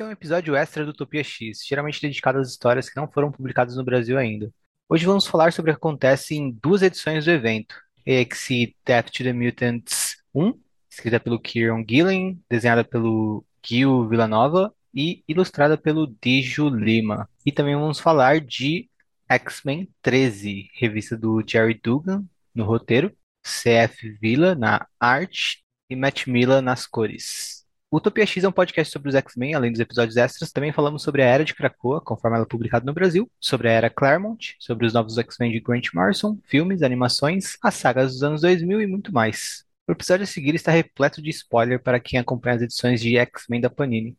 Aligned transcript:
Esse 0.00 0.04
é 0.06 0.08
um 0.08 0.12
episódio 0.12 0.56
extra 0.56 0.82
do 0.82 0.92
Utopia 0.92 1.22
X, 1.22 1.62
geralmente 1.62 2.00
dedicado 2.00 2.38
às 2.38 2.48
histórias 2.48 2.88
que 2.88 2.96
não 2.96 3.06
foram 3.06 3.30
publicadas 3.30 3.76
no 3.76 3.84
Brasil 3.84 4.16
ainda. 4.16 4.50
Hoje 4.88 5.04
vamos 5.04 5.26
falar 5.26 5.52
sobre 5.52 5.70
o 5.70 5.74
que 5.74 5.78
acontece 5.78 6.34
em 6.34 6.50
duas 6.50 6.80
edições 6.80 7.26
do 7.26 7.30
evento: 7.30 7.74
EXE 8.06 8.74
Death 8.82 9.10
to 9.10 9.22
the 9.24 9.34
Mutants 9.34 10.16
1, 10.34 10.58
escrita 10.88 11.20
pelo 11.20 11.38
Kieron 11.38 11.84
Gillen, 11.86 12.42
desenhada 12.48 12.82
pelo 12.82 13.44
Gil 13.62 14.08
Villanova 14.08 14.74
e 14.94 15.22
ilustrada 15.28 15.76
pelo 15.76 16.06
Dijo 16.06 16.70
Lima. 16.70 17.28
E 17.44 17.52
também 17.52 17.74
vamos 17.76 18.00
falar 18.00 18.40
de 18.40 18.88
X-Men 19.28 19.86
13, 20.00 20.70
revista 20.76 21.14
do 21.14 21.44
Jerry 21.46 21.74
Dugan 21.74 22.24
no 22.54 22.64
roteiro, 22.64 23.14
CF 23.42 24.16
Villa 24.18 24.54
na 24.54 24.86
arte 24.98 25.62
e 25.90 25.94
Matt 25.94 26.26
Miller 26.26 26.62
nas 26.62 26.86
cores. 26.86 27.59
Utopia 27.92 28.24
X 28.24 28.44
é 28.44 28.48
um 28.48 28.52
podcast 28.52 28.92
sobre 28.92 29.08
os 29.08 29.16
X-Men, 29.16 29.54
além 29.54 29.72
dos 29.72 29.80
episódios 29.80 30.16
extras. 30.16 30.52
Também 30.52 30.72
falamos 30.72 31.02
sobre 31.02 31.22
a 31.22 31.26
Era 31.26 31.44
de 31.44 31.52
Krakoa, 31.52 32.00
conforme 32.00 32.36
ela 32.36 32.46
é 32.46 32.48
publicada 32.48 32.86
no 32.86 32.92
Brasil, 32.92 33.28
sobre 33.40 33.68
a 33.68 33.72
Era 33.72 33.90
Claremont, 33.90 34.54
sobre 34.60 34.86
os 34.86 34.92
novos 34.92 35.18
X-Men 35.18 35.50
de 35.50 35.58
Grant 35.58 35.88
Morrison, 35.92 36.38
filmes, 36.44 36.84
animações, 36.84 37.56
as 37.60 37.74
sagas 37.74 38.12
dos 38.12 38.22
anos 38.22 38.42
2000 38.42 38.82
e 38.82 38.86
muito 38.86 39.12
mais. 39.12 39.64
O 39.88 39.92
episódio 39.92 40.22
a 40.22 40.26
seguir 40.26 40.54
está 40.54 40.70
repleto 40.70 41.20
de 41.20 41.30
spoiler 41.30 41.82
para 41.82 41.98
quem 41.98 42.20
acompanha 42.20 42.54
as 42.54 42.62
edições 42.62 43.00
de 43.00 43.16
X-Men 43.16 43.60
da 43.60 43.68
Panini. 43.68 44.16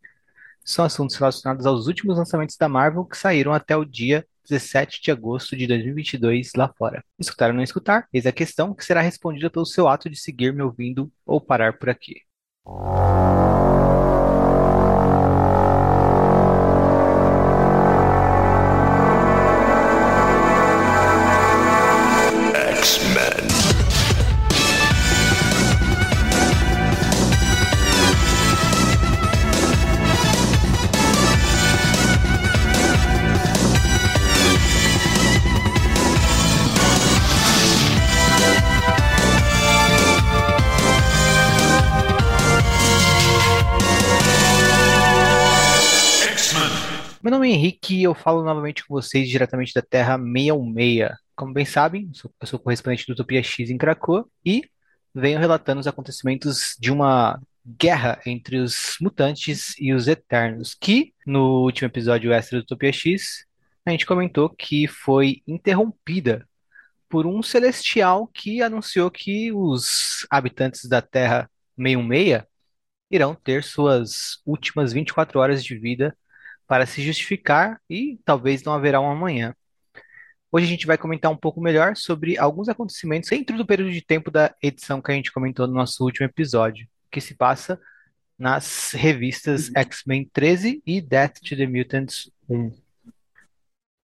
São 0.65 0.83
assuntos 0.83 1.15
relacionados 1.15 1.65
aos 1.65 1.87
últimos 1.87 2.17
lançamentos 2.17 2.57
da 2.57 2.67
Marvel 2.67 3.05
que 3.05 3.17
saíram 3.17 3.53
até 3.53 3.77
o 3.77 3.85
dia 3.85 4.27
17 4.49 5.01
de 5.01 5.11
agosto 5.11 5.55
de 5.55 5.65
2022 5.65 6.51
lá 6.57 6.67
fora. 6.77 7.05
Escutar 7.17 7.51
ou 7.51 7.55
não 7.55 7.63
escutar? 7.63 8.05
Eis 8.11 8.25
a 8.25 8.33
questão 8.33 8.73
que 8.73 8.83
será 8.83 8.99
respondida 8.99 9.49
pelo 9.49 9.65
seu 9.65 9.87
ato 9.87 10.09
de 10.09 10.19
seguir 10.19 10.53
me 10.53 10.61
ouvindo 10.61 11.09
ou 11.25 11.39
parar 11.39 11.77
por 11.77 11.89
aqui. 11.89 12.15
Meu 12.63 13.80
Henrique 47.51 47.95
e 47.95 48.03
eu 48.03 48.15
falo 48.15 48.43
novamente 48.43 48.85
com 48.85 48.93
vocês 48.93 49.27
diretamente 49.29 49.73
da 49.73 49.81
Terra 49.81 50.17
616. 50.17 51.11
Como 51.35 51.53
bem 51.53 51.65
sabem, 51.65 52.09
eu 52.41 52.47
sou, 52.47 52.59
correspondente 52.59 53.05
do 53.05 53.13
Utopia 53.13 53.43
X 53.43 53.69
em 53.69 53.77
Krakoa 53.77 54.27
e 54.45 54.63
venho 55.13 55.39
relatando 55.39 55.81
os 55.81 55.87
acontecimentos 55.87 56.75
de 56.79 56.91
uma 56.91 57.41
guerra 57.65 58.19
entre 58.25 58.57
os 58.57 58.95
mutantes 59.01 59.75
e 59.79 59.93
os 59.93 60.07
Eternos, 60.07 60.73
que 60.73 61.13
no 61.25 61.63
último 61.63 61.87
episódio 61.87 62.31
extra 62.31 62.59
do 62.59 62.63
Utopia 62.63 62.91
X 62.91 63.45
a 63.85 63.91
gente 63.91 64.05
comentou 64.05 64.49
que 64.49 64.87
foi 64.87 65.41
interrompida 65.47 66.47
por 67.09 67.25
um 67.25 67.43
celestial 67.43 68.27
que 68.27 68.61
anunciou 68.61 69.11
que 69.11 69.51
os 69.51 70.25
habitantes 70.29 70.87
da 70.87 71.01
Terra 71.01 71.49
616 71.77 72.43
irão 73.11 73.35
ter 73.35 73.63
suas 73.63 74.39
últimas 74.45 74.93
24 74.93 75.37
horas 75.39 75.63
de 75.63 75.77
vida 75.77 76.15
para 76.71 76.85
se 76.85 77.01
justificar 77.01 77.81
e 77.89 78.17
talvez 78.23 78.63
não 78.63 78.71
haverá 78.71 79.01
um 79.01 79.11
amanhã. 79.11 79.53
Hoje 80.49 80.65
a 80.65 80.69
gente 80.69 80.87
vai 80.87 80.97
comentar 80.97 81.29
um 81.29 81.35
pouco 81.35 81.59
melhor 81.59 81.97
sobre 81.97 82.37
alguns 82.37 82.69
acontecimentos 82.69 83.29
dentro 83.29 83.57
do 83.57 83.65
período 83.65 83.91
de 83.91 84.01
tempo 84.01 84.31
da 84.31 84.55
edição 84.63 85.01
que 85.01 85.11
a 85.11 85.13
gente 85.13 85.33
comentou 85.33 85.67
no 85.67 85.73
nosso 85.73 86.01
último 86.01 86.27
episódio, 86.27 86.87
que 87.11 87.19
se 87.19 87.35
passa 87.35 87.77
nas 88.39 88.93
revistas 88.93 89.69
X-Men 89.75 90.29
13 90.31 90.81
e 90.85 91.01
Death 91.01 91.41
to 91.41 91.57
the 91.57 91.67
Mutants 91.67 92.31
1. 92.47 92.71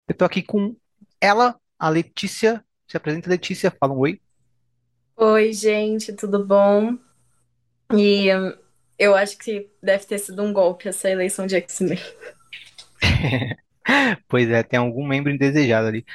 Eu 0.09 0.16
tô 0.16 0.25
aqui 0.25 0.41
com 0.41 0.75
ela, 1.22 1.57
a 1.79 1.88
Letícia. 1.88 2.61
Se 2.85 2.97
apresenta, 2.97 3.29
Letícia, 3.29 3.72
fala 3.72 3.94
um 3.94 4.00
oi. 4.00 4.19
Oi, 5.16 5.53
gente, 5.53 6.11
tudo 6.11 6.45
bom? 6.45 6.97
E 7.94 8.35
hum, 8.35 8.53
eu 9.00 9.16
acho 9.16 9.38
que 9.38 9.72
deve 9.81 10.06
ter 10.06 10.19
sido 10.19 10.44
um 10.44 10.51
golpe 10.51 10.89
essa 10.89 11.09
eleição 11.09 11.47
de 11.47 11.56
X-Men. 11.56 11.97
Pois 14.28 14.50
é, 14.50 14.63
tem 14.63 14.78
algum 14.78 15.08
membro 15.08 15.31
indesejado 15.31 15.88
ali. 15.88 16.06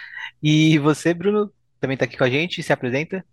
E 0.43 0.78
você, 0.78 1.15
Bruno, 1.15 1.50
também 1.81 1.94
está 1.94 2.04
aqui 2.04 2.19
com 2.19 2.25
a 2.25 2.28
gente? 2.28 2.62
Se 2.62 2.70
apresenta? 2.70 3.25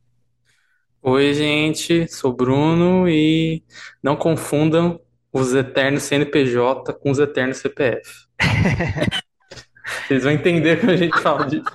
Oi, 1.02 1.34
gente, 1.34 2.08
sou 2.08 2.32
Bruno 2.32 3.08
e 3.09 3.62
não 4.02 4.16
confundam 4.16 5.00
os 5.32 5.54
eternos 5.54 6.04
CNPJ 6.04 6.94
com 6.94 7.12
os 7.12 7.20
eternos 7.20 7.58
CPF. 7.58 8.28
Vocês 10.08 10.24
vão 10.24 10.32
entender 10.32 10.80
quando 10.80 10.92
a 10.92 10.98
gente 10.98 11.20
fala 11.22 11.46
disso. 11.46 11.70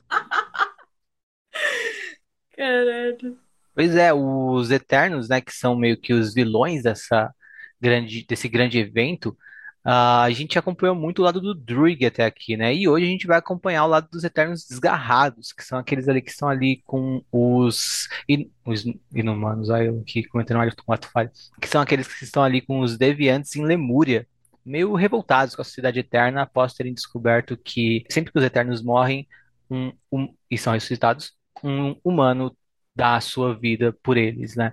Caralho. 2.57 3.39
Pois 3.75 3.97
é, 3.97 4.13
os 4.13 4.71
Eternos, 4.71 5.29
né, 5.29 5.41
que 5.41 5.53
são 5.53 5.77
meio 5.77 6.01
que 6.01 6.13
os 6.13 6.33
vilões 6.33 6.83
dessa 6.83 7.35
grande, 7.81 8.25
desse 8.27 8.49
grande 8.49 8.79
evento, 8.79 9.37
ah, 9.85 10.23
a 10.23 10.31
gente 10.31 10.59
acompanhou 10.59 10.95
muito 10.97 11.19
o 11.19 11.23
lado 11.23 11.41
do 11.41 11.55
Druig 11.55 12.07
até 12.07 12.25
aqui, 12.25 12.57
né? 12.57 12.75
E 12.75 12.89
hoje 12.89 13.05
a 13.05 13.09
gente 13.09 13.27
vai 13.27 13.39
acompanhar 13.39 13.85
o 13.85 13.89
lado 13.89 14.09
dos 14.11 14.25
Eternos 14.25 14.67
Desgarrados, 14.67 15.53
que 15.53 15.63
são 15.63 15.79
aqueles 15.79 16.09
ali 16.09 16.23
que 16.23 16.31
estão 16.31 16.49
ali 16.49 16.83
com 16.87 17.23
os, 17.31 18.09
in, 18.29 18.51
os 18.65 18.85
inumanos, 19.15 19.71
aí 19.71 19.87
eu 19.87 20.01
aqui 20.01 20.25
comentando 20.25 20.59
mais 20.59 20.73
um 20.89 20.93
ato 20.93 21.09
falho, 21.11 21.31
que 21.61 21.69
são 21.69 21.83
aqueles 21.83 22.09
que 22.09 22.25
estão 22.25 22.43
ali 22.43 22.63
com 22.63 22.81
os 22.81 22.97
deviantes 22.97 23.55
em 23.57 23.65
Lemúria, 23.65 24.27
meio 24.65 24.95
revoltados 24.95 25.55
com 25.55 25.61
a 25.61 25.65
sociedade 25.65 26.01
eterna 26.01 26.43
após 26.43 26.73
terem 26.73 26.95
descoberto 26.95 27.57
que 27.57 28.05
sempre 28.09 28.33
que 28.33 28.39
os 28.39 28.45
Eternos 28.45 28.83
morrem 28.83 29.29
um, 29.71 29.93
um, 30.11 30.35
e 30.51 30.57
são 30.57 30.73
ressuscitados, 30.73 31.33
um 31.63 31.95
humano 32.03 32.57
dá 32.95 33.17
a 33.17 33.21
sua 33.21 33.55
vida 33.55 33.93
por 34.03 34.17
eles, 34.17 34.57
né? 34.57 34.73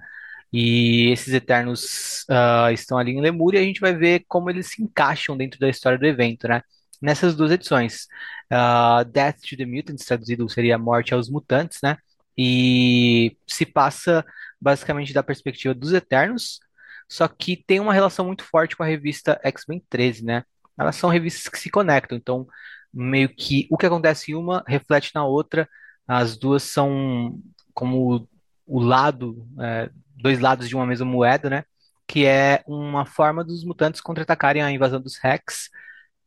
E 0.54 1.10
esses 1.12 1.34
Eternos 1.34 2.26
uh, 2.30 2.72
estão 2.74 2.98
ali 2.98 3.12
em 3.12 3.22
Lemúria 3.22 3.60
e 3.60 3.64
a 3.64 3.66
gente 3.66 3.80
vai 3.80 3.94
ver 3.96 4.26
como 4.28 4.50
eles 4.50 4.68
se 4.68 4.84
encaixam 4.84 5.38
dentro 5.38 5.60
da 5.60 5.70
história 5.70 5.98
do 5.98 6.06
evento, 6.06 6.48
né? 6.48 6.62
Nessas 7.02 7.36
duas 7.36 7.52
edições. 7.52 8.08
Uh, 8.52 9.06
Death 9.06 9.40
to 9.50 9.58
the 9.58 9.66
Mutants, 9.66 10.06
traduzido 10.06 10.48
seria 10.50 10.78
Morte 10.78 11.14
aos 11.14 11.30
Mutantes, 11.30 11.80
né? 11.82 11.98
E 12.38 13.38
se 13.48 13.66
passa 13.66 14.26
basicamente 14.60 15.14
da 15.14 15.24
perspectiva 15.24 15.74
dos 15.74 15.94
Eternos, 15.94 16.60
só 17.08 17.28
que 17.28 17.58
tem 17.58 17.80
uma 17.80 17.94
relação 17.94 18.26
muito 18.26 18.44
forte 18.44 18.76
com 18.76 18.84
a 18.84 18.86
revista 18.86 19.40
X-Men 19.44 19.84
13, 19.90 20.24
né? 20.24 20.44
Elas 20.78 20.96
são 20.96 21.10
revistas 21.10 21.48
que 21.50 21.60
se 21.60 21.70
conectam, 21.70 22.18
então 22.18 22.48
meio 22.94 23.30
que 23.30 23.68
o 23.70 23.78
que 23.78 23.86
acontece 23.86 24.32
em 24.32 24.36
uma 24.36 24.64
reflete 24.68 25.12
na 25.16 25.26
outra, 25.26 25.68
as 26.08 26.38
duas 26.38 26.64
são 26.64 27.40
como 27.74 28.28
o 28.66 28.80
lado 28.80 29.48
é, 29.60 29.90
dois 30.22 30.40
lados 30.40 30.68
de 30.70 30.76
uma 30.76 30.86
mesma 30.86 31.06
moeda, 31.06 31.50
né? 31.50 31.64
Que 32.08 32.26
é 32.26 32.64
uma 32.68 33.06
forma 33.06 33.44
dos 33.44 33.64
mutantes 33.64 34.02
contra-atacarem 34.02 34.62
a 34.62 34.72
invasão 34.72 35.02
dos 35.02 35.18
Rex 35.18 35.70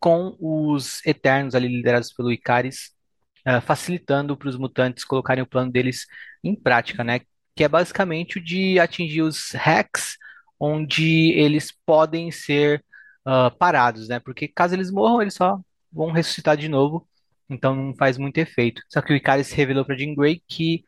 com 0.00 0.36
os 0.38 1.04
Eternos 1.06 1.54
ali 1.54 1.68
liderados 1.68 2.12
pelo 2.12 2.30
Icaris, 2.32 2.90
uh, 3.46 3.60
facilitando 3.62 4.36
para 4.36 4.48
os 4.48 4.56
mutantes 4.56 5.04
colocarem 5.04 5.42
o 5.42 5.46
plano 5.46 5.70
deles 5.72 6.06
em 6.42 6.54
prática, 6.54 7.02
né? 7.04 7.20
Que 7.56 7.64
é 7.64 7.68
basicamente 7.68 8.38
o 8.38 8.44
de 8.44 8.78
atingir 8.78 9.22
os 9.22 9.50
Rex, 9.52 10.16
onde 10.58 11.32
eles 11.32 11.72
podem 11.86 12.30
ser 12.30 12.84
uh, 13.26 13.50
parados, 13.56 14.08
né? 14.08 14.20
Porque 14.20 14.48
caso 14.48 14.74
eles 14.74 14.90
morram, 14.90 15.22
eles 15.22 15.34
só 15.34 15.58
vão 15.92 16.10
ressuscitar 16.10 16.56
de 16.56 16.68
novo, 16.68 17.08
então 17.48 17.74
não 17.74 17.94
faz 17.94 18.18
muito 18.18 18.38
efeito. 18.38 18.82
Só 18.88 19.00
que 19.00 19.12
o 19.12 19.16
Icaris 19.16 19.52
revelou 19.52 19.84
para 19.84 19.96
Jean 19.96 20.14
Grey 20.14 20.42
que 20.48 20.84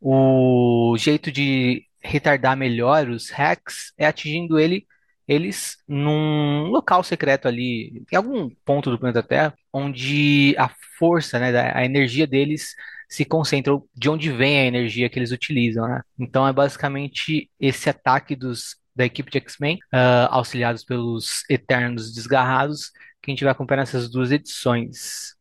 o 0.00 0.96
jeito 0.98 1.30
de 1.32 1.86
retardar 2.02 2.56
melhor 2.56 3.08
os 3.08 3.30
hacks 3.30 3.92
é 3.96 4.06
atingindo 4.06 4.58
ele 4.58 4.86
eles 5.30 5.76
num 5.86 6.64
local 6.70 7.04
secreto 7.04 7.46
ali, 7.46 8.02
em 8.10 8.16
algum 8.16 8.50
ponto 8.64 8.90
do 8.90 8.98
planeta 8.98 9.22
Terra, 9.22 9.54
onde 9.72 10.56
a 10.58 10.68
força, 10.98 11.38
né, 11.38 11.72
a 11.72 11.84
energia 11.84 12.26
deles 12.26 12.74
se 13.08 13.24
concentra, 13.24 13.72
de 13.94 14.10
onde 14.10 14.32
vem 14.32 14.58
a 14.58 14.66
energia 14.66 15.08
que 15.08 15.20
eles 15.20 15.30
utilizam, 15.30 15.86
né? 15.86 16.02
Então 16.18 16.48
é 16.48 16.52
basicamente 16.52 17.48
esse 17.60 17.88
ataque 17.88 18.34
dos, 18.34 18.76
da 18.94 19.04
equipe 19.04 19.30
de 19.30 19.38
X-Men, 19.38 19.76
uh, 19.94 20.26
auxiliados 20.30 20.84
pelos 20.84 21.44
Eternos 21.48 22.12
Desgarrados, 22.12 22.90
que 23.22 23.30
a 23.30 23.32
gente 23.32 23.44
vai 23.44 23.52
acompanhar 23.52 23.82
nessas 23.82 24.10
duas 24.10 24.32
edições. 24.32 25.36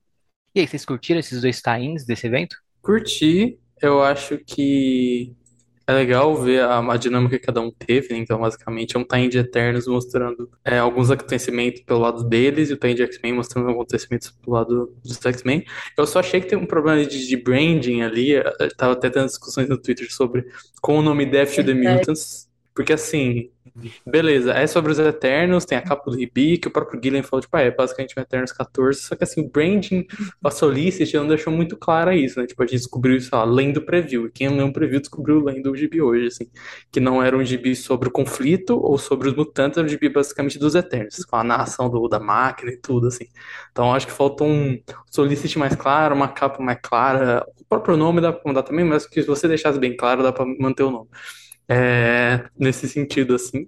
E 0.54 0.60
aí, 0.60 0.68
vocês 0.68 0.86
curtiram 0.86 1.20
esses 1.20 1.42
dois 1.42 1.62
tie-ins 1.62 2.06
desse 2.06 2.28
evento? 2.28 2.56
Curti, 2.82 3.60
eu 3.82 4.04
acho 4.04 4.38
que 4.40 5.36
É 5.90 5.92
legal 5.92 6.36
ver 6.36 6.62
a, 6.62 6.78
a 6.78 6.98
dinâmica 6.98 7.40
que 7.40 7.48
cada 7.48 7.60
um 7.62 7.72
teve, 7.72 8.14
né? 8.14 8.20
Então, 8.20 8.40
basicamente, 8.40 8.96
é 8.96 9.00
um 9.00 9.04
time 9.04 9.28
de 9.28 9.40
Eternos 9.40 9.88
mostrando 9.88 10.48
é, 10.64 10.78
alguns 10.78 11.10
acontecimentos 11.10 11.82
pelo 11.82 12.02
lado 12.02 12.24
deles 12.26 12.70
e 12.70 12.74
o 12.74 12.78
time 12.78 12.94
de 12.94 13.02
X-Men 13.02 13.34
mostrando 13.34 13.72
acontecimentos 13.72 14.30
pelo 14.30 14.56
lado 14.56 14.94
dos 15.04 15.20
X-Men. 15.20 15.66
Eu 15.98 16.06
só 16.06 16.20
achei 16.20 16.42
que 16.42 16.48
tem 16.48 16.60
um 16.60 16.66
problema 16.68 17.04
de, 17.04 17.28
de 17.28 17.36
branding 17.36 18.04
ali. 18.04 18.34
Eu 18.34 18.76
tava 18.78 18.94
até 18.94 19.10
tendo 19.10 19.26
discussões 19.26 19.68
no 19.68 19.80
Twitter 19.80 20.14
sobre 20.14 20.46
com 20.80 21.00
o 21.00 21.02
nome 21.02 21.26
Death 21.26 21.56
to 21.56 21.64
the 21.64 21.74
Mutants. 21.74 22.48
Porque 22.76 22.94
assim, 22.94 23.50
beleza, 24.06 24.54
é 24.54 24.68
sobre 24.68 24.92
os 24.92 25.00
Eternos, 25.00 25.66
tem 25.66 25.78
a 25.78 25.82
capa 25.82 26.10
do 26.10 26.18
Ribi, 26.18 26.58
que 26.58 26.68
o 26.68 26.72
próprio 26.72 27.00
Gillian 27.02 27.24
falou, 27.24 27.42
tipo, 27.42 27.56
ah, 27.56 27.62
é 27.62 27.72
basicamente 27.72 28.16
o 28.18 28.20
Eternos 28.20 28.52
14, 28.52 29.02
só 29.02 29.16
que 29.16 29.24
assim, 29.24 29.42
o 29.42 29.50
branding 29.50 30.06
da 30.42 30.52
Solicity 30.52 31.16
não 31.18 31.28
deixou 31.28 31.52
muito 31.52 31.78
clara 31.78 32.16
isso, 32.16 32.40
né? 32.40 32.48
Tipo, 32.48 32.64
a 32.64 32.66
gente 32.66 32.78
descobriu 32.78 33.18
isso, 33.18 33.30
ó, 33.34 33.40
além 33.40 33.72
do 33.72 33.82
preview, 33.82 34.28
e 34.28 34.32
quem 34.32 34.50
leu 34.50 34.66
um 34.66 34.72
preview 34.72 35.00
descobriu 35.00 35.40
além 35.40 35.62
do 35.62 35.76
gibi 35.76 36.02
hoje, 36.02 36.28
assim, 36.28 36.50
que 36.92 37.00
não 37.00 37.22
era 37.22 37.38
um 37.38 37.44
gibi 37.44 37.76
sobre 37.76 38.10
o 38.10 38.12
conflito 38.12 38.78
ou 38.78 38.98
sobre 38.98 39.30
os 39.30 39.36
mutantes, 39.36 39.78
era 39.78 39.86
um 39.86 39.90
gibi 39.90 40.10
basicamente 40.10 40.60
dos 40.60 40.76
Eternos, 40.76 41.26
com 41.26 41.36
a 41.36 41.44
narração 41.44 41.90
do, 41.90 42.08
da 42.08 42.20
máquina 42.20 42.72
e 42.72 42.78
tudo, 42.78 43.08
assim. 43.08 43.26
Então 43.72 43.94
acho 43.94 44.08
que 44.08 44.14
falta 44.14 44.44
um 44.44 44.80
Solicity 45.10 45.58
mais 45.58 45.76
claro, 45.76 46.16
uma 46.16 46.28
capa 46.28 46.62
mais 46.62 46.80
clara, 46.82 47.46
o 47.60 47.66
próprio 47.66 47.98
nome 47.98 48.22
dá 48.22 48.32
pra 48.34 48.42
mudar 48.46 48.64
também, 48.64 48.86
mas 48.86 49.06
que 49.06 49.22
se 49.22 49.28
você 49.28 49.48
deixasse 49.48 49.80
bem 49.80 49.96
claro, 49.96 50.24
dá 50.24 50.32
pra 50.32 50.46
manter 50.46 50.84
o 50.84 50.92
nome 50.92 51.10
é, 51.70 52.46
nesse 52.58 52.88
sentido, 52.90 53.36
assim. 53.36 53.68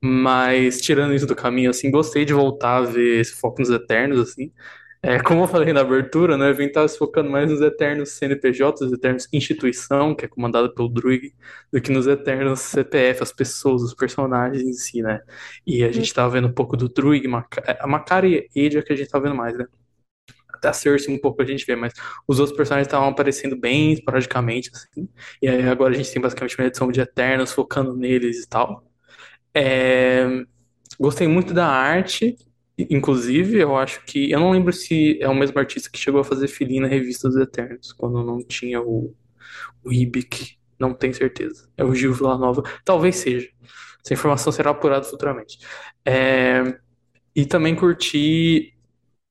Mas, 0.00 0.80
tirando 0.80 1.14
isso 1.14 1.26
do 1.26 1.34
caminho, 1.36 1.70
assim, 1.70 1.90
gostei 1.90 2.24
de 2.24 2.32
voltar 2.32 2.78
a 2.78 2.82
ver 2.82 3.20
esse 3.20 3.32
foco 3.34 3.60
nos 3.60 3.70
Eternos, 3.70 4.20
assim. 4.20 4.52
É, 5.02 5.20
como 5.22 5.42
eu 5.44 5.48
falei 5.48 5.72
na 5.72 5.80
abertura, 5.80 6.36
né, 6.36 6.46
o 6.46 6.50
evento 6.50 6.68
estava 6.70 6.88
se 6.88 6.98
focando 6.98 7.30
mais 7.30 7.48
nos 7.50 7.60
Eternos 7.60 8.10
CNPJ, 8.10 8.84
os 8.84 8.92
Eternos 8.92 9.28
Instituição, 9.32 10.14
que 10.14 10.24
é 10.24 10.28
comandada 10.28 10.72
pelo 10.74 10.88
Druig, 10.88 11.34
do 11.72 11.80
que 11.80 11.92
nos 11.92 12.06
Eternos 12.08 12.60
CPF, 12.60 13.22
as 13.22 13.32
pessoas, 13.32 13.82
os 13.82 13.94
personagens 13.94 14.62
em 14.62 14.72
si, 14.72 15.02
né. 15.02 15.20
E 15.66 15.84
a 15.84 15.92
gente 15.92 16.06
estava 16.06 16.30
vendo 16.30 16.48
um 16.48 16.52
pouco 16.52 16.76
do 16.76 16.88
Druig, 16.88 17.24
a 17.80 17.86
Macari 17.86 18.48
e 18.54 18.66
Adia 18.66 18.82
que 18.82 18.92
a 18.92 18.96
gente 18.96 19.06
estava 19.06 19.24
vendo 19.24 19.36
mais, 19.36 19.56
né 19.56 19.66
até 20.58 20.68
a 20.68 20.72
Cersei 20.72 21.14
um 21.14 21.18
pouco 21.18 21.40
a 21.42 21.44
gente 21.44 21.64
vê, 21.64 21.74
mas 21.74 21.92
os 22.26 22.38
outros 22.38 22.56
personagens 22.56 22.86
estavam 22.86 23.08
aparecendo 23.08 23.56
bem 23.56 23.92
esporadicamente, 23.92 24.70
assim. 24.74 25.08
E 25.40 25.48
aí 25.48 25.68
agora 25.68 25.94
a 25.94 25.96
gente 25.96 26.12
tem 26.12 26.20
basicamente 26.20 26.58
uma 26.58 26.66
edição 26.66 26.90
de 26.90 27.00
Eternos 27.00 27.52
focando 27.52 27.96
neles 27.96 28.44
e 28.44 28.48
tal. 28.48 28.84
É... 29.54 30.44
Gostei 30.98 31.28
muito 31.28 31.54
da 31.54 31.66
arte, 31.66 32.36
inclusive, 32.78 33.58
eu 33.58 33.76
acho 33.76 34.04
que. 34.04 34.30
Eu 34.30 34.40
não 34.40 34.50
lembro 34.50 34.72
se 34.72 35.18
é 35.20 35.28
o 35.28 35.34
mesmo 35.34 35.58
artista 35.58 35.90
que 35.90 35.98
chegou 35.98 36.20
a 36.20 36.24
fazer 36.24 36.48
filinha 36.48 36.82
na 36.82 36.88
revista 36.88 37.28
dos 37.28 37.36
Eternos, 37.36 37.92
quando 37.92 38.24
não 38.24 38.42
tinha 38.42 38.80
o, 38.80 39.14
o 39.84 39.92
Ibik. 39.92 40.56
Não 40.78 40.94
tenho 40.94 41.14
certeza. 41.14 41.68
É 41.76 41.84
o 41.84 41.94
Gil 41.94 42.14
Villanova. 42.14 42.62
Talvez 42.84 43.16
seja. 43.16 43.48
Essa 44.04 44.14
informação 44.14 44.52
será 44.52 44.70
apurada 44.70 45.04
futuramente. 45.04 45.58
É... 46.04 46.78
E 47.34 47.44
também 47.44 47.74
curti 47.74 48.77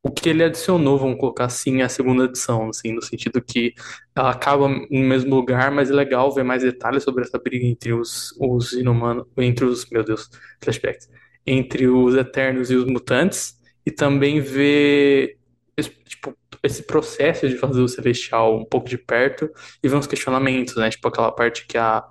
o 0.04 0.12
que 0.12 0.30
ele 0.30 0.44
adicionou, 0.44 0.98
vamos 0.98 1.20
colocar 1.20 1.46
assim, 1.46 1.82
a 1.82 1.90
segunda 1.90 2.26
edição, 2.26 2.70
assim, 2.70 2.94
no 2.94 3.02
sentido 3.02 3.42
que 3.42 3.74
ela 4.16 4.32
acaba 4.32 4.68
no 4.70 4.88
mesmo 4.90 5.36
lugar, 5.36 5.72
mas 5.72 5.92
é 5.92 5.94
legal 5.94 6.34
ver 6.34 6.44
mais 6.44 6.64
detalhes 6.64 7.04
sobre 7.04 7.24
essa 7.24 7.38
briga 7.38 7.66
entre 7.66 7.94
os, 7.94 8.34
os 8.40 8.74
inumanos, 8.74 9.26
entre 9.38 9.66
os, 9.66 9.90
meu 9.90 10.04
Deus, 10.04 10.30
flashbacks, 10.64 11.10
entre 11.46 11.88
os 11.88 12.16
Eternos 12.16 12.72
e 12.72 12.76
os 12.76 12.86
Mutantes, 12.86 13.58
e 13.86 13.92
também 13.92 14.40
ver 14.40 15.38
esse, 15.76 15.90
tipo, 15.90 16.38
esse 16.64 16.84
processo 16.84 17.48
de 17.48 17.58
fazer 17.58 17.82
o 17.82 17.88
Celestial 17.88 18.58
um 18.58 18.66
pouco 18.66 18.88
de 18.88 18.98
perto 18.98 19.50
e 19.84 19.90
ver 19.90 19.96
uns 19.96 20.08
questionamentos, 20.08 20.76
né, 20.76 20.90
tipo 20.90 21.08
aquela 21.08 21.32
parte 21.32 21.66
que 21.68 21.78
a 21.78 22.04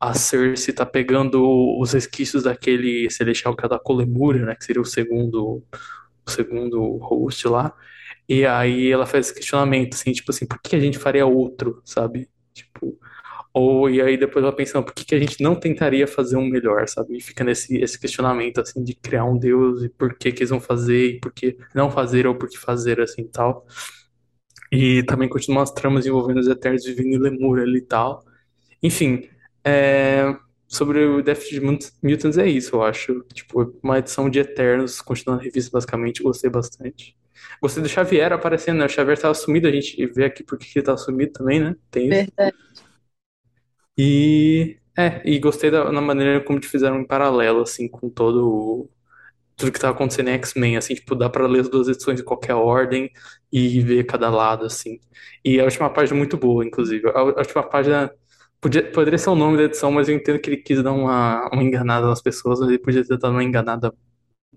a 0.00 0.14
Cersei 0.14 0.72
tá 0.72 0.86
pegando 0.86 1.42
os 1.80 1.92
resquícios 1.92 2.44
daquele 2.44 3.10
Celestial 3.10 3.56
que 3.56 3.66
é 3.66 3.68
da 3.68 3.80
Colemúria, 3.80 4.44
né, 4.46 4.54
que 4.54 4.64
seria 4.64 4.80
o 4.80 4.84
segundo 4.84 5.62
segundo 6.28 6.96
host 6.98 7.46
lá. 7.48 7.74
E 8.28 8.44
aí 8.46 8.90
ela 8.92 9.06
faz 9.06 9.30
questionamento, 9.30 9.94
assim, 9.94 10.12
tipo 10.12 10.30
assim, 10.30 10.46
por 10.46 10.60
que 10.60 10.76
a 10.76 10.80
gente 10.80 10.98
faria 10.98 11.26
outro, 11.26 11.80
sabe? 11.84 12.28
Tipo, 12.52 12.98
ou 13.52 13.88
e 13.90 14.00
aí 14.02 14.16
depois 14.16 14.44
ela 14.44 14.54
pensando, 14.54 14.84
por 14.84 14.94
que, 14.94 15.04
que 15.04 15.14
a 15.14 15.18
gente 15.18 15.42
não 15.42 15.54
tentaria 15.54 16.06
fazer 16.06 16.36
um 16.36 16.48
melhor, 16.48 16.86
sabe? 16.88 17.16
E 17.16 17.20
fica 17.20 17.42
nesse 17.44 17.76
esse 17.78 17.98
questionamento, 17.98 18.60
assim, 18.60 18.82
de 18.84 18.94
criar 18.94 19.24
um 19.24 19.38
Deus 19.38 19.82
e 19.84 19.88
por 19.88 20.14
que, 20.16 20.32
que 20.32 20.40
eles 20.40 20.50
vão 20.50 20.60
fazer 20.60 21.16
e 21.16 21.20
por 21.20 21.32
que 21.32 21.56
não 21.74 21.90
fazer 21.90 22.26
ou 22.26 22.34
por 22.36 22.48
que 22.48 22.58
fazer, 22.58 23.00
assim, 23.00 23.24
tal. 23.26 23.66
E 24.70 25.02
também 25.04 25.28
continua 25.28 25.62
as 25.62 25.72
tramas 25.72 26.06
envolvendo 26.06 26.40
os 26.40 26.48
Eternos 26.48 26.84
vivendo 26.84 27.14
em 27.14 27.18
Lemur 27.18 27.60
ali 27.60 27.78
e 27.78 27.82
tal. 27.82 28.24
Enfim, 28.82 29.28
é, 29.64 30.36
sobre 30.68 31.04
o 31.04 31.22
Death 31.22 31.48
de 31.48 31.60
Mutants 31.60 32.38
é 32.38 32.46
isso, 32.46 32.76
eu 32.76 32.82
acho. 32.82 33.24
Tipo, 33.32 33.74
uma 33.82 33.98
edição 33.98 34.28
de 34.28 34.38
Eternos, 34.38 35.00
continuando 35.00 35.40
a 35.40 35.44
revista, 35.44 35.70
basicamente, 35.72 36.22
gostei 36.22 36.50
bastante. 36.50 37.16
Gostei 37.60 37.82
do 37.82 37.88
Xavier 37.88 38.32
aparecendo, 38.32 38.78
né? 38.78 38.84
O 38.84 38.88
Xavier 38.88 39.18
tava 39.18 39.34
sumido, 39.34 39.66
a 39.66 39.72
gente 39.72 40.06
vê 40.06 40.26
aqui 40.26 40.44
porque 40.44 40.66
ele 40.78 40.84
tava 40.84 40.98
sumido 40.98 41.32
também, 41.32 41.58
né? 41.60 41.74
Tem 41.90 42.08
isso. 42.08 42.14
Verdade. 42.36 42.56
E. 43.96 44.78
É, 44.96 45.22
e 45.24 45.38
gostei 45.38 45.70
da, 45.70 45.84
da 45.84 46.00
maneira 46.00 46.40
como 46.42 46.58
te 46.58 46.66
fizeram 46.68 47.00
em 47.00 47.06
paralelo, 47.06 47.62
assim, 47.62 47.88
com 47.88 48.10
todo 48.10 48.48
o, 48.48 48.90
tudo 49.56 49.72
que 49.72 49.80
tava 49.80 49.92
acontecendo 49.94 50.28
em 50.28 50.34
X-Men, 50.34 50.76
assim, 50.76 50.94
tipo, 50.94 51.14
dá 51.16 51.28
pra 51.28 51.46
ler 51.46 51.60
as 51.62 51.68
duas 51.68 51.88
edições 51.88 52.20
em 52.20 52.24
qualquer 52.24 52.54
ordem 52.54 53.10
e 53.52 53.80
ver 53.80 54.04
cada 54.04 54.30
lado, 54.30 54.64
assim. 54.64 55.00
E 55.44 55.60
a 55.60 55.64
última 55.64 55.90
página 55.92 56.16
é 56.16 56.18
muito 56.18 56.36
boa, 56.36 56.64
inclusive. 56.64 57.08
A 57.10 57.22
última 57.22 57.62
página 57.64 58.12
Podia, 58.60 58.90
poderia 58.90 59.18
ser 59.18 59.30
o 59.30 59.36
nome 59.36 59.56
da 59.56 59.64
edição, 59.64 59.92
mas 59.92 60.08
eu 60.08 60.16
entendo 60.16 60.40
que 60.40 60.50
ele 60.50 60.56
quis 60.56 60.82
dar 60.82 60.92
uma, 60.92 61.48
uma 61.52 61.62
enganada 61.62 62.06
nas 62.06 62.20
pessoas, 62.20 62.58
mas 62.58 62.68
ele 62.68 62.78
podia 62.78 63.04
ter 63.04 63.16
dado 63.16 63.32
uma 63.32 63.44
enganada 63.44 63.94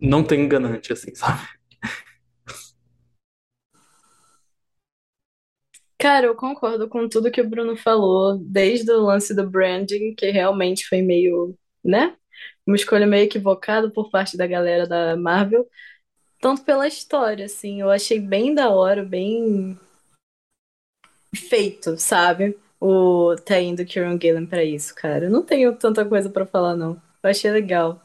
não 0.01 0.23
tão 0.23 0.37
enganante, 0.37 0.91
assim, 0.91 1.13
sabe? 1.13 1.41
Cara, 5.99 6.25
eu 6.25 6.35
concordo 6.35 6.89
com 6.89 7.07
tudo 7.07 7.29
que 7.29 7.39
o 7.41 7.47
Bruno 7.47 7.77
falou, 7.77 8.35
desde 8.39 8.91
o 8.91 9.01
lance 9.01 9.35
do 9.35 9.47
branding, 9.47 10.15
que 10.15 10.31
realmente 10.31 10.87
foi 10.87 11.03
meio, 11.03 11.55
né? 11.83 12.15
Uma 12.65 12.75
escolha 12.75 13.05
meio 13.05 13.25
equivocada 13.25 13.91
por 13.91 14.09
parte 14.09 14.35
da 14.35 14.47
galera 14.47 14.87
da 14.87 15.15
Marvel, 15.15 15.69
tanto 16.39 16.63
pela 16.63 16.87
história, 16.87 17.45
assim, 17.45 17.81
eu 17.81 17.91
achei 17.91 18.19
bem 18.19 18.55
da 18.55 18.71
hora, 18.71 19.05
bem 19.05 19.79
feito, 21.35 21.97
sabe? 21.99 22.57
O 22.81 23.35
tá 23.45 23.59
indo 23.61 23.85
Kieran 23.85 24.19
Gillen 24.19 24.47
pra 24.47 24.63
isso, 24.63 24.95
cara. 24.95 25.25
Eu 25.25 25.31
não 25.31 25.43
tenho 25.45 25.75
tanta 25.77 26.05
coisa 26.05 26.29
pra 26.29 26.45
falar, 26.47 26.75
não. 26.75 27.01
Eu 27.23 27.29
achei 27.29 27.51
legal. 27.51 28.01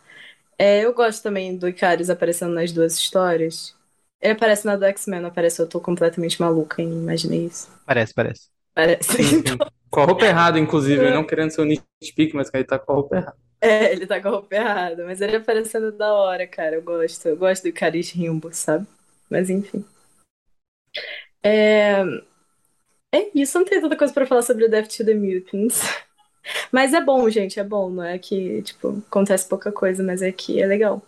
É, 0.58 0.84
eu 0.84 0.94
gosto 0.94 1.22
também 1.22 1.56
do 1.56 1.68
Icarus 1.68 2.10
aparecendo 2.10 2.54
nas 2.54 2.72
duas 2.72 2.94
histórias. 2.94 3.74
Ele 4.20 4.32
aparece 4.34 4.66
na 4.66 4.76
do 4.76 4.84
X-Men, 4.86 5.20
não 5.20 5.28
aparece? 5.28 5.60
Eu 5.60 5.68
tô 5.68 5.80
completamente 5.80 6.40
maluca 6.40 6.82
em 6.82 6.90
imaginei 6.90 7.46
isso. 7.46 7.70
Parece, 7.86 8.14
parece. 8.14 8.48
Parece. 8.74 9.22
Então, 9.34 9.56
Com 9.90 10.00
a 10.00 10.04
roupa 10.04 10.26
errada, 10.26 10.58
inclusive. 10.58 11.10
Não 11.10 11.24
querendo 11.24 11.50
ser 11.50 11.62
um 11.62 11.64
nitpick, 11.64 12.34
mas 12.34 12.50
que 12.50 12.56
ele 12.56 12.64
tá 12.64 12.78
com 12.78 12.92
a 12.92 12.94
roupa 12.96 13.16
errada. 13.16 13.36
é, 13.60 13.92
ele 13.92 14.06
tá 14.06 14.20
com 14.20 14.28
a 14.28 14.30
roupa 14.32 14.54
errada, 14.54 15.04
mas 15.06 15.20
ele 15.20 15.36
aparecendo 15.36 15.92
da 15.92 16.12
hora, 16.14 16.46
cara. 16.46 16.76
Eu 16.76 16.82
gosto. 16.82 17.26
Eu 17.28 17.36
gosto 17.36 17.62
do 17.62 17.68
Icarus 17.68 18.10
Rimbo, 18.10 18.52
sabe? 18.52 18.86
Mas 19.30 19.50
enfim. 19.50 19.84
É, 21.42 22.02
é 23.12 23.30
isso, 23.34 23.58
não 23.58 23.64
tem 23.64 23.80
tanta 23.80 23.96
coisa 23.96 24.12
pra 24.12 24.26
falar 24.26 24.42
sobre 24.42 24.64
o 24.64 24.70
Death 24.70 24.88
to 24.96 25.04
the 25.04 25.14
Mutants. 25.14 25.80
Mas 26.72 26.94
é 26.94 27.00
bom, 27.00 27.28
gente, 27.30 27.60
é 27.60 27.64
bom, 27.64 27.90
não 27.90 28.04
é 28.04 28.18
que, 28.18 28.62
tipo, 28.62 29.02
acontece 29.08 29.48
pouca 29.48 29.72
coisa, 29.72 30.02
mas 30.02 30.22
é 30.22 30.32
que 30.32 30.60
é 30.62 30.66
legal. 30.66 31.02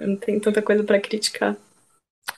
Eu 0.00 0.08
não 0.08 0.16
tenho 0.16 0.40
tanta 0.40 0.62
coisa 0.62 0.84
pra 0.84 1.00
criticar. 1.00 1.56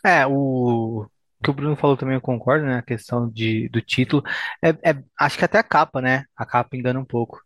É, 0.04 0.26
o 0.26 1.06
o 1.40 1.44
que 1.44 1.50
o 1.50 1.54
Bruno 1.54 1.76
falou 1.76 1.96
também 1.96 2.16
eu 2.16 2.20
concordo, 2.20 2.66
né? 2.66 2.78
A 2.78 2.82
questão 2.82 3.28
de, 3.30 3.68
do 3.68 3.80
título. 3.80 4.24
É, 4.62 4.70
é- 4.90 5.02
acho 5.20 5.38
que 5.38 5.44
até 5.44 5.58
a 5.58 5.62
capa, 5.62 6.00
né? 6.02 6.24
A 6.36 6.44
capa 6.44 6.76
engana 6.76 6.98
um 6.98 7.04
pouco. 7.04 7.40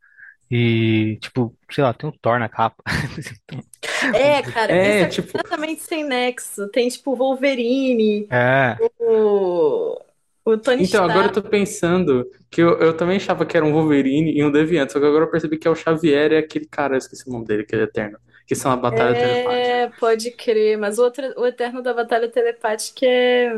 E, 0.51 1.19
tipo, 1.23 1.57
sei 1.71 1.85
lá, 1.85 1.93
tem 1.95 2.09
um 2.09 2.13
Thor 2.21 2.39
na 2.39 2.49
capa. 2.49 2.83
É, 4.13 4.43
cara, 4.43 4.73
É, 4.73 4.89
isso 4.91 5.05
é 5.05 5.09
tipo, 5.09 5.33
completamente 5.33 5.83
sem 5.83 6.05
nexo. 6.05 6.69
Tem, 6.69 6.89
tipo, 6.89 7.13
o 7.13 7.17
Wolverine, 7.17 8.29
É, 8.31 8.77
o, 8.79 10.01
o 10.45 10.57
Tony 10.59 10.83
então 10.83 11.05
agora 11.05 11.29
eu 11.29 11.33
Stark. 11.33 11.33
tô 11.33 11.43
pensando 11.43 12.25
que 12.51 12.61
eu, 12.63 12.79
eu 12.81 12.97
também 12.97 13.17
achava 13.17 13.47
que 13.47 13.57
era 13.57 13.65
um 13.67 13.73
Wolverine 13.73 14.33
e 14.37 14.45
um 14.45 14.51
Deviante, 14.51 14.93
só 14.93 15.01
que 15.01 15.07
agora 15.07 15.25
eu 15.25 15.31
percebi 15.31 15.59
que 15.59 15.69
é 15.69 15.71
o 15.71 15.75
Xavier 15.77 16.33
e 16.33 16.37
aquele 16.39 16.67
cara, 16.67 16.95
eu 16.95 16.99
esqueci 16.99 17.29
o 17.29 17.33
nome 17.33 17.45
dele, 17.47 17.63
aquele 17.63 17.83
Eterno, 17.85 18.19
que 18.47 18.55
são 18.55 18.73
a 18.73 18.77
Batalha 18.77 19.17
Telepática. 19.17 19.79
É, 19.85 19.89
pode 19.91 20.31
crer, 20.33 20.77
mas 20.79 20.99
o, 20.99 21.03
outro, 21.05 21.25
o 21.39 21.47
Eterno 21.47 21.83
da 21.83 21.95
Batalha 21.95 22.31
Telepática 22.31 23.07
é. 23.07 23.53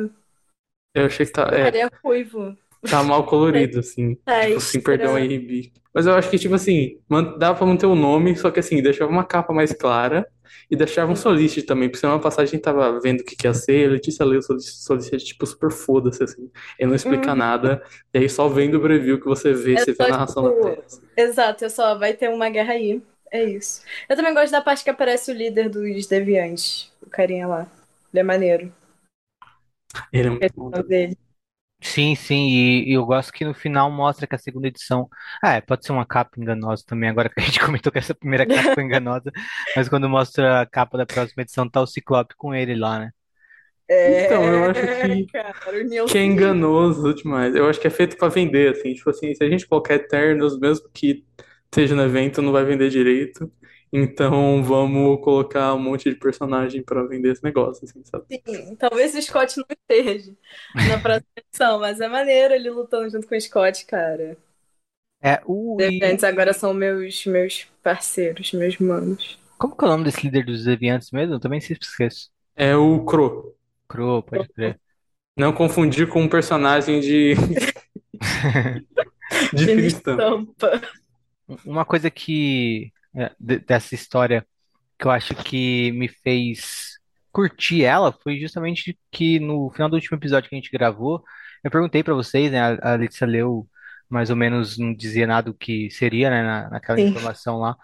Eu 0.94 1.06
achei 1.06 1.26
que 1.26 1.32
tá. 1.32 1.48
Ele 1.62 1.78
É, 1.78 1.80
é 1.80 1.88
ruivo. 2.02 2.56
Tá 2.88 3.02
mal 3.02 3.24
colorido, 3.26 3.80
assim. 3.80 4.16
Tá 4.24 4.40
Tipo, 4.40 4.60
sem 4.60 4.80
perdão 4.82 5.14
aí, 5.16 5.26
Ribi. 5.28 5.72
Mas 5.94 6.06
eu 6.06 6.14
acho 6.14 6.28
que, 6.30 6.38
tipo 6.38 6.54
assim, 6.54 6.98
dava 7.38 7.56
pra 7.56 7.66
manter 7.66 7.86
o 7.86 7.94
nome, 7.94 8.36
só 8.36 8.50
que 8.50 8.60
assim, 8.60 8.82
deixava 8.82 9.10
uma 9.10 9.24
capa 9.24 9.52
mais 9.52 9.72
clara 9.72 10.26
e 10.70 10.76
deixava 10.76 11.12
um 11.12 11.16
soliste 11.16 11.62
também. 11.62 11.88
Porque 11.88 12.00
semana 12.00 12.20
passada 12.20 12.42
a 12.42 12.46
gente 12.46 12.62
tava 12.62 12.98
vendo 13.00 13.20
o 13.20 13.24
que 13.24 13.36
que 13.36 13.46
ia 13.46 13.54
ser, 13.54 13.88
a 13.88 13.92
Letícia 13.92 14.24
leu 14.24 14.40
o 14.40 14.42
soliste, 14.42 14.72
soliste 14.82 15.18
tipo, 15.18 15.46
super 15.46 15.70
foda-se, 15.70 16.22
assim. 16.24 16.50
Ele 16.78 16.88
não 16.88 16.96
explica 16.96 17.30
Uhum. 17.30 17.36
nada. 17.36 17.82
E 18.12 18.18
aí 18.18 18.28
só 18.28 18.48
vendo 18.48 18.76
o 18.78 18.80
preview 18.80 19.18
que 19.20 19.26
você 19.26 19.52
vê, 19.52 19.76
É 19.76 19.78
você 19.78 19.92
vê 19.92 20.04
a 20.04 20.08
narração 20.08 20.42
na 20.42 20.52
tipo, 20.52 20.60
tela. 20.60 20.82
assim. 20.86 21.00
exato, 21.16 21.64
é 21.64 21.68
só, 21.68 21.96
vai 21.98 22.14
ter 22.14 22.28
uma 22.30 22.48
guerra 22.50 22.74
aí. 22.74 23.02
É 23.30 23.44
isso. 23.44 23.82
Eu 24.08 24.16
também 24.16 24.32
gosto 24.34 24.52
da 24.52 24.60
parte 24.62 24.84
que 24.84 24.90
aparece 24.90 25.30
o 25.30 25.34
líder 25.34 25.68
dos 25.68 26.06
deviantes, 26.06 26.92
o 27.02 27.10
carinha 27.10 27.46
lá. 27.48 27.66
Ele 28.12 28.20
é 28.20 28.22
maneiro. 28.22 28.72
Ele 30.12 30.28
é 30.40 30.48
muito 30.56 30.82
dele. 30.84 31.16
Sim, 31.84 32.14
sim, 32.16 32.48
e, 32.48 32.90
e 32.90 32.92
eu 32.94 33.04
gosto 33.04 33.32
que 33.32 33.44
no 33.44 33.54
final 33.54 33.90
mostra 33.90 34.26
que 34.26 34.34
a 34.34 34.38
segunda 34.38 34.68
edição. 34.68 35.08
Ah, 35.42 35.54
é, 35.54 35.60
pode 35.60 35.84
ser 35.84 35.92
uma 35.92 36.06
capa 36.06 36.40
enganosa 36.40 36.82
também, 36.86 37.08
agora 37.10 37.28
que 37.28 37.40
a 37.40 37.44
gente 37.44 37.60
comentou 37.64 37.92
que 37.92 37.98
essa 37.98 38.14
primeira 38.14 38.46
capa 38.46 38.70
foi 38.72 38.82
enganosa, 38.84 39.30
mas 39.76 39.88
quando 39.88 40.08
mostra 40.08 40.62
a 40.62 40.66
capa 40.66 40.96
da 40.98 41.06
próxima 41.06 41.42
edição, 41.42 41.68
tá 41.68 41.80
o 41.82 41.86
Ciclope 41.86 42.34
com 42.36 42.54
ele 42.54 42.74
lá, 42.74 42.98
né? 42.98 43.10
Então, 44.04 44.52
eu 44.52 44.64
acho 44.70 44.88
É, 44.88 44.88
que, 44.88 45.26
cara, 45.32 45.54
o 45.80 45.84
que 46.04 46.18
é 46.18 46.24
Nilson. 46.24 46.24
enganoso 46.24 47.14
demais. 47.14 47.54
Eu 47.54 47.68
acho 47.68 47.80
que 47.80 47.86
é 47.86 47.90
feito 47.90 48.16
pra 48.16 48.28
vender, 48.28 48.72
assim. 48.76 48.94
Tipo 48.94 49.10
assim, 49.10 49.34
se 49.34 49.44
a 49.44 49.48
gente 49.50 49.66
colocar 49.66 49.94
Eternos, 49.94 50.58
mesmo 50.58 50.88
que 50.92 51.24
esteja 51.66 51.94
no 51.94 52.02
evento, 52.02 52.42
não 52.42 52.52
vai 52.52 52.64
vender 52.64 52.90
direito. 52.90 53.50
Então 53.96 54.60
vamos 54.64 55.20
colocar 55.20 55.72
um 55.72 55.78
monte 55.78 56.10
de 56.10 56.16
personagem 56.16 56.82
pra 56.82 57.04
vender 57.04 57.30
esse 57.30 57.44
negócio, 57.44 57.84
assim, 57.84 58.02
sabe? 58.04 58.24
Sim, 58.28 58.74
talvez 58.74 59.14
o 59.14 59.22
Scott 59.22 59.56
não 59.56 59.64
esteja 59.70 60.32
na 60.74 60.98
próxima 60.98 61.28
edição, 61.36 61.78
mas 61.78 62.00
é 62.00 62.08
maneiro 62.08 62.54
ele 62.54 62.70
lutando 62.70 63.08
junto 63.08 63.28
com 63.28 63.36
o 63.36 63.40
Scott, 63.40 63.86
cara. 63.86 64.36
É, 65.22 65.40
o. 65.46 65.76
Deviantes 65.78 66.24
agora 66.24 66.52
são 66.52 66.74
meus, 66.74 67.24
meus 67.24 67.68
parceiros, 67.84 68.52
meus 68.52 68.78
manos. 68.78 69.38
como 69.56 69.76
que 69.76 69.84
é 69.84 69.86
o 69.86 69.90
nome 69.90 70.04
desse 70.04 70.22
líder 70.22 70.44
dos 70.44 70.64
Deviantes 70.64 71.12
mesmo? 71.12 71.34
Eu 71.34 71.40
também 71.40 71.60
sempre 71.60 71.86
esqueço. 71.86 72.30
É 72.56 72.74
o 72.74 73.04
Crow. 73.04 73.56
Crow, 73.88 74.22
pode 74.22 74.48
crer. 74.48 74.80
Não 75.36 75.52
confundir 75.52 76.08
com 76.08 76.22
um 76.22 76.28
personagem 76.28 77.00
de, 77.00 77.34
de 79.54 79.66
cristão. 79.66 80.48
Uma 81.64 81.84
coisa 81.84 82.10
que. 82.10 82.92
É, 83.16 83.32
de- 83.38 83.58
dessa 83.60 83.94
história 83.94 84.46
que 84.98 85.06
eu 85.06 85.10
acho 85.10 85.34
que 85.36 85.92
me 85.92 86.08
fez 86.08 86.98
curtir 87.32 87.84
ela 87.84 88.12
foi 88.12 88.38
justamente 88.40 88.98
que 89.10 89.40
no 89.40 89.70
final 89.72 89.88
do 89.88 89.96
último 89.96 90.16
episódio 90.18 90.48
que 90.48 90.56
a 90.56 90.58
gente 90.58 90.70
gravou, 90.72 91.22
eu 91.64 91.70
perguntei 91.70 92.02
pra 92.04 92.14
vocês, 92.14 92.52
né? 92.52 92.60
A 92.60 92.94
a 92.94 92.96
Letícia 92.96 93.26
leu 93.26 93.68
mais 94.08 94.30
ou 94.30 94.36
menos, 94.36 94.78
não 94.78 94.94
dizia 94.94 95.26
nada 95.26 95.50
do 95.50 95.58
que 95.58 95.90
seria, 95.90 96.30
né? 96.30 96.42
na- 96.42 96.70
naquela 96.70 96.98
Sim. 96.98 97.08
informação 97.08 97.58
lá 97.58 97.76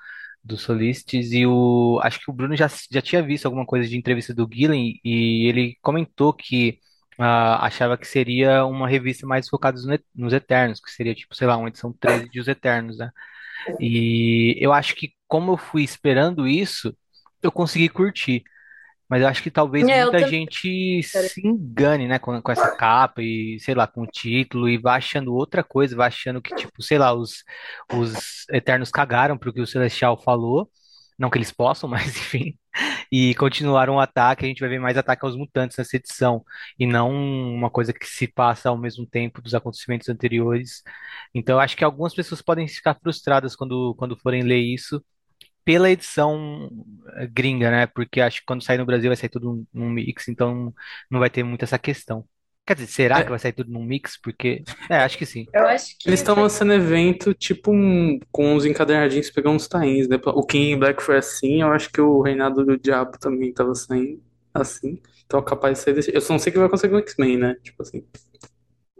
dos 0.43 0.63
solistas, 0.63 1.33
e 1.33 1.47
o. 1.47 2.01
Acho 2.03 2.21
que 2.21 2.31
o 2.31 2.35
Bruno 2.35 2.57
já, 2.57 2.67
já 2.91 3.03
tinha 3.03 3.23
visto 3.23 3.47
alguma 3.47 3.67
coisa 3.67 3.89
de 3.89 3.97
entrevista 3.97 4.33
do 4.35 4.49
Gillen 4.53 4.99
e 5.05 5.47
ele 5.49 5.77
comentou 5.83 6.33
que. 6.33 6.79
ah, 7.19 7.67
achava 7.67 7.99
que 7.99 8.07
seria 8.07 8.65
uma 8.65 8.89
revista 8.89 9.27
mais 9.27 9.49
focada 9.49 9.77
nos 9.81 9.99
nos 10.15 10.33
Eternos, 10.33 10.81
que 10.81 10.91
seria 10.91 11.15
tipo, 11.15 11.35
sei 11.35 11.47
lá, 11.47 11.57
uma 11.57 11.69
edição 11.69 11.93
13 11.93 12.29
de 12.31 12.41
Os 12.41 12.49
Eternos, 12.49 12.99
né? 12.99 13.11
E 13.79 14.57
eu 14.61 14.73
acho 14.73 14.95
que 14.95 15.13
como 15.29 15.53
eu 15.53 15.57
fui 15.57 15.83
esperando 15.85 16.47
isso, 16.49 16.95
eu 17.43 17.53
consegui 17.53 17.89
curtir. 17.89 18.43
Mas 19.09 19.23
eu 19.23 19.29
acho 19.29 19.43
que 19.43 19.51
talvez 19.51 19.89
É, 19.89 20.05
muita 20.05 20.23
também. 20.23 20.31
gente 20.41 21.03
cara. 21.13 21.29
se 21.29 21.47
engane, 21.47 22.09
né, 22.09 22.19
com, 22.19 22.41
com 22.43 22.53
essa 22.53 22.71
capa 22.77 23.23
e, 23.23 23.59
sei 23.61 23.75
lá, 23.75 23.87
com 23.87 24.03
o 24.03 24.07
título 24.07 24.69
e 24.69 24.79
vá 24.79 24.97
achando 24.97 25.35
outra 25.35 25.65
coisa, 25.65 25.97
vá 25.97 26.07
achando 26.07 26.41
que, 26.43 26.55
tipo, 26.55 26.83
sei 26.83 26.99
lá, 26.99 27.13
os, 27.13 27.45
os 27.93 28.47
Eternos 28.51 28.91
cagaram 28.91 29.37
pro 29.37 29.53
que 29.53 29.61
o 29.61 29.67
Celestial 29.67 30.17
falou. 30.23 30.71
Não 31.21 31.31
que 31.31 31.39
eles 31.39 31.53
possam, 31.53 31.89
mas 31.91 32.09
enfim. 32.17 32.59
E 33.13 33.35
continuaram 33.37 33.97
o 33.97 34.01
ataque, 34.01 34.45
a 34.45 34.49
gente 34.49 34.61
vai 34.61 34.69
ver 34.71 34.81
mais 34.81 34.97
ataque 34.99 35.25
aos 35.27 35.37
mutantes 35.37 35.77
nessa 35.79 35.97
edição, 35.97 36.45
e 36.79 36.87
não 36.87 37.11
uma 37.13 37.71
coisa 37.71 37.93
que 37.93 38.07
se 38.07 38.29
passa 38.29 38.71
ao 38.71 38.79
mesmo 38.79 39.07
tempo 39.07 39.43
dos 39.43 39.55
acontecimentos 39.55 40.09
anteriores. 40.09 40.83
Então, 41.35 41.57
eu 41.57 41.61
acho 41.61 41.77
que 41.77 41.85
algumas 41.85 42.15
pessoas 42.15 42.43
podem 42.43 42.69
ficar 42.69 42.97
frustradas 43.03 43.57
quando, 43.57 43.95
quando 43.97 44.17
forem 44.19 44.43
ler 44.43 44.61
isso 44.61 45.05
pela 45.65 45.91
edição 45.91 46.71
eh, 47.17 47.27
gringa, 47.29 47.71
né? 47.71 47.87
Porque 47.87 48.21
acho 48.21 48.41
que 48.41 48.47
quando 48.47 48.65
sair 48.65 48.79
no 48.79 48.87
Brasil 48.87 49.11
vai 49.11 49.17
sair 49.17 49.31
tudo 49.31 49.67
num 49.73 49.91
mix, 49.91 50.29
então 50.29 50.75
não 51.11 51.21
vai 51.21 51.31
ter 51.31 51.43
muito 51.45 51.65
essa 51.65 51.79
questão. 51.79 52.27
Quer 52.71 52.75
dizer, 52.75 52.87
será 52.89 53.25
que 53.25 53.29
É, 53.29 53.31
vai 53.31 53.39
sair 53.39 53.53
tudo 53.53 53.71
num 53.73 53.85
mix? 53.85 54.17
Porque, 54.21 54.63
é, 54.89 54.97
acho 54.99 55.19
que 55.19 55.27
sim. 55.27 55.47
Eu 55.53 55.67
acho 55.67 55.97
eles 56.07 56.21
que 56.21 56.21
estão 56.21 56.37
lançando 56.41 56.73
evento 56.73 57.35
tipo 57.35 57.73
um, 57.73 58.19
com 58.33 58.55
uns 58.55 58.65
encadernadinhos 58.65 59.31
pegando 59.31 59.57
uns 59.57 59.69
tains, 59.69 60.09
né? 60.09 60.19
O 60.27 60.45
King 60.47 60.73
in 60.73 60.79
Black 60.79 61.03
foi 61.03 61.19
assim, 61.19 61.63
eu 61.63 61.73
acho 61.73 61.91
que 61.93 62.01
o 62.01 62.23
Reinado 62.23 62.65
do 62.65 62.79
Diabo 62.79 63.19
também 63.19 63.53
tava 63.53 63.75
saindo 63.75 64.23
assim. 64.55 65.01
Então 65.27 65.41
é 65.41 65.45
capaz 65.45 65.79
de 65.79 65.85
sair 65.85 65.95
desse. 65.95 66.15
Eu 66.15 66.21
só 66.21 66.33
não 66.35 66.41
sei 66.41 66.51
o 66.51 66.53
que 66.55 66.59
vai 66.59 66.69
acontecer 66.69 66.89
com 66.89 66.97
o 66.97 67.01
X-Men, 67.01 67.37
né? 67.39 67.55
Tipo 67.63 67.83
assim. 67.83 68.05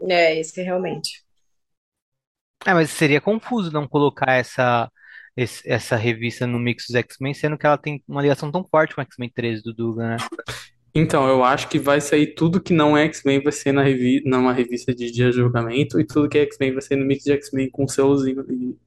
é 0.09 0.39
esse 0.39 0.61
realmente. 0.61 1.23
É, 2.65 2.73
mas 2.73 2.91
seria 2.91 3.19
confuso 3.21 3.71
não 3.71 3.87
colocar 3.87 4.33
essa, 4.33 4.89
esse- 5.35 5.67
essa 5.67 5.95
revista 5.95 6.45
no 6.45 6.59
mix 6.59 6.85
dos 6.87 6.95
X-Men, 6.95 7.33
sendo 7.33 7.57
que 7.57 7.65
ela 7.65 7.77
tem 7.77 8.03
uma 8.07 8.21
ligação 8.21 8.51
tão 8.51 8.63
forte 8.69 8.93
com 8.95 9.01
o 9.01 9.03
X-Men 9.03 9.31
13 9.33 9.63
do 9.63 9.73
Dugan, 9.73 10.17
né? 10.17 10.23
Então, 10.93 11.27
eu 11.27 11.43
acho 11.43 11.69
que 11.69 11.79
vai 11.79 12.01
sair 12.01 12.35
tudo 12.35 12.61
que 12.61 12.73
não 12.73 12.97
é 12.97 13.05
X-Men 13.05 13.41
vai 13.41 13.51
ser 13.51 13.71
na 13.71 13.81
revi 13.81 14.21
numa 14.25 14.51
revista 14.51 14.93
de 14.93 15.11
dia 15.11 15.31
de 15.31 15.37
julgamento 15.37 15.99
e 15.99 16.05
tudo 16.05 16.27
que 16.27 16.37
é 16.37 16.41
X-Men 16.41 16.73
vai 16.73 16.81
ser 16.81 16.97
no 16.97 17.05
mix 17.05 17.23
de 17.23 17.31
X-Men 17.31 17.69
com 17.69 17.85
o 17.85 17.89
seuzinho 17.89 18.41
ali. 18.41 18.77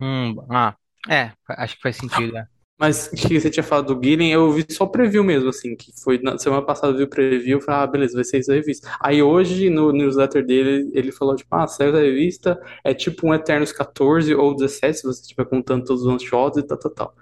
Hum, 0.00 0.34
ah, 0.50 0.74
é, 1.08 1.32
acho 1.48 1.76
que 1.76 1.82
faz 1.82 1.96
sentido, 1.96 2.32
né? 2.32 2.46
Mas 2.78 3.06
que 3.06 3.38
você 3.38 3.48
tinha 3.48 3.62
falado 3.62 3.94
do 3.94 4.04
Gillen, 4.04 4.32
eu 4.32 4.50
vi 4.50 4.66
só 4.68 4.86
preview 4.86 5.22
mesmo, 5.22 5.48
assim, 5.50 5.76
que 5.76 5.92
foi 6.02 6.18
na 6.18 6.36
semana 6.36 6.62
passada 6.62 6.92
eu 6.92 6.96
vi 6.96 7.02
o 7.04 7.08
preview 7.08 7.58
e 7.58 7.60
falei, 7.60 7.80
ah, 7.82 7.86
beleza, 7.86 8.14
vai 8.14 8.24
ser 8.24 8.38
isso 8.38 8.50
a 8.50 8.56
revista. 8.56 8.90
Aí 9.00 9.22
hoje, 9.22 9.70
no 9.70 9.92
newsletter 9.92 10.44
dele, 10.44 10.90
ele 10.92 11.12
falou, 11.12 11.36
tipo, 11.36 11.54
ah, 11.54 11.68
saiu 11.68 11.92
da 11.92 12.00
revista, 12.00 12.60
é 12.82 12.92
tipo 12.92 13.28
um 13.28 13.32
Eternos 13.32 13.70
14 13.70 14.34
ou 14.34 14.56
17, 14.56 14.98
se 14.98 15.04
você 15.04 15.20
estiver 15.20 15.44
contando 15.44 15.84
todos 15.84 16.02
os 16.02 16.08
one-shots 16.08 16.58
e 16.58 16.66
tal, 16.66 16.76
tal, 16.76 16.90
tal. 16.90 17.14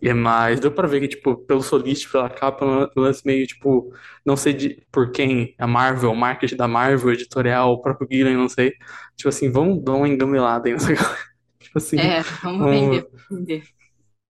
E 0.00 0.08
é 0.10 0.14
mais, 0.14 0.60
deu 0.60 0.70
pra 0.72 0.86
ver 0.86 1.00
que, 1.00 1.08
tipo, 1.08 1.36
pelo 1.46 1.62
soliste, 1.62 2.10
pela 2.10 2.28
capa, 2.28 2.64
um 2.66 3.00
lance 3.00 3.22
meio, 3.26 3.46
tipo, 3.46 3.92
não 4.24 4.36
sei 4.36 4.52
de, 4.52 4.86
por 4.92 5.10
quem, 5.10 5.54
a 5.58 5.66
Marvel, 5.66 6.10
o 6.12 6.16
marketing 6.16 6.56
da 6.56 6.68
Marvel, 6.68 7.12
editorial, 7.12 7.72
o 7.72 7.80
próprio 7.82 8.06
Gillen, 8.10 8.36
não 8.36 8.48
sei. 8.48 8.72
Tipo 9.16 9.28
assim, 9.30 9.50
vamos 9.50 9.82
dar 9.84 9.94
uma 9.94 10.08
engamelada 10.08 10.68
aí, 10.68 10.72
não 10.74 10.80
sei. 10.80 10.96
Tipo 11.60 11.78
assim, 11.78 12.10
É, 12.10 12.22
vamos 12.42 12.68
vamos, 12.68 12.68
vender, 12.68 13.08
vender. 13.30 13.62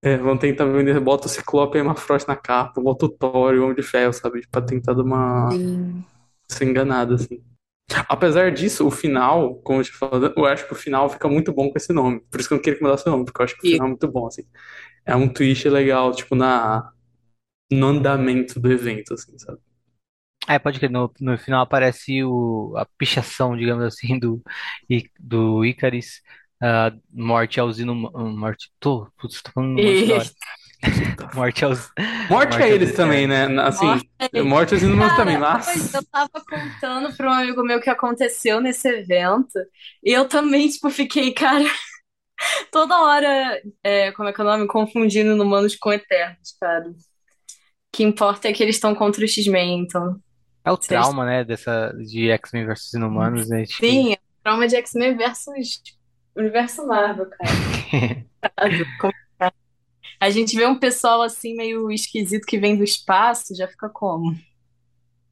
é, 0.03 0.17
vamos 0.17 0.41
tentar 0.41 0.67
vender, 0.67 0.99
bota 1.01 1.27
o 1.27 1.31
Ciclope 1.31 1.77
e 1.77 1.81
a 1.81 1.83
Hermafrost 1.83 2.29
na 2.29 2.37
capa, 2.37 2.81
bota 2.81 3.07
o 3.07 3.09
Thor 3.09 3.55
e 3.55 3.59
o 3.59 3.65
Homem 3.65 3.77
de 3.77 3.83
Ferro, 3.83 4.13
sabe? 4.13 4.47
Pra 4.51 4.63
tentar 4.63 4.95
dar 4.95 5.03
uma 5.03 5.49
Sim. 5.49 6.05
ser 6.51 6.67
enganada, 6.67 7.15
assim. 7.17 7.43
Apesar 8.09 8.53
disso, 8.53 8.87
o 8.87 8.91
final, 8.91 9.57
como 9.63 9.81
eu 9.81 9.85
te 9.85 9.93
falei, 9.93 10.33
eu 10.37 10.47
acho 10.47 10.67
que 10.67 10.73
o 10.75 10.77
final 10.77 11.09
fica 11.11 11.29
muito 11.29 11.53
bom 11.55 11.71
com 11.71 11.79
esse 11.79 11.93
nome. 11.93 12.21
Por 12.31 12.41
isso 12.41 12.49
que 12.49 12.55
eu 12.55 12.59
não 12.59 12.63
queria 12.63 12.79
que 12.79 12.85
mudasse 12.85 13.09
o 13.09 13.13
nome, 13.13 13.25
porque 13.27 13.41
eu 13.43 13.45
acho 13.45 13.57
que 13.57 13.63
o 13.65 13.67
final 13.67 13.87
é 13.87 13.91
muito 13.91 14.09
bom, 14.09 14.27
assim. 14.29 14.45
É 15.07 15.15
um 15.17 15.29
twist 15.29 15.69
legal, 15.69 16.13
tipo, 16.15 16.35
na, 16.35 16.93
no 17.71 17.89
andamento 17.89 18.61
do 18.61 18.73
evento, 18.73 19.15
assim, 19.15 19.39
sabe? 19.39 19.59
É, 20.49 20.59
pode 20.59 20.79
que 20.79 20.89
no, 20.89 21.13
no 21.21 21.37
final 21.39 21.63
aparece 21.63 22.23
o, 22.23 22.73
a 22.77 22.87
pichação, 22.99 23.57
digamos 23.57 23.85
assim, 23.85 24.19
do, 24.19 24.43
do 25.19 25.65
Icaris, 25.65 26.23
ah, 26.63 26.93
morte 27.13 27.59
aos 27.61 27.79
inumanos, 27.81 28.39
morte, 28.39 28.71
tô, 28.79 29.11
putz, 29.19 29.43
tô 29.43 29.51
falando 29.53 29.79
um 29.79 29.83
monte 29.83 30.07
da 30.07 30.17
hora. 30.17 30.31
Eita. 30.83 31.29
Morte 31.33 31.65
aos, 31.65 31.93
Morte 32.29 32.29
morte 32.29 32.63
a 32.63 32.67
aos 32.67 32.75
eles 32.75 32.93
também, 32.95 33.25
Eternos. 33.25 33.29
né? 33.29 33.63
Assim, 33.63 33.87
Morte. 33.87 34.09
morte 34.45 34.75
aos 34.75 34.83
inumanos 34.83 35.15
também, 35.17 35.39
Cara, 35.39 35.65
mas... 35.65 35.65
pois 35.65 35.95
eu 35.95 36.05
tava 36.11 36.31
contando 36.49 37.17
para 37.17 37.29
um 37.29 37.33
amigo 37.33 37.63
meu 37.65 37.81
que 37.81 37.91
aconteceu 37.91 38.61
nesse 38.61 38.89
evento, 38.89 39.59
e 40.05 40.13
eu 40.13 40.29
também, 40.29 40.69
tipo, 40.69 40.91
fiquei, 40.91 41.33
cara, 41.33 41.65
toda 42.71 43.01
hora, 43.01 43.61
é, 43.83 44.13
como 44.13 44.29
é 44.29 44.33
que 44.33 44.41
é 44.41 44.45
o 44.45 44.47
nome? 44.47 44.67
Confundindo 44.67 45.41
humanos 45.43 45.77
com 45.77 45.93
eternos, 45.93 46.57
cara. 46.61 46.89
O 46.89 46.95
que 47.93 48.03
importa 48.03 48.49
é 48.49 48.53
que 48.53 48.63
eles 48.63 48.77
estão 48.77 48.95
contra 48.95 49.25
o 49.25 49.29
X-Men, 49.29 49.81
então. 49.81 50.21
É 50.65 50.71
o 50.71 50.77
Se 50.77 50.93
eles... 50.93 51.05
trauma, 51.05 51.25
né, 51.25 51.45
dessa, 51.45 51.93
de 51.93 52.31
X-Men 52.31 52.67
versus 52.67 52.93
Inumanos, 52.93 53.49
né, 53.49 53.65
que... 53.65 53.75
Sim, 53.75 54.13
é 54.13 54.17
o 54.17 54.43
trauma 54.43 54.67
de 54.67 54.77
X-Men 54.77 55.17
versus 55.17 55.81
Universo 56.37 56.87
Marvel, 56.87 57.31
cara. 57.31 57.51
Complicado. 59.01 59.55
A 60.21 60.31
gente 60.31 60.57
vê 60.57 60.67
um 60.67 60.79
pessoal 60.79 61.23
assim 61.23 61.55
meio 61.55 61.91
esquisito 61.91 62.47
que 62.47 62.59
vem 62.59 62.77
do 62.77 62.85
espaço, 62.85 63.55
já 63.55 63.69
fica 63.69 63.89
como? 63.89 64.37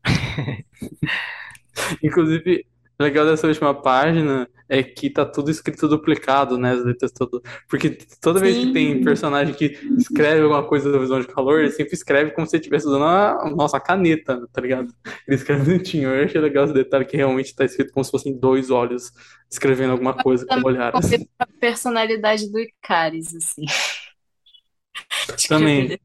Inclusive, 2.02 2.66
O 2.98 3.02
legal 3.02 3.26
dessa 3.26 3.46
última 3.46 3.74
página 3.74 4.48
é 4.68 4.82
que 4.82 5.10
tá 5.10 5.24
tudo 5.24 5.50
escrito 5.50 5.88
duplicado, 5.88 6.56
né? 6.56 6.72
As 6.72 6.84
letras 6.84 7.12
todo... 7.12 7.42
Porque 7.68 7.98
toda 8.20 8.40
vez 8.40 8.56
que 8.56 8.72
tem 8.72 8.94
Sim, 8.94 9.04
personagem 9.04 9.54
que 9.54 9.78
escreve 9.98 10.42
alguma 10.42 10.62
coisa 10.62 10.90
da 10.90 10.98
visão 10.98 11.20
de 11.20 11.26
calor, 11.26 11.60
ele 11.60 11.70
sempre 11.70 11.94
escreve 11.94 12.30
como 12.30 12.46
se 12.46 12.56
ele 12.56 12.60
estivesse 12.60 12.86
usando 12.86 13.04
a 13.04 13.50
nossa 13.50 13.80
caneta, 13.80 14.46
tá 14.52 14.60
ligado? 14.60 14.94
Ele 15.26 15.36
escreve 15.36 15.64
bonitinho. 15.64 16.08
Eu 16.08 16.24
achei 16.24 16.40
legal 16.40 16.64
esse 16.64 16.74
detalhe 16.74 17.04
que 17.04 17.16
realmente 17.16 17.54
tá 17.54 17.64
escrito 17.64 17.92
como 17.92 18.04
se 18.04 18.10
fossem 18.10 18.38
dois 18.38 18.70
olhos 18.70 19.12
escrevendo 19.50 19.92
alguma 19.92 20.14
coisa 20.14 20.46
com 20.46 20.60
olhares. 20.64 21.12
a 21.38 21.46
personalidade 21.60 22.50
do 22.50 22.58
Icaris, 22.58 23.34
assim. 23.34 23.64
Também. 25.48 25.98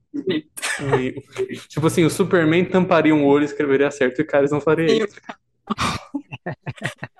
tipo 1.67 1.87
assim, 1.87 2.03
o 2.03 2.09
Superman 2.09 2.65
tamparia 2.65 3.13
um 3.13 3.25
olho 3.25 3.43
e 3.43 3.45
escreveria 3.45 3.91
certo, 3.91 4.19
e 4.19 4.23
o 4.23 4.27
Caris 4.27 4.51
não 4.51 4.61
faria 4.61 4.89
Sim, 4.89 5.03
isso. 5.03 5.15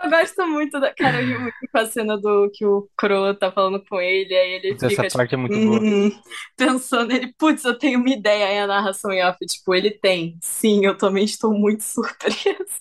Eu 0.02 0.10
gosto 0.10 0.48
muito 0.48 0.80
da. 0.80 0.94
Cara, 0.94 1.22
eu 1.22 1.28
ri 1.28 1.38
muito 1.38 1.58
com 1.72 1.78
a 1.78 1.86
cena 1.86 2.18
do 2.18 2.50
que 2.54 2.66
o 2.66 2.90
Crow 2.98 3.34
tá 3.36 3.52
falando 3.52 3.84
com 3.86 4.00
ele, 4.00 4.34
aí 4.36 4.52
ele 4.54 4.76
Putz, 4.76 4.84
essa 4.84 5.04
fica, 5.04 5.10
tipo, 5.10 5.24
parte 5.24 5.34
é 5.36 5.38
muito 5.38 5.60
boa. 5.60 5.86
hum, 5.88 6.10
pensando, 6.58 7.12
ele, 7.12 7.34
putz, 7.38 7.64
eu 7.66 7.78
tenho 7.78 8.00
uma 8.00 8.10
ideia, 8.10 8.48
aí 8.48 8.60
a 8.60 8.68
narração 8.68 9.12
em 9.12 9.24
off, 9.24 9.38
tipo, 9.46 9.74
ele 9.76 9.92
tem. 9.92 10.38
Sim, 10.42 10.86
eu 10.86 10.98
também 10.98 11.26
estou 11.26 11.54
muito 11.54 11.84
surpresa. 11.84 12.80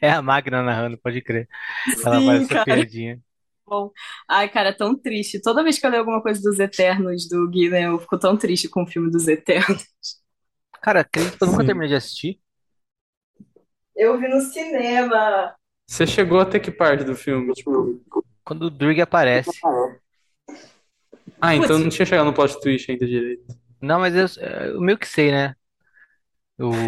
É 0.00 0.10
a 0.10 0.22
máquina 0.22 0.62
narrando, 0.62 0.98
pode 0.98 1.20
crer. 1.22 1.48
Ela 2.04 2.22
faz 2.22 2.42
Sim, 2.42 2.46
essa 2.46 2.58
cara, 2.64 2.64
piadinha. 2.64 3.20
bom. 3.66 3.92
Ai, 4.28 4.48
cara, 4.50 4.70
é 4.70 4.72
tão 4.72 4.96
triste. 4.98 5.40
Toda 5.42 5.62
vez 5.64 5.78
que 5.78 5.86
eu 5.86 5.90
leio 5.90 6.02
alguma 6.02 6.22
coisa 6.22 6.40
dos 6.42 6.60
Eternos 6.60 7.28
do 7.28 7.50
Gillen, 7.52 7.84
eu 7.84 8.00
fico 8.00 8.18
tão 8.18 8.36
triste 8.36 8.68
com 8.68 8.84
o 8.84 8.86
filme 8.86 9.10
dos 9.10 9.28
Eternos. 9.28 9.84
Cara, 10.80 11.00
acredito 11.00 11.36
que 11.38 11.42
eu 11.44 11.48
nunca 11.48 11.64
Sim. 11.64 11.66
terminei 11.66 11.88
de 11.88 11.94
assistir. 11.96 12.40
Eu 13.96 14.18
vi 14.20 14.28
no 14.28 14.40
cinema. 14.40 15.56
Você 15.86 16.06
chegou 16.06 16.40
até 16.40 16.58
que 16.60 16.70
parte 16.70 17.04
do 17.04 17.14
filme? 17.16 17.52
Tipo, 17.54 18.00
Quando 18.44 18.64
o 18.64 18.70
Druig 18.70 19.00
aparece. 19.00 19.60
ah, 21.40 21.54
então 21.54 21.78
Putz, 21.78 21.78
não 21.78 21.88
tinha 21.88 22.06
chegado 22.06 22.26
no 22.26 22.34
plot 22.34 22.60
twist 22.60 22.90
ainda 22.90 23.06
direito. 23.06 23.54
Não, 23.80 24.00
mas 24.00 24.14
eu, 24.14 24.26
eu 24.74 24.80
meio 24.80 24.98
que 24.98 25.06
sei, 25.06 25.30
né? 25.30 25.54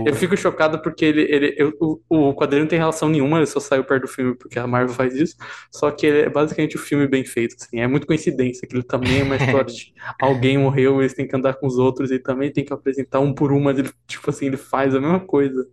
Eu 0.05 0.15
O... 0.15 0.15
fico 0.15 0.37
chocado 0.37 0.81
porque 0.81 1.05
ele, 1.05 1.23
ele, 1.23 1.55
eu- 1.59 1.73
o, 1.81 2.29
o 2.31 2.35
quadrinho 2.35 2.63
não 2.63 2.69
tem 2.69 2.79
relação 2.79 3.09
nenhuma, 3.09 3.39
ele 3.39 3.47
só 3.47 3.59
saiu 3.61 3.85
perto 3.85 4.03
do 4.03 4.09
filme 4.09 4.35
porque 4.37 4.59
a 4.59 4.67
Marvel 4.67 4.95
faz 4.95 5.15
isso. 5.17 5.37
Só 5.73 5.91
que 5.91 6.07
ele 6.07 6.21
é 6.23 6.31
basicamente 6.31 6.77
o 6.77 6.79
filme 6.79 7.07
bem 7.09 7.25
feito, 7.25 7.57
assim. 7.61 7.81
É 7.81 7.87
muito 7.87 8.07
coincidência, 8.07 8.67
que 8.69 8.75
ele 8.77 8.83
também 8.85 9.21
é 9.21 9.23
uma 9.25 9.37
história 9.37 9.67
de 9.73 9.93
alguém 10.21 10.59
morreu, 10.59 11.01
eles 11.01 11.15
têm 11.15 11.27
que 11.27 11.35
andar 11.37 11.55
com 11.55 11.67
os 11.67 11.79
outros, 11.79 12.11
ele 12.11 12.21
também 12.21 12.53
tem 12.53 12.65
que 12.65 12.73
apresentar 12.73 13.21
um 13.21 13.35
por 13.35 13.53
um, 13.53 13.61
mas 13.61 13.79
ele, 13.79 13.91
tipo 14.07 14.31
assim, 14.31 14.47
ele 14.47 14.57
faz 14.57 14.95
a 14.95 15.01
mesma 15.01 15.21
coisa. 15.21 15.67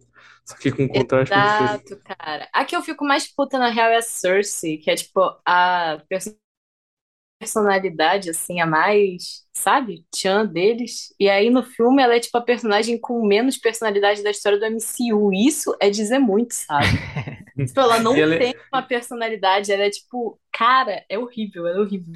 Só 0.46 0.56
que 0.58 0.72
com 0.72 0.84
um 0.84 0.88
contraste. 0.88 1.64
Exato, 1.64 2.00
cara. 2.04 2.50
A 2.54 2.66
que 2.66 2.76
eu 2.76 2.82
fico 2.82 3.06
mais 3.06 3.28
puta, 3.34 3.58
na 3.58 3.70
real, 3.70 3.90
é 3.90 3.98
a 3.98 4.02
Cersei, 4.02 4.78
que 4.78 4.90
é, 4.92 4.96
tipo, 4.96 5.20
a 5.46 6.02
perso- 6.08 6.38
personalidade, 7.40 8.30
assim, 8.30 8.62
a 8.62 8.66
mais, 8.66 9.46
sabe? 9.54 10.06
Tchan 10.12 10.46
deles. 10.46 11.14
E 11.20 11.30
aí, 11.30 11.50
no 11.50 11.64
filme, 11.64 12.02
ela 12.02 12.16
é, 12.16 12.20
tipo, 12.20 12.38
a 12.38 12.42
personagem 12.42 12.98
com 13.00 13.26
menos 13.26 13.58
personalidade 13.58 14.24
da 14.24 14.32
história 14.32 14.58
do 14.60 14.66
MCU. 14.66 15.32
Isso 15.34 15.76
é 15.82 15.90
dizer 15.90 16.20
muito, 16.20 16.54
sabe? 16.54 16.88
Tipo, 17.68 17.82
ela 17.82 18.00
não 18.00 18.16
ela, 18.18 18.36
tem 18.38 18.52
é- 18.52 18.60
uma 18.74 18.82
personalidade, 18.84 19.72
ela 19.72 19.84
é, 19.84 19.90
tipo, 19.90 20.40
cara, 20.52 21.06
é 21.10 21.18
horrível, 21.20 21.68
é 21.68 21.80
horrível. 21.80 22.14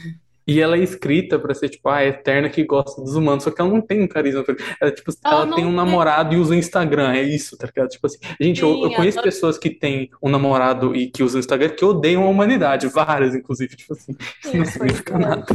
E 0.47 0.61
ela 0.61 0.77
é 0.77 0.79
escrita 0.79 1.37
pra 1.37 1.53
ser, 1.53 1.69
tipo, 1.69 1.89
a 1.89 2.05
eterna 2.05 2.49
que 2.49 2.63
gosta 2.63 3.01
dos 3.01 3.15
humanos, 3.15 3.43
só 3.43 3.51
que 3.51 3.59
ela 3.61 3.69
não 3.69 3.81
tem 3.81 4.01
um 4.01 4.07
carisma. 4.07 4.45
Ela, 4.81 4.91
tipo, 4.91 5.11
Ela 5.23 5.43
ela 5.43 5.55
tem 5.55 5.65
um 5.65 5.67
tem. 5.67 5.75
namorado 5.75 6.33
e 6.33 6.37
usa 6.37 6.53
o 6.53 6.57
Instagram, 6.57 7.11
é 7.13 7.21
isso, 7.23 7.57
tá 7.57 7.67
ligado? 7.67 7.89
Tipo 7.89 8.07
assim, 8.07 8.17
gente, 8.39 8.61
eu, 8.61 8.81
eu 8.81 8.89
Sim, 8.89 8.95
conheço 8.95 9.21
pessoas 9.21 9.57
que 9.57 9.69
têm 9.69 10.09
um 10.21 10.29
namorado 10.29 10.95
e 10.95 11.09
que 11.11 11.21
usam 11.23 11.37
o 11.37 11.41
Instagram 11.41 11.69
que 11.69 11.83
odeiam 11.83 12.23
a 12.23 12.29
humanidade, 12.29 12.87
várias, 12.87 13.35
inclusive, 13.35 13.75
tipo 13.75 13.93
assim, 13.93 14.13
isso 14.43 14.51
sim, 14.51 14.57
não 14.57 14.65
pois 14.77 14.93
significa 14.93 15.15
é. 15.15 15.17
nada. 15.17 15.45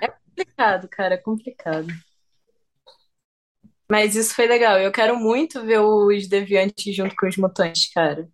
É 0.00 0.08
complicado, 0.08 0.88
cara, 0.88 1.14
é 1.14 1.18
complicado. 1.18 1.88
Mas 3.90 4.14
isso 4.16 4.34
foi 4.34 4.46
legal. 4.46 4.78
Eu 4.78 4.92
quero 4.92 5.16
muito 5.18 5.64
ver 5.64 5.80
os 5.80 6.26
deviantes 6.28 6.94
junto 6.94 7.14
com 7.16 7.26
os 7.28 7.36
mutantes, 7.36 7.92
cara. 7.92 8.28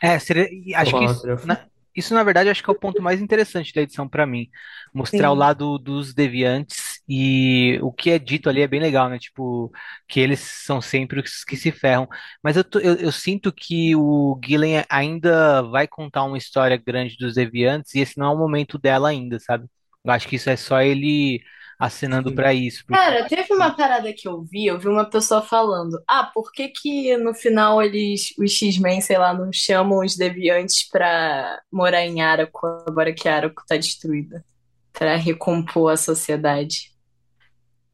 É, 0.00 0.18
seria, 0.18 0.48
acho 0.78 0.96
que 0.96 1.04
isso, 1.04 1.20
seria 1.20 1.36
na, 1.44 1.66
isso, 1.96 2.14
na 2.14 2.22
verdade, 2.24 2.48
acho 2.50 2.62
que 2.62 2.70
é 2.70 2.72
o 2.72 2.76
ponto 2.76 3.02
mais 3.02 3.20
interessante 3.20 3.72
da 3.74 3.82
edição 3.82 4.08
pra 4.08 4.26
mim. 4.26 4.48
Mostrar 4.94 5.30
o 5.30 5.34
Sim, 5.34 5.34
lado 5.34 5.78
dos 5.78 6.14
deviantes 6.14 7.00
e 7.08 7.78
o 7.82 7.92
que 7.92 8.10
é 8.10 8.18
dito 8.18 8.48
ali 8.48 8.60
é 8.62 8.68
bem 8.68 8.80
legal, 8.80 9.08
né? 9.10 9.18
Tipo, 9.18 9.70
que 10.08 10.20
eles 10.20 10.40
são 10.40 10.80
sempre 10.80 11.20
os 11.20 11.44
que 11.44 11.56
se 11.56 11.70
ferram. 11.72 12.08
Mas 12.42 12.56
eu, 12.56 12.64
tô- 12.64 12.78
eu, 12.80 12.94
eu 12.96 13.12
sinto 13.12 13.52
que 13.52 13.94
o 13.96 14.38
Gillen 14.44 14.84
ainda 14.88 15.62
vai 15.62 15.86
contar 15.88 16.24
uma 16.24 16.38
história 16.38 16.76
grande 16.76 17.16
dos 17.18 17.34
deviantes 17.34 17.94
e 17.94 18.00
esse 18.00 18.18
não 18.18 18.26
é 18.26 18.34
o 18.34 18.38
momento 18.38 18.78
dela 18.78 19.08
ainda, 19.10 19.38
sabe? 19.40 19.66
Eu 20.04 20.10
acho 20.12 20.26
que 20.28 20.36
isso 20.36 20.50
é 20.50 20.56
só 20.56 20.80
ele 20.82 21.42
acenando 21.84 22.30
Sim. 22.30 22.34
pra 22.34 22.54
isso, 22.54 22.84
porque 22.86 23.00
Cara, 23.00 23.26
teve 23.26 23.52
uma 23.54 23.74
parada 23.74 24.12
que 24.12 24.28
eu 24.28 24.42
vi, 24.42 24.66
eu 24.66 24.78
vi 24.78 24.86
uma 24.88 25.04
pessoa 25.08 25.42
falando, 25.42 26.02
ah, 26.06 26.24
por 26.32 26.52
que 26.52 26.68
que 26.68 27.16
no 27.16 27.34
final 27.34 27.82
eles, 27.82 28.34
os 28.38 28.52
X-Men, 28.52 29.00
sei 29.00 29.18
lá, 29.18 29.32
não 29.34 29.52
chamam 29.52 30.00
os 30.04 30.16
deviantes 30.16 30.88
pra 30.88 31.60
morar 31.72 32.02
em 32.04 32.20
Araco 32.22 32.66
agora 32.86 33.12
que 33.14 33.28
Araco 33.28 33.62
tá 33.66 33.76
destruída? 33.76 34.44
Pra 34.92 35.16
recompor 35.16 35.92
a 35.92 35.96
sociedade. 35.96 36.92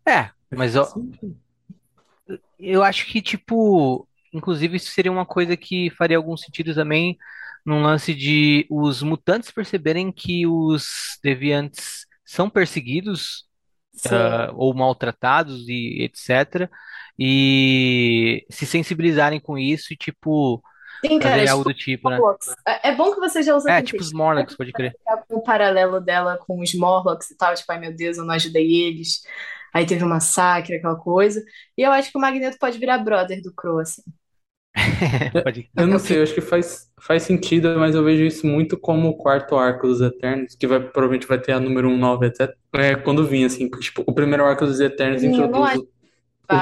é, 0.07 0.31
mas 0.55 0.75
eu, 0.75 0.85
Sim. 0.85 1.13
eu 2.59 2.83
acho 2.83 3.07
que, 3.07 3.23
tipo, 3.23 4.07
inclusive 4.33 4.77
isso 4.77 4.91
seria 4.91 5.13
uma 5.13 5.27
coisa 5.27 5.57
que 5.57 5.91
faria 5.91 6.17
algum 6.17 6.37
sentido 6.37 6.75
também 6.75 7.17
num 7.65 7.83
lance 7.83 8.15
de 8.15 8.67
os 8.71 9.03
mutantes 9.03 9.51
perceberem 9.51 10.11
que 10.13 10.47
os 10.47 11.19
deviantes 11.23 12.07
são 12.25 12.49
perseguidos, 12.51 13.48
Ah, 14.07 14.51
ou 14.55 14.75
maltratados 14.75 15.69
e 15.69 16.03
etc. 16.05 16.71
E 17.19 18.47
se 18.51 18.67
sensibilizarem 18.67 19.41
com 19.41 19.59
isso 19.59 19.93
e, 19.93 19.97
tipo, 19.97 20.63
Sim, 21.05 21.19
cara, 21.21 21.43
é 21.43 21.47
fazerem 21.47 21.49
algo 21.49 21.65
tipo 21.65 21.73
do 21.73 21.75
tipo, 21.75 22.11
né? 22.11 22.25
É 22.67 22.91
é 22.91 22.95
bom 22.97 23.13
que 23.15 23.21
você 23.21 23.43
já 23.43 23.55
usa 23.57 23.73
É, 23.73 23.83
tipo 23.83 24.03
os 24.03 24.13
tempestade 24.13 24.13
Morlocks, 24.13 24.57
pode 24.57 24.73
crer. 24.73 24.97
o 25.29 25.43
paralelo 25.43 26.01
dela 26.01 26.39
com 26.39 26.61
os 26.61 26.75
Morlocks 26.75 27.31
e 27.31 27.37
tal, 27.37 27.55
tipo, 27.55 27.71
ai 27.73 27.79
meu 27.79 27.95
Deus, 27.95 28.19
eu 28.19 28.25
não 28.25 28.35
ajudei 28.35 28.67
eles. 28.87 29.23
Aí 29.75 29.87
teve 29.87 30.05
um 30.05 30.09
massacre, 30.09 30.77
aquela 30.77 30.97
coisa. 30.97 31.43
E 31.77 31.83
eu 31.83 31.93
acho 31.93 32.11
que 32.11 32.19
o 32.19 32.21
Magneto 32.21 32.59
pode 32.59 32.79
virar 32.79 32.99
brother 32.99 33.43
do 33.43 33.55
Crow, 33.55 33.79
assim. 33.81 34.03
Pode... 35.45 35.69
Eu 35.77 35.87
não 35.87 35.99
sei, 35.99 36.19
eu 36.19 36.23
acho 36.23 36.35
que 36.35 36.41
faz, 36.41 36.91
faz 37.01 37.23
sentido, 37.23 37.79
mas 37.79 37.95
eu 37.95 38.05
vejo 38.05 38.25
isso 38.25 38.47
muito 38.47 38.79
como 38.79 39.09
o 39.09 39.17
quarto 39.17 39.57
arco 39.57 39.87
dos 39.87 40.01
Eternos, 40.01 40.55
que 40.55 40.67
vai, 40.67 40.81
provavelmente 40.81 41.27
vai 41.27 41.39
ter 41.39 41.53
a 41.53 41.61
número 41.61 41.89
19 41.89 42.27
até 42.27 42.55
é, 42.75 42.95
quando 42.95 43.27
vir, 43.27 43.45
assim, 43.45 43.69
porque, 43.69 43.85
tipo, 43.85 44.05
o 44.07 44.13
primeiro 44.13 44.45
arco 44.45 44.67
dos 44.67 44.81
Eternos 44.81 45.21
Sim, 45.21 45.29
introduz 45.29 45.77
o, 45.77 45.89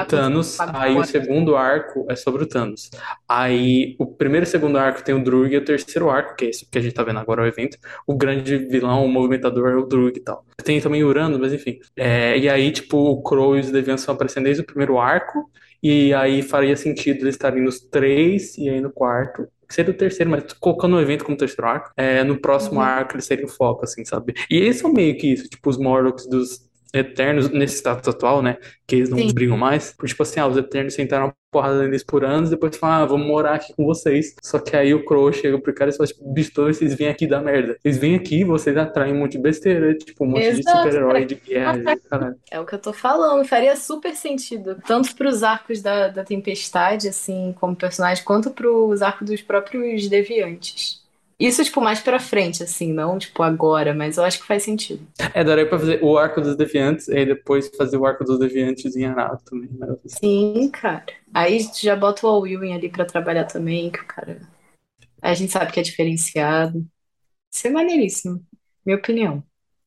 Thanos, 0.09 0.59
aí 0.75 0.97
o 0.97 1.05
segundo 1.05 1.55
arco 1.55 2.07
é 2.11 2.17
sobre 2.17 2.43
o 2.43 2.47
Thanos. 2.47 2.91
Aí 3.29 3.95
o 4.01 4.07
primeiro 4.07 4.45
e 4.45 4.49
segundo 4.49 4.77
arco 4.79 5.03
tem 5.03 5.15
o 5.15 5.23
Druig, 5.23 5.55
e 5.55 5.59
o 5.59 5.65
terceiro 5.65 6.11
arco, 6.11 6.35
que 6.35 6.47
é 6.47 6.49
esse 6.49 6.67
que 6.69 6.77
a 6.77 6.81
gente 6.81 6.93
tá 6.93 7.05
vendo 7.05 7.21
agora, 7.21 7.43
o 7.43 7.47
evento, 7.47 7.79
o 8.05 8.17
grande 8.17 8.57
vilão, 8.57 9.05
o 9.05 9.09
movimentador 9.09 9.71
é 9.71 9.77
o 9.77 9.87
Druig 9.87 10.19
e 10.19 10.23
tal. 10.23 10.45
Tem 10.65 10.81
também 10.81 11.05
o 11.05 11.09
Uranus, 11.09 11.39
mas 11.39 11.53
enfim. 11.53 11.79
É, 11.97 12.37
e 12.37 12.49
aí, 12.49 12.73
tipo, 12.73 12.99
o 12.99 13.23
Crow 13.23 13.57
e 13.57 13.61
os 13.61 13.71
Deviants 13.71 14.01
estão 14.01 14.15
aparecendo 14.15 14.45
desde 14.45 14.63
o 14.63 14.67
primeiro 14.67 14.99
arco, 14.99 15.49
e 16.09 16.15
aí 16.15 16.43
faria 16.43 16.77
sentido 16.77 17.23
eles 17.23 17.35
estarem 17.35 17.63
nos 17.63 17.81
três 17.81 18.57
e 18.59 18.69
aí 18.69 18.81
no 18.81 18.91
quarto. 18.93 19.47
que 19.69 19.75
Seria 19.75 19.93
o 19.93 19.97
terceiro, 19.97 20.31
mas 20.31 20.53
colocando 20.55 20.97
o 20.97 21.01
evento 21.01 21.25
como 21.25 21.37
terceiro 21.37 21.67
arco, 21.69 21.91
é, 21.97 22.23
no 22.25 22.39
próximo 22.41 22.77
Uhum. 22.81 22.87
arco 22.87 23.15
eles 23.15 23.25
seriam 23.25 23.47
o 23.47 23.51
foco, 23.53 23.85
assim, 23.85 24.05
sabe? 24.05 24.35
E 24.51 24.57
eles 24.57 24.77
são 24.79 24.93
meio 24.93 25.17
que 25.17 25.33
isso, 25.33 25.49
tipo, 25.49 25.69
os 25.69 25.79
Morlocks 25.79 26.27
dos 26.29 26.67
Eternos, 26.97 27.51
nesse 27.51 27.77
status 27.77 28.09
atual, 28.09 28.43
né? 28.43 28.57
Que 28.87 28.97
eles 28.97 29.09
não 29.09 29.19
Sim. 29.19 29.33
brigam 29.33 29.57
mais. 29.57 29.93
Porque, 29.93 30.09
tipo 30.09 30.23
assim, 30.23 30.41
ah, 30.41 30.47
os 30.47 30.57
Eternos 30.57 30.95
sentaram 30.95 31.33
porrada 31.51 31.83
neles 31.83 32.05
por 32.05 32.25
anos, 32.25 32.51
depois 32.51 32.77
falam, 32.77 33.03
ah, 33.03 33.07
vamos 33.07 33.27
morar 33.27 33.55
aqui 33.55 33.73
com 33.75 33.85
vocês. 33.85 34.35
Só 34.43 34.59
que 34.59 34.77
aí 34.77 34.93
o 34.93 35.05
Crow 35.05 35.33
chega 35.33 35.59
pro 35.59 35.75
cara 35.75 35.91
e 35.91 35.97
fala, 35.97 36.07
tipo, 36.07 36.33
bicho, 36.33 36.53
vocês 36.55 36.95
vêm 36.95 37.09
aqui 37.09 37.27
dar 37.27 37.41
merda. 37.41 37.77
Vocês 37.81 37.97
vêm 37.97 38.15
aqui, 38.15 38.45
vocês 38.45 38.77
atraem 38.77 39.15
um 39.15 39.21
monte 39.21 39.33
de 39.33 39.39
besteira, 39.39 39.95
tipo, 39.95 40.25
um 40.25 40.29
monte 40.29 40.53
de 40.53 40.61
Exato, 40.61 40.79
super-herói, 40.79 41.25
de 41.25 41.35
guerra, 41.37 41.79
de 41.79 41.97
caralho. 42.09 42.37
É 42.51 42.61
o 42.61 42.67
que 42.67 42.75
eu 42.75 42.79
tô 42.79 42.93
falando, 42.93 43.47
faria 43.47 43.75
super 43.77 44.15
sentido. 44.15 44.77
Tanto 44.87 45.15
pros 45.15 45.43
arcos 45.43 45.81
da, 45.81 46.09
da 46.09 46.25
Tempestade, 46.25 47.09
assim, 47.09 47.55
como 47.59 47.75
personagem, 47.75 48.23
quanto 48.23 48.51
pros 48.51 49.01
arcos 49.01 49.27
dos 49.27 49.41
próprios 49.41 50.09
Deviantes. 50.09 51.06
Isso, 51.39 51.63
tipo, 51.63 51.81
mais 51.83 52.01
pra 52.01 52.19
frente, 52.19 52.63
assim, 52.63 52.93
não, 52.93 53.19
tipo, 53.19 53.43
agora, 53.43 53.95
mas 53.95 54.17
eu 54.17 54.25
acho 54.25 54.41
que 54.41 54.47
faz 54.47 54.63
sentido. 54.63 55.07
É, 55.35 55.45
daria 55.45 55.69
pra 55.69 55.79
fazer 55.79 56.03
o 56.03 56.17
arco 56.17 56.41
dos 56.41 56.57
Deviantes 56.57 57.09
e 57.09 57.17
aí 57.17 57.27
depois 57.27 57.69
fazer 57.77 57.99
o 57.99 58.07
arco 58.07 58.25
dos 58.25 58.39
Deviantes 58.39 58.97
em 58.97 59.05
Arado 59.05 59.43
também, 59.45 59.69
né? 59.73 59.87
Sim, 60.07 60.71
cara. 60.71 61.05
Aí 61.35 61.59
já 61.79 61.95
bota 61.95 62.27
o 62.27 62.31
All 62.31 62.47
Ewing 62.47 62.73
ali 62.73 62.89
pra 62.89 63.05
trabalhar 63.05 63.45
também, 63.45 63.91
que 63.91 64.01
o 64.01 64.07
cara. 64.07 64.41
A 65.21 65.35
gente 65.35 65.53
sabe 65.53 65.73
que 65.73 65.81
é 65.81 65.83
diferenciado. 65.83 66.87
Isso 67.53 67.67
é 67.67 67.71
maneiríssimo, 67.71 68.43
minha 68.85 68.97
opinião. 68.99 69.43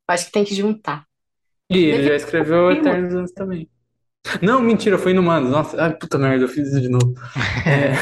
Acho 0.07 0.27
que 0.27 0.31
tem 0.31 0.43
que 0.43 0.55
juntar. 0.55 1.05
E 1.71 1.77
ele 1.77 1.91
já 1.91 1.97
Deviante 1.97 2.23
escreveu 2.25 2.67
primo. 2.67 2.88
Eternos 2.88 3.13
antes 3.15 3.33
também. 3.33 3.69
Não, 4.41 4.62
mentira, 4.62 4.97
foi 4.97 5.12
Inumanos. 5.12 5.49
Nossa, 5.49 5.81
ai, 5.81 5.95
puta 5.95 6.17
merda, 6.17 6.43
eu 6.43 6.49
fiz 6.49 6.67
isso 6.67 6.81
de 6.81 6.89
novo. 6.89 7.13
É, 7.65 7.93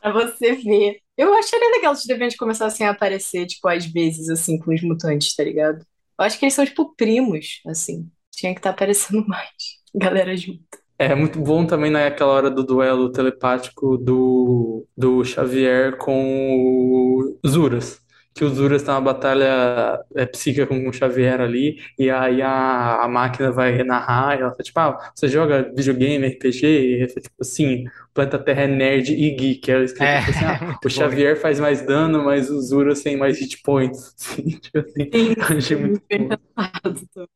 Pra 0.00 0.12
você 0.12 0.52
ver. 0.54 1.00
Eu 1.16 1.34
acharia 1.34 1.70
legal 1.70 1.94
se 1.94 2.02
os 2.02 2.06
deviantes 2.06 2.36
começassem 2.36 2.86
a 2.86 2.90
aparecer, 2.90 3.46
tipo, 3.46 3.68
às 3.68 3.84
vezes, 3.86 4.28
assim, 4.28 4.58
com 4.58 4.72
os 4.72 4.82
mutantes, 4.82 5.34
tá 5.34 5.42
ligado? 5.42 5.84
Eu 6.18 6.24
acho 6.24 6.38
que 6.38 6.44
eles 6.44 6.54
são, 6.54 6.64
tipo, 6.64 6.94
primos, 6.96 7.60
assim. 7.66 8.08
Tinha 8.32 8.52
que 8.54 8.60
estar 8.60 8.70
aparecendo 8.70 9.24
mais. 9.26 9.50
Galera 9.94 10.36
junto. 10.36 10.60
É 10.98 11.14
muito 11.14 11.38
bom 11.40 11.64
também 11.64 11.90
naquela 11.90 12.32
hora 12.32 12.50
do 12.50 12.64
duelo 12.64 13.10
telepático 13.10 13.96
do, 13.96 14.84
do 14.96 15.24
Xavier 15.24 15.96
com 15.96 16.56
o 16.56 17.38
Zuras. 17.46 18.00
Que 18.34 18.44
o 18.44 18.48
Zuras 18.48 18.82
tá 18.82 18.92
numa 18.94 19.12
batalha 19.12 20.00
é, 20.14 20.24
psíquica 20.26 20.66
com 20.66 20.88
o 20.88 20.92
Xavier 20.92 21.40
ali, 21.40 21.80
e 21.98 22.08
aí 22.10 22.40
a, 22.40 23.02
a 23.02 23.08
máquina 23.08 23.50
vai 23.50 23.82
narrar, 23.82 24.36
e 24.36 24.40
ela 24.42 24.50
fala, 24.50 24.62
tipo, 24.62 24.78
ah, 24.80 25.10
você 25.14 25.28
joga 25.28 25.72
videogame, 25.74 26.26
RPG? 26.28 26.66
E 26.66 27.08
fala, 27.08 27.20
tipo 27.22 27.34
assim, 27.40 27.84
o 27.86 27.90
planeta 28.14 28.38
Terra 28.38 28.62
é 28.62 28.66
nerd 28.68 29.12
e 29.12 29.30
geek. 29.30 29.70
Ela 29.70 29.84
É, 30.00 30.18
tipo 30.18 30.30
assim, 30.30 30.44
ah, 30.44 30.58
muito 30.64 30.86
o 30.86 30.88
bom. 30.88 30.88
Xavier 30.88 31.36
faz 31.36 31.58
mais 31.60 31.82
dano, 31.84 32.24
mas 32.24 32.50
o 32.50 32.60
Zuras 32.60 33.02
tem 33.02 33.16
mais 33.16 33.38
hit 33.40 33.60
points. 33.62 34.14
Assim, 34.18 34.42
tipo 34.58 34.78
assim, 34.78 35.10
Sim, 35.12 35.34
achei 35.56 35.76
muito 35.76 36.02
bom. 36.08 36.28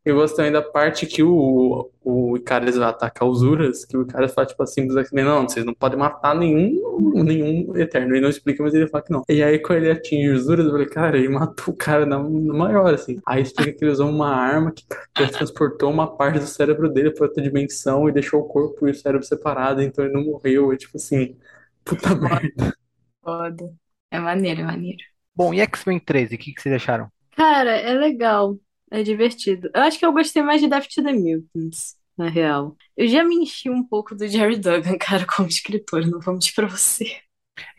Eu 0.05 0.16
gosto 0.16 0.37
também 0.37 0.52
da 0.52 0.62
parte 0.62 1.07
que 1.07 1.22
o, 1.22 1.90
o 2.02 2.37
Icarus 2.37 2.76
vai 2.76 2.88
atacar 2.88 3.28
os 3.28 3.42
Uras, 3.42 3.85
que 3.85 3.96
o 3.96 4.02
Icarus 4.02 4.33
fala, 4.33 4.46
tipo 4.46 4.62
assim, 4.62 4.87
não, 5.12 5.48
vocês 5.48 5.64
não 5.64 5.74
podem 5.74 5.98
matar 5.98 6.35
nenhum, 6.35 7.12
nenhum 7.14 7.76
Eterno. 7.76 8.12
Ele 8.14 8.20
não 8.20 8.28
explica, 8.28 8.62
mas 8.62 8.74
ele 8.74 8.88
fala 8.88 9.05
que 9.05 9.12
não. 9.12 9.22
E 9.28 9.42
aí, 9.42 9.59
quando 9.59 9.78
ele 9.78 9.90
atinge 9.90 10.28
os 10.31 10.48
Uras, 10.48 10.66
eu 10.66 10.72
falei, 10.72 10.87
cara, 10.92 11.16
ele 11.16 11.28
matou 11.28 11.72
o 11.72 11.76
cara 11.76 12.05
na, 12.05 12.18
na 12.18 12.55
maior, 12.55 12.92
assim. 12.92 13.18
Aí 13.26 13.42
explica 13.42 13.72
que 13.72 13.85
ele 13.85 13.92
usou 13.92 14.11
uma 14.11 14.28
arma 14.28 14.72
que 14.72 14.85
transportou 15.33 15.90
uma 15.90 16.16
parte 16.16 16.38
do 16.38 16.46
cérebro 16.46 16.92
dele 16.92 17.11
pra 17.11 17.26
outra 17.26 17.42
dimensão 17.42 18.09
e 18.09 18.12
deixou 18.12 18.40
o 18.40 18.48
corpo 18.48 18.87
e 18.87 18.90
o 18.90 18.94
cérebro 18.94 19.26
separado, 19.26 19.81
então 19.83 20.05
ele 20.05 20.12
não 20.12 20.24
morreu. 20.24 20.72
É 20.72 20.76
tipo 20.76 20.98
assim, 20.98 21.37
puta 21.83 22.14
merda. 22.14 22.74
Foda. 23.22 23.74
É 24.11 24.20
maneiro, 24.20 24.61
é 24.61 24.64
maneiro. 24.64 25.02
Bom, 25.35 25.55
e 25.55 25.61
X-Men 25.61 25.98
13, 25.98 26.35
o 26.35 26.38
que 26.38 26.52
que 26.52 26.61
vocês 26.61 26.74
acharam? 26.74 27.11
Cara, 27.35 27.70
é 27.70 27.94
legal. 27.94 28.59
É 28.90 29.02
divertido. 29.02 29.70
Eu 29.74 29.83
acho 29.83 29.98
que 29.98 30.05
eu 30.05 30.12
gostei 30.12 30.42
mais 30.42 30.61
de 30.61 30.68
Death 30.68 30.88
to 30.94 31.02
the 31.02 31.14
Mutants, 31.14 31.96
na 32.18 32.28
real. 32.28 32.76
Eu 32.94 33.09
já 33.09 33.24
me 33.24 33.37
enchi 33.37 33.70
um 33.70 33.83
pouco 33.83 34.14
do 34.14 34.28
Jerry 34.28 34.57
Duggan, 34.59 34.98
cara, 35.00 35.24
como 35.24 35.48
escritor, 35.48 36.07
não 36.07 36.20
vou 36.20 36.35
mentir 36.35 36.55
pra 36.55 36.66
você. 36.66 37.07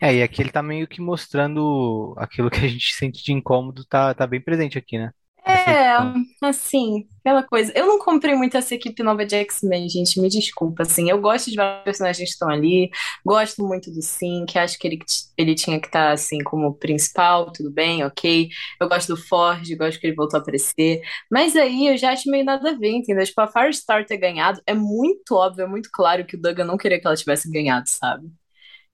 É, 0.00 0.14
e 0.14 0.22
aqui 0.22 0.42
ele 0.42 0.52
tá 0.52 0.62
meio 0.62 0.86
que 0.86 1.00
mostrando 1.00 2.14
aquilo 2.18 2.50
que 2.50 2.58
a 2.58 2.68
gente 2.68 2.94
sente 2.94 3.22
de 3.22 3.32
incômodo, 3.32 3.84
tá, 3.86 4.14
tá 4.14 4.26
bem 4.26 4.40
presente 4.40 4.78
aqui, 4.78 4.98
né? 4.98 5.10
É, 5.46 5.94
assim, 6.42 7.06
aquela 7.20 7.42
coisa. 7.42 7.70
Eu 7.76 7.86
não 7.86 7.98
comprei 7.98 8.34
muito 8.34 8.56
essa 8.56 8.74
equipe 8.74 9.02
nova 9.02 9.26
de 9.26 9.34
X-Men, 9.36 9.88
gente, 9.90 10.18
me 10.18 10.28
desculpa, 10.30 10.84
assim. 10.84 11.10
Eu 11.10 11.20
gosto 11.20 11.50
de 11.50 11.56
vários 11.56 11.84
personagens 11.84 12.28
que 12.28 12.32
estão 12.32 12.48
ali, 12.48 12.88
gosto 13.24 13.62
muito 13.62 13.90
do 13.92 14.00
Sim, 14.00 14.46
que 14.48 14.58
acho 14.58 14.78
que 14.78 14.86
ele, 14.88 14.98
ele 15.36 15.54
tinha 15.54 15.78
que 15.78 15.86
estar, 15.86 16.12
assim, 16.12 16.38
como 16.42 16.74
principal, 16.74 17.52
tudo 17.52 17.70
bem, 17.70 18.02
ok. 18.04 18.48
Eu 18.80 18.88
gosto 18.88 19.14
do 19.14 19.22
Ford, 19.22 19.62
gosto 19.76 20.00
que 20.00 20.06
ele 20.06 20.16
voltou 20.16 20.38
a 20.38 20.40
aparecer. 20.42 21.02
Mas 21.30 21.54
aí 21.56 21.88
eu 21.88 21.96
já 21.98 22.12
acho 22.12 22.30
meio 22.30 22.44
nada 22.44 22.70
a 22.70 22.74
ver, 22.78 22.92
entendeu? 22.92 23.24
Tipo, 23.24 23.42
a 23.42 23.46
Firestar 23.46 24.06
ter 24.06 24.16
ganhado, 24.16 24.62
é 24.66 24.72
muito 24.74 25.34
óbvio, 25.34 25.64
é 25.64 25.68
muito 25.68 25.90
claro 25.92 26.24
que 26.24 26.36
o 26.36 26.40
Duggan 26.40 26.64
não 26.64 26.78
queria 26.78 26.98
que 26.98 27.06
ela 27.06 27.16
tivesse 27.16 27.50
ganhado, 27.50 27.88
sabe? 27.88 28.26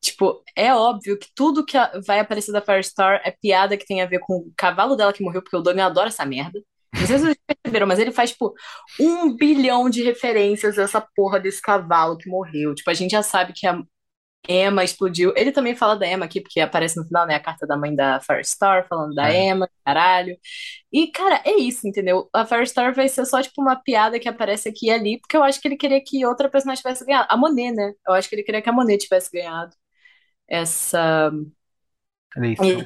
Tipo, 0.00 0.42
é 0.56 0.74
óbvio 0.74 1.18
que 1.18 1.28
tudo 1.34 1.64
que 1.64 1.76
vai 2.06 2.20
aparecer 2.20 2.52
da 2.52 2.62
Firestar 2.62 3.20
é 3.24 3.30
piada 3.30 3.76
que 3.76 3.84
tem 3.84 4.00
a 4.00 4.06
ver 4.06 4.20
com 4.20 4.34
o 4.38 4.52
cavalo 4.56 4.96
dela 4.96 5.12
que 5.12 5.22
morreu, 5.22 5.42
porque 5.42 5.56
o 5.56 5.60
Duggan 5.60 5.84
adora 5.86 6.08
essa 6.08 6.24
merda. 6.24 6.60
Não 6.94 7.06
sei 7.06 7.18
se 7.18 7.24
vocês 7.24 7.36
perceberam, 7.46 7.86
mas 7.86 7.98
ele 7.98 8.10
faz, 8.10 8.30
tipo, 8.30 8.52
um 8.98 9.36
bilhão 9.36 9.88
de 9.90 10.02
referências 10.02 10.78
a 10.78 10.82
essa 10.82 11.00
porra 11.14 11.38
desse 11.38 11.60
cavalo 11.62 12.16
que 12.16 12.28
morreu. 12.28 12.74
Tipo, 12.74 12.90
a 12.90 12.94
gente 12.94 13.12
já 13.12 13.22
sabe 13.22 13.52
que 13.52 13.66
a 13.66 13.78
Emma 14.48 14.82
explodiu. 14.82 15.32
Ele 15.36 15.52
também 15.52 15.76
fala 15.76 15.94
da 15.96 16.06
Emma 16.06 16.24
aqui, 16.24 16.40
porque 16.40 16.60
aparece 16.60 16.96
no 16.96 17.06
final, 17.06 17.26
né, 17.26 17.34
a 17.34 17.40
carta 17.40 17.66
da 17.66 17.76
mãe 17.76 17.94
da 17.94 18.20
Firestar 18.20 18.86
falando 18.88 19.14
da 19.14 19.30
É. 19.32 19.48
Emma, 19.48 19.68
caralho. 19.84 20.36
E, 20.92 21.08
cara, 21.08 21.42
é 21.44 21.52
isso, 21.56 21.86
entendeu? 21.86 22.28
A 22.34 22.44
Firestar 22.46 22.94
vai 22.94 23.08
ser 23.08 23.24
só, 23.26 23.42
tipo, 23.42 23.60
uma 23.62 23.76
piada 23.76 24.18
que 24.18 24.28
aparece 24.28 24.68
aqui 24.68 24.86
e 24.86 24.90
ali, 24.90 25.20
porque 25.20 25.36
eu 25.36 25.42
acho 25.42 25.60
que 25.60 25.68
ele 25.68 25.76
queria 25.76 26.02
que 26.02 26.24
outra 26.26 26.48
personagem 26.48 26.82
tivesse 26.82 27.04
ganhado. 27.04 27.28
A 27.30 27.36
Monet, 27.36 27.72
né? 27.72 27.92
Eu 28.06 28.14
acho 28.14 28.28
que 28.28 28.34
ele 28.34 28.42
queria 28.42 28.62
que 28.62 28.68
a 28.68 28.72
Monet 28.72 28.98
tivesse 29.04 29.30
ganhado 29.32 29.72
essa 30.50 31.32
Eleição. 32.36 32.84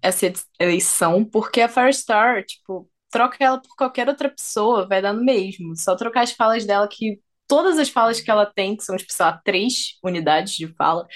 essa 0.00 0.32
eleição, 0.58 1.24
porque 1.24 1.60
a 1.60 1.68
Firestar, 1.68 2.44
tipo, 2.44 2.90
troca 3.10 3.36
ela 3.40 3.60
por 3.60 3.74
qualquer 3.76 4.08
outra 4.08 4.28
pessoa, 4.30 4.86
vai 4.86 5.02
dar 5.02 5.12
no 5.12 5.24
mesmo. 5.24 5.76
Só 5.76 5.94
trocar 5.96 6.22
as 6.22 6.32
falas 6.32 6.64
dela, 6.64 6.88
que 6.88 7.20
todas 7.46 7.78
as 7.78 7.88
falas 7.88 8.20
que 8.20 8.30
ela 8.30 8.46
tem, 8.46 8.76
que 8.76 8.84
são, 8.84 8.96
tipo, 8.96 9.12
sei 9.12 9.26
lá, 9.26 9.40
três 9.44 9.98
unidades 10.02 10.54
de 10.56 10.68
fala, 10.74 11.06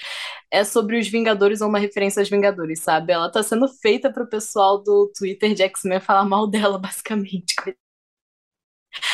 é 0.51 0.63
sobre 0.63 0.99
os 0.99 1.07
Vingadores 1.07 1.61
ou 1.61 1.69
uma 1.69 1.79
referência 1.79 2.21
aos 2.21 2.29
Vingadores, 2.29 2.81
sabe? 2.81 3.13
Ela 3.13 3.31
tá 3.31 3.43
sendo 3.43 3.67
feita 3.67 4.11
pro 4.11 4.29
pessoal 4.29 4.83
do 4.83 5.11
Twitter 5.17 5.53
de 5.53 5.63
X-Men 5.63 5.99
falar 5.99 6.25
mal 6.25 6.47
dela, 6.49 6.77
basicamente. 6.79 7.55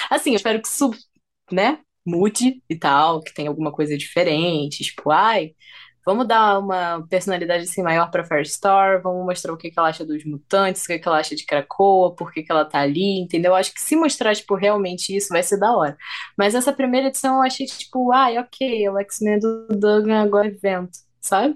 Assim, 0.09 0.31
eu 0.31 0.35
espero 0.35 0.61
que 0.61 0.67
isso, 0.67 0.91
né, 1.51 1.79
mude 2.05 2.63
e 2.69 2.77
tal, 2.77 3.21
que 3.21 3.33
tenha 3.33 3.49
alguma 3.49 3.71
coisa 3.71 3.97
diferente, 3.97 4.83
tipo, 4.83 5.11
ai, 5.11 5.55
vamos 6.05 6.27
dar 6.27 6.59
uma 6.59 7.05
personalidade 7.07 7.63
assim 7.63 7.81
maior 7.83 8.09
pra 8.11 8.23
Firestar, 8.23 9.01
vamos 9.01 9.25
mostrar 9.25 9.53
o 9.53 9.57
que 9.57 9.71
que 9.71 9.79
ela 9.79 9.89
acha 9.89 10.05
dos 10.05 10.23
mutantes, 10.25 10.83
o 10.83 10.87
que 10.87 10.99
que 10.99 11.07
ela 11.07 11.19
acha 11.19 11.35
de 11.35 11.45
Krakoa, 11.45 12.15
por 12.15 12.31
que 12.31 12.43
que 12.43 12.51
ela 12.51 12.65
tá 12.65 12.79
ali, 12.79 13.19
entendeu? 13.21 13.55
Acho 13.55 13.73
que 13.73 13.81
se 13.81 13.95
mostrar, 13.95 14.35
tipo, 14.35 14.55
realmente 14.55 15.15
isso, 15.15 15.29
vai 15.29 15.43
ser 15.43 15.57
da 15.59 15.75
hora. 15.75 15.97
Mas 16.37 16.55
essa 16.55 16.73
primeira 16.73 17.07
edição 17.07 17.35
eu 17.37 17.43
achei, 17.43 17.65
tipo, 17.65 18.11
ai, 18.11 18.37
ok, 18.37 18.85
é 18.85 18.91
o 18.91 18.99
X-Men 18.99 19.39
do 19.39 19.67
Duggan 19.69 20.21
agora 20.23 20.47
evento, 20.47 20.97
sabe? 21.21 21.55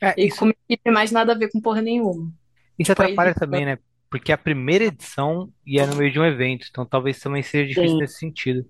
É, 0.00 0.14
E 0.16 0.28
isso, 0.28 0.38
com 0.38 0.46
uma 0.46 0.54
equipe 0.68 0.90
mais 0.90 1.10
nada 1.12 1.32
a 1.32 1.38
ver 1.38 1.50
com 1.50 1.60
porra 1.60 1.82
nenhuma. 1.82 2.32
isso 2.78 2.90
Tipo, 2.90 3.02
aí 3.02 3.14
atrapalha 3.14 3.34
também, 3.34 3.64
né? 3.64 3.78
Porque 4.10 4.32
a 4.32 4.38
primeira 4.38 4.84
edição 4.86 5.52
ia 5.64 5.86
no 5.86 5.94
meio 5.96 6.12
de 6.12 6.18
um 6.18 6.24
evento, 6.24 6.66
então 6.70 6.84
talvez 6.86 7.20
também 7.20 7.42
seja 7.42 7.68
difícil 7.68 7.96
Sim. 7.96 7.98
nesse 7.98 8.18
sentido. 8.18 8.68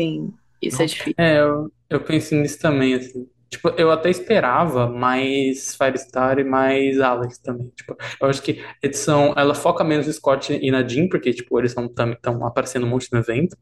sim, 0.00 0.32
isso 0.60 0.82
é 0.82 0.86
difícil. 0.86 1.14
É, 1.16 1.40
eu, 1.40 1.72
eu 1.90 2.04
penso 2.04 2.34
nisso 2.34 2.58
também, 2.60 2.94
assim. 2.94 3.28
Tipo, 3.52 3.68
eu 3.76 3.90
até 3.90 4.08
esperava 4.08 4.88
mais 4.88 5.76
Firestar 5.76 6.38
e 6.38 6.44
mais 6.44 6.98
Alex 6.98 7.36
também. 7.36 7.68
Tipo, 7.76 7.94
eu 8.18 8.26
acho 8.26 8.40
que 8.42 8.64
a 8.82 8.86
edição, 8.86 9.34
ela 9.36 9.54
foca 9.54 9.84
menos 9.84 10.06
no 10.06 10.12
Scott 10.14 10.58
e 10.60 10.70
na 10.70 10.82
Jean, 10.88 11.06
porque, 11.06 11.34
tipo, 11.34 11.58
eles 11.58 11.76
estão 11.76 12.46
aparecendo 12.46 12.86
um 12.86 12.88
monte 12.88 13.12
no 13.12 13.18
evento. 13.18 13.54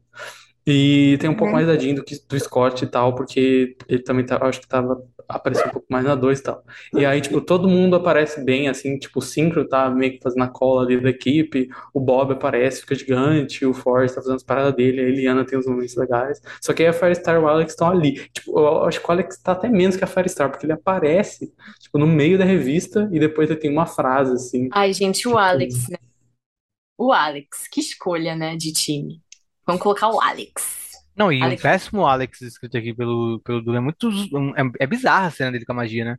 E 0.71 1.17
tem 1.17 1.29
um 1.29 1.35
pouco 1.35 1.51
mais 1.53 1.67
da 1.67 1.77
Jean 1.77 1.95
do 1.95 2.03
que 2.03 2.15
do 2.27 2.39
Scott 2.39 2.83
e 2.83 2.87
tal, 2.87 3.13
porque 3.15 3.75
ele 3.87 4.03
também 4.03 4.25
tá, 4.25 4.37
acho 4.41 4.61
que 4.61 4.67
tava 4.67 5.03
aparecendo 5.27 5.69
um 5.69 5.71
pouco 5.71 5.87
mais 5.89 6.05
na 6.05 6.15
2 6.15 6.39
e 6.39 6.43
tal. 6.43 6.63
E 6.93 7.05
aí, 7.05 7.19
tipo, 7.19 7.41
todo 7.41 7.67
mundo 7.67 7.95
aparece 7.95 8.43
bem, 8.43 8.67
assim, 8.67 8.97
tipo, 8.97 9.19
o 9.19 9.21
Synchro 9.21 9.67
tá 9.67 9.89
meio 9.89 10.13
que 10.13 10.19
fazendo 10.21 10.43
a 10.43 10.47
cola 10.47 10.83
ali 10.83 10.99
da 10.99 11.09
equipe, 11.09 11.69
o 11.93 11.99
Bob 11.99 12.33
aparece, 12.33 12.81
fica 12.81 12.95
gigante, 12.95 13.65
o 13.65 13.73
Forrest 13.73 14.15
tá 14.15 14.21
fazendo 14.21 14.35
as 14.35 14.43
paradas 14.43 14.75
dele, 14.75 15.01
a 15.01 15.03
Eliana 15.03 15.45
tem 15.45 15.57
uns 15.57 15.65
momentos 15.65 15.95
legais. 15.95 16.41
Só 16.61 16.73
que 16.73 16.83
aí 16.83 16.89
a 16.89 16.93
Firestar 16.93 17.35
e 17.35 17.39
o 17.39 17.47
Alex 17.47 17.71
estão 17.71 17.89
ali. 17.89 18.13
Tipo, 18.29 18.59
eu 18.59 18.83
acho 18.85 18.99
que 19.01 19.07
o 19.07 19.11
Alex 19.11 19.37
tá 19.41 19.53
até 19.53 19.69
menos 19.69 19.95
que 19.95 20.03
a 20.03 20.07
Firestar, 20.07 20.49
porque 20.49 20.65
ele 20.65 20.73
aparece, 20.73 21.53
tipo, 21.79 21.97
no 21.97 22.07
meio 22.07 22.37
da 22.37 22.45
revista 22.45 23.09
e 23.11 23.19
depois 23.19 23.49
ele 23.49 23.59
tem 23.59 23.71
uma 23.71 23.85
frase, 23.85 24.33
assim. 24.33 24.69
Ai, 24.71 24.93
gente, 24.93 25.27
o 25.27 25.31
Tipo, 25.31 25.37
Alex, 25.37 25.89
né? 25.89 25.97
O 26.97 27.11
Alex, 27.11 27.67
que 27.71 27.79
escolha, 27.79 28.35
né, 28.35 28.55
de 28.55 28.71
time. 28.71 29.21
Vamos 29.65 29.81
colocar 29.81 30.09
o 30.09 30.19
Alex. 30.21 30.91
Não, 31.15 31.31
e 31.31 31.41
um 31.41 31.43
Alex, 31.43 31.61
péssimo 31.61 32.05
Alex 32.05 32.41
escrito 32.41 32.77
aqui 32.77 32.93
pelo, 32.93 33.39
pelo 33.43 33.61
Doug. 33.61 33.75
É 33.75 33.79
muito. 33.79 34.09
um- 34.33 34.53
É, 34.55 34.63
é 34.83 34.87
bizarra 34.87 35.27
a 35.27 35.31
cena 35.31 35.51
dele 35.51 35.65
com 35.65 35.71
a 35.73 35.75
magia, 35.75 36.05
né? 36.05 36.17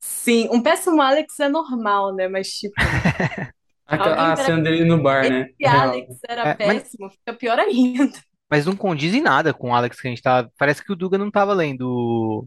sim, 0.00 0.48
um 0.52 0.62
péssimo 0.62 1.00
Alex 1.02 1.38
é 1.40 1.48
normal, 1.48 2.14
né? 2.14 2.28
Mas, 2.28 2.48
tipo, 2.48 2.74
a 3.86 3.96
pra... 3.96 4.36
cena 4.36 4.62
dele 4.62 4.84
no 4.84 5.02
bar, 5.02 5.28
né? 5.28 5.48
Esse. 5.58 5.76
Alex 5.76 6.18
era 6.28 6.42
É, 6.50 6.56
mas, 6.66 6.82
péssimo, 6.82 7.10
fica 7.10 7.32
pior 7.34 7.58
ainda. 7.58 8.12
mas 8.50 8.64
não 8.66 8.76
condiz 8.76 9.14
em 9.14 9.20
nada 9.20 9.52
com 9.52 9.70
o 9.70 9.74
Alex 9.74 10.00
que 10.00 10.06
a 10.06 10.10
gente 10.10 10.22
tá. 10.22 10.48
Parece 10.58 10.84
que 10.84 10.92
o 10.92 10.96
Duga 10.96 11.18
não 11.18 11.30
tava 11.30 11.52
lendo 11.52 12.46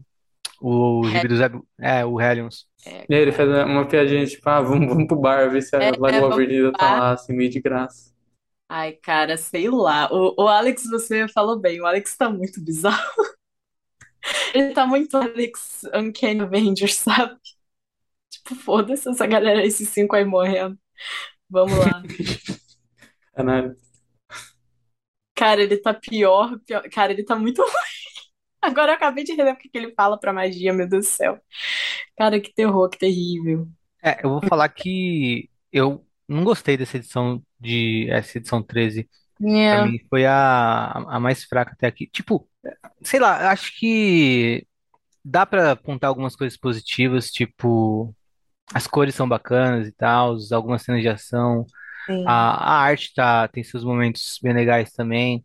o, 0.60 1.00
o 1.00 1.08
gibi 1.08 1.28
do 1.28 1.36
Zeb. 1.36 1.60
É, 1.80 2.04
o 2.04 2.20
Hellions. 2.20 2.66
É, 2.86 3.04
E 3.08 3.14
aí 3.14 3.20
ele 3.22 3.32
faz 3.32 3.48
uma 3.48 3.86
piadinha, 3.86 4.24
tipo, 4.26 4.48
ah, 4.48 4.60
vamos, 4.60 4.88
vamos 4.88 5.06
pro 5.06 5.16
bar, 5.20 5.50
ver 5.50 5.62
se 5.62 5.74
a 5.76 5.82
é, 5.82 5.90
Lagoa 5.92 6.08
ainda 6.38 6.72
tá 6.72 6.90
lá. 6.92 7.00
lá, 7.00 7.12
assim, 7.12 7.32
meio 7.32 7.50
de 7.50 7.60
graça. 7.60 8.12
Ai, 8.74 8.92
cara, 8.94 9.36
sei 9.36 9.68
lá. 9.68 10.08
O, 10.10 10.44
o 10.44 10.48
Alex, 10.48 10.84
você 10.88 11.28
falou 11.28 11.58
bem, 11.60 11.78
o 11.82 11.84
Alex 11.84 12.16
tá 12.16 12.30
muito 12.30 12.58
bizarro. 12.64 12.96
Ele 14.54 14.72
tá 14.72 14.86
muito 14.86 15.14
Alex 15.16 15.82
Uncanny 15.94 16.40
Avengers, 16.40 16.94
sabe? 16.94 17.38
Tipo, 18.30 18.54
foda-se 18.54 19.08
essa 19.10 19.26
galera, 19.26 19.64
esses 19.64 19.88
cinco 19.90 20.16
aí 20.16 20.24
morrendo. 20.24 20.78
Vamos 21.50 21.78
lá. 21.78 22.02
Caralho. 23.34 23.76
Cara, 25.34 25.62
ele 25.62 25.76
tá 25.76 25.92
pior, 25.92 26.58
pior. 26.60 26.82
Cara, 26.90 27.12
ele 27.12 27.24
tá 27.24 27.36
muito 27.36 27.60
ruim. 27.62 27.72
Agora 28.62 28.92
eu 28.92 28.96
acabei 28.96 29.24
de 29.24 29.32
relembrar 29.32 29.56
o 29.56 29.58
que 29.58 29.68
que 29.68 29.76
ele 29.76 29.92
fala 29.94 30.18
pra 30.18 30.32
magia, 30.32 30.72
meu 30.72 30.88
Deus 30.88 31.06
do 31.06 31.08
céu. 31.10 31.40
Cara, 32.16 32.40
que 32.40 32.54
terror, 32.54 32.88
que 32.88 32.98
terrível. 32.98 33.68
É, 34.02 34.24
eu 34.24 34.30
vou 34.30 34.40
falar 34.48 34.68
que 34.70 35.50
eu 35.72 36.06
não 36.28 36.44
gostei 36.44 36.76
dessa 36.76 36.96
edição 36.96 37.42
de. 37.60 38.08
Essa 38.10 38.38
edição 38.38 38.62
13. 38.62 39.08
Pra 39.68 39.78
É, 39.80 39.82
mim 39.82 39.98
foi 40.10 40.26
a, 40.26 40.92
a 40.92 41.20
mais 41.20 41.44
fraca 41.44 41.72
até 41.72 41.86
aqui. 41.86 42.06
Tipo, 42.08 42.48
sei 43.02 43.20
lá, 43.20 43.50
acho 43.52 43.78
que 43.78 44.66
dá 45.24 45.46
pra 45.46 45.72
apontar 45.72 46.08
algumas 46.08 46.36
coisas 46.36 46.58
positivas, 46.58 47.30
tipo, 47.30 48.14
as 48.74 48.86
cores 48.88 49.14
são 49.14 49.28
bacanas 49.28 49.88
e 49.88 49.92
tal, 49.92 50.36
algumas 50.52 50.82
cenas 50.82 51.02
de 51.02 51.08
ação, 51.08 51.66
Sim. 52.06 52.26
a, 52.26 52.76
a 52.76 52.82
arte 52.82 53.14
tá, 53.14 53.48
tem 53.48 53.64
seus 53.64 53.84
momentos 53.84 54.38
bem 54.42 54.54
legais 54.54 54.92
também. 54.92 55.44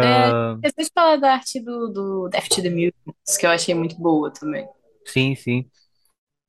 É, 0.00 0.32
Ah, 0.32 0.60
vocês 0.62 0.90
falar 0.94 1.16
da 1.16 1.32
arte 1.34 1.60
do, 1.60 1.88
do 1.88 2.28
Death 2.28 2.48
to 2.48 2.62
the 2.62 2.70
Mutants, 2.70 3.36
que 3.38 3.46
eu 3.46 3.50
achei 3.50 3.74
muito 3.74 3.96
boa 4.00 4.30
também. 4.32 4.68
sim, 5.06 5.34
sim. 5.36 5.70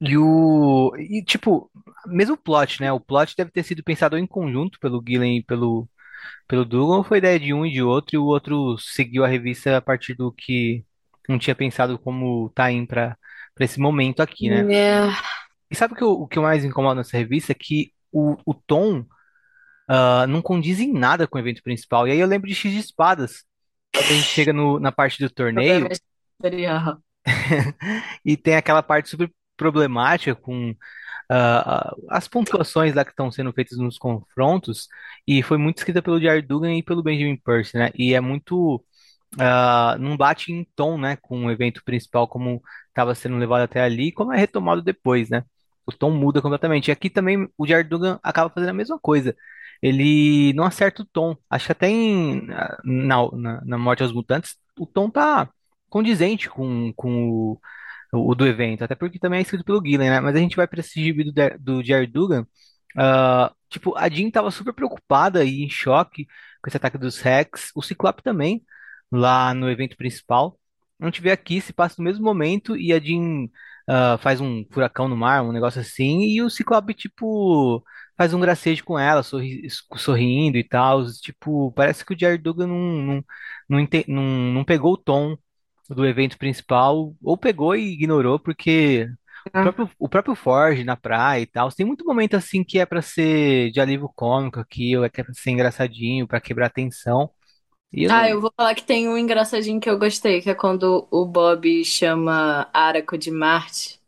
E 0.01 0.17
o. 0.17 0.93
E, 0.97 1.23
tipo, 1.23 1.69
mesmo 2.07 2.35
o 2.35 2.37
plot, 2.37 2.81
né? 2.81 2.91
O 2.91 2.99
plot 2.99 3.35
deve 3.35 3.51
ter 3.51 3.63
sido 3.63 3.83
pensado 3.83 4.17
em 4.17 4.25
conjunto 4.27 4.79
pelo 4.79 5.03
Gillen 5.05 5.37
e 5.39 5.43
pelo, 5.43 5.89
pelo 6.47 6.65
Dugan, 6.65 6.97
ou 6.97 7.03
foi 7.03 7.19
ideia 7.19 7.39
de 7.39 7.53
um 7.53 7.65
e 7.65 7.71
de 7.73 7.83
outro, 7.83 8.15
e 8.15 8.19
o 8.19 8.25
outro 8.25 8.77
seguiu 8.79 9.25
a 9.25 9.29
revista 9.29 9.77
a 9.77 9.81
partir 9.81 10.15
do 10.15 10.31
que 10.33 10.85
não 11.29 11.39
tinha 11.39 11.55
pensado 11.55 11.99
como 11.99 12.49
tá 12.51 12.71
in 12.71 12.85
pra, 12.85 13.17
pra 13.55 13.65
esse 13.65 13.79
momento 13.79 14.21
aqui, 14.21 14.49
né? 14.49 14.69
É, 14.71 15.09
E 15.71 15.75
sabe 15.75 15.93
o 15.93 15.97
que, 15.97 16.03
eu- 16.03 16.11
o 16.21 16.27
que 16.27 16.39
mais 16.39 16.63
incomoda 16.65 16.95
nessa 16.95 17.17
revista? 17.17 17.51
É 17.51 17.55
que 17.55 17.91
o, 18.11 18.37
o 18.45 18.53
tom 18.53 19.05
ah, 19.87 20.27
não 20.27 20.41
condiz 20.41 20.79
em 20.79 20.93
nada 20.93 21.27
com 21.27 21.37
o 21.37 21.41
evento 21.41 21.63
principal. 21.63 22.07
E 22.07 22.11
aí 22.11 22.19
eu 22.19 22.27
lembro 22.27 22.47
de 22.47 22.55
X 22.55 22.71
de 22.71 22.79
Espadas, 22.79 23.43
quando 23.95 24.11
a 24.11 24.15
gente 24.15 24.29
chega 24.29 24.53
no, 24.53 24.79
na 24.79 24.91
parte 24.91 25.19
do 25.23 25.29
torneio. 25.29 25.93
E 28.25 28.37
tem 28.37 28.55
aquela 28.55 28.83
parte 28.83 29.09
super 29.09 29.31
problemática 29.59 30.35
com 30.35 30.75
ah, 31.29 31.93
as 32.09 32.27
pontuações 32.27 32.95
lá 32.95 33.05
que 33.05 33.11
estão 33.11 33.31
sendo 33.31 33.53
feitas 33.53 33.77
nos 33.77 33.97
confrontos, 33.97 34.87
e 35.27 35.43
foi 35.43 35.57
muito 35.57 35.77
escrita 35.79 36.01
pelo 36.01 36.19
Jared 36.21 36.47
Duggan 36.47 36.75
e 36.75 36.83
pelo 36.83 37.03
Benjamin 37.03 37.37
Percy, 37.37 37.77
né? 37.77 37.91
E 37.95 38.13
é 38.15 38.21
muito. 38.21 38.83
ah, 39.39 39.97
não 39.99 40.17
bate 40.17 40.51
em 40.51 40.65
tom, 40.75 40.97
né, 40.97 41.17
com 41.21 41.45
o 41.45 41.51
evento 41.51 41.83
principal 41.83 42.27
como 42.27 42.61
estava 42.89 43.15
sendo 43.15 43.37
levado 43.37 43.63
até 43.63 43.81
ali, 43.81 44.07
e 44.09 44.11
como 44.11 44.33
é 44.33 44.37
retomado 44.37 44.81
depois, 44.81 45.29
né? 45.29 45.43
O 45.85 45.91
tom 45.91 46.11
muda 46.11 46.41
completamente. 46.41 46.89
E 46.89 46.91
aqui 46.91 47.09
também 47.09 47.47
o 47.57 47.65
Jared 47.67 47.89
Duggan 47.89 48.19
acaba 48.23 48.49
fazendo 48.49 48.69
a 48.69 48.73
mesma 48.73 48.99
coisa. 48.99 49.35
Ele 49.81 50.53
não 50.53 50.65
acerta 50.65 51.01
o 51.01 51.05
tom. 51.05 51.35
Acho 51.49 51.67
que 51.67 51.71
até 51.71 51.87
em, 51.89 52.45
na, 52.47 52.77
na, 53.33 53.61
na 53.65 53.77
Morte 53.77 54.03
aos 54.03 54.11
Mutantes, 54.11 54.57
o 54.77 54.85
tom 54.85 55.09
tá 55.09 55.49
condizente 55.89 56.49
com, 56.49 56.93
com 56.95 57.29
o, 57.29 57.61
o 58.13 58.35
do 58.35 58.45
evento, 58.47 58.83
até 58.83 58.95
porque 58.95 59.19
também 59.19 59.39
é 59.39 59.41
escrito 59.43 59.63
pelo 59.65 59.83
Gillen, 59.85 60.09
né? 60.09 60.19
Mas 60.19 60.35
a 60.35 60.39
gente 60.39 60.55
vai 60.55 60.67
para 60.67 60.79
esse 60.79 61.01
gibi 61.01 61.23
do, 61.23 61.33
do 61.59 61.83
Jared 61.83 62.11
Dugan. 62.11 62.45
ah, 62.97 63.53
tipo, 63.69 63.95
a 63.97 64.09
Jean 64.09 64.29
tava 64.31 64.51
super 64.51 64.73
preocupada 64.73 65.43
e 65.43 65.63
em 65.63 65.69
choque 65.69 66.25
com 66.61 66.67
esse 66.69 66.77
ataque 66.77 66.97
dos 66.97 67.19
Rex, 67.19 67.71
o 67.75 67.81
Ciclope 67.81 68.23
também, 68.23 68.63
lá 69.11 69.53
no 69.53 69.69
evento 69.69 69.95
principal. 69.97 70.59
A 70.99 71.05
gente 71.05 71.21
vê 71.21 71.31
aqui, 71.31 71.61
se 71.61 71.71
passa 71.73 71.95
no 71.97 72.03
mesmo 72.03 72.23
momento 72.25 72.75
e 72.77 72.91
a 72.93 72.99
Jean 72.99 73.47
ah, 73.87 74.17
faz 74.19 74.41
um 74.41 74.65
furacão 74.71 75.07
no 75.07 75.15
mar, 75.17 75.43
um 75.43 75.51
negócio 75.51 75.79
assim, 75.81 76.21
e 76.23 76.41
o 76.41 76.49
Ciclope, 76.49 76.93
tipo, 76.93 77.83
faz 78.17 78.33
um 78.33 78.39
gracejo 78.39 78.83
com 78.83 78.97
ela, 78.99 79.23
sorri- 79.23 79.67
sorrindo 79.97 80.57
e 80.57 80.63
tal. 80.67 81.05
Tipo, 81.21 81.71
parece 81.73 82.05
que 82.05 82.13
o 82.13 82.19
Jared 82.19 82.43
Dugan 82.43 82.67
não, 82.67 82.77
não, 82.77 83.23
não, 83.69 83.87
não, 84.07 84.23
não 84.53 84.65
pegou 84.65 84.93
o 84.93 84.97
tom 84.97 85.37
do 85.95 86.05
evento 86.05 86.37
principal, 86.37 87.15
ou 87.23 87.37
pegou 87.37 87.75
e 87.75 87.93
ignorou, 87.93 88.39
porque 88.39 89.07
o 89.53 89.59
próprio, 89.59 89.89
o 89.99 90.09
próprio 90.09 90.35
Forge 90.35 90.83
na 90.83 90.95
praia 90.97 91.41
e 91.41 91.47
tal, 91.47 91.69
tem 91.71 91.85
muito 91.85 92.05
momento 92.05 92.35
assim 92.35 92.63
que 92.63 92.79
é 92.79 92.85
pra 92.85 93.01
ser 93.01 93.71
de 93.71 93.79
alívio 93.81 94.09
cômico 94.15 94.59
aqui, 94.59 94.95
ou 94.97 95.03
é 95.05 95.09
que 95.09 95.21
é 95.21 95.23
pra 95.23 95.33
ser 95.33 95.51
engraçadinho, 95.51 96.27
pra 96.27 96.41
quebrar 96.41 96.67
a 96.67 96.69
tensão. 96.69 97.31
E 97.93 98.03
eu 98.05 98.11
Ah, 98.11 98.27
eu 98.27 98.41
vou 98.41 98.51
falar 98.55 98.73
que 98.75 98.83
tem 98.83 99.07
um 99.07 99.17
engraçadinho 99.17 99.79
que 99.79 99.89
eu 99.89 99.97
gostei, 99.99 100.41
que 100.41 100.49
é 100.49 100.55
quando 100.55 101.07
o 101.11 101.25
Bob 101.25 101.83
chama 101.85 102.67
Araco 102.73 103.17
de 103.17 103.29
Marte 103.31 103.98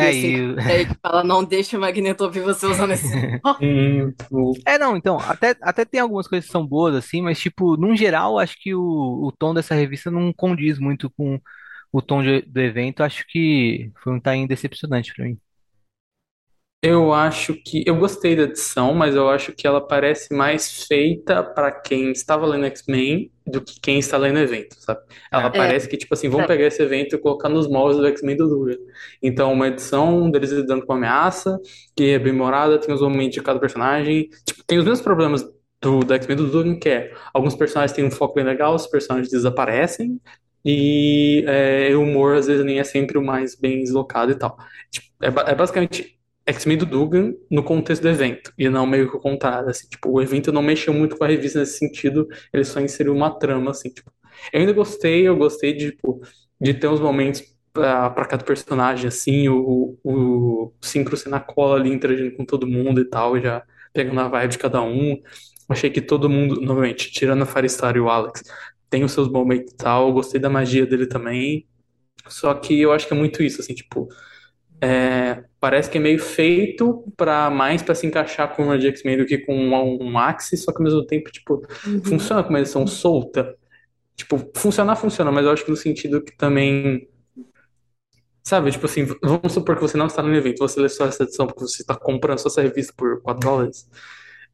É, 0.00 0.08
assim 0.08 0.32
e... 0.32 0.54
ele 0.66 0.88
fala, 1.02 1.24
não 1.24 1.44
deixa 1.44 1.76
o 1.76 1.80
Magneto 1.80 2.24
ouvir 2.24 2.42
você 2.42 2.66
usando 2.66 2.92
esse 2.92 3.16
nome. 3.16 3.28
Hum, 3.60 4.14
o- 4.30 4.54
É, 4.66 4.78
não, 4.78 4.96
então, 4.96 5.18
até, 5.20 5.54
até 5.62 5.84
tem 5.84 6.00
algumas 6.00 6.26
coisas 6.28 6.46
que 6.46 6.52
são 6.52 6.66
boas, 6.66 6.94
assim, 6.94 7.22
mas, 7.22 7.38
tipo, 7.40 7.76
num 7.76 7.96
geral, 7.96 8.38
acho 8.38 8.56
que 8.60 8.74
o, 8.74 8.80
o 9.26 9.32
tom 9.32 9.54
dessa 9.54 9.74
revista 9.74 10.10
não 10.10 10.32
condiz 10.32 10.78
muito 10.78 11.10
com 11.10 11.40
o 11.92 12.02
tom 12.02 12.22
de- 12.22 12.42
do 12.42 12.60
evento. 12.60 13.02
Acho 13.02 13.24
que 13.28 13.92
foi 14.02 14.12
um 14.14 14.20
time 14.20 14.46
decepcionante 14.48 15.12
pra 15.14 15.24
mim. 15.26 15.38
Eu 16.82 17.12
acho 17.12 17.54
que 17.54 17.84
eu 17.86 17.96
gostei 17.96 18.34
da 18.34 18.44
edição, 18.44 18.94
mas 18.94 19.14
eu 19.14 19.28
acho 19.28 19.52
que 19.52 19.66
ela 19.66 19.86
parece 19.86 20.34
mais 20.34 20.86
feita 20.86 21.42
para 21.42 21.70
quem 21.70 22.10
estava 22.10 22.46
lendo 22.46 22.64
X-Men 22.66 23.30
do 23.46 23.60
que 23.60 23.78
quem 23.80 23.98
está 23.98 24.16
lendo 24.16 24.38
evento, 24.38 24.76
sabe? 24.78 25.00
Ela 25.30 25.44
É. 25.44 25.46
É, 25.48 25.50
parece 25.50 25.88
que, 25.88 25.96
tipo 25.98 26.14
assim, 26.14 26.30
vamos 26.30 26.46
pegar 26.46 26.66
esse 26.66 26.82
evento 26.82 27.14
e 27.14 27.18
colocar 27.18 27.50
nos 27.50 27.68
moldes 27.68 27.98
do 27.98 28.06
X-Men 28.06 28.36
do 28.36 28.48
Dugan. 28.48 28.78
Então, 29.22 29.52
uma 29.52 29.68
edição 29.68 30.30
deles 30.30 30.52
lidando 30.52 30.86
com 30.86 30.94
uma 30.94 30.98
ameaça, 30.98 31.58
que 31.94 32.12
é 32.12 32.18
bem 32.18 32.32
morada, 32.32 32.78
tem 32.78 32.94
os 32.94 33.02
momentos 33.02 33.34
de 33.34 33.42
cada 33.42 33.60
personagem. 33.60 34.30
Tipo, 34.46 34.64
tem 34.64 34.78
os 34.78 34.84
mesmos 34.84 35.02
problemas 35.02 35.42
do, 35.82 36.00
do 36.00 36.14
X-Men 36.14 36.36
do 36.36 36.46
Dugan, 36.46 36.78
que 36.78 36.88
é 36.88 37.12
alguns 37.34 37.54
personagens 37.54 37.94
têm 37.94 38.06
um 38.06 38.10
foco 38.10 38.34
bem 38.34 38.44
legal, 38.44 38.74
os 38.74 38.86
personagens 38.86 39.30
desaparecem, 39.30 40.18
e 40.64 41.44
é, 41.46 41.94
o 41.94 42.02
humor 42.02 42.36
às 42.36 42.46
vezes 42.46 42.64
nem 42.64 42.78
é 42.78 42.84
sempre 42.84 43.18
o 43.18 43.22
mais 43.22 43.54
bem 43.54 43.82
deslocado 43.82 44.32
e 44.32 44.34
tal. 44.34 44.56
Tipo, 44.90 45.08
é, 45.22 45.50
é 45.50 45.54
basicamente 45.54 46.19
X-Men 46.50 46.78
do 46.78 46.86
Dugan 46.86 47.34
no 47.50 47.62
contexto 47.62 48.02
do 48.02 48.08
evento, 48.08 48.52
e 48.58 48.68
não 48.68 48.86
meio 48.86 49.10
que 49.10 49.16
o 49.16 49.20
contrário, 49.20 49.68
assim, 49.68 49.88
tipo, 49.88 50.10
o 50.10 50.20
evento 50.20 50.52
não 50.52 50.62
mexeu 50.62 50.92
muito 50.92 51.16
com 51.16 51.24
a 51.24 51.28
revista 51.28 51.60
nesse 51.60 51.78
sentido, 51.78 52.28
ele 52.52 52.64
só 52.64 52.80
inseriu 52.80 53.14
uma 53.14 53.30
trama, 53.38 53.70
assim, 53.70 53.90
tipo. 53.90 54.10
Eu 54.52 54.60
ainda 54.60 54.72
gostei, 54.72 55.28
eu 55.28 55.36
gostei 55.36 55.72
de, 55.74 55.90
tipo, 55.92 56.20
de 56.60 56.74
ter 56.74 56.88
uns 56.88 57.00
momentos 57.00 57.42
pra 57.72 58.24
cada 58.26 58.44
personagem, 58.44 59.06
assim, 59.08 59.48
o, 59.48 59.98
o, 60.02 60.64
o 60.64 60.72
Synchro 60.80 61.16
sendo 61.16 61.32
na 61.32 61.40
cola 61.40 61.76
ali, 61.76 61.92
interagindo 61.92 62.36
com 62.36 62.44
todo 62.44 62.66
mundo 62.66 63.00
e 63.00 63.04
tal, 63.04 63.40
já 63.40 63.62
pegando 63.92 64.20
a 64.20 64.28
vibe 64.28 64.50
de 64.52 64.58
cada 64.58 64.82
um. 64.82 65.20
Achei 65.68 65.90
que 65.90 66.00
todo 66.00 66.28
mundo, 66.28 66.60
novamente, 66.60 67.12
tirando 67.12 67.42
a 67.42 67.46
Firestar 67.46 67.96
e 67.96 68.00
o 68.00 68.08
Alex, 68.08 68.42
tem 68.88 69.04
os 69.04 69.12
seus 69.12 69.28
momentos 69.30 69.72
e 69.72 69.76
tal, 69.76 70.12
gostei 70.12 70.40
da 70.40 70.50
magia 70.50 70.84
dele 70.84 71.06
também, 71.06 71.66
só 72.28 72.52
que 72.54 72.80
eu 72.80 72.92
acho 72.92 73.06
que 73.06 73.14
é 73.14 73.16
muito 73.16 73.42
isso, 73.42 73.60
assim, 73.60 73.74
tipo, 73.74 74.08
é, 74.80 75.44
parece 75.60 75.90
que 75.90 75.98
é 75.98 76.00
meio 76.00 76.18
feito 76.18 77.04
para 77.16 77.50
mais 77.50 77.82
para 77.82 77.94
se 77.94 78.06
encaixar 78.06 78.56
com 78.56 78.64
uma 78.64 78.78
de 78.78 78.88
X-Men 78.88 79.18
do 79.18 79.26
que 79.26 79.38
com 79.38 79.54
um, 79.54 80.02
um 80.02 80.18
Axis, 80.18 80.64
só 80.64 80.72
que 80.72 80.78
ao 80.78 80.84
mesmo 80.84 81.06
tempo, 81.06 81.30
tipo, 81.30 81.62
uhum. 81.86 82.02
funciona 82.02 82.42
com 82.42 82.48
uma 82.48 82.60
edição 82.60 82.86
solta. 82.86 83.54
Tipo, 84.16 84.50
funcionar 84.56 84.96
funciona, 84.96 85.30
mas 85.30 85.44
eu 85.44 85.52
acho 85.52 85.64
que 85.64 85.70
no 85.70 85.76
sentido 85.76 86.22
que 86.22 86.36
também, 86.36 87.08
sabe, 88.42 88.70
tipo 88.70 88.86
assim, 88.86 89.04
vamos 89.22 89.52
supor 89.52 89.76
que 89.76 89.82
você 89.82 89.96
não 89.96 90.06
está 90.06 90.22
no 90.22 90.34
evento, 90.34 90.58
você 90.58 90.80
lê 90.80 90.88
só 90.88 91.06
essa 91.06 91.24
edição 91.24 91.46
porque 91.46 91.60
você 91.60 91.82
está 91.82 91.94
comprando 91.94 92.38
só 92.38 92.48
essa 92.48 92.62
revista 92.62 92.94
por 92.96 93.20
4 93.22 93.40
dólares. 93.40 93.88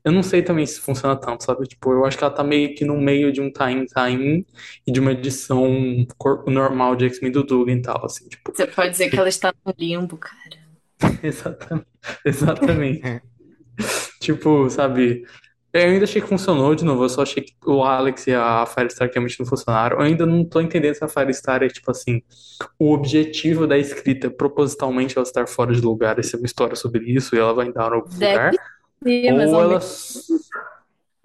Eu 0.05 0.13
não 0.13 0.23
sei 0.23 0.41
também 0.41 0.65
se 0.65 0.81
funciona 0.81 1.17
tanto, 1.17 1.43
sabe? 1.43 1.67
Tipo, 1.67 1.93
eu 1.93 2.05
acho 2.05 2.17
que 2.17 2.23
ela 2.23 2.33
tá 2.33 2.45
meio 2.45 2.77
que 2.77 2.85
no 2.85 2.97
meio 2.97 3.33
de 3.33 3.41
um 3.41 3.51
tie-in 3.53 4.47
e 4.87 4.93
de 4.93 5.01
uma 5.01 5.11
edição 5.11 5.67
normal 6.47 6.95
de 6.95 7.07
X-Men 7.07 7.33
do 7.33 7.43
Dugan 7.43 7.73
e 7.73 7.83
tal, 7.83 8.05
assim, 8.05 8.29
tipo. 8.29 8.53
Você 8.55 8.69
pode 8.69 8.91
dizer 8.91 9.11
que 9.11 9.19
ela 9.19 9.29
está 9.29 9.53
no 9.65 9.75
limbo, 9.77 10.17
cara. 10.17 10.56
Exatamente. 11.23 11.87
Exatamente. 12.25 13.23
Tipo, 14.21 14.69
sabe? 14.71 15.25
Eu 15.73 15.91
ainda 15.91 16.05
achei 16.05 16.23
que 16.23 16.29
funcionou 16.29 16.75
de 16.75 16.85
novo. 16.85 17.05
Eu 17.05 17.09
só 17.09 17.23
achei 17.23 17.43
que 17.43 17.55
o 17.67 17.85
Alex 17.85 18.27
e 18.27 18.35
a 18.35 18.65
Firestar 18.65 19.11
realmente 19.13 19.39
não 19.39 19.47
funcionaram. 19.47 19.99
Eu 19.99 20.03
ainda 20.03 20.25
não 20.25 20.45
tô 20.45 20.61
entendendo 20.61 20.95
se 20.95 21.05
a 21.05 21.09
Firestar 21.09 21.63
é, 21.63 21.69
tipo 21.69 21.91
assim, 21.91 22.23
o 22.79 22.93
objetivo 22.93 23.67
da 23.67 23.77
escrita, 23.77 24.31
propositalmente 24.31 25.17
ela 25.17 25.27
estar 25.27 25.47
fora 25.47 25.75
de 25.75 25.81
lugar 25.81 26.19
e 26.19 26.23
ser 26.23 26.39
uma 26.39 26.47
história 26.47 26.75
sobre 26.75 27.05
isso 27.05 27.37
e 27.37 27.39
ela 27.39 27.53
vai 27.53 27.71
dar 27.71 27.91
em 27.91 27.95
algum 27.95 28.11
lugar. 28.11 28.53
Deve 29.03 29.23
ser, 29.23 29.33
mas 29.33 29.53
Ou 29.53 29.63
ela. 29.63 29.81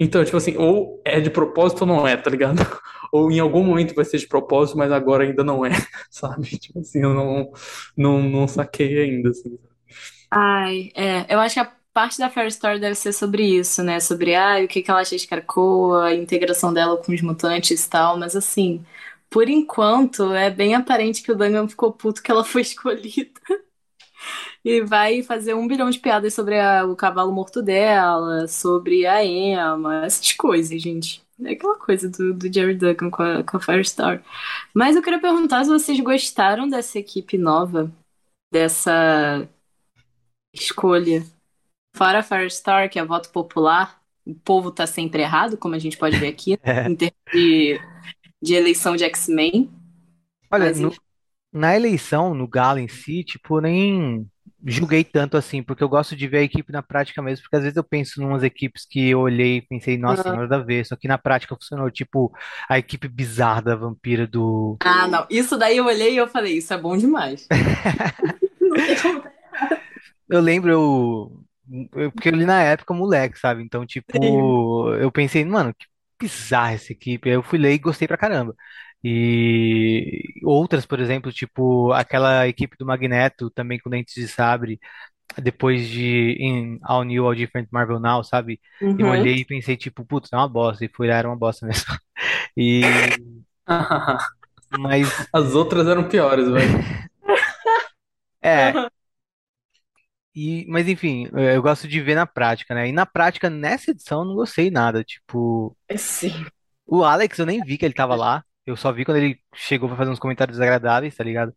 Então, 0.04 0.26
tipo 0.26 0.36
assim, 0.36 0.58
ou 0.58 1.00
é 1.06 1.20
de 1.20 1.30
propósito 1.30 1.82
ou 1.82 1.88
não 1.88 2.08
é, 2.08 2.18
tá 2.18 2.32
ligado? 2.32 2.58
Ou 3.14 3.30
em 3.30 3.40
algum 3.40 3.62
momento 3.64 3.94
vai 3.94 4.06
ser 4.06 4.18
de 4.18 4.28
propósito, 4.28 4.78
mas 4.78 4.90
agora 4.90 5.26
ainda 5.26 5.44
não 5.44 5.66
é, 5.66 5.72
sabe? 6.10 6.58
Tipo 6.58 6.80
assim, 6.80 7.02
eu 7.04 7.14
não, 7.14 7.52
não, 7.96 8.24
não 8.24 8.48
saquei 8.48 9.00
ainda, 9.00 9.30
assim. 9.30 9.60
Ai, 10.32 10.92
é, 10.96 11.26
eu 11.32 11.40
acho 11.40 11.56
que 11.56 11.60
a 11.60 11.72
parte 11.94 12.18
da 12.18 12.30
Fair 12.30 12.48
Story 12.48 12.80
deve 12.80 12.96
ser 12.96 13.14
sobre 13.14 13.44
isso, 13.44 13.84
né? 13.84 14.00
Sobre 14.00 14.34
ai, 14.34 14.64
o 14.64 14.68
que 14.68 14.82
que 14.82 14.90
ela 14.90 15.02
acha 15.02 15.18
de 15.18 15.28
Krakoa, 15.28 16.06
a 16.06 16.16
integração 16.16 16.74
dela 16.74 16.98
com 16.98 17.12
os 17.12 17.22
mutantes 17.22 17.86
e 17.86 17.90
tal, 17.90 18.18
mas 18.18 18.34
assim, 18.36 18.84
por 19.30 19.50
enquanto 19.50 20.34
é 20.34 20.50
bem 20.50 20.74
aparente 20.74 21.22
que 21.22 21.32
o 21.32 21.36
Dunham 21.36 21.68
ficou 21.68 21.92
puto 21.92 22.24
que 22.24 22.32
ela 22.32 22.44
foi 22.46 22.62
escolhida 22.62 23.30
e 24.64 24.82
vai 24.82 25.24
fazer 25.24 25.54
um 25.56 25.68
bilhão 25.68 25.90
de 25.90 26.00
piadas 26.00 26.34
sobre 26.34 26.60
a- 26.60 26.86
o 26.86 26.96
cavalo 26.96 27.32
morto 27.32 27.62
dela, 27.62 28.48
sobre 28.48 29.06
a 29.08 29.24
Emma, 29.26 30.06
essas 30.06 30.34
coisas, 30.34 30.82
gente. 30.82 31.24
É 31.44 31.52
aquela 31.54 31.78
coisa 31.78 32.08
do, 32.10 32.34
do 32.34 32.54
Jerry 32.54 32.76
Duncan 32.76 33.10
com 33.10 33.24
a, 33.24 33.44
com 33.44 33.58
a 33.58 33.60
Firestar. 33.60 34.24
Mas 34.74 34.96
eu 34.96 35.02
queria 35.02 35.20
perguntar 35.20 35.64
se 35.64 35.72
vocês 35.72 36.00
gostaram 36.00 36.68
dessa 36.70 37.00
equipe 37.00 37.38
nova, 37.38 37.92
dessa 38.52 39.48
escolha. 40.54 41.24
Fora 41.96 42.20
a 42.20 42.24
Firestar, 42.24 42.90
que 42.90 43.00
é 43.00 43.06
voto 43.06 43.32
popular, 43.32 44.02
o 44.26 44.36
povo 44.36 44.72
tá 44.72 44.88
sempre 44.88 45.22
errado, 45.24 45.58
como 45.58 45.76
a 45.76 45.80
gente 45.80 45.98
pode 45.98 46.18
ver 46.20 46.30
aqui, 46.30 46.58
É. 46.64 46.88
em 46.88 46.96
termos 46.96 47.18
de, 47.34 47.80
de 48.42 48.56
eleição 48.56 48.96
de 48.96 49.04
X-Men. 49.06 49.72
Olha, 50.52 50.72
Mas 50.72 50.80
no, 50.80 50.98
na 51.54 51.76
eleição, 51.76 52.36
no 52.36 52.48
Galo 52.48 52.80
em 52.80 52.90
si, 52.90 53.24
tipo, 53.26 53.62
nem 53.62 54.31
julguei 54.66 55.04
tanto 55.04 55.38
assim, 55.38 55.64
porque 55.64 55.84
eu 55.84 55.90
gosto 55.90 56.16
de 56.16 56.28
ver 56.28 56.40
a 56.40 56.44
equipe 56.44 56.72
na 56.72 56.84
prática 56.84 57.22
mesmo, 57.22 57.44
porque 57.44 57.56
às 57.58 57.64
vezes 57.64 57.78
eu 57.78 57.84
penso 57.84 58.22
em 58.22 58.26
umas 58.26 58.44
equipes 58.44 58.86
que 58.86 59.10
eu 59.10 59.20
olhei 59.22 59.58
e 59.58 59.62
pensei, 59.62 59.98
nossa, 59.98 60.32
Ah, 60.32 60.36
nada 60.36 60.58
a 60.58 60.60
ver, 60.64 60.86
só 60.86 60.96
que 60.96 61.08
na 61.08 61.18
prática 61.18 61.56
funcionou, 61.56 61.90
tipo, 61.92 62.32
a 62.70 62.78
equipe 62.78 63.08
bizarra 63.08 63.62
da 63.62 63.76
Vampira 63.76 64.28
do. 64.28 64.78
Ah, 64.84 65.08
não. 65.08 65.28
Isso 65.30 65.58
daí 65.58 65.78
eu 65.78 65.86
olhei 65.86 66.14
e 66.14 66.18
eu 66.18 66.28
falei, 66.28 66.58
isso 66.58 66.74
é 66.74 66.78
bom 66.78 66.98
demais. 66.98 67.48
Eu 70.30 70.40
lembro, 70.42 70.70
eu, 70.72 71.46
eu- 71.96 72.12
porque 72.12 72.30
eu 72.30 72.34
li 72.36 72.46
na 72.46 72.62
época 72.64 72.94
moleque, 72.94 73.38
sabe? 73.40 73.64
Então, 73.64 73.86
tipo, 73.86 74.94
eu 74.96 75.12
pensei, 75.12 75.44
mano, 75.46 75.74
que 75.74 75.86
bizarra 76.20 76.74
essa 76.74 76.92
equipe. 76.94 77.30
Aí 77.30 77.36
eu 77.36 77.44
fui 77.44 77.58
ler 77.60 77.74
e 77.74 77.78
gostei 77.80 78.08
pra 78.08 78.18
caramba. 78.18 78.56
E 79.04 80.34
outras, 80.44 80.86
por 80.86 81.00
exemplo, 81.00 81.32
tipo, 81.32 81.92
aquela 81.94 82.48
equipe 82.48 82.78
do 82.78 82.86
Magneto 82.86 83.50
também 83.52 83.80
com 83.80 83.90
Dentes 83.90 84.14
de 84.16 84.28
Sabre. 84.28 84.80
depois 85.44 85.88
de 85.90 86.34
em 86.40 86.80
All 86.84 87.04
New, 87.06 87.26
All 87.26 87.36
Different 87.36 87.70
Marvel 87.72 88.00
Now, 88.00 88.24
sabe? 88.24 88.62
Eu 88.98 89.08
Uhum. 89.08 89.10
olhei 89.10 89.38
e 89.42 89.46
pensei, 89.46 89.78
tipo, 89.78 90.06
putz, 90.06 90.32
é 90.34 90.38
uma 90.38 90.50
bosta. 90.50 90.86
E 90.86 90.90
fui 90.90 91.08
lá, 91.10 91.16
era 91.18 91.30
uma 91.30 91.38
bosta 91.38 91.66
mesmo. 91.68 91.86
E, 92.58 93.16
mas, 94.70 95.10
As 95.34 95.54
outras 95.56 95.88
eram 95.88 96.08
piores, 96.08 96.48
velho. 96.50 97.02
é, 98.42 98.78
e, 100.36 100.66
mas 100.70 100.88
enfim, 100.88 101.28
eu 101.34 101.62
gosto 101.62 101.88
de 101.88 102.02
ver 102.02 102.16
na 102.16 102.26
prática, 102.26 102.74
né? 102.74 102.88
E 102.88 102.92
na 102.92 103.06
prática, 103.06 103.50
nessa 103.50 103.92
edição, 103.92 104.22
eu 104.22 104.26
não 104.26 104.36
gostei 104.36 104.72
nada. 104.72 105.04
Tipo, 105.04 105.76
Sim. 105.98 106.46
o 106.86 107.04
Alex, 107.04 107.40
eu 107.40 107.46
nem 107.46 107.64
vi 107.64 107.78
que 107.78 107.86
ele 107.86 107.94
tava 107.94 108.16
lá. 108.16 108.44
Eu 108.72 108.78
só 108.78 108.92
vi 108.92 109.06
quando 109.06 109.18
ele 109.18 109.40
chegou 109.56 109.88
pra 109.90 109.98
fazer 109.98 110.12
uns 110.12 110.20
comentários 110.20 110.58
desagradáveis, 110.58 111.16
tá 111.16 111.24
ligado? 111.24 111.54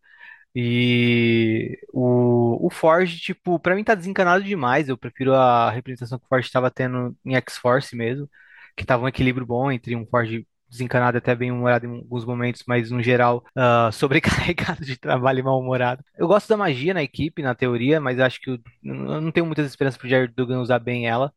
E 0.55 1.79
o, 1.93 2.67
o 2.67 2.71
Forge, 2.71 3.19
tipo, 3.19 3.59
pra 3.59 3.75
mim 3.75 3.83
tá 3.83 3.95
desencanado 3.95 4.45
demais. 4.45 4.89
Eu 4.89 4.97
prefiro 4.97 5.35
a 5.35 5.71
representação 5.71 6.19
que 6.19 6.25
o 6.27 6.29
Forge 6.29 6.47
estava 6.47 6.71
tendo 6.71 7.17
em 7.25 7.35
X-Force 7.37 7.97
mesmo, 7.97 8.29
que 8.77 8.87
tava 8.87 9.05
um 9.05 9.09
equilíbrio 9.09 9.47
bom 9.47 9.71
entre 9.71 9.97
um 9.97 10.07
Forge 10.07 10.47
desencanado 10.69 11.17
e 11.17 11.19
até 11.19 11.35
bem 11.35 11.53
humorado 11.53 11.87
em 11.87 11.99
alguns 11.99 12.25
momentos, 12.25 12.65
mas 12.67 12.91
no 12.91 13.03
geral 13.03 13.45
ah, 13.55 13.91
sobrecarregado 13.93 14.85
de 14.85 14.97
trabalho 14.97 15.41
e 15.41 15.43
mal-humorado. 15.43 16.05
Eu 16.17 16.27
gosto 16.27 16.49
da 16.49 16.57
magia 16.57 16.95
na 16.95 17.03
equipe, 17.03 17.43
na 17.43 17.55
teoria, 17.55 18.01
mas 18.01 18.19
acho 18.19 18.41
que 18.41 18.51
eu, 18.51 18.59
eu 18.83 19.21
não 19.21 19.31
tenho 19.31 19.47
muitas 19.47 19.67
esperanças 19.67 19.99
pro 19.99 20.09
Jared 20.09 20.35
Duggan 20.35 20.61
usar 20.61 20.79
bem 20.79 21.07
ela. 21.07 21.33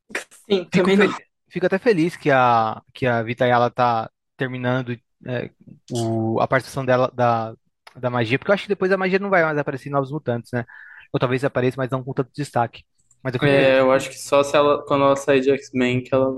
Sim, 0.49 0.67
Fico, 0.71 0.89
também 0.89 0.97
não. 0.97 1.15
fico 1.49 1.65
até 1.65 1.77
feliz 1.77 2.15
que 2.15 2.31
a, 2.31 2.81
que 2.93 3.05
a 3.05 3.21
Vita 3.21 3.45
Ayala 3.45 3.69
tá 3.69 4.09
terminando 4.35 4.97
é, 5.25 5.51
o, 5.89 6.39
a 6.41 6.47
participação 6.47 6.85
dela 6.85 7.11
da, 7.13 7.55
da 7.95 8.09
magia, 8.09 8.37
porque 8.39 8.51
eu 8.51 8.53
acho 8.55 8.63
que 8.63 8.69
depois 8.69 8.91
a 8.91 8.97
magia 8.97 9.19
não 9.19 9.29
vai 9.29 9.43
mais 9.43 9.57
aparecer 9.57 9.89
em 9.89 9.91
Novos 9.91 10.11
Mutantes, 10.11 10.51
né? 10.51 10.65
Ou 11.13 11.19
talvez 11.19 11.43
apareça, 11.43 11.75
mas 11.77 11.89
não 11.89 12.03
com 12.03 12.13
tanto 12.13 12.31
destaque. 12.35 12.83
Mas 13.23 13.33
eu 13.33 13.39
É, 13.41 13.79
feliz 13.79 13.79
eu 13.79 13.91
acho 13.91 14.09
que 14.09 14.17
só 14.19 14.43
se 14.43 14.55
ela, 14.55 14.83
quando 14.85 15.03
ela 15.03 15.15
sair 15.15 15.41
de 15.41 15.51
X-Men 15.51 16.03
que 16.03 16.13
ela 16.13 16.31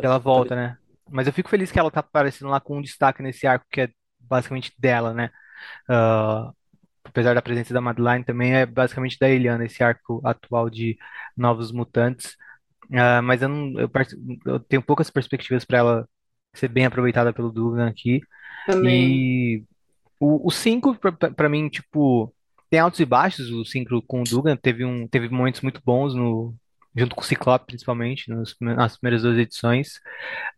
que 0.00 0.06
volta. 0.06 0.06
ela 0.06 0.18
volta, 0.18 0.54
né? 0.54 0.76
Mas 1.10 1.26
eu 1.26 1.32
fico 1.32 1.48
feliz 1.48 1.70
que 1.70 1.78
ela 1.78 1.90
tá 1.90 2.00
aparecendo 2.00 2.48
lá 2.50 2.60
com 2.60 2.78
um 2.78 2.82
destaque 2.82 3.22
nesse 3.22 3.46
arco 3.46 3.66
que 3.70 3.82
é 3.82 3.88
basicamente 4.20 4.72
dela, 4.78 5.14
né? 5.14 5.30
Ah, 5.88 6.52
apesar 7.04 7.34
da 7.34 7.42
presença 7.42 7.74
da 7.74 7.80
Madeline, 7.82 8.24
também 8.24 8.54
é 8.56 8.66
basicamente 8.66 9.18
da 9.20 9.28
Eliana, 9.30 9.66
esse 9.66 9.82
arco 9.84 10.22
atual 10.26 10.70
de 10.70 10.98
Novos 11.36 11.72
Mutantes. 11.72 12.36
Ah, 12.94 13.22
mas 13.22 13.42
eu, 13.42 13.48
não, 13.50 13.80
eu, 13.80 13.90
eu 14.46 14.60
tenho 14.60 14.82
poucas 14.82 15.10
perspectivas 15.10 15.64
para 15.64 15.78
ela 15.78 16.08
ser 16.58 16.68
bem 16.68 16.86
aproveitada 16.86 17.32
pelo 17.32 17.52
Dugan 17.52 17.88
aqui. 17.88 18.20
E 18.88 19.62
o 20.18 20.50
5, 20.50 20.98
para 21.36 21.48
mim, 21.48 21.68
tipo, 21.68 22.32
tem 22.70 22.80
altos 22.80 23.00
e 23.00 23.04
baixos. 23.04 23.50
O 23.50 23.64
5 23.64 24.02
com 24.02 24.20
o 24.20 24.24
Dugan 24.24 24.56
teve, 24.56 24.84
um, 24.84 25.06
teve 25.06 25.28
momentos 25.28 25.60
muito 25.60 25.80
bons 25.84 26.14
no. 26.14 26.54
Junto 26.96 27.14
com 27.14 27.20
o 27.20 27.24
Ciclope, 27.24 27.66
principalmente, 27.66 28.30
nos- 28.30 28.56
nas 28.60 28.96
primeiras 28.96 29.22
duas 29.22 29.38
edições 29.38 30.00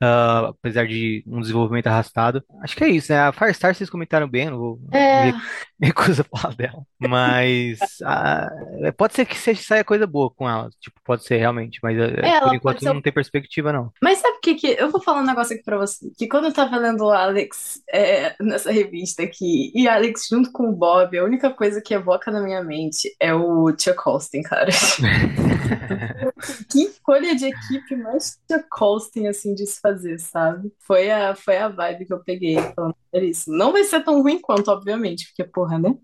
ah, 0.01 0.49
apesar 0.49 0.87
de 0.87 1.25
um 1.27 1.41
desenvolvimento 1.41 1.87
arrastado. 1.87 2.43
Acho 2.63 2.77
que 2.77 2.85
é 2.85 2.89
isso, 2.89 3.13
né? 3.13 3.21
A 3.21 3.33
Firestar 3.33 3.75
vocês 3.75 3.91
comentaram 3.91 4.29
bem, 4.29 4.51
não 4.51 4.59
vou 4.59 4.81
É, 4.93 5.33
me 5.79 5.89
recuso 5.89 6.23
a 6.23 6.39
falar 6.39 6.55
dela. 6.55 6.83
Mas 6.99 7.79
ah, 8.05 8.49
pode 8.97 9.15
ser 9.15 9.27
que 9.27 9.37
seja, 9.37 9.63
saia 9.63 9.85
coisa 9.85 10.07
boa 10.07 10.31
com 10.31 10.49
ela. 10.49 10.71
Tipo, 10.81 11.01
pode 11.05 11.25
ser 11.25 11.39
realmente, 11.39 11.79
mas 11.83 11.99
eh, 11.99 12.21
é, 12.23 12.41
por 12.41 12.55
enquanto 12.55 12.81
ser 12.81 12.93
não 12.93 13.03
tem 13.03 13.13
perspectiva, 13.13 13.73
não. 13.73 13.93
Mas 14.03 14.19
sabe 14.19 14.37
o 14.37 14.41
que 14.41 14.55
que... 14.55 14.67
Eu 14.79 14.91
vou 14.91 15.01
falar 15.01 15.23
um 15.23 15.27
negócio 15.27 15.55
aqui 15.55 15.65
pra 15.65 15.79
você. 15.79 16.11
Que 16.17 16.29
quando 16.29 16.47
eu 16.47 16.53
tava 16.53 16.77
lendo 16.77 17.05
o 17.05 17.11
Alex 17.11 17.83
é, 17.93 18.35
nessa 18.41 18.71
revista 18.71 19.23
aqui, 19.23 19.73
e 19.75 19.89
Alex 19.89 20.29
junto 20.31 20.53
com 20.53 20.69
o 20.69 20.77
Bob, 20.77 21.17
a 21.19 21.25
única 21.25 21.51
coisa 21.51 21.81
que 21.81 21.95
evoca 21.95 22.31
na 22.31 22.41
minha 22.41 22.63
mente 22.63 23.15
é 23.21 23.35
o 23.35 23.69
Chuck 23.71 24.01
Austin, 24.07 24.43
cara. 24.43 24.71
Que 26.71 26.85
escolha 26.85 27.35
de 27.35 27.47
equipe 27.47 27.97
mais 27.97 28.39
Austin, 28.81 29.27
assim, 29.27 29.55
de 29.55 29.67
se 29.67 29.81
fazer, 29.81 30.19
sabe? 30.19 30.73
Foi 30.81 31.11
a, 31.11 31.35
foi 31.35 31.57
a 31.59 31.69
vibe 31.69 32.07
que 32.07 32.13
eu 32.13 32.23
peguei 32.25 32.57
falando 32.75 32.95
"É 33.13 33.25
isso. 33.25 33.51
Não 33.51 33.73
vai 33.73 33.85
ser 33.85 34.03
tão 34.05 34.23
ruim 34.23 34.41
quanto, 34.41 34.69
obviamente, 34.71 35.27
porque, 35.29 35.45
porra, 35.45 35.79
né? 35.79 35.95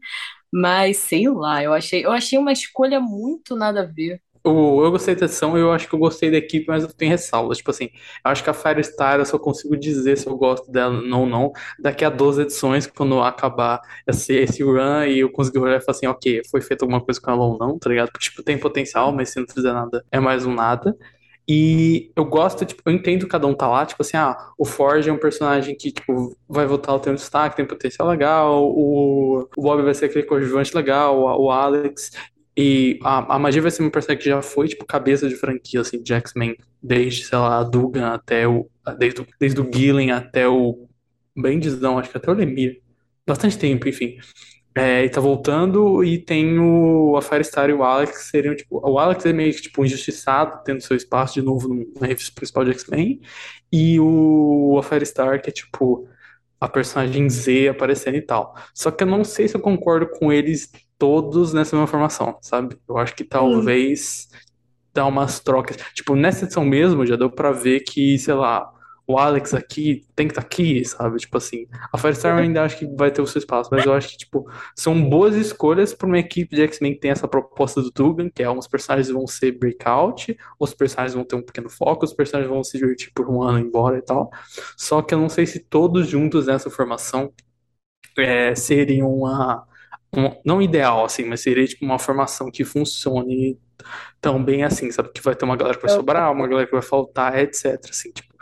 Mas 0.53 0.99
sei 0.99 1.29
lá, 1.31 1.63
eu 1.63 1.73
achei, 1.75 2.05
eu 2.07 2.13
achei 2.13 2.39
uma 2.39 2.53
escolha 2.53 3.01
muito 3.01 3.57
nada 3.57 3.83
a 3.83 3.87
ver. 3.87 4.21
O, 4.47 4.85
eu 4.85 4.91
gostei 4.91 5.15
da 5.15 5.25
edição, 5.25 5.57
eu 5.57 5.73
acho 5.73 5.89
que 5.89 5.95
eu 5.95 5.99
gostei 5.99 6.31
da 6.31 6.37
equipe, 6.37 6.67
mas 6.69 6.83
eu 6.83 6.93
tenho 6.93 7.11
ressalvas. 7.11 7.57
Tipo 7.57 7.71
assim, 7.71 7.85
eu 7.85 8.31
acho 8.31 8.45
que 8.45 8.51
a 8.51 8.53
Firestar 8.53 9.19
eu 9.19 9.25
só 9.25 9.39
consigo 9.39 9.75
dizer 9.75 10.19
se 10.19 10.27
eu 10.27 10.37
gosto 10.37 10.71
dela 10.71 10.95
ou 11.17 11.27
não 11.27 11.51
daqui 11.79 12.05
a 12.05 12.11
12 12.11 12.43
edições, 12.43 12.87
quando 12.87 13.21
acabar 13.23 13.81
esse, 14.07 14.35
esse 14.35 14.63
run 14.63 15.05
e 15.07 15.21
eu 15.21 15.33
conseguir 15.33 15.61
olhar 15.61 15.79
e 15.79 15.81
falar 15.81 15.97
assim, 15.97 16.07
ok, 16.07 16.43
foi 16.51 16.61
feita 16.61 16.85
alguma 16.85 17.01
coisa 17.01 17.19
com 17.19 17.31
ela 17.31 17.43
ou 17.43 17.59
não, 17.59 17.79
tá 17.79 17.89
ligado? 17.89 18.13
Porque, 18.13 18.27
tipo, 18.27 18.43
tem 18.43 18.59
potencial, 18.59 19.13
mas 19.13 19.31
se 19.31 19.41
não 19.41 19.47
fizer 19.49 19.73
nada, 19.73 20.05
é 20.13 20.21
mais 20.21 20.45
um 20.45 20.53
nada. 20.55 20.95
E 21.49 22.11
eu 22.17 22.25
gosto, 22.25 22.65
tipo, 22.65 22.83
eu 22.87 22.93
entendo 22.93 23.27
cada 23.29 23.47
um 23.47 23.55
tá 23.55 23.69
lá, 23.69 23.85
tipo 23.85 24.01
assim, 24.03 24.17
ah, 24.17 24.37
o 24.59 24.65
Forge 24.65 25.11
é 25.11 25.13
um 25.13 25.19
personagem 25.19 25.77
que, 25.77 25.93
tipo, 25.93 26.35
vai 26.49 26.67
voltar 26.67 26.95
a 26.95 26.99
ter 26.99 27.11
um 27.11 27.15
destaque, 27.15 27.57
tem 27.57 27.67
potencial 27.67 28.09
legal, 28.09 28.65
o, 28.65 29.47
o 29.57 29.63
Bob 29.63 29.83
vai 29.83 29.93
ser 29.95 30.07
aquele 30.07 30.25
coadjuvante 30.25 30.75
legal, 30.75 31.19
o, 31.19 31.47
o 31.47 31.51
Alex, 31.51 32.13
e 32.57 32.99
a, 33.03 33.35
a 33.37 33.39
magia 33.39 33.63
vai 33.63 33.71
ser 33.71 33.83
uma 33.83 33.91
personagem 33.91 34.23
que 34.23 34.29
já 34.31 34.41
foi, 34.43 34.69
tipo, 34.69 34.85
cabeça 34.85 35.29
de 35.29 35.35
franquia, 35.37 35.81
assim, 35.81 36.03
de 36.03 36.13
X-Men, 36.15 36.57
desde, 36.83 37.25
sei 37.25 37.39
lá, 37.39 37.59
a 37.61 37.65
Dugan 37.65 38.09
até 38.13 38.47
o, 38.47 38.69
desde, 38.99 39.21
o- 39.23 39.27
desde 39.41 39.61
o 39.61 39.71
Gillen 39.73 40.13
até 40.13 40.47
o 40.49 40.89
Bendzão, 41.37 41.99
acho 41.99 42.11
que 42.11 42.17
até 42.17 42.31
o 42.31 42.35
Lemire. 42.35 42.83
Bastante 43.27 43.59
tempo, 43.59 43.89
enfim. 43.89 44.17
É, 44.77 45.05
e 45.05 45.09
tá 45.11 45.21
voltando 45.21 46.03
e 46.05 46.19
tem 46.19 46.59
o, 46.59 47.17
a 47.17 47.23
Firestar 47.23 47.71
e 47.71 47.73
o 47.73 47.85
Alex, 47.85 48.19
que 48.19 48.25
seriam, 48.25 48.57
tipo, 48.57 48.81
o 48.89 48.99
Alex 48.99 49.25
é 49.25 49.33
meio 49.33 49.55
que, 49.55 49.63
tipo, 49.63 49.85
injustiçado, 49.85 50.63
tendo 50.65 50.81
seu 50.83 50.97
espaço 50.97 51.35
de 51.35 51.43
novo 51.43 51.69
no- 51.69 51.87
na 52.01 52.09
revista 52.09 52.33
principal 52.35 52.65
de 52.65 52.73
X-Men, 52.73 53.21
e 53.73 54.01
o, 54.01 54.77
a 54.79 54.83
Firestar, 54.83 55.41
que 55.41 55.49
é, 55.51 55.53
tipo, 55.53 56.09
a 56.61 56.69
personagem 56.69 57.29
Z 57.29 57.69
aparecendo 57.69 58.17
e 58.17 58.23
tal. 58.23 58.55
Só 58.73 58.91
que 58.91 59.03
eu 59.03 59.09
não 59.09 59.25
sei 59.25 59.49
se 59.49 59.57
eu 59.57 59.61
concordo 59.61 60.09
com 60.09 60.33
eles 60.33 60.71
todos 60.99 61.53
nessa 61.53 61.77
mesma 61.77 61.87
formação, 61.87 62.39
sabe? 62.41 62.77
Eu 62.89 62.99
acho 62.99 63.15
que 63.15 63.25
Sim. 63.25 63.29
talvez 63.29 64.29
dar 64.93 65.07
umas 65.07 65.41
trocas. 65.41 65.77
Tipo, 65.93 66.15
nessa 66.15 66.45
edição 66.45 66.65
mesmo, 66.65 67.05
já 67.05 67.17
deu 67.17 67.31
pra 67.31 67.51
ver 67.51 67.81
que, 67.81 68.19
sei 68.19 68.35
lá, 68.35 68.73
o 69.07 69.19
Alex 69.19 69.53
aqui 69.55 70.07
tem 70.17 70.27
que 70.27 70.33
estar 70.33 70.43
aqui, 70.43 70.85
sabe? 70.85 71.19
Tipo 71.19 71.37
assim, 71.37 71.67
a 71.93 71.99
Firestar 71.99 72.33
eu 72.39 72.43
ainda 72.43 72.63
acho 72.65 72.79
que 72.79 72.87
vai 72.97 73.11
ter 73.11 73.21
o 73.21 73.27
seu 73.27 73.39
espaço, 73.39 73.69
mas 73.73 73.85
eu 73.85 73.93
acho 73.93 74.09
que, 74.09 74.17
tipo, 74.19 74.51
são 74.75 75.09
boas 75.11 75.35
escolhas 75.37 75.93
para 75.95 76.07
uma 76.07 76.19
equipe 76.19 76.57
de 76.57 76.63
X-Men 76.63 76.95
que 76.95 77.01
tem 77.01 77.11
essa 77.11 77.29
proposta 77.29 77.83
do 77.83 77.91
Dugan, 77.91 78.31
que 78.31 78.43
é 78.43 78.47
alguns 78.47 78.67
personagens 78.67 79.11
vão 79.11 79.27
ser 79.27 79.53
breakout, 79.59 80.37
os 80.59 80.73
personagens 80.75 81.15
vão 81.15 81.25
ter 81.25 81.37
um 81.37 81.43
pequeno 81.43 81.69
foco, 81.69 82.05
os 82.05 82.15
personagens 82.15 82.51
vão 82.53 82.65
se 82.65 82.79
divertir 82.79 83.13
por 83.15 83.29
um 83.31 83.43
ano 83.43 83.59
embora 83.59 83.99
e 83.99 84.03
tal. 84.03 84.31
Só 84.77 85.03
que 85.03 85.15
eu 85.15 85.19
não 85.21 85.29
sei 85.29 85.47
se 85.47 85.61
todos 85.61 86.09
juntos 86.09 86.47
nessa 86.47 86.71
formação 86.71 87.33
é, 88.19 88.55
seriam 88.55 89.13
uma. 89.13 89.67
um- 90.17 90.31
não 90.45 90.63
ideal, 90.63 91.05
assim, 91.05 91.25
mas 91.25 91.41
seria 91.43 91.67
tipo 91.67 91.85
uma 91.85 91.99
formação 91.99 92.51
que 92.51 92.65
funcione 92.65 93.59
tão 94.21 94.43
bem 94.45 94.65
assim, 94.65 94.91
sabe? 94.93 95.11
Que 95.13 95.23
vai 95.23 95.35
ter 95.37 95.45
uma 95.47 95.57
galera 95.57 95.77
que 95.79 95.83
vai 95.87 95.93
Eu 95.93 95.99
sobrar, 95.99 96.33
uma 96.33 96.49
galera 96.49 96.67
que 96.67 96.73
vai 96.75 96.83
faltar, 96.83 97.39
etc. 97.41 97.91
Assim, 97.93 98.13
tipo, 98.13 98.34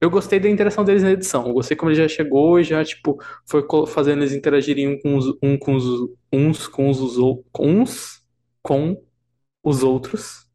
eu 0.00 0.10
gostei 0.10 0.40
da 0.40 0.48
interação 0.48 0.84
deles 0.84 1.02
na 1.02 1.12
edição. 1.12 1.46
Eu 1.46 1.54
gostei 1.54 1.76
como 1.76 1.90
ele 1.90 1.98
já 1.98 2.08
chegou 2.08 2.58
e 2.60 2.64
já, 2.64 2.84
tipo, 2.84 3.18
foi 3.48 3.64
fazendo 3.86 4.22
eles 4.22 4.32
interagirem 4.32 5.00
com 5.00 5.16
os, 5.16 5.26
um 5.42 5.58
com 5.58 5.74
os, 5.76 5.84
uns 6.32 6.66
com 6.66 6.90
os, 6.90 7.18
uns 7.58 8.22
com 8.62 9.02
os 9.62 9.82
outros, 9.82 10.46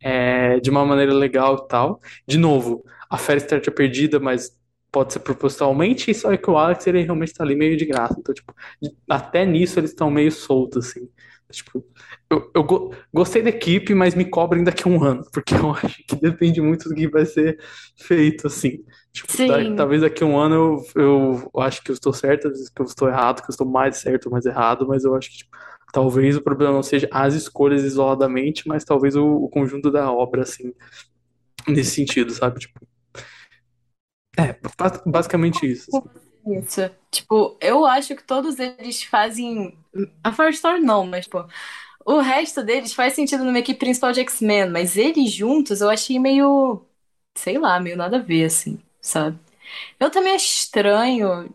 é, 0.00 0.60
de 0.60 0.70
uma 0.70 0.84
maneira 0.84 1.12
legal 1.14 1.56
e 1.64 1.68
tal. 1.68 2.00
De 2.26 2.38
novo, 2.38 2.84
a 3.10 3.18
Fera 3.18 3.40
tinha 3.60 3.74
perdida, 3.74 4.20
mas 4.20 4.56
pode 4.90 5.12
ser 5.12 5.20
propositalmente, 5.20 6.12
só 6.14 6.36
que 6.36 6.50
o 6.50 6.56
Alex 6.58 6.86
ele 6.86 7.02
realmente 7.02 7.32
tá 7.34 7.44
ali 7.44 7.56
meio 7.56 7.76
de 7.76 7.86
graça. 7.86 8.16
Então, 8.18 8.34
tipo, 8.34 8.54
até 9.08 9.44
nisso 9.46 9.78
eles 9.80 9.90
estão 9.90 10.10
meio 10.10 10.30
soltos, 10.30 10.86
assim. 10.88 11.08
Tipo, 11.50 11.84
eu, 12.32 12.50
eu 12.54 12.64
go- 12.64 12.94
gostei 13.12 13.42
da 13.42 13.50
equipe, 13.50 13.94
mas 13.94 14.14
me 14.14 14.24
cobrem 14.24 14.64
daqui 14.64 14.84
a 14.88 14.90
um 14.90 15.02
ano, 15.04 15.24
porque 15.32 15.54
eu 15.54 15.70
acho 15.76 16.04
que 16.06 16.16
depende 16.16 16.60
muito 16.60 16.88
do 16.88 16.94
que 16.94 17.08
vai 17.08 17.26
ser 17.26 17.58
feito, 17.96 18.46
assim. 18.46 18.84
Tipo, 19.12 19.38
da- 19.46 19.64
talvez 19.74 20.00
daqui 20.02 20.22
a 20.24 20.26
um 20.26 20.38
ano 20.38 20.82
eu, 20.94 21.50
eu 21.54 21.60
acho 21.60 21.82
que 21.82 21.90
eu 21.90 21.94
estou 21.94 22.12
certo, 22.12 22.48
às 22.48 22.54
vezes 22.54 22.68
que 22.70 22.80
eu 22.82 22.86
estou 22.86 23.08
errado, 23.08 23.42
que 23.42 23.50
eu 23.50 23.52
estou 23.52 23.66
mais 23.68 23.98
certo 23.98 24.26
ou 24.26 24.32
mais 24.32 24.46
errado, 24.46 24.86
mas 24.88 25.04
eu 25.04 25.14
acho 25.14 25.30
que 25.30 25.38
tipo, 25.38 25.56
talvez 25.92 26.36
o 26.36 26.42
problema 26.42 26.72
não 26.74 26.82
seja 26.82 27.08
as 27.12 27.34
escolhas 27.34 27.84
isoladamente, 27.84 28.66
mas 28.66 28.84
talvez 28.84 29.16
o, 29.16 29.24
o 29.26 29.48
conjunto 29.48 29.90
da 29.90 30.10
obra, 30.10 30.42
assim, 30.42 30.72
nesse 31.68 31.92
sentido, 31.96 32.32
sabe? 32.32 32.60
Tipo, 32.60 32.80
é, 34.38 34.52
ba- 34.78 35.02
basicamente 35.06 35.66
isso. 35.70 35.90
assim. 35.90 36.08
Isso. 36.46 36.80
Tipo, 37.10 37.56
eu 37.60 37.84
acho 37.86 38.16
que 38.16 38.24
todos 38.24 38.58
eles 38.58 39.02
fazem. 39.04 39.78
A 40.24 40.32
Firestar 40.32 40.80
não, 40.80 41.06
mas, 41.06 41.26
pô. 41.28 41.46
O 42.04 42.18
resto 42.20 42.62
deles 42.62 42.92
faz 42.94 43.14
sentido 43.14 43.44
numa 43.44 43.58
equipe 43.58 43.78
principal 43.78 44.12
de 44.12 44.20
X-Men, 44.20 44.70
mas 44.70 44.96
eles 44.96 45.32
juntos 45.32 45.80
eu 45.80 45.90
achei 45.90 46.18
meio. 46.18 46.84
Sei 47.36 47.58
lá, 47.58 47.80
meio 47.80 47.96
nada 47.96 48.18
a 48.18 48.20
ver, 48.20 48.44
assim, 48.46 48.80
sabe? 49.00 49.38
Eu 50.00 50.10
também 50.10 50.34
acho 50.34 50.46
estranho. 50.46 51.54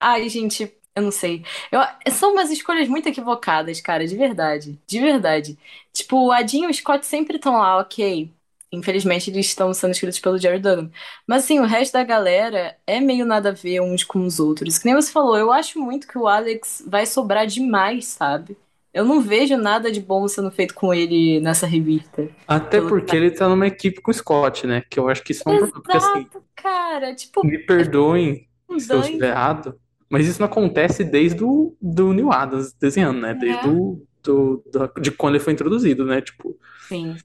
Ai, 0.00 0.28
gente, 0.28 0.72
eu 0.94 1.02
não 1.02 1.10
sei. 1.10 1.44
Eu... 1.72 1.80
São 2.12 2.32
umas 2.32 2.50
escolhas 2.50 2.88
muito 2.88 3.08
equivocadas, 3.08 3.80
cara, 3.80 4.06
de 4.06 4.16
verdade. 4.16 4.80
De 4.86 5.00
verdade. 5.00 5.58
Tipo, 5.92 6.26
o 6.26 6.32
Adin 6.32 6.64
e 6.64 6.68
o 6.68 6.74
Scott 6.74 7.06
sempre 7.06 7.36
estão 7.36 7.54
lá, 7.58 7.78
ok. 7.78 8.32
Infelizmente, 8.72 9.30
eles 9.30 9.46
estão 9.46 9.72
sendo 9.74 9.92
escritos 9.92 10.18
pelo 10.20 10.38
Jared 10.38 10.62
Duggan. 10.62 10.90
Mas, 11.26 11.44
assim, 11.44 11.60
o 11.60 11.64
resto 11.66 11.94
da 11.94 12.04
galera 12.04 12.76
é 12.86 13.00
meio 13.00 13.24
nada 13.26 13.50
a 13.50 13.52
ver 13.52 13.80
uns 13.80 14.04
com 14.04 14.24
os 14.24 14.40
outros. 14.40 14.78
Que 14.78 14.86
nem 14.86 14.94
você 14.94 15.12
falou, 15.12 15.36
eu 15.38 15.52
acho 15.52 15.78
muito 15.80 16.08
que 16.08 16.18
o 16.18 16.26
Alex 16.28 16.82
vai 16.86 17.06
sobrar 17.06 17.46
demais, 17.46 18.06
sabe? 18.06 18.56
Eu 18.96 19.04
não 19.04 19.20
vejo 19.20 19.58
nada 19.58 19.92
de 19.92 20.00
bom 20.00 20.26
sendo 20.26 20.50
feito 20.50 20.72
com 20.74 20.92
ele 20.94 21.38
nessa 21.40 21.66
revista. 21.66 22.26
Até 22.48 22.80
porque 22.80 23.14
ele 23.14 23.30
tá 23.30 23.46
numa 23.46 23.66
equipe 23.66 24.00
com 24.00 24.10
o 24.10 24.14
Scott, 24.14 24.66
né? 24.66 24.82
Que 24.88 24.98
eu 24.98 25.06
acho 25.10 25.22
que 25.22 25.32
isso 25.32 25.42
é 25.46 25.52
um. 25.52 25.70
Porque 25.70 25.94
assim, 25.96 26.20
Exato, 26.20 26.42
cara. 26.54 27.14
Tipo, 27.14 27.46
me 27.46 27.58
perdoem 27.58 28.48
se 28.78 28.90
eu 28.90 29.00
estiver 29.00 29.28
errado, 29.32 29.78
mas 30.08 30.26
isso 30.26 30.40
não 30.40 30.46
acontece 30.46 31.04
desde 31.04 31.44
o 31.44 31.76
do 31.80 32.14
Neil 32.14 32.32
Adams 32.32 32.72
desenhando, 32.72 33.20
né? 33.20 33.34
Desde 33.34 33.66
É. 33.66 33.70
o 33.70 34.02
do, 34.22 34.64
do- 34.72 35.00
de 35.00 35.10
quando 35.10 35.34
ele 35.34 35.44
foi 35.44 35.52
introduzido, 35.52 36.06
né? 36.06 36.22
Tipo, 36.22 36.56
Sim. 36.88 37.16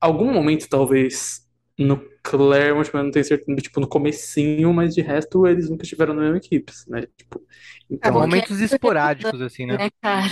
algum 0.00 0.32
momento 0.32 0.68
talvez 0.68 1.44
no 1.78 2.00
Claremont, 2.22 2.88
mas 2.94 3.04
não 3.04 3.10
tenho 3.10 3.24
certeza, 3.24 3.60
tipo, 3.60 3.80
no 3.80 3.88
comecinho, 3.88 4.72
mas 4.72 4.94
de 4.94 5.02
resto 5.02 5.46
eles 5.46 5.68
nunca 5.68 5.82
estiveram 5.82 6.14
na 6.14 6.22
mesma 6.22 6.38
equipe, 6.38 6.72
né? 6.88 7.02
Tipo, 7.16 7.40
É, 7.90 7.94
então, 7.94 8.12
momentos 8.12 8.60
esporádicos, 8.60 9.40
assim, 9.42 9.66
né? 9.66 9.76
Né, 9.76 9.90
cara? 10.00 10.30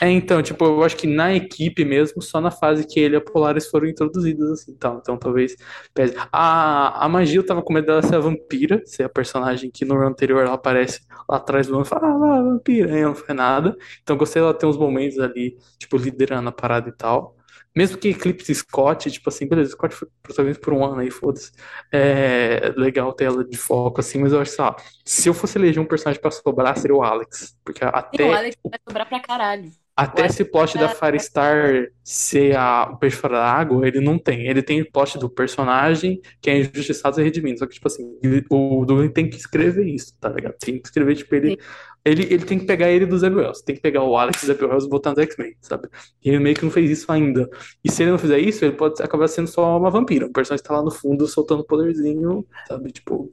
É, 0.00 0.10
então, 0.10 0.42
tipo, 0.42 0.64
eu 0.64 0.82
acho 0.84 0.96
que 0.96 1.06
na 1.06 1.34
equipe 1.34 1.84
mesmo, 1.84 2.20
só 2.20 2.38
na 2.40 2.50
fase 2.50 2.86
que 2.86 3.00
ele 3.00 3.14
e 3.16 3.18
a 3.18 3.20
Polaris 3.20 3.66
foram 3.68 3.86
introduzidos, 3.88 4.50
assim, 4.50 4.72
então, 4.72 4.98
então 5.00 5.16
talvez 5.18 5.56
pese. 5.94 6.14
A, 6.30 7.04
a 7.04 7.08
magia, 7.08 7.38
eu 7.38 7.46
tava 7.46 7.62
com 7.62 7.72
medo 7.72 7.86
dela 7.86 8.02
ser 8.02 8.16
a 8.16 8.18
vampira, 8.18 8.82
ser 8.84 9.04
a 9.04 9.08
personagem 9.08 9.70
que 9.70 9.84
no 9.86 9.94
ano 9.96 10.08
anterior 10.08 10.44
ela 10.44 10.54
aparece 10.54 11.00
lá 11.28 11.36
atrás 11.38 11.66
do 11.66 11.74
ano 11.74 11.82
e 11.84 11.88
fala, 11.88 12.08
ah, 12.08 12.42
vampira, 12.42 12.90
e 12.90 13.00
ela 13.00 13.08
não 13.08 13.14
foi 13.14 13.34
nada. 13.34 13.74
Então, 14.02 14.16
gostei 14.16 14.42
dela 14.42 14.52
ter 14.52 14.66
uns 14.66 14.76
momentos 14.76 15.18
ali, 15.18 15.56
tipo, 15.78 15.96
liderando 15.96 16.48
a 16.48 16.52
parada 16.52 16.88
e 16.90 16.92
tal. 16.92 17.34
Mesmo 17.74 17.98
que 17.98 18.08
Eclipse 18.08 18.54
Scott, 18.54 19.10
tipo 19.10 19.28
assim, 19.28 19.46
beleza, 19.46 19.72
Scott 19.72 19.94
foi 19.94 20.08
protagonista 20.22 20.62
por 20.62 20.72
um 20.72 20.82
ano 20.84 21.00
aí, 21.00 21.10
foda-se. 21.10 21.52
É 21.92 22.72
legal 22.76 23.12
ter 23.12 23.24
ela 23.26 23.44
de 23.44 23.56
foco, 23.56 24.00
assim, 24.00 24.18
mas 24.18 24.32
eu 24.32 24.40
acho, 24.40 24.52
sei 24.52 24.64
lá, 24.64 24.76
se 25.04 25.28
eu 25.28 25.34
fosse 25.34 25.58
eleger 25.58 25.82
um 25.82 25.86
personagem 25.86 26.20
pra 26.20 26.30
sobrar, 26.30 26.76
seria 26.78 26.96
o 26.96 27.02
Alex. 27.02 27.54
Porque 27.62 27.84
até 27.84 28.24
o 28.24 28.32
Alex 28.32 28.56
vai 28.70 28.80
sobrar 28.86 29.06
pra 29.08 29.20
caralho. 29.20 29.70
Até 29.96 30.26
esse 30.26 30.44
plot 30.44 30.76
da 30.76 30.88
que- 30.88 30.94
Firestar 30.94 31.88
ser 32.04 32.54
a, 32.56 32.90
o 32.92 32.98
peixe 32.98 33.16
fora 33.16 33.38
da 33.38 33.50
água, 33.50 33.86
ele 33.88 34.00
não 34.00 34.18
tem. 34.18 34.46
Ele 34.46 34.62
tem 34.62 34.82
o 34.82 34.90
plot 34.92 35.18
do 35.18 35.30
personagem 35.30 36.20
que 36.40 36.50
é 36.50 36.58
injustiçado 36.58 37.18
e 37.20 37.24
redimido. 37.24 37.58
Só 37.58 37.66
que, 37.66 37.74
tipo 37.74 37.88
assim, 37.88 38.18
ele- 38.22 38.44
o 38.50 38.84
Dugan 38.84 39.08
tem 39.08 39.28
que 39.30 39.36
escrever 39.36 39.86
isso, 39.86 40.14
tá 40.20 40.28
ligado? 40.28 40.54
Tem 40.60 40.78
que 40.78 40.86
escrever, 40.86 41.14
tipo, 41.16 41.34
ele, 41.34 41.56
ele, 42.04 42.22
ele 42.24 42.44
tem 42.44 42.58
que 42.58 42.66
pegar 42.66 42.90
ele 42.90 43.06
do 43.06 43.18
Zeb 43.18 43.34
Wells. 43.34 43.62
Tem 43.62 43.74
que 43.74 43.80
pegar 43.80 44.02
o 44.04 44.16
Alex 44.16 44.42
do 44.42 44.46
Zeb 44.48 44.62
Wells 44.62 44.84
e 44.84 44.88
botar 44.88 45.14
no 45.14 45.20
X-Men, 45.22 45.56
sabe? 45.62 45.88
E 46.22 46.28
ele 46.28 46.38
meio 46.40 46.54
que 46.54 46.64
não 46.64 46.70
fez 46.70 46.90
isso 46.90 47.10
ainda. 47.10 47.48
E 47.82 47.90
se 47.90 48.02
ele 48.02 48.10
não 48.12 48.18
fizer 48.18 48.38
isso, 48.38 48.64
ele 48.64 48.74
pode 48.76 49.02
acabar 49.02 49.26
sendo 49.28 49.48
só 49.48 49.78
uma 49.78 49.90
vampira. 49.90 50.26
Um 50.26 50.32
personagem 50.32 50.62
que 50.62 50.68
tá 50.68 50.76
lá 50.76 50.82
no 50.84 50.90
fundo 50.90 51.26
soltando 51.26 51.64
poderzinho, 51.64 52.46
sabe? 52.68 52.92
Tipo, 52.92 53.32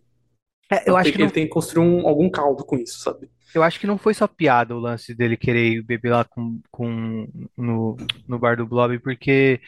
É, 0.72 0.90
eu 0.90 0.96
acho 0.96 1.12
que 1.12 1.18
ele 1.18 1.26
não, 1.26 1.32
tem 1.32 1.44
que 1.46 1.52
construir 1.52 1.86
um- 1.86 2.08
algum 2.08 2.30
caldo 2.30 2.64
com 2.66 2.78
isso, 2.78 3.00
sabe? 3.00 3.30
Eu 3.54 3.64
acho 3.64 3.80
que 3.80 3.88
não 3.88 3.98
foi 3.98 4.14
só 4.14 4.28
piada 4.28 4.76
o 4.76 4.80
lance 4.80 5.14
dele 5.14 5.38
querer 5.38 5.82
beber 5.84 6.12
lá 6.12 6.24
com, 6.26 6.60
com 6.72 7.28
no, 7.58 7.98
no 8.28 8.40
bar 8.40 8.58
do 8.58 8.66
Blob, 8.66 8.98
porque 9.00 9.62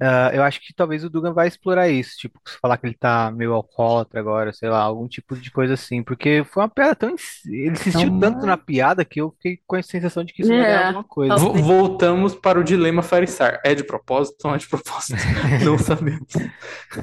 ah, 0.00 0.30
eu 0.34 0.42
acho 0.42 0.60
que 0.60 0.74
talvez 0.74 1.04
o 1.04 1.10
Dugan 1.10 1.32
vai 1.32 1.46
explorar 1.46 1.88
isso, 1.88 2.16
tipo, 2.16 2.40
falar 2.60 2.76
que 2.76 2.86
ele 2.86 2.94
tá 2.94 3.30
meio 3.30 3.52
alcoólatra 3.52 4.18
agora, 4.18 4.52
sei 4.52 4.68
lá, 4.68 4.80
algum 4.80 5.06
tipo 5.06 5.36
de 5.36 5.50
coisa 5.50 5.74
assim, 5.74 6.02
porque 6.02 6.42
foi 6.44 6.62
uma 6.64 6.68
piada 6.68 6.96
tão. 6.96 7.14
Ele 7.46 7.70
insistiu 7.70 8.18
tanto 8.18 8.38
mas- 8.38 8.46
na 8.46 8.56
piada 8.56 9.04
que 9.04 9.20
eu 9.20 9.30
fiquei 9.32 9.60
com 9.66 9.76
a 9.76 9.82
sensação 9.82 10.24
de 10.24 10.32
que 10.32 10.42
isso 10.42 10.50
vai 10.50 10.60
É, 10.60 10.86
alguma 10.86 11.04
coisa. 11.04 11.36
Voltamos 11.36 12.34
para 12.34 12.58
o 12.58 12.64
dilema 12.64 13.02
Firestar. 13.02 13.60
É 13.64 13.74
de 13.74 13.84
propósito 13.84 14.44
ou 14.44 14.50
não 14.50 14.56
é 14.56 14.58
de 14.58 14.68
propósito? 14.68 15.18
Não 15.64 15.78
sabemos. 15.78 16.26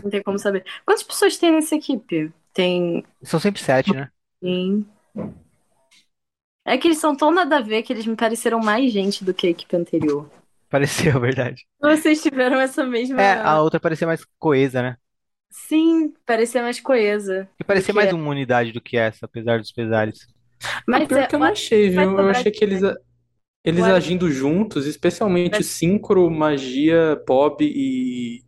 Não 0.04 0.10
tem 0.10 0.22
como 0.22 0.38
saber. 0.38 0.66
Quantas 0.86 1.04
pessoas 1.04 1.38
tem 1.38 1.52
nessa 1.52 1.76
equipe? 1.76 2.32
Tem. 2.54 3.06
São 3.24 3.40
sempre 3.40 3.62
sete, 3.62 3.94
né? 3.94 4.10
tem- 4.42 4.86
É 6.70 6.78
que 6.78 6.88
eles 6.88 7.00
são 7.00 7.16
tão 7.16 7.32
nada 7.32 7.58
a 7.58 7.62
ver 7.62 7.82
que 7.82 7.92
eles 7.92 8.06
me 8.06 8.16
pareceram 8.16 8.60
mais 8.60 8.94
gente 8.94 9.26
do 9.26 9.34
que 9.34 9.48
a 9.48 9.50
equipe 9.50 9.76
anterior. 9.76 10.30
Pareceu, 10.70 11.16
a 11.16 11.18
verdade. 11.20 11.66
Vocês 11.82 12.22
tiveram 12.22 12.60
essa 12.60 12.86
mesma. 12.86 13.20
É, 13.20 13.42
a 13.42 13.60
outra 13.60 13.80
parecia 13.80 14.06
mais 14.06 14.24
coesa, 14.38 14.84
né? 14.84 14.96
Sim, 15.50 16.14
parecia 16.28 16.62
mais 16.62 16.80
coesa. 16.80 17.50
E 17.60 17.64
parecia 17.64 17.92
mais 17.92 18.14
uma 18.14 18.30
unidade 18.30 18.72
do 18.72 18.80
que 18.80 18.98
essa, 18.98 19.26
apesar 19.26 19.58
dos 19.58 19.72
pesares. 19.72 20.28
Mas 20.88 21.08
Pior 21.08 21.22
é, 21.22 21.26
que 21.26 21.34
eu 21.34 21.40
não 21.40 21.48
achei, 21.48 21.90
viu? 21.90 22.02
Eu 22.02 22.30
achei 22.30 22.52
que 22.52 22.64
eles, 22.64 22.84
eles 23.66 23.84
Ué. 23.84 23.92
agindo 23.92 24.30
juntos, 24.30 24.86
especialmente 24.86 25.64
Synchro, 25.64 26.30
Magia, 26.30 27.20
Bob 27.26 27.66
e, 27.66 28.44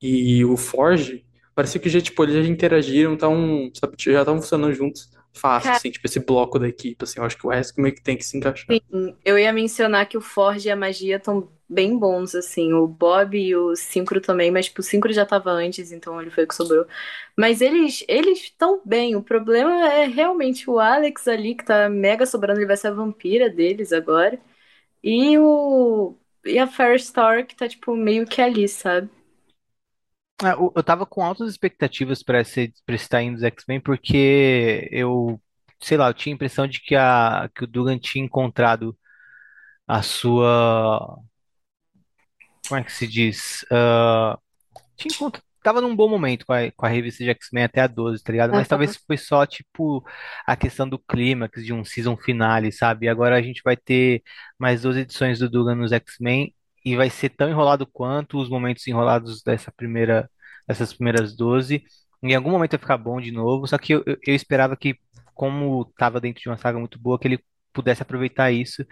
e 0.00 0.44
o 0.44 0.56
Forge, 0.56 1.26
parecia 1.52 1.80
que 1.80 1.88
já, 1.88 2.00
tipo, 2.00 2.22
eles 2.22 2.46
já 2.46 2.48
interagiram, 2.48 3.16
tão, 3.16 3.72
sabe, 3.74 3.96
já 3.98 4.20
estavam 4.20 4.40
funcionando 4.40 4.72
juntos 4.72 5.15
fácil, 5.36 5.66
Cara. 5.66 5.76
assim, 5.76 5.90
tipo, 5.90 6.06
esse 6.06 6.20
bloco 6.20 6.58
da 6.58 6.68
equipe, 6.68 7.04
assim, 7.04 7.20
eu 7.20 7.24
acho 7.24 7.36
que 7.36 7.46
o 7.46 7.50
resto 7.50 7.80
meio 7.80 7.94
que 7.94 8.02
tem 8.02 8.16
que 8.16 8.24
se 8.24 8.36
encaixar. 8.36 8.66
Sim, 8.70 9.16
eu 9.24 9.38
ia 9.38 9.52
mencionar 9.52 10.08
que 10.08 10.16
o 10.16 10.20
Forge 10.20 10.68
e 10.68 10.70
a 10.70 10.76
magia 10.76 11.16
estão 11.16 11.48
bem 11.68 11.98
bons, 11.98 12.34
assim. 12.34 12.72
O 12.72 12.86
Bob 12.86 13.36
e 13.38 13.54
o 13.54 13.74
Synchro 13.76 14.20
também, 14.20 14.50
mas 14.50 14.66
tipo, 14.66 14.80
o 14.80 14.82
Synchro 14.82 15.12
já 15.12 15.26
tava 15.26 15.50
antes, 15.50 15.92
então 15.92 16.20
ele 16.20 16.30
foi 16.30 16.44
o 16.44 16.48
que 16.48 16.54
sobrou. 16.54 16.86
Mas 17.36 17.60
eles 17.60 18.04
eles 18.08 18.40
estão 18.40 18.80
bem. 18.84 19.16
O 19.16 19.22
problema 19.22 19.92
é 19.92 20.06
realmente 20.06 20.68
o 20.70 20.78
Alex 20.78 21.28
ali, 21.28 21.54
que 21.54 21.64
tá 21.64 21.88
mega 21.88 22.26
sobrando, 22.26 22.60
ele 22.60 22.66
vai 22.66 22.76
ser 22.76 22.88
a 22.88 22.92
vampira 22.92 23.50
deles 23.50 23.92
agora. 23.92 24.38
E 25.02 25.38
o. 25.38 26.16
E 26.44 26.58
a 26.58 26.66
Firestar, 26.66 27.46
que 27.46 27.56
tá, 27.56 27.68
tipo, 27.68 27.96
meio 27.96 28.26
que 28.26 28.40
ali, 28.40 28.68
sabe? 28.68 29.10
É, 30.42 30.52
Eu 30.52 30.82
tava 30.84 31.06
com 31.06 31.22
altas 31.24 31.48
expectativas 31.50 32.22
para 32.22 32.40
esse, 32.40 32.72
pra 32.84 32.94
esse 32.94 33.08
tie-in 33.08 33.32
dos 33.34 33.42
X-Men, 33.42 33.80
porque 33.80 34.88
eu, 34.92 35.40
sei 35.80 35.96
lá, 35.96 36.08
eu 36.08 36.14
tinha 36.14 36.34
a 36.34 36.36
impressão 36.36 36.66
de 36.66 36.80
que, 36.80 36.94
a, 36.94 37.48
que 37.54 37.64
o 37.64 37.66
Dugan 37.66 37.98
tinha 37.98 38.24
encontrado 38.24 38.96
a 39.88 40.02
sua. 40.02 41.18
Como 42.68 42.80
é 42.80 42.84
que 42.84 42.92
se 42.92 43.06
diz? 43.06 43.64
Ah, 43.70 44.38
tinha 44.96 45.14
encont- 45.14 45.40
Tava 45.62 45.80
num 45.82 45.96
bom 45.96 46.08
momento 46.10 46.46
com 46.46 46.54
a, 46.54 46.72
com 46.72 46.86
a 46.86 46.90
revista 46.90 47.24
de 47.24 47.30
X-Men 47.30 47.64
até 47.64 47.82
a 47.82 47.88
12, 47.88 48.24
tá 48.24 48.32
ligado? 48.32 48.54
Mas 48.54 48.68
talvez 48.68 48.96
foi 49.06 49.18
só, 49.18 49.46
tipo, 49.46 50.04
a 50.46 50.56
questão 50.56 50.88
do 50.88 50.98
clímax 50.98 51.64
de 51.64 51.72
um 51.74 51.84
season 51.84 52.16
finale, 52.16 52.72
sabe? 52.72 53.08
Agora 53.08 53.36
a 53.36 53.42
gente 53.42 53.62
vai 53.64 53.76
ter 53.76 54.22
mais 54.58 54.82
12 54.82 55.00
edições 55.02 55.40
do 55.40 55.50
Dugan 55.50 55.76
nos 55.76 55.92
X-Men 55.92 56.55
e 56.86 56.96
vai 56.96 57.10
ser 57.10 57.30
tão 57.30 57.50
enrolado 57.50 57.86
quanto 57.86 58.38
os 58.40 58.48
momentos 58.50 58.86
enrolados 58.88 59.42
dessa 59.44 59.72
primeira, 59.72 60.30
dessas 60.68 60.94
primeiras 60.94 61.36
12. 61.36 61.84
Em 62.24 62.34
algum 62.36 62.52
momento 62.52 62.72
vai 62.72 62.80
ficar 62.80 62.98
bom 62.98 63.20
de 63.20 63.32
novo, 63.32 63.68
só 63.68 63.78
que 63.78 63.94
eu, 63.94 64.04
eu, 64.06 64.34
esperava 64.36 64.76
que, 64.78 64.96
como 65.34 65.86
tava 65.98 66.20
dentro 66.20 66.42
de 66.42 66.48
uma 66.50 66.58
saga 66.58 66.78
muito 66.80 66.98
boa, 67.00 67.18
que 67.20 67.28
ele 67.28 67.44
pudesse 67.74 68.02
aproveitar 68.02 68.52
isso. 68.52 68.86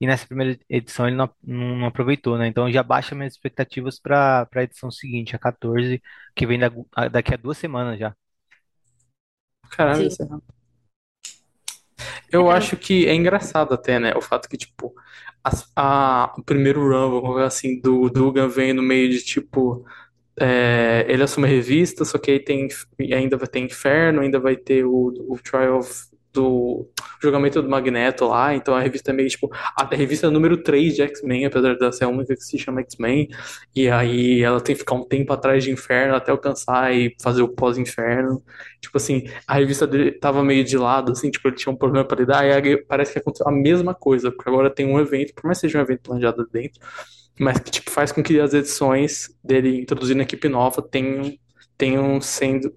E 0.00 0.06
nessa 0.06 0.26
primeira 0.26 0.58
edição 0.70 1.06
ele 1.08 1.16
não, 1.16 1.30
não, 1.44 1.76
não 1.78 1.86
aproveitou, 1.88 2.38
né? 2.38 2.46
Então 2.48 2.70
já 2.72 2.82
baixa 2.82 3.14
minhas 3.16 3.34
expectativas 3.34 4.00
para 4.00 4.46
para 4.46 4.62
a 4.62 4.64
edição 4.64 4.90
seguinte, 4.90 5.36
a 5.36 5.38
14, 5.40 6.02
que 6.36 6.46
vem 6.46 6.58
da- 6.60 6.70
a- 6.96 7.08
daqui 7.08 7.34
a 7.34 7.36
duas 7.38 7.58
semanas 7.58 7.98
já. 7.98 8.14
Caralho, 9.70 10.02
Sim. 10.02 10.08
isso 10.08 10.22
é 10.22 10.26
rápido. 10.26 10.54
Eu 12.30 12.50
acho 12.50 12.76
que 12.76 13.06
é 13.06 13.14
engraçado 13.14 13.72
até, 13.74 13.98
né? 13.98 14.12
O 14.16 14.20
fato 14.20 14.48
que, 14.48 14.56
tipo, 14.56 14.94
as- 15.46 15.70
a, 15.76 16.34
o 16.38 16.42
primeiro 16.44 16.86
colocar 17.22 17.46
assim, 17.46 17.80
do 17.80 18.08
Dugan 18.10 18.48
vem 18.48 18.72
no 18.72 18.82
meio 18.82 19.10
de, 19.10 19.22
tipo, 19.24 19.84
é, 20.40 21.06
ele 21.08 21.22
assume 21.24 21.46
a 21.48 21.50
revista, 21.50 22.04
só 22.04 22.18
que 22.18 22.30
aí 22.32 22.40
tem, 22.40 22.68
ainda 23.14 23.36
vai 23.36 23.48
ter 23.48 23.60
Inferno, 23.60 24.20
ainda 24.22 24.40
vai 24.40 24.56
ter 24.56 24.84
o, 24.86 25.12
o 25.28 25.38
Trial 25.42 25.78
of 25.78 25.92
do 26.36 26.86
julgamento 27.20 27.62
do 27.62 27.68
Magneto 27.68 28.26
lá, 28.26 28.54
então 28.54 28.74
a 28.74 28.80
revista 28.80 29.10
é 29.10 29.14
meio 29.14 29.28
tipo 29.28 29.50
a 29.52 29.88
revista 29.94 30.30
número 30.30 30.62
3 30.62 30.94
de 30.94 31.02
X-Men, 31.02 31.46
apesar 31.46 31.74
de 31.74 31.92
ser 31.92 32.04
a 32.04 32.08
única 32.08 32.34
que 32.34 32.42
se 32.42 32.58
chama 32.58 32.80
X-Men, 32.82 33.28
e 33.74 33.88
aí 33.88 34.42
ela 34.42 34.60
tem 34.60 34.74
que 34.74 34.80
ficar 34.80 34.94
um 34.94 35.04
tempo 35.04 35.32
atrás 35.32 35.64
de 35.64 35.70
Inferno 35.70 36.14
até 36.14 36.30
alcançar 36.30 36.94
e 36.94 37.14
fazer 37.22 37.42
o 37.42 37.48
pós-Inferno. 37.48 38.42
Tipo 38.80 38.98
assim, 38.98 39.24
a 39.46 39.54
revista 39.54 39.86
dele 39.86 40.12
tava 40.12 40.44
meio 40.44 40.62
de 40.64 40.76
lado, 40.76 41.12
assim, 41.12 41.30
tipo, 41.30 41.48
ele 41.48 41.56
tinha 41.56 41.72
um 41.72 41.76
problema 41.76 42.06
para 42.06 42.20
lidar, 42.20 42.66
e 42.66 42.76
parece 42.84 43.12
que 43.12 43.18
aconteceu 43.18 43.48
a 43.48 43.52
mesma 43.52 43.94
coisa, 43.94 44.30
porque 44.30 44.48
agora 44.48 44.70
tem 44.70 44.86
um 44.86 45.00
evento, 45.00 45.34
por 45.34 45.44
mais 45.44 45.58
que 45.58 45.66
seja 45.66 45.78
um 45.78 45.82
evento 45.82 46.02
planejado 46.02 46.46
dentro, 46.52 46.80
mas 47.38 47.58
que 47.58 47.70
tipo 47.70 47.90
faz 47.90 48.12
com 48.12 48.22
que 48.22 48.40
as 48.40 48.54
edições 48.54 49.28
dele 49.44 49.80
introduzindo 49.80 50.20
a 50.20 50.22
equipe 50.22 50.48
nova 50.48 50.80
tenham 50.82 51.32
tenham 51.76 52.18
sendo 52.20 52.72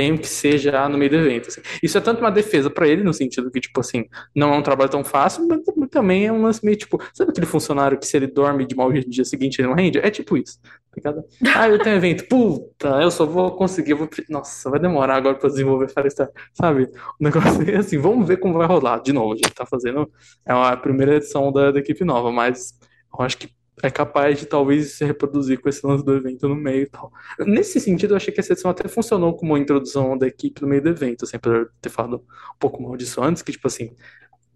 tenho 0.00 0.16
que 0.16 0.26
ser 0.26 0.56
já 0.56 0.88
no 0.88 0.96
meio 0.96 1.10
do 1.10 1.16
evento. 1.18 1.48
Assim. 1.48 1.60
Isso 1.82 1.98
é 1.98 2.00
tanto 2.00 2.20
uma 2.20 2.30
defesa 2.30 2.70
para 2.70 2.88
ele, 2.88 3.04
no 3.04 3.12
sentido 3.12 3.50
que, 3.50 3.60
tipo 3.60 3.78
assim, 3.80 4.06
não 4.34 4.54
é 4.54 4.56
um 4.56 4.62
trabalho 4.62 4.90
tão 4.90 5.04
fácil, 5.04 5.46
mas 5.46 5.60
também 5.90 6.26
é 6.26 6.32
um 6.32 6.40
lance 6.40 6.64
meio, 6.64 6.78
tipo, 6.78 6.98
sabe 7.12 7.30
aquele 7.30 7.44
funcionário 7.44 7.98
que 7.98 8.06
se 8.06 8.16
ele 8.16 8.26
dorme 8.26 8.64
de 8.64 8.74
mal 8.74 8.90
no 8.90 8.98
dia 9.00 9.26
seguinte 9.26 9.60
ele 9.60 9.68
não 9.68 9.74
rende? 9.74 9.98
É 9.98 10.10
tipo 10.10 10.38
isso, 10.38 10.58
tá 11.02 11.14
Ah, 11.54 11.68
eu 11.68 11.78
tenho 11.78 11.96
evento, 11.96 12.26
puta, 12.28 12.88
eu 13.02 13.10
só 13.10 13.26
vou 13.26 13.50
conseguir, 13.50 13.92
vou... 13.92 14.08
nossa, 14.30 14.70
vai 14.70 14.80
demorar 14.80 15.16
agora 15.16 15.36
para 15.36 15.50
desenvolver 15.50 15.90
Firestar, 15.90 16.30
sabe? 16.54 16.84
O 17.20 17.24
negócio 17.24 17.68
é 17.68 17.76
assim, 17.76 17.98
vamos 17.98 18.26
ver 18.26 18.38
como 18.38 18.56
vai 18.56 18.66
rolar. 18.66 19.02
De 19.02 19.12
novo, 19.12 19.34
a 19.34 19.36
gente 19.36 19.52
tá 19.52 19.66
fazendo, 19.66 20.10
é 20.46 20.52
a 20.52 20.76
primeira 20.78 21.16
edição 21.16 21.52
da, 21.52 21.70
da 21.70 21.78
equipe 21.78 22.06
nova, 22.06 22.32
mas 22.32 22.72
eu 23.12 23.22
acho 23.22 23.36
que 23.36 23.50
é 23.82 23.90
capaz 23.90 24.38
de 24.38 24.46
talvez 24.46 24.92
se 24.92 25.04
reproduzir 25.04 25.60
com 25.60 25.68
esse 25.68 25.86
lance 25.86 26.04
do 26.04 26.14
evento 26.14 26.48
no 26.48 26.54
meio 26.54 26.82
e 26.82 26.86
tal. 26.86 27.12
Nesse 27.40 27.80
sentido, 27.80 28.12
eu 28.12 28.16
achei 28.16 28.32
que 28.32 28.40
essa 28.40 28.52
edição 28.52 28.70
até 28.70 28.88
funcionou 28.88 29.34
como 29.34 29.52
uma 29.52 29.58
introdução 29.58 30.16
da 30.18 30.26
equipe 30.26 30.60
no 30.60 30.68
meio 30.68 30.82
do 30.82 30.88
evento, 30.88 31.24
assim, 31.24 31.36
apesar 31.36 31.64
de 31.64 31.70
ter 31.80 31.88
falado 31.88 32.16
um 32.16 32.58
pouco 32.58 32.82
mal 32.82 32.96
disso 32.96 33.22
antes, 33.22 33.42
que, 33.42 33.52
tipo 33.52 33.66
assim, 33.66 33.94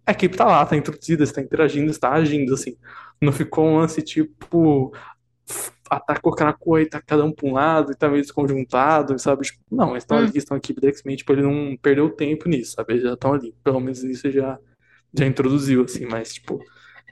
a 0.05 0.11
equipe 0.11 0.37
tá 0.37 0.45
lá, 0.45 0.65
tá 0.65 0.75
introduzida, 0.75 1.23
está 1.23 1.41
interagindo, 1.41 1.89
está 1.89 2.11
agindo, 2.11 2.53
assim. 2.53 2.77
Não 3.21 3.31
ficou 3.31 3.65
um 3.65 3.77
lance 3.77 4.01
tipo. 4.01 4.93
Atacou 5.89 6.33
Krakoa 6.33 6.81
e 6.81 6.89
tá 6.89 6.99
cada 7.01 7.23
um 7.23 7.31
pra 7.31 7.47
um 7.47 7.53
lado 7.53 7.91
e 7.91 7.95
tá 7.95 8.09
meio 8.09 8.21
desconjuntado, 8.21 9.17
sabe? 9.19 9.43
Tipo, 9.43 9.59
não, 9.71 9.91
eles 9.91 10.03
estão 10.03 10.17
hum. 10.17 10.21
ali, 10.21 10.31
estão 10.35 10.55
a 10.55 10.57
equipe 10.57 10.81
da 10.81 10.87
X-Men, 10.89 11.15
tipo, 11.15 11.31
ele 11.31 11.43
não 11.43 11.77
perdeu 11.77 12.09
tempo 12.09 12.49
nisso, 12.49 12.73
sabe? 12.73 12.93
Eles 12.93 13.03
já 13.03 13.13
estão 13.13 13.33
ali. 13.33 13.53
Pelo 13.63 13.79
menos 13.79 14.03
isso 14.03 14.31
já, 14.31 14.59
já 15.13 15.25
introduziu, 15.25 15.83
assim, 15.83 16.05
mas, 16.07 16.33
tipo, 16.33 16.59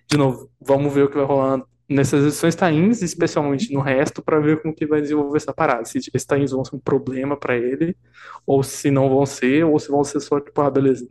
de 0.09 0.17
novo, 0.17 0.49
vamos 0.59 0.93
ver 0.93 1.03
o 1.03 1.09
que 1.09 1.17
vai 1.17 1.25
rolar 1.25 1.63
nessas 1.93 2.25
edições 2.25 2.55
tains, 2.55 3.01
especialmente 3.01 3.71
no 3.71 3.79
resto, 3.79 4.21
para 4.21 4.39
ver 4.39 4.61
como 4.61 4.73
que 4.73 4.85
vai 4.85 5.01
desenvolver 5.01 5.37
essa 5.37 5.53
parada. 5.53 5.85
Se 5.85 5.97
esses 5.97 6.25
tains 6.25 6.51
vão 6.51 6.65
ser 6.65 6.75
um 6.75 6.79
problema 6.79 7.37
para 7.37 7.55
ele, 7.55 7.95
ou 8.45 8.63
se 8.63 8.91
não 8.91 9.09
vão 9.09 9.25
ser, 9.25 9.63
ou 9.65 9.79
se 9.79 9.89
vão 9.89 10.03
ser 10.03 10.19
só, 10.19 10.39
tipo, 10.39 10.59
ah, 10.61 10.69
beleza. 10.71 11.07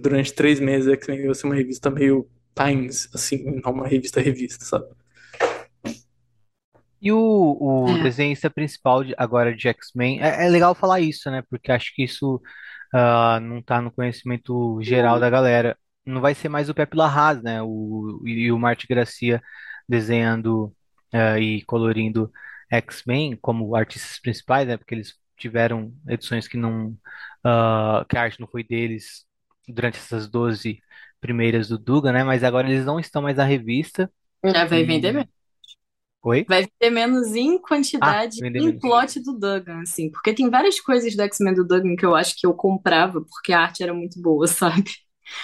Durante 0.00 0.32
três 0.34 0.58
meses 0.58 0.88
é 0.88 0.96
que 0.96 1.06
vai 1.06 1.34
ser 1.34 1.46
uma 1.46 1.54
revista 1.54 1.90
meio 1.90 2.28
tains, 2.54 3.08
assim, 3.14 3.60
não 3.62 3.72
uma 3.72 3.86
revista-revista, 3.86 4.64
sabe? 4.64 4.86
E 7.00 7.12
o, 7.12 7.58
o 7.60 7.88
é. 7.90 8.02
desenhista 8.02 8.50
principal 8.50 9.04
de, 9.04 9.14
agora 9.18 9.54
de 9.54 9.68
X-Men, 9.68 10.20
é, 10.22 10.46
é, 10.46 10.48
legal 10.48 10.74
falar 10.74 11.00
isso, 11.00 11.30
né? 11.30 11.42
Porque 11.48 11.70
acho 11.70 11.94
que 11.94 12.02
isso 12.02 12.40
uh, 12.94 13.38
não 13.40 13.62
tá 13.62 13.80
no 13.80 13.92
conhecimento 13.92 14.80
geral 14.82 15.20
da 15.20 15.28
galera. 15.28 15.76
Não 16.04 16.20
vai 16.20 16.34
ser 16.34 16.48
mais 16.48 16.68
o 16.68 16.74
Pepe 16.74 16.96
Larraz, 16.96 17.42
né? 17.42 17.62
O, 17.62 18.22
e 18.24 18.50
o 18.50 18.58
Marte 18.58 18.86
Gracia 18.88 19.42
desenhando 19.88 20.74
uh, 21.12 21.38
e 21.38 21.62
colorindo 21.62 22.32
X-Men 22.70 23.36
como 23.36 23.74
artistas 23.76 24.18
principais, 24.18 24.66
né? 24.66 24.76
Porque 24.76 24.94
eles 24.94 25.14
tiveram 25.36 25.92
edições 26.08 26.48
que 26.48 26.56
não 26.56 26.88
uh, 27.44 28.04
que 28.08 28.16
a 28.16 28.22
arte 28.22 28.40
não 28.40 28.48
foi 28.48 28.64
deles 28.64 29.24
durante 29.68 29.98
essas 29.98 30.28
12 30.28 30.80
primeiras 31.20 31.68
do 31.68 31.78
Duga, 31.78 32.12
né? 32.12 32.24
Mas 32.24 32.42
agora 32.42 32.68
eles 32.68 32.84
não 32.84 32.98
estão 32.98 33.22
mais 33.22 33.36
na 33.36 33.44
revista. 33.44 34.10
É, 34.42 34.64
vai 34.64 34.80
e... 34.80 34.84
vender 34.84 35.12
menos. 35.12 35.36
Oi? 36.22 36.44
Vai 36.48 36.62
vender 36.62 36.90
menos 36.90 37.34
em 37.36 37.56
quantidade 37.58 38.40
ah, 38.42 38.48
em 38.48 38.50
menos. 38.50 38.80
plot 38.80 39.20
do 39.20 39.32
Duggan, 39.38 39.82
assim. 39.82 40.10
Porque 40.10 40.34
tem 40.34 40.50
várias 40.50 40.80
coisas 40.80 41.14
do 41.14 41.22
X-Men 41.22 41.54
do 41.54 41.64
Duggan 41.64 41.94
que 41.94 42.04
eu 42.04 42.16
acho 42.16 42.34
que 42.36 42.44
eu 42.44 42.52
comprava 42.52 43.20
porque 43.20 43.52
a 43.52 43.60
arte 43.60 43.82
era 43.82 43.94
muito 43.94 44.20
boa, 44.20 44.46
sabe? 44.48 44.90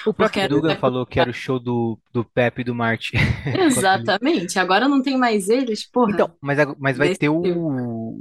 O 0.07 0.15
próprio 0.15 0.49
Dugan 0.49 0.77
falou 0.77 1.05
que 1.05 1.19
era 1.19 1.31
o 1.31 1.35
show 1.35 1.59
do, 1.59 1.99
do 2.13 2.25
Pepe 2.25 2.61
e 2.61 2.65
do 2.65 2.75
Marty. 2.75 3.17
Exatamente. 3.59 4.59
Agora 4.59 4.89
não 4.89 5.03
tem 5.03 5.19
mais 5.19 5.49
eles, 5.49 5.85
porra. 5.85 6.13
Então, 6.13 6.35
mas, 6.41 6.59
mas 6.79 6.97
vai 6.97 7.15
ter 7.15 7.29
o, 7.29 7.43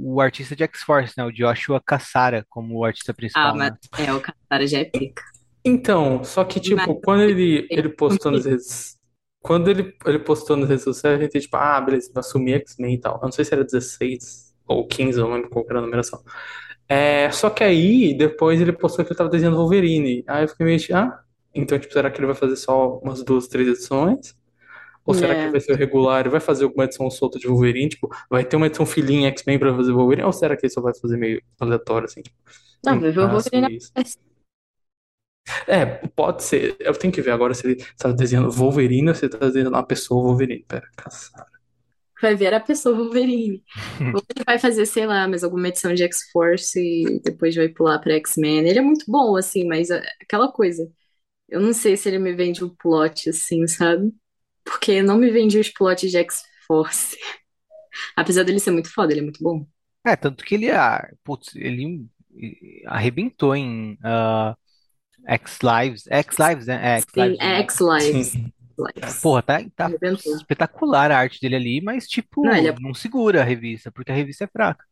o 0.00 0.20
artista 0.20 0.56
de 0.56 0.64
X-Force, 0.64 1.14
né? 1.16 1.24
O 1.24 1.32
Joshua 1.32 1.80
Cassara 1.84 2.44
como 2.48 2.78
o 2.78 2.84
artista 2.84 3.14
principal. 3.14 3.50
Ah, 3.50 3.54
mas 3.54 3.70
né? 3.70 3.78
é, 4.06 4.12
o 4.12 4.20
Cassara 4.20 4.66
já 4.66 4.78
é 4.78 4.84
pica. 4.84 5.22
Então, 5.64 6.24
só 6.24 6.44
que, 6.44 6.58
tipo, 6.58 6.76
mas... 6.76 6.98
quando 7.04 7.22
ele, 7.22 7.66
ele 7.70 7.88
postou 7.88 8.32
nas 8.32 8.44
redes. 8.44 8.98
Quando 9.40 9.68
ele, 9.68 9.94
ele 10.06 10.18
postou 10.20 10.56
nas 10.56 10.68
redes 10.68 10.84
sociais, 10.84 11.18
a 11.18 11.22
gente, 11.22 11.40
tipo, 11.40 11.56
ah, 11.56 11.80
beleza, 11.80 12.10
vai 12.12 12.20
assumir 12.20 12.54
X-Men 12.54 12.94
e 12.94 12.98
tal. 13.00 13.16
Eu 13.16 13.22
não 13.22 13.32
sei 13.32 13.44
se 13.44 13.54
era 13.54 13.64
16 13.64 14.54
ou 14.66 14.86
15, 14.86 15.18
eu 15.18 15.26
não 15.26 15.34
lembro 15.34 15.50
qual 15.50 15.64
era 15.68 15.78
a 15.78 15.82
numeração. 15.82 16.22
É, 16.88 17.30
só 17.30 17.48
que 17.50 17.64
aí, 17.64 18.14
depois 18.14 18.60
ele 18.60 18.72
postou 18.72 19.04
que 19.04 19.12
ele 19.12 19.18
tava 19.18 19.30
desenhando 19.30 19.56
Wolverine. 19.56 20.24
Aí 20.26 20.44
eu 20.44 20.48
fiquei 20.48 20.66
meio, 20.66 20.80
ah, 20.94 21.20
então, 21.54 21.78
tipo, 21.78 21.92
será 21.92 22.10
que 22.10 22.18
ele 22.18 22.26
vai 22.26 22.34
fazer 22.34 22.56
só 22.56 22.98
umas 22.98 23.22
duas, 23.22 23.48
três 23.48 23.68
edições? 23.68 24.34
Ou 25.04 25.14
será 25.14 25.34
que 25.34 25.40
É. 25.40 25.50
vai 25.50 25.60
ser 25.60 25.74
regular 25.76 26.26
e 26.26 26.30
vai 26.30 26.40
fazer 26.40 26.64
alguma 26.64 26.84
edição 26.84 27.10
solta 27.10 27.38
de 27.38 27.48
Wolverine? 27.48 27.88
Tipo, 27.88 28.08
vai 28.30 28.44
ter 28.44 28.56
uma 28.56 28.66
edição 28.66 28.86
filhinha 28.86 29.28
X-Men 29.30 29.58
pra 29.58 29.74
fazer 29.74 29.92
Wolverine? 29.92 30.26
Ou 30.26 30.32
será 30.32 30.56
que 30.56 30.64
ele 30.66 30.72
só 30.72 30.80
vai 30.80 30.94
fazer 30.94 31.16
meio 31.16 31.42
aleatório, 31.60 32.06
assim? 32.06 32.22
Tipo, 32.22 32.36
Não, 32.84 33.00
vai 33.00 33.10
ver 33.10 33.20
o 33.20 33.28
Wolverine 33.28 33.76
isso? 33.76 33.92
É, 35.66 35.84
pode 36.14 36.44
ser. 36.44 36.76
Eu 36.78 36.94
tenho 36.94 37.12
que 37.12 37.20
ver 37.20 37.32
agora 37.32 37.52
se 37.52 37.66
ele 37.66 37.84
tá 37.98 38.12
desenhando 38.12 38.50
Wolverine 38.50 39.08
ou 39.08 39.14
se 39.14 39.24
ele 39.24 39.32
tá 39.32 39.46
desenhando 39.46 39.70
uma 39.70 39.84
pessoa 39.84 40.22
Wolverine. 40.22 40.64
Pera, 40.68 40.88
caçada. 40.96 41.50
Vai 42.20 42.36
ver 42.36 42.54
a 42.54 42.60
pessoa 42.60 42.96
Wolverine. 42.96 43.64
Ou 44.14 44.22
ele 44.36 44.44
vai 44.46 44.56
fazer, 44.56 44.86
sei 44.86 45.06
lá, 45.06 45.26
mais 45.26 45.42
alguma 45.42 45.66
edição 45.66 45.92
de 45.92 46.04
X-Force 46.04 46.78
e 46.78 47.20
depois 47.20 47.56
vai 47.56 47.68
pular 47.68 47.98
pra 47.98 48.14
X-Men. 48.14 48.60
Ele 48.68 48.78
é 48.78 48.82
muito 48.82 49.04
bom, 49.08 49.36
assim, 49.36 49.64
mas 49.66 49.90
é 49.90 50.00
aquela 50.22 50.52
coisa. 50.52 50.88
Eu 51.52 51.60
não 51.60 51.74
sei 51.74 51.98
se 51.98 52.08
ele 52.08 52.18
me 52.18 52.32
vende 52.32 52.64
um 52.64 52.68
plot 52.70 53.28
assim, 53.28 53.66
sabe? 53.66 54.10
Porque 54.64 55.02
não 55.02 55.18
me 55.18 55.30
vende 55.30 55.58
os 55.58 55.68
plots 55.68 56.10
de 56.10 56.16
X-Force. 56.16 57.18
Apesar 58.16 58.42
dele 58.42 58.58
ser 58.58 58.70
muito 58.70 58.90
foda, 58.90 59.12
ele 59.12 59.20
é 59.20 59.24
muito 59.24 59.42
bom. 59.44 59.66
É, 60.02 60.16
tanto 60.16 60.46
que 60.46 60.54
ele, 60.54 60.70
ah, 60.70 61.06
putz, 61.22 61.54
ele 61.54 62.06
arrebentou 62.86 63.54
em 63.54 63.92
uh, 63.96 64.56
X-Lives. 65.26 66.04
X-Lives, 66.08 66.66
né? 66.66 66.96
É, 66.96 67.00
X-Lives. 67.00 67.38
Sim, 67.38 67.44
é 67.44 67.58
X-Lives. 67.60 68.32
Porra, 69.20 69.42
tá, 69.42 69.60
tá 69.76 69.90
espetacular 70.24 71.10
a 71.10 71.18
arte 71.18 71.38
dele 71.38 71.56
ali, 71.56 71.80
mas 71.82 72.08
tipo, 72.08 72.46
não, 72.46 72.52
é... 72.52 72.80
não 72.80 72.94
segura 72.94 73.42
a 73.42 73.44
revista, 73.44 73.92
porque 73.92 74.10
a 74.10 74.14
revista 74.14 74.44
é 74.44 74.48
fraca. 74.48 74.82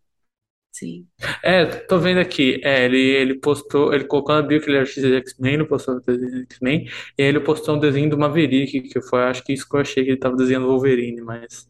Sim. 0.73 1.07
É, 1.43 1.65
tô 1.67 1.99
vendo 1.99 2.19
aqui. 2.21 2.61
É, 2.65 2.85
ele, 2.85 2.99
ele 2.99 3.35
postou, 3.41 3.93
ele 3.93 4.05
colocou 4.05 4.35
na 4.35 4.43
bio 4.43 4.61
que 4.61 4.69
ele 4.71 4.77
é 4.79 4.81
artista 4.81 5.03
de 5.03 5.17
X-Men, 5.17 5.55
ele 5.55 5.65
postou 5.67 5.97
o 5.97 6.01
desenho 6.01 6.31
de 6.33 6.43
X-Men, 6.55 6.87
e 7.19 7.23
aí 7.23 7.29
ele 7.29 7.41
postou 7.41 7.77
um 7.77 7.79
desenho 7.81 8.09
do 8.09 8.19
Maverick, 8.19 8.81
que 8.83 9.01
foi, 9.03 9.23
acho 9.25 9.45
que 9.45 9.53
isso 9.53 9.69
que 9.69 9.77
eu 9.77 9.81
achei 9.81 10.05
que 10.05 10.11
ele 10.11 10.19
tava 10.19 10.37
desenhando 10.37 10.67
Wolverine, 10.69 11.21
mas 11.23 11.67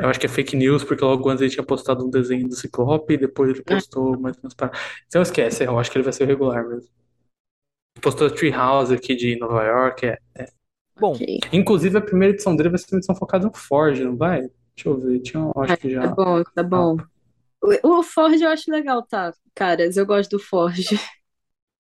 eu 0.00 0.08
acho 0.08 0.18
que 0.20 0.26
é 0.26 0.28
fake 0.28 0.56
news, 0.56 0.84
porque 0.84 1.04
logo 1.04 1.28
antes 1.28 1.42
ele 1.42 1.50
tinha 1.50 1.64
postado 1.64 2.06
um 2.06 2.10
desenho 2.10 2.48
do 2.48 2.54
Ciclope, 2.54 3.14
e 3.14 3.18
depois 3.18 3.50
ele 3.50 3.62
postou 3.62 4.18
mais 4.18 4.36
umas 4.38 4.54
paradas. 4.54 4.80
Então 5.06 5.20
esquece, 5.22 5.64
eu 5.64 5.78
acho 5.78 5.90
que 5.90 5.98
ele 5.98 6.04
vai 6.04 6.12
ser 6.12 6.24
regular 6.26 6.66
mesmo. 6.66 6.88
Postou 8.00 8.30
Treehouse 8.30 8.92
aqui 8.94 9.14
de 9.14 9.36
Nova 9.36 9.64
York, 9.64 10.06
é. 10.06 10.18
é. 10.36 10.46
Bom, 11.00 11.12
Ok. 11.12 11.40
Inclusive 11.52 11.98
a 11.98 12.00
primeira 12.00 12.34
edição 12.34 12.54
dele 12.54 12.68
vai 12.68 12.78
ser 12.78 12.86
uma 12.94 12.98
edição 12.98 13.14
focada 13.16 13.46
no 13.46 13.52
Forge, 13.56 14.04
não 14.04 14.16
vai? 14.16 14.42
Deixa 14.76 14.88
eu 14.88 14.98
ver, 14.98 15.20
tinha, 15.20 15.50
acho 15.56 15.76
que 15.78 15.94
Tá 15.94 15.94
já. 16.02 16.06
bom, 16.08 16.42
tá 16.54 16.62
bom. 16.62 16.96
O, 16.96 17.04
o 17.82 18.02
Forge 18.02 18.42
eu 18.44 18.50
acho 18.50 18.70
legal, 18.70 19.02
tá? 19.06 19.32
Caras, 19.54 19.96
eu 19.96 20.06
gosto 20.06 20.30
do 20.32 20.38
Forge. 20.38 20.98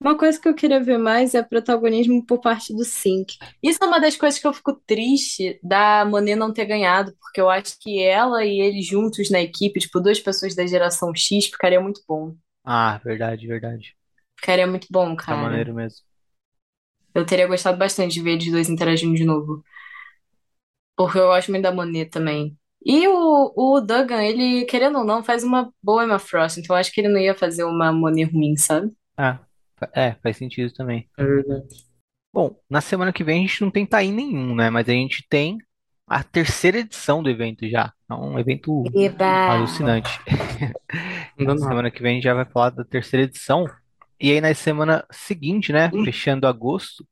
Uma 0.01 0.16
coisa 0.16 0.41
que 0.41 0.49
eu 0.49 0.55
queria 0.55 0.83
ver 0.83 0.99
mais 0.99 1.35
é 1.35 1.43
protagonismo 1.43 2.24
por 2.26 2.41
parte 2.41 2.74
do 2.74 2.85
Sync. 2.85 3.35
Isso 3.62 3.78
é 3.83 3.87
uma 3.87 4.01
das 4.01 4.16
coisas 4.16 4.41
que 4.41 4.47
eu 4.47 4.53
fico 4.55 4.74
triste 4.87 5.61
da 5.62 6.05
Monet 6.07 6.37
não 6.37 6.53
ter 6.53 6.64
ganhado, 6.66 7.14
porque 7.20 7.41
eu 7.41 7.51
acho 7.51 7.78
que 7.81 8.01
ela 8.03 8.45
e 8.45 8.61
ele 8.61 8.81
juntos 8.83 9.31
na 9.31 9.41
equipe, 9.43 9.78
tipo, 9.81 10.01
duas 10.01 10.18
pessoas 10.20 10.55
da 10.55 10.66
geração 10.66 11.14
X, 11.14 11.47
ficaria 11.47 11.81
muito 11.81 12.03
bom. 12.09 12.35
Ah, 12.64 12.99
verdade, 13.05 13.47
verdade. 13.47 13.95
Ficaria 14.37 14.66
muito 14.66 14.89
bom, 14.91 15.14
Tá 15.26 15.37
cara. 15.37 15.37
maneiro 15.37 15.72
mesmo. 15.74 16.05
Eu 17.14 17.24
teria 17.24 17.47
gostado 17.47 17.78
bastante 17.78 18.14
de 18.14 18.20
ver 18.22 18.33
eles 18.33 18.51
dois 18.51 18.68
interagindo 18.68 19.14
de 19.14 19.24
novo. 19.24 19.62
Porque 20.97 21.18
eu 21.18 21.26
gosto 21.28 21.51
muito 21.51 21.64
da 21.64 21.72
Monet 21.74 22.11
também. 22.11 22.57
E 22.85 23.07
o, 23.09 23.53
o 23.55 23.81
Duggan, 23.81 24.22
ele, 24.22 24.64
querendo 24.64 24.99
ou 24.99 25.05
não, 25.05 25.22
faz 25.22 25.45
uma 25.45 25.72
boa 25.83 26.05
Emma 26.05 26.18
Frost, 26.18 26.59
então 26.59 26.74
eu 26.74 26.81
acho 26.81 26.93
que 26.93 27.01
ele 27.01 27.09
não 27.09 27.20
ia 27.20 27.35
fazer 27.35 27.64
uma 27.64 27.93
Monet 27.93 28.31
ruim, 28.33 28.57
sabe? 28.57 28.91
Ah, 29.16 29.39
é, 29.95 30.12
faz 30.22 30.37
sentido 30.37 30.72
também. 30.72 31.09
É 31.18 31.24
verdade. 31.24 31.91
Bom, 32.33 32.57
na 32.68 32.81
semana 32.81 33.12
que 33.12 33.24
vem 33.24 33.45
a 33.45 33.47
gente 33.47 33.61
não 33.61 33.70
tem 33.70 33.85
tain 33.85 34.12
nenhum, 34.12 34.55
né? 34.55 34.70
Mas 34.70 34.89
a 34.89 34.93
gente 34.93 35.26
tem 35.28 35.59
a 36.07 36.22
terceira 36.22 36.78
edição 36.78 37.22
do 37.22 37.31
evento 37.31 37.68
já. 37.68 37.93
É 38.09 38.14
um 38.14 38.39
evento 38.39 38.85
Eba! 38.95 39.51
alucinante. 39.51 40.20
Na 41.39 41.57
semana 41.57 41.91
que 41.91 42.03
vem 42.03 42.12
a 42.12 42.14
gente 42.14 42.24
já 42.24 42.35
vai 42.35 42.45
falar 42.45 42.70
da 42.70 42.85
terceira 42.85 43.24
edição. 43.24 43.64
E 44.18 44.31
aí 44.33 44.41
na 44.41 44.53
semana 44.55 45.05
seguinte, 45.11 45.72
né, 45.72 45.91
fechando 46.05 46.47
agosto, 46.47 47.07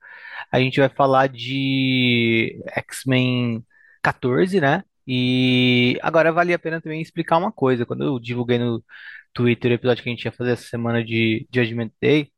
a 0.53 0.61
gente 0.61 0.79
vai 0.79 0.89
falar 0.89 1.29
de 1.29 2.63
X-Men 2.75 3.65
14, 4.03 4.61
né? 4.61 4.85
E 5.11 5.99
agora 6.03 6.31
vale 6.31 6.53
a 6.53 6.59
pena 6.59 6.83
também 6.83 7.01
explicar 7.01 7.39
uma 7.39 7.51
coisa. 7.51 7.87
Quando 7.87 8.05
eu 8.05 8.19
divulguei 8.19 8.59
no 8.59 8.85
Twitter 9.33 9.71
o 9.71 9.75
episódio 9.75 10.03
que 10.03 10.11
a 10.11 10.13
gente 10.13 10.25
ia 10.27 10.33
fazer 10.33 10.51
essa 10.53 10.69
semana 10.69 11.03
de 11.03 11.49
Judgment 11.51 11.91
Day, 11.99 12.31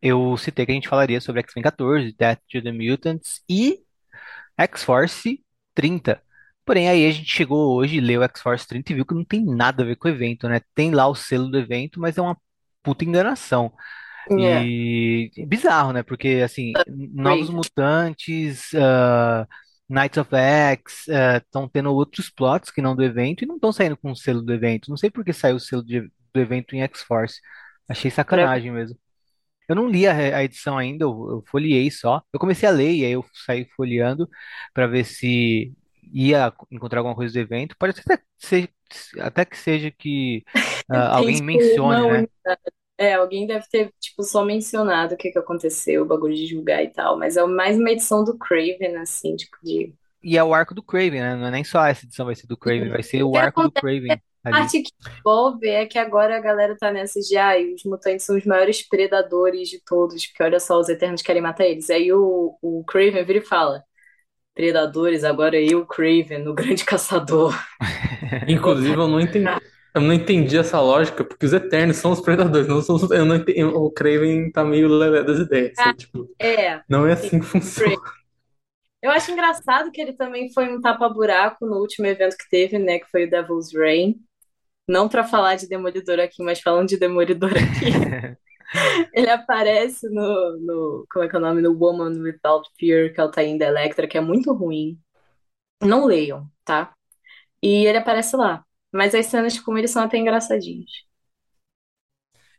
eu 0.00 0.34
citei 0.38 0.64
que 0.64 0.72
a 0.72 0.74
gente 0.74 0.88
falaria 0.88 1.20
sobre 1.20 1.40
X-Men 1.42 1.62
14, 1.62 2.14
Death 2.18 2.40
to 2.50 2.62
the 2.62 2.72
Mutants 2.72 3.42
e 3.46 3.80
X-Force 4.56 5.38
30. 5.74 6.22
Porém, 6.64 6.88
aí 6.88 7.06
a 7.06 7.10
gente 7.10 7.30
chegou 7.30 7.76
hoje, 7.76 8.00
leu 8.00 8.22
X-Force 8.22 8.66
30 8.66 8.92
e 8.92 8.94
viu 8.94 9.04
que 9.04 9.14
não 9.14 9.24
tem 9.24 9.44
nada 9.44 9.82
a 9.82 9.86
ver 9.86 9.96
com 9.96 10.08
o 10.08 10.10
evento, 10.10 10.48
né? 10.48 10.62
Tem 10.74 10.92
lá 10.92 11.06
o 11.06 11.14
selo 11.14 11.50
do 11.50 11.58
evento, 11.58 12.00
mas 12.00 12.16
é 12.16 12.22
uma 12.22 12.38
puta 12.82 13.04
enganação. 13.04 13.70
É. 14.30 14.64
E 14.64 15.30
bizarro, 15.46 15.92
né? 15.92 16.02
Porque, 16.02 16.40
assim, 16.42 16.72
Novos. 16.88 17.50
Mutantes, 17.50 18.70
ah, 18.74 19.46
Knights 19.88 20.18
of 20.18 20.34
X, 20.34 21.06
estão 21.08 21.68
tendo 21.68 21.92
outros 21.94 22.30
plots 22.30 22.70
que 22.70 22.82
não 22.82 22.96
do 22.96 23.02
evento 23.04 23.42
e 23.44 23.46
não 23.46 23.56
estão 23.56 23.72
saindo 23.72 23.96
com 23.96 24.10
o 24.12 24.16
selo 24.16 24.42
do 24.42 24.52
evento. 24.52 24.88
Não 24.90 24.96
sei 24.96 25.10
por 25.10 25.24
que 25.24 25.32
saiu 25.32 25.56
o 25.56 25.60
selo 25.60 25.84
de- 25.84 26.02
do 26.32 26.40
evento 26.40 26.74
em 26.74 26.82
X-Force. 26.82 27.40
Achei 27.88 28.10
sacanagem 28.10 28.72
mesmo. 28.72 28.98
Eu 29.68 29.76
não 29.76 29.88
li 29.88 30.06
a, 30.06 30.12
a 30.38 30.44
edição 30.44 30.76
ainda, 30.78 31.04
eu, 31.04 31.10
eu 31.30 31.44
folheei 31.48 31.90
só. 31.90 32.22
Eu 32.32 32.38
comecei 32.40 32.68
a 32.68 32.72
ler 32.72 32.92
e 32.94 33.04
aí 33.04 33.12
eu 33.12 33.24
saí 33.46 33.66
folheando 33.76 34.28
para 34.74 34.86
ver 34.86 35.04
se 35.04 35.72
ia 36.12 36.52
encontrar 36.70 37.00
alguma 37.00 37.14
coisa 37.16 37.32
do 37.32 37.38
evento. 37.40 37.76
Pode 37.78 37.98
até 38.00 38.22
ser, 38.38 38.70
até 39.20 39.44
que 39.44 39.56
seja 39.56 39.90
que 39.90 40.44
Tem, 40.88 41.06
alguém 41.10 41.40
mencione, 41.42 42.06
né? 42.06 42.26
unidade. 42.44 42.74
É, 42.96 43.14
alguém 43.14 43.46
deve 43.46 43.66
ter, 43.68 43.92
tipo, 44.00 44.22
só 44.22 44.44
mencionado 44.44 45.14
o 45.14 45.16
que 45.16 45.30
que 45.32 45.38
aconteceu, 45.38 46.02
o 46.02 46.06
bagulho 46.06 46.34
de 46.34 46.46
julgar 46.46 46.82
e 46.84 46.90
tal, 46.92 47.18
mas 47.18 47.36
é 47.36 47.44
mais 47.44 47.76
uma 47.76 47.90
edição 47.90 48.24
do 48.24 48.38
Craven, 48.38 48.96
assim, 48.98 49.34
tipo, 49.36 49.56
de... 49.62 49.92
E 50.22 50.36
é 50.38 50.42
o 50.44 50.54
arco 50.54 50.74
do 50.74 50.82
Craven, 50.82 51.20
né? 51.20 51.36
Não 51.36 51.46
é 51.46 51.50
nem 51.50 51.64
só 51.64 51.84
essa 51.84 52.04
edição 52.06 52.26
vai 52.26 52.34
ser 52.34 52.46
do 52.46 52.56
Craven, 52.56 52.88
vai 52.90 53.02
ser 53.02 53.22
O 53.22 53.30
o 53.30 53.36
que 53.36 53.38
arco 53.38 53.62
do 53.62 53.70
acontece 53.70 53.72
Craven 53.72 54.20
A 54.44 54.50
ali. 54.50 54.58
parte 54.58 54.82
que 54.82 54.90
envolve 55.20 55.68
é 55.68 55.86
que 55.86 55.98
agora 55.98 56.36
a 56.36 56.40
galera 56.40 56.76
tá 56.78 56.92
nessa 56.92 57.20
de, 57.20 57.36
ai, 57.36 57.74
os 57.74 57.84
mutantes 57.84 58.24
são 58.26 58.36
os 58.36 58.44
maiores 58.46 58.86
predadores 58.88 59.68
de 59.68 59.80
todos, 59.84 60.26
porque 60.28 60.42
olha 60.42 60.60
só, 60.60 60.78
os 60.78 60.88
Eternos 60.88 61.22
querem 61.22 61.42
matar 61.42 61.66
eles. 61.66 61.90
Aí 61.90 62.12
o, 62.12 62.56
o 62.62 62.84
Craven 62.86 63.24
vira 63.24 63.38
e 63.40 63.42
fala, 63.42 63.84
predadores, 64.54 65.24
agora 65.24 65.60
eu, 65.60 65.86
Craven, 65.86 66.48
o 66.48 66.54
grande 66.54 66.84
caçador. 66.86 67.54
Inclusive, 68.48 68.94
eu 68.98 69.08
não 69.08 69.20
entendi, 69.20 69.58
eu 69.94 70.00
não 70.00 70.12
entendi 70.12 70.56
essa 70.58 70.80
lógica, 70.80 71.24
porque 71.24 71.46
os 71.46 71.52
Eternos 71.52 71.96
são 71.96 72.12
os 72.12 72.20
predadores, 72.20 72.66
não 72.68 72.82
são 72.82 72.96
os, 72.96 73.10
eu 73.10 73.24
não 73.24 73.36
entendi, 73.36 73.62
o 73.64 73.90
Kraven 73.90 74.50
tá 74.50 74.64
meio 74.64 74.88
lelé 74.88 75.22
das 75.22 75.38
ideias, 75.38 75.78
assim, 75.78 75.92
tipo, 75.94 76.28
É, 76.40 76.82
não 76.88 77.06
é 77.06 77.12
assim 77.12 77.38
que 77.40 77.46
funciona. 77.46 77.96
eu 79.02 79.10
acho 79.10 79.30
engraçado 79.30 79.90
que 79.92 80.00
ele 80.00 80.14
também 80.14 80.52
foi 80.52 80.68
um 80.74 80.80
tapa-buraco 80.80 81.66
no 81.66 81.76
último 81.78 82.06
evento 82.06 82.36
que 82.36 82.48
teve, 82.48 82.78
né, 82.78 82.98
que 82.98 83.10
foi 83.10 83.24
o 83.26 83.30
Devil's 83.30 83.72
Reign. 83.72 84.16
Não 84.88 85.08
pra 85.08 85.24
falar 85.24 85.56
de 85.56 85.68
Demolidor 85.68 86.20
aqui, 86.20 86.42
mas 86.42 86.60
falando 86.60 86.88
de 86.88 86.98
Demolidor 86.98 87.50
aqui. 87.52 88.36
Ele 89.14 89.30
aparece 89.30 90.08
no, 90.10 90.58
no, 90.58 91.06
como 91.10 91.24
é 91.24 91.28
que 91.28 91.36
é 91.36 91.38
o 91.38 91.42
nome? 91.42 91.62
No 91.62 91.72
Woman 91.78 92.20
Without 92.20 92.68
Fear, 92.78 93.12
que 93.14 93.20
é 93.20 93.24
o 93.24 93.30
Taim 93.30 93.56
da 93.58 93.66
Electra, 93.66 94.06
que 94.08 94.18
é 94.18 94.20
muito 94.20 94.52
ruim. 94.52 94.98
Não 95.82 96.06
leiam, 96.06 96.48
tá? 96.64 96.94
E 97.62 97.86
ele 97.86 97.98
aparece 97.98 98.36
lá. 98.36 98.64
Mas 98.94 99.14
as 99.14 99.26
cenas 99.26 99.58
com 99.60 99.76
ele 99.78 99.88
são 99.88 100.02
até 100.02 100.16
engraçadinhas. 100.18 100.90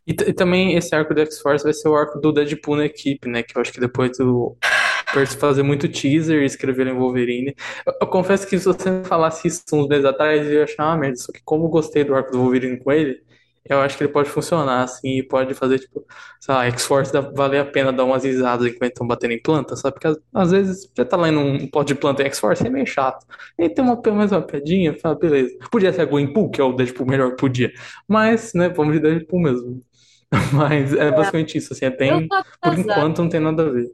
E, 0.07 0.11
e 0.11 0.33
também 0.33 0.75
esse 0.75 0.93
arco 0.95 1.13
do 1.13 1.21
X-Force 1.21 1.63
vai 1.63 1.73
ser 1.73 1.87
o 1.89 1.95
arco 1.95 2.19
do 2.19 2.31
Deadpool 2.31 2.75
na 2.77 2.85
equipe, 2.85 3.27
né? 3.27 3.41
Que 3.41 3.57
eu 3.57 3.61
acho 3.61 3.73
que 3.73 3.79
depois 3.79 4.17
do 4.17 4.55
Percy 5.13 5.37
fazer 5.37 5.63
muito 5.63 5.87
teaser 5.89 6.43
e 6.43 6.45
escrever 6.45 6.87
em 6.87 6.93
Wolverine. 6.93 7.55
Eu, 7.85 7.93
eu 8.01 8.07
confesso 8.07 8.47
que 8.47 8.59
se 8.59 8.65
você 8.65 9.03
falasse 9.05 9.47
isso 9.47 9.63
uns 9.73 9.87
meses 9.87 10.05
atrás, 10.05 10.45
eu 10.45 10.53
ia 10.53 10.63
achar 10.65 10.85
uma 10.85 10.97
merda. 10.97 11.17
Só 11.17 11.31
que 11.31 11.41
como 11.43 11.65
eu 11.65 11.69
gostei 11.69 12.03
do 12.03 12.13
arco 12.13 12.31
do 12.31 12.39
Wolverine 12.39 12.77
com 12.77 12.91
ele, 12.91 13.23
eu 13.67 13.79
acho 13.81 13.97
que 13.97 14.03
ele 14.03 14.13
pode 14.13 14.29
funcionar, 14.29 14.83
assim, 14.83 15.17
e 15.17 15.23
pode 15.23 15.53
fazer, 15.55 15.79
tipo, 15.79 16.05
sei 16.39 16.53
lá, 16.53 16.65
X-Force 16.67 17.11
valer 17.33 17.61
a 17.61 17.65
pena 17.65 17.91
dar 17.91 18.03
umas 18.03 18.23
risadas 18.23 18.67
enquanto 18.67 18.91
estão 18.91 19.07
batendo 19.07 19.31
em 19.31 19.41
planta, 19.41 19.75
sabe? 19.75 19.95
Porque 19.95 20.19
às, 20.33 20.51
vezes 20.51 20.91
já 20.95 21.03
tá 21.03 21.17
lendo 21.17 21.39
um 21.39 21.67
pote 21.67 21.93
de 21.93 21.99
planta 21.99 22.21
em 22.21 22.27
X-Force, 22.27 22.65
é 22.65 22.69
meio 22.69 22.85
chato. 22.85 23.25
E 23.57 23.67
tem 23.67 23.83
uma, 23.83 23.99
pelo 23.99 24.17
menos 24.17 24.31
uma 24.31 24.41
piadinha, 24.41 24.93
fala, 24.93 25.15
beleza. 25.15 25.57
Podia 25.71 25.91
ser 25.91 26.01
a 26.01 26.05
Gwenpool, 26.05 26.51
que 26.51 26.61
é 26.61 26.63
o 26.63 26.73
Deadpool 26.73 27.07
melhor 27.07 27.31
que 27.31 27.37
podia. 27.37 27.71
Mas, 28.07 28.53
né, 28.53 28.69
vamos 28.69 28.93
de 28.93 28.99
Deadpool 28.99 29.39
mesmo. 29.39 29.81
Mas 30.53 30.93
é 30.93 31.11
basicamente 31.11 31.57
isso, 31.57 31.73
assim, 31.73 31.85
é 31.85 31.89
tô 31.89 32.27
por 32.61 32.77
enquanto 32.77 33.21
não 33.21 33.29
tem 33.29 33.39
nada 33.39 33.63
a 33.63 33.69
ver. 33.69 33.91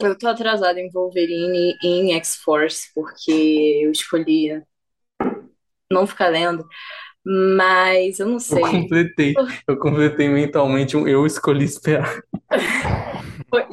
Eu 0.00 0.16
tô 0.16 0.28
atrasada 0.28 0.80
em 0.80 0.90
Wolverine 0.90 1.76
e 1.82 1.88
em 1.88 2.14
X-Force, 2.14 2.90
porque 2.94 3.80
eu 3.82 3.90
escolhi 3.90 4.62
não 5.92 6.06
ficar 6.06 6.28
lendo. 6.28 6.66
Mas 7.24 8.18
eu 8.20 8.28
não 8.28 8.38
Eu 8.48 8.60
sei. 8.60 8.60
completei, 8.60 9.40
eu 9.66 9.78
completei 9.78 10.28
mentalmente 10.28 10.96
um 10.96 11.06
eu 11.06 11.24
escolhi 11.26 11.64
esperar. 11.64 12.20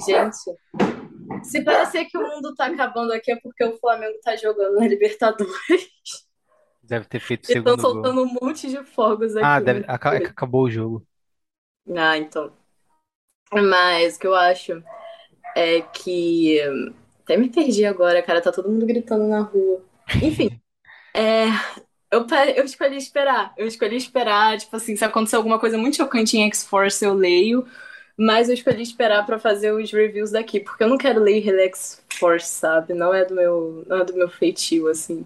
Gente, 0.07 0.57
se 1.43 1.63
parecer 1.63 2.05
que 2.05 2.17
o 2.17 2.21
mundo 2.27 2.53
tá 2.55 2.67
acabando 2.67 3.13
aqui 3.13 3.31
é 3.31 3.35
porque 3.37 3.63
o 3.63 3.77
Flamengo 3.79 4.17
tá 4.23 4.35
jogando 4.35 4.75
na 4.77 4.87
Libertadores. 4.87 5.55
Deve 6.81 7.05
ter 7.07 7.19
feito 7.19 7.43
o 7.45 7.47
E 7.47 7.53
estão 7.53 7.77
segundo 7.77 7.85
gol. 7.87 8.11
soltando 8.11 8.21
um 8.23 8.33
monte 8.41 8.69
de 8.69 8.83
fogos 8.85 9.35
aqui. 9.35 9.49
Ah, 9.49 9.59
deve, 9.59 9.83
aca- 9.87 10.15
é 10.15 10.21
que 10.21 10.29
acabou 10.29 10.63
o 10.65 10.69
jogo. 10.69 11.07
Ah, 11.95 12.17
então. 12.17 12.53
Mas 13.53 14.15
o 14.17 14.19
que 14.19 14.27
eu 14.27 14.35
acho 14.35 14.83
é 15.55 15.81
que. 15.81 16.59
Até 17.23 17.37
me 17.37 17.49
perdi 17.51 17.85
agora, 17.85 18.23
cara. 18.23 18.41
Tá 18.41 18.51
todo 18.51 18.69
mundo 18.71 18.85
gritando 18.85 19.27
na 19.27 19.41
rua. 19.41 19.83
Enfim, 20.21 20.49
é, 21.15 21.47
eu, 22.11 22.25
eu 22.55 22.65
escolhi 22.65 22.97
esperar. 22.97 23.53
Eu 23.57 23.67
escolhi 23.67 23.95
esperar. 23.95 24.57
Tipo 24.57 24.75
assim, 24.75 24.95
se 24.95 25.05
acontecer 25.05 25.35
alguma 25.35 25.59
coisa 25.59 25.77
muito 25.77 25.97
chocante 25.97 26.37
em 26.37 26.45
X-Force, 26.47 27.03
eu 27.03 27.13
leio. 27.13 27.65
Mas 28.17 28.49
eu 28.49 28.55
escolhi 28.55 28.81
esperar 28.81 29.25
pra 29.25 29.39
fazer 29.39 29.71
os 29.71 29.91
reviews 29.91 30.31
daqui, 30.31 30.59
porque 30.59 30.83
eu 30.83 30.89
não 30.89 30.97
quero 30.97 31.21
ler 31.21 31.39
Relax 31.39 32.03
Force, 32.13 32.47
sabe? 32.47 32.93
Não 32.93 33.13
é 33.13 33.23
do 33.23 33.35
meu, 33.35 33.85
não 33.87 33.97
é 33.97 34.05
do 34.05 34.15
meu 34.15 34.29
feitio, 34.29 34.87
assim. 34.87 35.25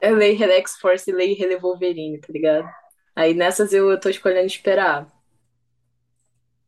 Eu 0.00 0.16
leio 0.16 0.38
Relax 0.38 0.76
Force 0.78 1.10
e 1.10 1.14
leio 1.14 1.36
Rele 1.38 1.56
Wolverine, 1.56 2.18
tá 2.20 2.32
ligado? 2.32 2.68
Aí 3.14 3.34
nessas 3.34 3.72
eu, 3.72 3.90
eu 3.90 4.00
tô 4.00 4.08
escolhendo 4.08 4.46
esperar. 4.46 5.10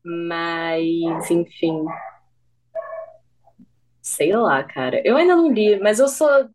Mas, 0.05 1.31
enfim. 1.31 1.85
Sei 4.03 4.33
lá, 4.35 4.63
cara. 4.65 5.01
Eu 5.05 5.17
ainda 5.17 5.37
não 5.37 5.53
li, 5.53 5.79
mas 5.81 5.99
eu 6.01 6.09
sou 6.09 6.49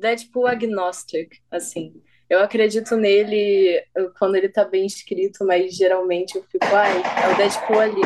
Deadpool 0.00 0.46
agnostic, 0.46 1.38
assim. 1.50 2.02
Eu 2.28 2.40
acredito 2.40 2.96
nele 2.96 3.82
quando 4.18 4.36
ele 4.36 4.48
tá 4.48 4.64
bem 4.64 4.86
escrito, 4.86 5.44
mas 5.44 5.76
geralmente 5.76 6.36
eu 6.36 6.42
fico, 6.44 6.64
ai, 6.66 7.02
é 7.22 7.32
o 7.32 7.36
Deadpool 7.36 7.80
ali. 7.80 8.00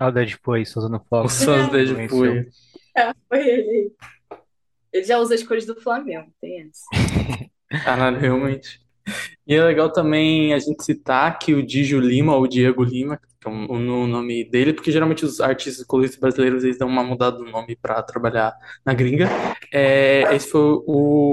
Olha 0.00 0.08
o 0.08 0.12
Deadpool 0.12 0.54
aí, 0.54 0.62
usando 0.62 1.00
fogo. 1.08 1.26
Os 1.26 1.44
fãs 1.44 1.68
do 1.68 1.72
Deadpool. 1.72 2.26
É, 2.96 3.14
foi 3.28 3.48
ele. 3.48 3.92
Ele 4.92 5.04
já 5.04 5.18
usa 5.18 5.34
as 5.34 5.42
cores 5.42 5.64
do 5.64 5.80
Flamengo, 5.80 6.30
tem 6.40 6.60
essa. 6.60 6.84
Caralho, 7.84 8.18
realmente. 8.18 8.80
E 9.46 9.54
é 9.54 9.64
legal 9.64 9.92
também 9.92 10.54
a 10.54 10.58
gente 10.58 10.84
citar 10.84 11.38
que 11.38 11.54
o 11.54 11.64
Digio 11.64 12.00
Lima, 12.00 12.36
ou 12.36 12.46
Diego 12.46 12.84
Lima, 12.84 13.16
que 13.16 13.48
é 13.48 13.50
o 13.50 14.06
nome 14.06 14.44
dele, 14.44 14.72
porque 14.72 14.92
geralmente 14.92 15.24
os 15.24 15.40
artistas 15.40 15.84
coloristas 15.84 16.20
brasileiros 16.20 16.62
eles 16.62 16.78
dão 16.78 16.88
uma 16.88 17.02
mudada 17.02 17.38
no 17.38 17.50
nome 17.50 17.76
pra 17.76 18.02
trabalhar 18.02 18.54
na 18.84 18.94
gringa. 18.94 19.28
É, 19.72 20.34
esse 20.34 20.48
foi 20.48 20.60
o, 20.86 21.32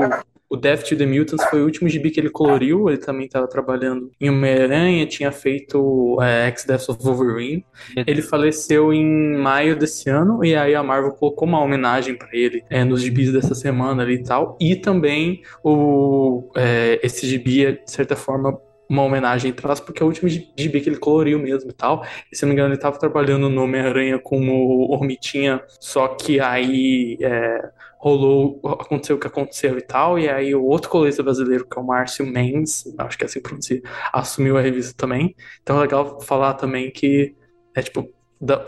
o 0.49 0.57
Death 0.57 0.83
to 0.83 0.97
the 0.97 1.05
Mutants, 1.05 1.45
foi 1.49 1.61
o 1.61 1.65
último 1.65 1.87
gibi 1.87 2.09
que 2.09 2.19
ele 2.19 2.29
coloriu. 2.29 2.89
Ele 2.89 2.97
também 2.97 3.27
estava 3.27 3.47
trabalhando 3.47 4.11
em 4.19 4.29
Homem-Aranha, 4.29 5.05
tinha 5.05 5.31
feito 5.31 6.17
é, 6.21 6.47
X-Death 6.47 6.89
of 6.89 7.03
Wolverine. 7.03 7.63
Ele 7.95 8.21
faleceu 8.21 8.91
em 8.91 9.37
maio 9.37 9.77
desse 9.77 10.09
ano, 10.09 10.43
e 10.43 10.55
aí 10.55 10.73
a 10.73 10.81
Marvel 10.81 11.11
colocou 11.11 11.47
uma 11.47 11.61
homenagem 11.61 12.15
pra 12.15 12.29
ele 12.33 12.63
é, 12.69 12.83
nos 12.83 13.01
gibis 13.01 13.31
dessa 13.31 13.53
semana 13.53 14.01
ali 14.01 14.15
e 14.15 14.23
tal. 14.23 14.57
E 14.59 14.75
também 14.75 15.43
o, 15.63 16.49
é, 16.55 16.99
esse 17.03 17.27
gibi 17.27 17.65
é, 17.65 17.71
de 17.73 17.91
certa 17.91 18.15
forma, 18.15 18.59
uma 18.89 19.03
homenagem 19.03 19.53
traz, 19.53 19.79
porque 19.79 20.01
é 20.01 20.03
o 20.05 20.07
último 20.07 20.27
gibi 20.27 20.81
que 20.81 20.89
ele 20.89 20.97
coloriu 20.97 21.37
mesmo 21.37 21.69
e 21.69 21.73
tal. 21.73 22.03
E 22.31 22.35
se 22.35 22.41
não 22.41 22.49
me 22.49 22.55
engano, 22.55 22.73
ele 22.73 22.81
tava 22.81 22.97
trabalhando 22.97 23.47
no 23.47 23.63
Homem-Aranha 23.63 24.17
como 24.17 24.91
Hormitinha, 24.91 25.61
só 25.79 26.07
que 26.07 26.39
aí 26.39 27.15
é, 27.21 27.69
rolou, 27.99 28.61
aconteceu 28.63 29.17
o 29.17 29.19
que 29.19 29.27
aconteceu 29.27 29.77
e 29.77 29.81
tal, 29.81 30.17
e 30.17 30.29
aí 30.29 30.55
o 30.55 30.63
outro 30.63 30.89
colorista 30.89 31.21
brasileiro, 31.21 31.67
que 31.67 31.77
é 31.77 31.81
o 31.81 31.85
Márcio 31.85 32.25
Mendes, 32.25 32.85
acho 32.97 33.17
que 33.17 33.25
é 33.25 33.27
assim 33.27 33.39
que 33.39 33.47
pronuncia, 33.47 33.81
assumiu 34.13 34.57
a 34.57 34.61
revista 34.61 34.93
também. 34.95 35.35
Então 35.61 35.77
é 35.77 35.81
legal 35.81 36.19
falar 36.21 36.53
também 36.53 36.89
que 36.89 37.35
é 37.75 37.81
tipo, 37.81 38.09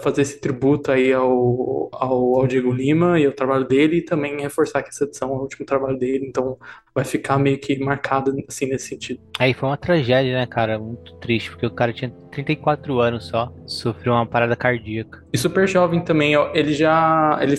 fazer 0.01 0.23
esse 0.23 0.41
tributo 0.41 0.91
aí 0.91 1.13
ao, 1.13 1.89
ao, 1.93 2.39
ao 2.39 2.45
Diego 2.45 2.73
Lima 2.73 3.17
e 3.21 3.25
ao 3.25 3.31
trabalho 3.31 3.65
dele, 3.65 3.97
e 3.97 4.01
também 4.01 4.41
reforçar 4.41 4.83
que 4.83 4.89
essa 4.89 5.05
edição 5.05 5.29
é 5.29 5.33
o 5.33 5.41
último 5.41 5.65
trabalho 5.65 5.97
dele, 5.97 6.25
então 6.27 6.57
vai 6.93 7.05
ficar 7.05 7.39
meio 7.39 7.57
que 7.57 7.79
marcado 7.79 8.35
assim 8.49 8.65
nesse 8.65 8.89
sentido. 8.89 9.21
Aí 9.39 9.53
foi 9.53 9.69
uma 9.69 9.77
tragédia, 9.77 10.33
né, 10.33 10.45
cara? 10.45 10.77
Muito 10.77 11.15
triste, 11.19 11.49
porque 11.51 11.65
o 11.65 11.71
cara 11.71 11.93
tinha 11.93 12.11
34 12.31 12.99
anos 12.99 13.27
só, 13.27 13.49
sofreu 13.65 14.11
uma 14.11 14.25
parada 14.25 14.57
cardíaca. 14.57 15.23
E 15.31 15.37
super 15.37 15.65
jovem 15.65 16.03
também, 16.03 16.35
ó, 16.35 16.51
ele 16.53 16.73
já 16.73 17.39
ele 17.41 17.55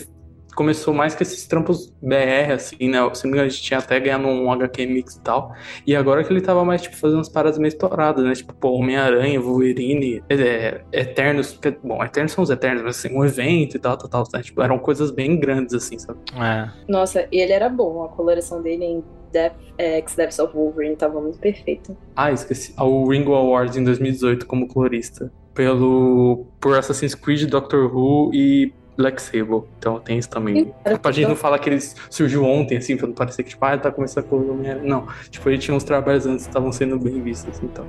começou 0.54 0.92
mais 0.94 1.14
com 1.14 1.22
esses 1.22 1.46
trampos 1.46 1.92
BR, 2.02 2.52
assim, 2.54 2.88
né? 2.88 2.98
Se 3.14 3.24
não 3.24 3.30
me 3.30 3.36
engano, 3.36 3.46
a 3.46 3.48
gente 3.48 3.62
tinha 3.62 3.78
até 3.78 3.98
ganhado 3.98 4.26
um 4.26 4.50
HQ 4.52 4.86
Mix 4.86 5.16
e 5.16 5.20
tal. 5.20 5.54
E 5.86 5.94
agora 5.96 6.22
que 6.24 6.32
ele 6.32 6.40
tava 6.40 6.64
mais, 6.64 6.82
tipo, 6.82 6.96
fazendo 6.96 7.18
umas 7.18 7.28
paradas 7.28 7.58
meio 7.58 7.68
estouradas, 7.68 8.24
né? 8.24 8.32
Tipo, 8.34 8.52
pô, 8.54 8.70
Homem-Aranha, 8.72 9.40
Wolverine, 9.40 10.22
é, 10.28 10.82
Eternos. 10.92 11.58
que- 11.60 11.76
Bom, 11.82 12.02
Eternos 12.04 12.32
são 12.32 12.44
os 12.44 12.50
Eternos, 12.50 12.82
mas 12.82 12.98
assim, 12.98 13.16
um 13.16 13.24
evento 13.24 13.76
e 13.76 13.80
tal, 13.80 13.96
tal, 13.96 14.08
tal. 14.08 14.24
Né? 14.34 14.42
Tipo, 14.42 14.62
eram 14.62 14.78
coisas 14.78 15.10
bem 15.10 15.38
grandes, 15.38 15.74
assim, 15.74 15.98
sabe? 15.98 16.18
É. 16.36 16.68
Nossa, 16.88 17.26
e 17.32 17.40
ele 17.40 17.52
era 17.52 17.68
bom. 17.68 18.04
A 18.04 18.08
coloração 18.08 18.62
dele 18.62 18.84
em 18.84 19.04
Death, 19.32 19.54
é, 19.78 19.96
X 19.98 20.14
Deaths 20.14 20.38
of 20.38 20.52
Wolverine 20.54 20.94
tava 20.96 21.20
muito 21.20 21.38
perfeita. 21.38 21.96
Ah, 22.14 22.30
esqueci. 22.30 22.74
Ah, 22.76 22.84
O 22.84 23.08
Ringo 23.08 23.32
Awards 23.34 23.76
em 23.76 23.84
2018 23.84 24.46
como 24.46 24.68
colorista. 24.68 25.32
Pelo. 25.54 26.46
Por 26.60 26.76
Assassin's 26.78 27.14
Creed, 27.14 27.48
Doctor 27.48 27.94
Who 27.94 28.30
e 28.34 28.72
Black 28.96 29.20
Sable. 29.20 29.62
Então 29.78 29.98
tem 30.00 30.18
isso 30.18 30.28
também. 30.28 30.72
Cara, 30.84 30.98
Pra 30.98 31.12
gente 31.12 31.28
não 31.28 31.36
falar 31.36 31.58
que 31.58 31.68
ele 31.68 31.80
surgiu 32.10 32.44
ontem, 32.44 32.76
assim, 32.78 32.96
pra 32.96 33.06
não 33.06 33.14
parecer 33.14 33.42
que, 33.42 33.50
tipo, 33.50 33.64
ah, 33.64 33.72
ele 33.72 33.82
tá 33.82 33.90
começando 33.90 34.26
a 34.30 34.34
Homem-Aranha. 34.34 34.84
Não. 34.84 35.06
Tipo, 35.30 35.48
ele 35.50 35.58
tinha 35.58 35.76
uns 35.76 35.84
trabalhos 35.84 36.26
antes 36.26 36.44
que 36.44 36.50
estavam 36.50 36.72
sendo 36.72 36.98
bem 36.98 37.20
vistos, 37.22 37.60
então. 37.62 37.86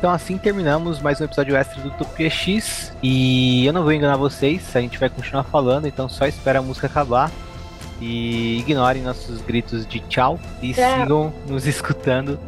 Então 0.00 0.10
assim 0.10 0.38
terminamos 0.38 0.98
mais 0.98 1.20
um 1.20 1.24
episódio 1.24 1.54
extra 1.54 1.82
do 1.82 1.88
Utopia 1.88 2.30
X. 2.30 2.90
E 3.02 3.66
eu 3.66 3.72
não 3.74 3.82
vou 3.82 3.92
enganar 3.92 4.16
vocês, 4.16 4.74
a 4.74 4.80
gente 4.80 4.98
vai 4.98 5.10
continuar 5.10 5.44
falando, 5.44 5.86
então 5.86 6.08
só 6.08 6.26
espera 6.26 6.58
a 6.60 6.62
música 6.62 6.86
acabar. 6.86 7.30
E 8.00 8.60
ignorem 8.60 9.02
nossos 9.02 9.42
gritos 9.42 9.86
de 9.86 10.00
tchau 10.00 10.40
e 10.62 10.72
Tchau. 10.72 11.00
sigam 11.00 11.34
nos 11.46 11.66
escutando 11.68 12.40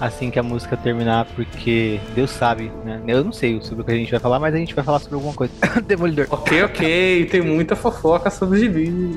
assim 0.00 0.32
que 0.32 0.38
a 0.40 0.42
música 0.42 0.76
terminar, 0.76 1.26
porque 1.36 2.00
Deus 2.12 2.30
sabe, 2.30 2.72
né? 2.84 3.00
Eu 3.06 3.22
não 3.22 3.30
sei 3.30 3.62
sobre 3.62 3.82
o 3.82 3.84
que 3.84 3.92
a 3.92 3.96
gente 3.96 4.10
vai 4.10 4.18
falar, 4.18 4.40
mas 4.40 4.52
a 4.52 4.58
gente 4.58 4.74
vai 4.74 4.84
falar 4.84 4.98
sobre 4.98 5.14
alguma 5.14 5.34
coisa. 5.34 5.52
Demolidor. 5.86 6.26
Ok, 6.28 6.64
ok. 6.64 7.26
Tem 7.26 7.40
muita 7.40 7.76
fofoca 7.76 8.30
sobre 8.30 8.56
os 8.56 8.62
gibis. 8.64 9.16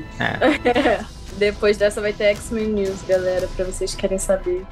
Depois 1.40 1.76
dessa 1.78 2.00
vai 2.00 2.14
ter 2.14 2.26
X-Men 2.26 2.68
News, 2.68 3.02
galera, 3.08 3.50
pra 3.56 3.66
vocês 3.66 3.96
que 3.96 4.02
querem 4.02 4.20
saber. 4.20 4.64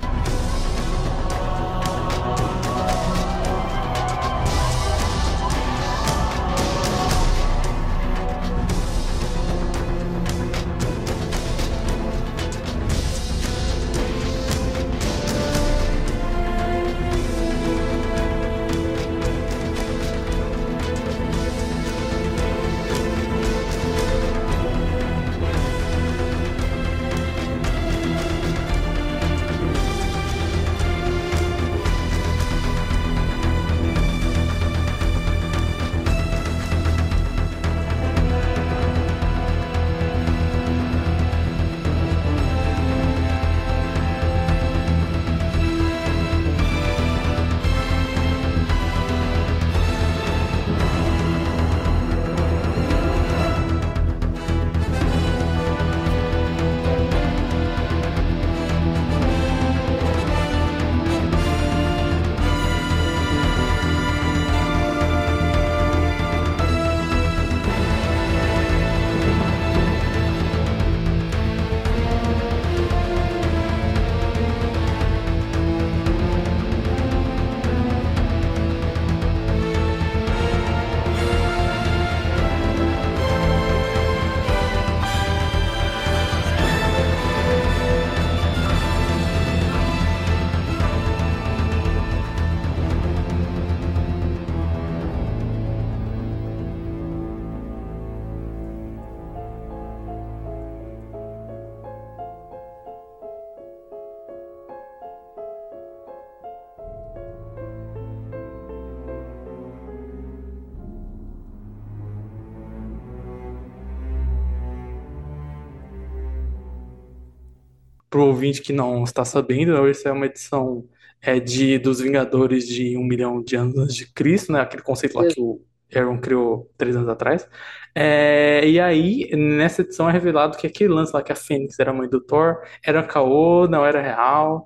Pro 118.11 118.27
ouvinte 118.27 118.61
que 118.61 118.71
não 118.71 119.03
está 119.03 119.25
sabendo, 119.25 119.87
essa 119.87 120.09
é 120.09 120.11
uma 120.11 120.27
edição 120.27 120.87
é, 121.21 121.39
de 121.39 121.79
dos 121.79 121.99
Vingadores 121.99 122.67
de 122.67 122.95
um 122.97 123.03
milhão 123.03 123.41
de 123.41 123.55
anos 123.55 123.77
antes 123.77 123.95
de 123.95 124.11
Cristo, 124.13 124.51
né? 124.51 124.61
Aquele 124.61 124.83
conceito 124.83 125.17
lá 125.17 125.27
que 125.27 125.41
o 125.41 125.61
Aaron 125.95 126.19
criou 126.19 126.71
três 126.77 126.95
anos 126.95 127.09
atrás. 127.09 127.47
É, 127.93 128.67
e 128.67 128.79
aí, 128.79 129.29
nessa 129.33 129.81
edição 129.81 130.09
é 130.09 130.11
revelado 130.13 130.57
que 130.57 130.65
aquele 130.67 130.93
lance 130.93 131.13
lá 131.13 131.21
que 131.21 131.31
a 131.31 131.35
Fênix 131.35 131.77
era 131.79 131.91
a 131.91 131.93
mãe 131.93 132.09
do 132.09 132.21
Thor, 132.21 132.57
era 132.85 133.03
caô, 133.03 133.67
não 133.67 133.85
era 133.85 134.01
real. 134.01 134.65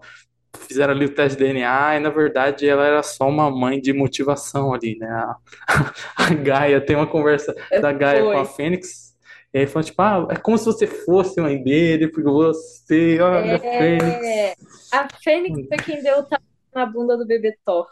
Fizeram 0.67 0.93
ali 0.93 1.05
o 1.05 1.13
teste 1.13 1.37
de 1.37 1.43
DNA 1.43 1.97
e, 1.97 1.99
na 1.99 2.09
verdade, 2.09 2.67
ela 2.67 2.85
era 2.85 3.03
só 3.03 3.27
uma 3.27 3.51
mãe 3.51 3.81
de 3.81 3.91
motivação 3.93 4.73
ali, 4.73 4.97
né? 4.97 5.07
A, 5.07 5.35
a 6.17 6.33
Gaia 6.33 6.79
tem 6.81 6.95
uma 6.95 7.07
conversa 7.07 7.53
da 7.81 7.91
Gaia 7.91 8.23
com 8.23 8.31
a 8.31 8.45
Foi. 8.45 8.55
Fênix. 8.55 9.14
E 9.55 9.59
aí 9.59 9.67
falou, 9.67 9.85
tipo, 9.85 10.01
ah, 10.01 10.27
é 10.29 10.35
como 10.35 10.57
se 10.57 10.65
você 10.65 10.85
fosse 10.85 11.39
mãe 11.39 11.63
dele, 11.63 12.09
porque 12.09 12.29
você, 12.29 13.21
olha, 13.21 13.57
Fênix. 13.57 14.03
É, 14.03 14.53
a 14.91 15.07
Fênix 15.23 15.69
foi 15.69 15.77
quem 15.77 16.03
deu 16.03 16.19
o 16.19 16.23
tapa 16.23 16.43
na 16.73 16.85
bunda 16.85 17.15
do 17.15 17.25
bebê 17.25 17.57
Thor 17.63 17.87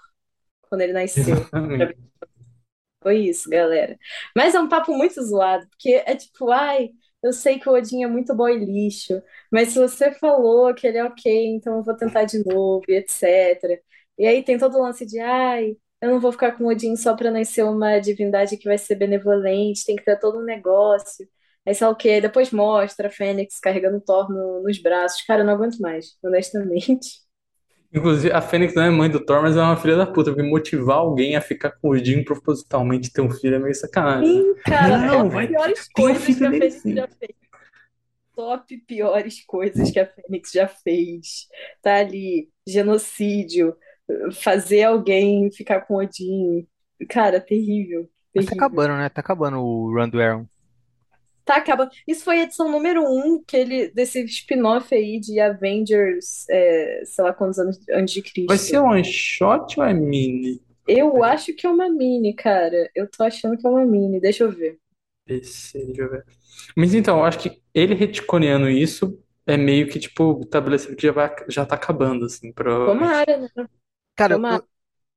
quando 0.64 0.82
ele 0.82 0.92
nasceu. 0.92 1.24
Exatamente. 1.24 1.98
Foi 3.02 3.18
isso, 3.18 3.50
galera. 3.50 3.98
Mas 4.36 4.54
é 4.54 4.60
um 4.60 4.68
papo 4.68 4.92
muito 4.94 5.24
zoado, 5.24 5.66
porque 5.70 6.04
é 6.06 6.14
tipo, 6.18 6.52
ai, 6.52 6.90
eu 7.24 7.32
sei 7.32 7.58
que 7.58 7.70
o 7.70 7.72
Odin 7.72 8.04
é 8.04 8.08
muito 8.08 8.36
boy 8.36 8.58
lixo, 8.58 9.24
mas 9.50 9.70
se 9.70 9.80
você 9.80 10.12
falou 10.12 10.74
que 10.74 10.86
ele 10.86 10.98
é 10.98 11.06
ok, 11.06 11.48
então 11.48 11.78
eu 11.78 11.84
vou 11.84 11.96
tentar 11.96 12.26
de 12.26 12.44
novo, 12.44 12.84
e 12.90 12.96
etc. 12.96 13.82
E 14.18 14.26
aí 14.28 14.44
tem 14.44 14.58
todo 14.58 14.78
o 14.78 14.82
lance 14.82 15.06
de, 15.06 15.18
ai, 15.18 15.78
eu 16.02 16.10
não 16.12 16.20
vou 16.20 16.34
ficar 16.34 16.58
com 16.58 16.66
o 16.66 16.68
Odin 16.68 16.98
só 16.98 17.16
pra 17.16 17.32
nascer 17.32 17.64
uma 17.64 18.00
divindade 18.00 18.58
que 18.58 18.68
vai 18.68 18.78
ser 18.78 18.96
benevolente, 18.96 19.86
tem 19.86 19.96
que 19.96 20.04
ter 20.04 20.20
todo 20.20 20.40
um 20.40 20.44
negócio. 20.44 21.26
Aí 21.66 21.74
sei 21.76 21.88
lá 21.88 21.94
o 21.94 21.96
quê, 21.96 22.20
depois 22.22 22.52
mostra 22.52 23.08
a 23.08 23.12
Fênix 23.12 23.60
carregando 23.60 23.98
o 23.98 24.02
Thor 24.02 24.30
no- 24.32 24.64
nos 24.64 24.82
braços. 24.82 25.22
Cara, 25.24 25.42
eu 25.42 25.46
não 25.46 25.54
aguento 25.54 25.80
mais, 25.80 26.18
honestamente. 26.24 27.24
Inclusive, 27.94 28.32
a 28.34 28.42
Fênix 28.42 28.74
não 28.74 28.84
é 28.84 28.90
mãe 28.90 29.10
do 29.10 29.24
Thor, 29.24 29.42
mas 29.42 29.56
é 29.56 29.62
uma 29.62 29.78
filha 29.78 29.96
da 29.96 30.06
puta, 30.06 30.32
porque 30.32 30.42
motivar 30.48 30.98
alguém 30.98 31.36
a 31.36 31.42
ficar 31.42 31.72
com 31.72 31.90
o 31.90 31.92
Odin 31.92 32.24
propositalmente 32.24 33.12
ter 33.14 33.22
um 33.22 33.30
filho 33.30 33.56
é 33.56 33.60
meio 33.60 33.76
sacanagem. 33.76 34.44
Sim, 34.44 34.56
cara, 34.66 35.00
Não, 35.08 35.30
top 35.30 35.30
vai- 35.30 35.48
piores 35.48 35.88
tem 35.96 36.16
coisas 36.18 36.26
filho 36.26 36.40
que 36.40 36.48
a 36.48 36.52
dele 36.52 36.70
Fênix 36.72 36.82
sim. 36.82 36.96
já 36.96 37.08
fez. 37.08 37.36
Top 38.36 38.78
piores 38.88 39.44
coisas 39.46 39.92
que 39.92 40.00
a 40.00 40.08
Fênix 40.08 40.52
já 40.52 40.68
fez. 40.68 41.48
Tá 41.82 41.98
ali, 42.00 42.50
genocídio, 42.68 43.78
fazer 44.42 44.84
alguém 44.84 45.52
ficar 45.52 45.82
com 45.82 45.96
Odin. 45.98 46.68
Cara, 47.10 47.40
terrível, 47.40 48.10
Mas 48.36 48.46
tá 48.46 48.52
terrível. 48.52 48.54
acabando, 48.54 48.96
né? 48.98 49.10
Tá 49.10 49.22
acabando 49.22 49.58
o 49.60 49.92
Run 49.94 50.10
do 50.10 50.22
Aaron. 50.22 50.48
Tá, 51.46 51.58
acaba. 51.58 51.90
Isso 52.08 52.24
foi 52.24 52.40
a 52.40 52.44
edição 52.44 52.72
número 52.72 53.04
um 53.04 53.44
que 53.46 53.58
ele, 53.58 53.90
desse 53.90 54.24
spin-off 54.24 54.94
aí 54.94 55.20
de 55.20 55.40
Avengers, 55.40 56.48
é, 56.50 57.04
sei 57.06 57.24
lá 57.24 57.34
quantos 57.34 57.60
anos 57.60 57.80
antes 57.92 58.14
de 58.14 58.22
Cristo. 58.22 58.48
Vai 58.48 58.58
ser 58.58 58.80
one 58.80 59.04
shot 59.04 59.80
ou 59.80 59.86
é 59.86 59.94
mini? 59.94 60.62
Eu 60.88 61.24
acho 61.24 61.54
que 61.54 61.66
é 61.66 61.70
uma 61.70 61.90
mini, 61.90 62.34
cara. 62.34 62.90
Eu 62.96 63.10
tô 63.10 63.24
achando 63.24 63.58
que 63.58 63.66
é 63.66 63.70
uma 63.70 63.86
mini. 63.86 64.20
Deixa 64.20 64.44
eu 64.44 64.52
ver. 64.52 64.78
PC, 65.26 65.86
deixa 65.86 66.02
eu 66.02 66.12
ver. 66.12 66.26
Mas 66.76 66.94
então, 66.94 67.20
eu 67.20 67.26
acho 67.26 67.40
que 67.40 67.62
ele 67.74 67.94
retconeando 67.94 68.70
isso 68.70 69.20
é 69.46 69.58
meio 69.58 69.88
que, 69.90 70.00
tipo, 70.00 70.40
estabelecido 70.42 70.96
que 70.96 71.08
já 71.08 71.12
vai, 71.12 71.34
já 71.50 71.66
tá 71.66 71.76
acabando, 71.76 72.26
assim, 72.26 72.52
provavelmente. 72.52 73.00
Tomara, 73.00 73.38
né? 73.38 73.70
Cara, 74.16 74.36
Tomara. 74.36 74.64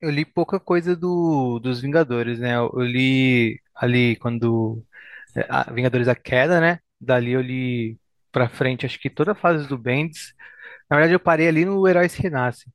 eu, 0.00 0.08
eu 0.08 0.10
li 0.10 0.24
pouca 0.24 0.58
coisa 0.58 0.96
do, 0.96 1.58
dos 1.60 1.80
Vingadores, 1.80 2.38
né? 2.38 2.56
Eu, 2.56 2.70
eu 2.74 2.82
li 2.82 3.60
ali 3.74 4.16
quando. 4.16 4.82
É, 5.36 5.46
a 5.48 5.70
Vingadores 5.72 6.08
a 6.08 6.14
Queda, 6.14 6.60
né? 6.60 6.78
Dali 7.00 7.32
eu 7.32 7.40
li 7.40 7.98
pra 8.32 8.48
frente, 8.48 8.86
acho 8.86 8.98
que 8.98 9.10
toda 9.10 9.32
a 9.32 9.34
fase 9.34 9.68
do 9.68 9.78
Bendis. 9.78 10.34
Na 10.90 10.96
verdade, 10.96 11.14
eu 11.14 11.20
parei 11.20 11.48
ali 11.48 11.64
no 11.64 11.86
Heróis 11.86 12.14
Renascem. 12.14 12.72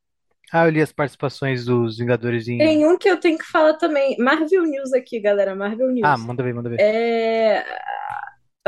Ah, 0.52 0.66
eu 0.66 0.70
li 0.70 0.82
as 0.82 0.92
participações 0.92 1.66
dos 1.66 1.98
Vingadores 1.98 2.48
em. 2.48 2.58
Tem 2.58 2.86
um 2.86 2.98
que 2.98 3.10
eu 3.10 3.18
tenho 3.20 3.38
que 3.38 3.46
falar 3.46 3.76
também. 3.76 4.18
Marvel 4.18 4.64
News 4.64 4.92
aqui, 4.94 5.20
galera. 5.20 5.56
Marvel 5.56 5.88
Ah, 6.04 6.18
News. 6.18 6.26
manda 6.26 6.44
ver, 6.44 6.54
manda 6.54 6.70
ver. 6.70 6.78
É... 6.80 7.66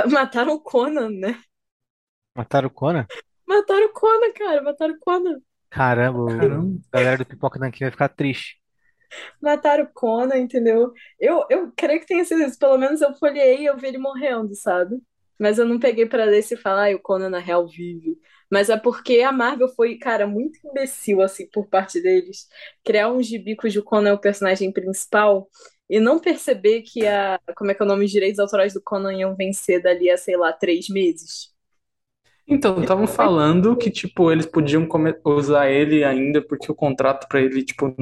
Mataram 0.10 0.54
o 0.54 0.62
Conan, 0.62 1.10
né? 1.10 1.38
Mataram 2.36 2.68
o 2.68 2.72
Conan? 2.72 3.06
Mataram 3.48 3.86
o 3.88 3.94
Conan, 3.94 4.34
cara. 4.34 4.62
Mataram 4.64 4.94
o 4.94 5.00
Conan. 5.00 5.40
Caramba, 5.70 6.20
o- 6.20 6.38
Caramba. 6.38 6.80
a 6.92 6.98
galera 6.98 7.18
do 7.18 7.26
Pipoca 7.26 7.60
Nanquim 7.60 7.84
vai 7.84 7.92
ficar 7.92 8.10
triste. 8.10 8.62
Mataram 9.42 9.86
o 9.86 9.94
Conan, 9.94 10.38
entendeu? 10.38 10.94
Eu, 11.20 11.46
eu 11.50 11.72
creio 11.76 12.00
que 12.00 12.08
tenha 12.08 12.26
sido 12.26 12.42
isso. 12.44 12.58
Pelo 12.60 12.78
menos 12.78 13.02
eu 13.02 13.14
folhei 13.16 13.62
e 13.62 13.66
eu 13.66 13.78
vi 13.78 13.88
ele 13.88 13.98
morrendo, 13.98 14.56
sabe? 14.56 14.98
Mas 15.40 15.58
eu 15.58 15.66
não 15.66 15.80
peguei 15.80 16.06
pra 16.06 16.26
ler 16.26 16.42
se 16.44 16.56
falar, 16.56 16.84
ai, 16.84 16.96
o 16.96 17.02
Conan 17.02 17.30
na 17.30 17.40
real 17.40 17.68
vive. 17.68 18.18
Mas 18.52 18.70
é 18.70 18.78
porque 18.78 19.22
a 19.22 19.32
Marvel 19.32 19.68
foi, 19.70 19.98
cara, 19.98 20.28
muito 20.28 20.60
imbecil, 20.66 21.22
assim, 21.22 21.48
por 21.50 21.68
parte 21.68 22.02
deles. 22.02 22.48
Criar 22.84 23.12
um 23.12 23.22
gibi 23.22 23.56
cujo 23.56 23.84
Conan 23.84 24.12
é 24.12 24.14
o 24.14 24.20
personagem 24.20 24.72
principal 24.72 25.50
e 25.90 26.00
não 26.00 26.20
perceber 26.20 26.82
que 26.84 27.06
a, 27.08 27.40
como 27.58 27.72
é 27.72 27.74
que 27.76 27.82
é 27.82 27.86
o 27.86 27.88
nome, 27.88 28.06
os 28.06 28.12
direitos 28.12 28.40
autorais 28.40 28.74
do 28.74 28.82
Conan 28.82 29.14
iam 29.14 29.36
vencer 29.36 29.82
dali 29.82 30.10
a, 30.10 30.18
sei 30.18 30.38
lá, 30.38 30.54
três 30.54 30.88
meses. 30.90 31.53
Então, 32.46 32.82
estavam 32.82 33.08
falando 33.08 33.76
que, 33.78 33.90
tipo, 33.90 34.30
eles 34.32 34.46
podiam 34.46 34.88
usar 35.26 35.70
ele 35.72 36.04
ainda 36.04 36.42
porque 36.46 36.70
o 36.72 36.76
contrato 36.76 37.28
pra 37.28 37.42
ele, 37.42 37.64
tipo, 37.64 37.96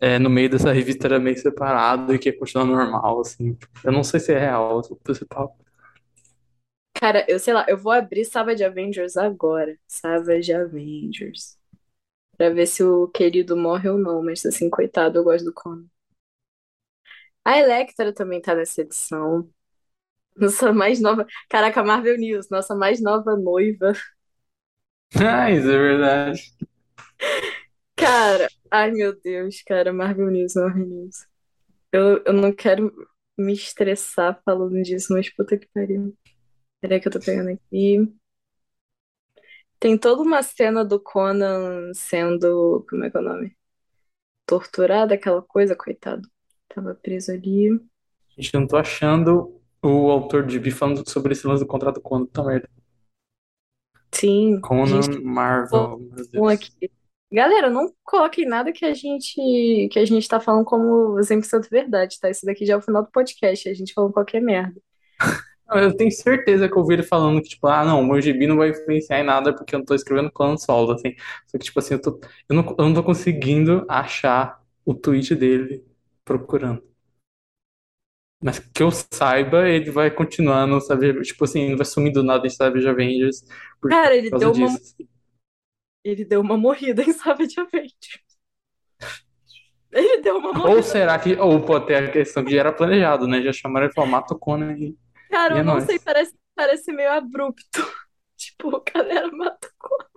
é, 0.00 0.18
no 0.18 0.30
meio 0.30 0.48
dessa 0.48 0.72
revista 0.72 1.08
era 1.08 1.18
meio 1.18 1.36
separado 1.38 2.14
e 2.14 2.18
que 2.18 2.28
ia 2.28 2.38
continuar 2.38 2.64
normal, 2.66 3.20
assim. 3.20 3.56
Eu 3.84 3.90
não 3.92 4.04
sei 4.04 4.20
se 4.20 4.32
é 4.32 4.38
real 4.38 4.80
o 4.88 4.96
principal. 4.96 5.56
Cara, 6.94 7.24
eu 7.28 7.38
sei 7.38 7.54
lá, 7.54 7.64
eu 7.68 7.76
vou 7.78 7.92
abrir 7.92 8.24
Savage 8.24 8.62
Avengers 8.64 9.16
agora. 9.16 9.78
Savage 9.88 10.52
Avengers. 10.52 11.58
Pra 12.36 12.50
ver 12.50 12.66
se 12.66 12.82
o 12.84 13.08
querido 13.08 13.56
morre 13.56 13.88
ou 13.90 13.98
não, 13.98 14.22
mas 14.24 14.44
assim, 14.46 14.70
coitado, 14.70 15.18
eu 15.18 15.24
gosto 15.24 15.44
do 15.46 15.54
Conan. 15.54 15.86
A 17.44 17.58
Electra 17.58 18.12
também 18.12 18.40
tá 18.40 18.54
nessa 18.54 18.82
edição. 18.82 19.48
Nossa 20.36 20.72
mais 20.72 21.00
nova. 21.00 21.26
Caraca, 21.48 21.82
Marvel 21.82 22.16
News, 22.18 22.48
nossa 22.50 22.74
mais 22.74 23.00
nova 23.02 23.36
noiva. 23.36 23.92
Ah, 25.16 25.50
isso 25.50 25.68
é 25.70 25.76
verdade. 25.78 26.40
Cara, 27.96 28.48
ai 28.70 28.90
meu 28.90 29.18
Deus, 29.20 29.62
cara, 29.62 29.92
Marvel 29.92 30.30
News, 30.30 30.54
Marvel 30.54 30.86
News. 30.86 31.26
Eu, 31.92 32.22
eu 32.24 32.32
não 32.32 32.52
quero 32.54 32.92
me 33.38 33.52
estressar 33.54 34.40
falando 34.44 34.82
disso, 34.82 35.12
mas 35.12 35.30
puta 35.34 35.58
que 35.58 35.68
pariu. 35.74 36.16
Peraí 36.80 37.00
que 37.00 37.08
eu 37.08 37.12
tô 37.12 37.20
pegando 37.20 37.50
aqui. 37.50 37.98
Tem 39.78 39.96
toda 39.98 40.22
uma 40.22 40.42
cena 40.42 40.84
do 40.84 41.00
Conan 41.00 41.92
sendo, 41.94 42.84
como 42.88 43.04
é 43.04 43.10
que 43.10 43.16
é 43.16 43.20
o 43.20 43.22
nome? 43.22 43.56
Torturado, 44.46 45.14
aquela 45.14 45.42
coisa, 45.42 45.76
coitado. 45.76 46.28
Tava 46.68 46.94
preso 46.94 47.32
ali. 47.32 47.70
Gente, 48.36 48.54
eu 48.54 48.60
não 48.60 48.66
tô 48.66 48.76
achando 48.76 49.59
o 49.82 50.10
autor 50.10 50.46
de 50.46 50.58
Bi 50.58 50.70
falando 50.70 51.08
sobre 51.08 51.32
esse 51.32 51.46
lance 51.46 51.62
do 51.62 51.68
contrato 51.68 52.00
Conan, 52.00 52.26
tá 52.26 52.42
merda. 52.44 52.68
Sim, 54.12 54.60
Conan 54.60 55.02
gente, 55.02 55.20
Marvel, 55.22 55.98
meu 55.98 56.26
um 56.34 56.48
Deus. 56.48 56.48
aqui. 56.48 56.90
Galera, 57.32 57.70
não 57.70 57.92
coloquem 58.02 58.44
nada 58.44 58.72
que 58.72 58.84
a 58.84 58.92
gente 58.92 59.88
que 59.90 59.98
a 59.98 60.04
gente 60.04 60.28
tá 60.28 60.40
falando 60.40 60.64
como 60.64 61.16
100% 61.22 61.68
verdade, 61.70 62.18
tá? 62.20 62.28
Isso 62.28 62.44
daqui 62.44 62.66
já 62.66 62.74
é 62.74 62.76
o 62.76 62.82
final 62.82 63.04
do 63.04 63.10
podcast, 63.10 63.68
a 63.68 63.74
gente 63.74 63.94
falou 63.94 64.12
qualquer 64.12 64.40
merda. 64.40 64.80
Eu 65.72 65.96
tenho 65.96 66.10
certeza 66.10 66.68
que 66.68 66.74
eu 66.74 66.78
ouvi 66.78 66.94
ele 66.94 67.02
falando 67.04 67.40
que, 67.40 67.50
tipo, 67.50 67.66
ah, 67.68 67.84
não, 67.84 68.00
o 68.00 68.04
meu 68.06 68.20
gibi 68.20 68.46
não 68.46 68.56
vai 68.56 68.70
influenciar 68.70 69.20
em 69.20 69.22
nada 69.24 69.54
porque 69.54 69.74
eu 69.74 69.78
não 69.78 69.86
tô 69.86 69.94
escrevendo 69.94 70.30
Conan 70.32 70.56
solo, 70.56 70.92
assim. 70.92 71.14
Só 71.46 71.56
que, 71.58 71.64
tipo 71.64 71.78
assim, 71.78 71.94
eu 71.94 72.02
tô, 72.02 72.20
eu 72.48 72.56
não, 72.56 72.76
eu 72.76 72.84
não 72.86 72.94
tô 72.94 73.04
conseguindo 73.04 73.86
achar 73.88 74.60
o 74.84 74.94
tweet 74.94 75.34
dele 75.36 75.84
procurando. 76.24 76.82
Mas 78.42 78.58
que 78.58 78.82
eu 78.82 78.90
saiba, 78.90 79.68
ele 79.68 79.90
vai 79.90 80.10
continuar 80.10 80.66
no 80.66 80.80
Savage, 80.80 81.22
tipo 81.22 81.44
assim, 81.44 81.70
não 81.70 81.76
vai 81.76 81.86
sumir 81.86 82.12
do 82.12 82.22
nada 82.22 82.46
em 82.46 82.50
Savage 82.50 82.88
Avengers 82.88 83.44
por 83.80 83.90
Cara, 83.90 84.16
ele 84.16 84.30
deu 84.30 84.52
uma, 84.52 84.68
disso. 84.68 84.80
assim. 84.80 85.08
ele 86.04 86.24
deu 86.26 86.40
uma 86.42 86.56
morrida 86.58 87.02
em 87.02 87.12
Savage 87.12 87.58
Avengers. 87.58 88.20
Ele 89.92 90.20
deu 90.22 90.38
uma 90.38 90.52
Ou 90.62 90.82
morrida. 90.82 90.82
será 90.82 91.18
que, 91.18 91.34
ou 91.36 91.64
pode 91.64 91.86
ter 91.86 91.96
a 91.96 92.10
questão 92.12 92.44
que 92.44 92.52
já 92.52 92.60
era 92.60 92.72
planejado, 92.72 93.26
né? 93.26 93.42
Já 93.42 93.52
chamaram 93.52 93.86
ele 93.86 93.92
e 93.92 93.94
falaram, 93.94 94.12
mata 94.12 94.34
o 94.34 94.38
Conan 94.38 94.76
e, 94.78 94.96
Cara, 95.28 95.54
e 95.54 95.58
é 95.58 95.60
eu 95.60 95.64
não 95.64 95.78
nóis. 95.78 95.84
sei, 95.84 95.98
parece, 95.98 96.34
parece 96.54 96.92
meio 96.92 97.10
abrupto. 97.12 97.80
Tipo, 98.36 98.74
a 98.74 98.82
galera 98.94 99.30
mata 99.32 99.68
o 99.68 99.72
Conan. 99.78 100.09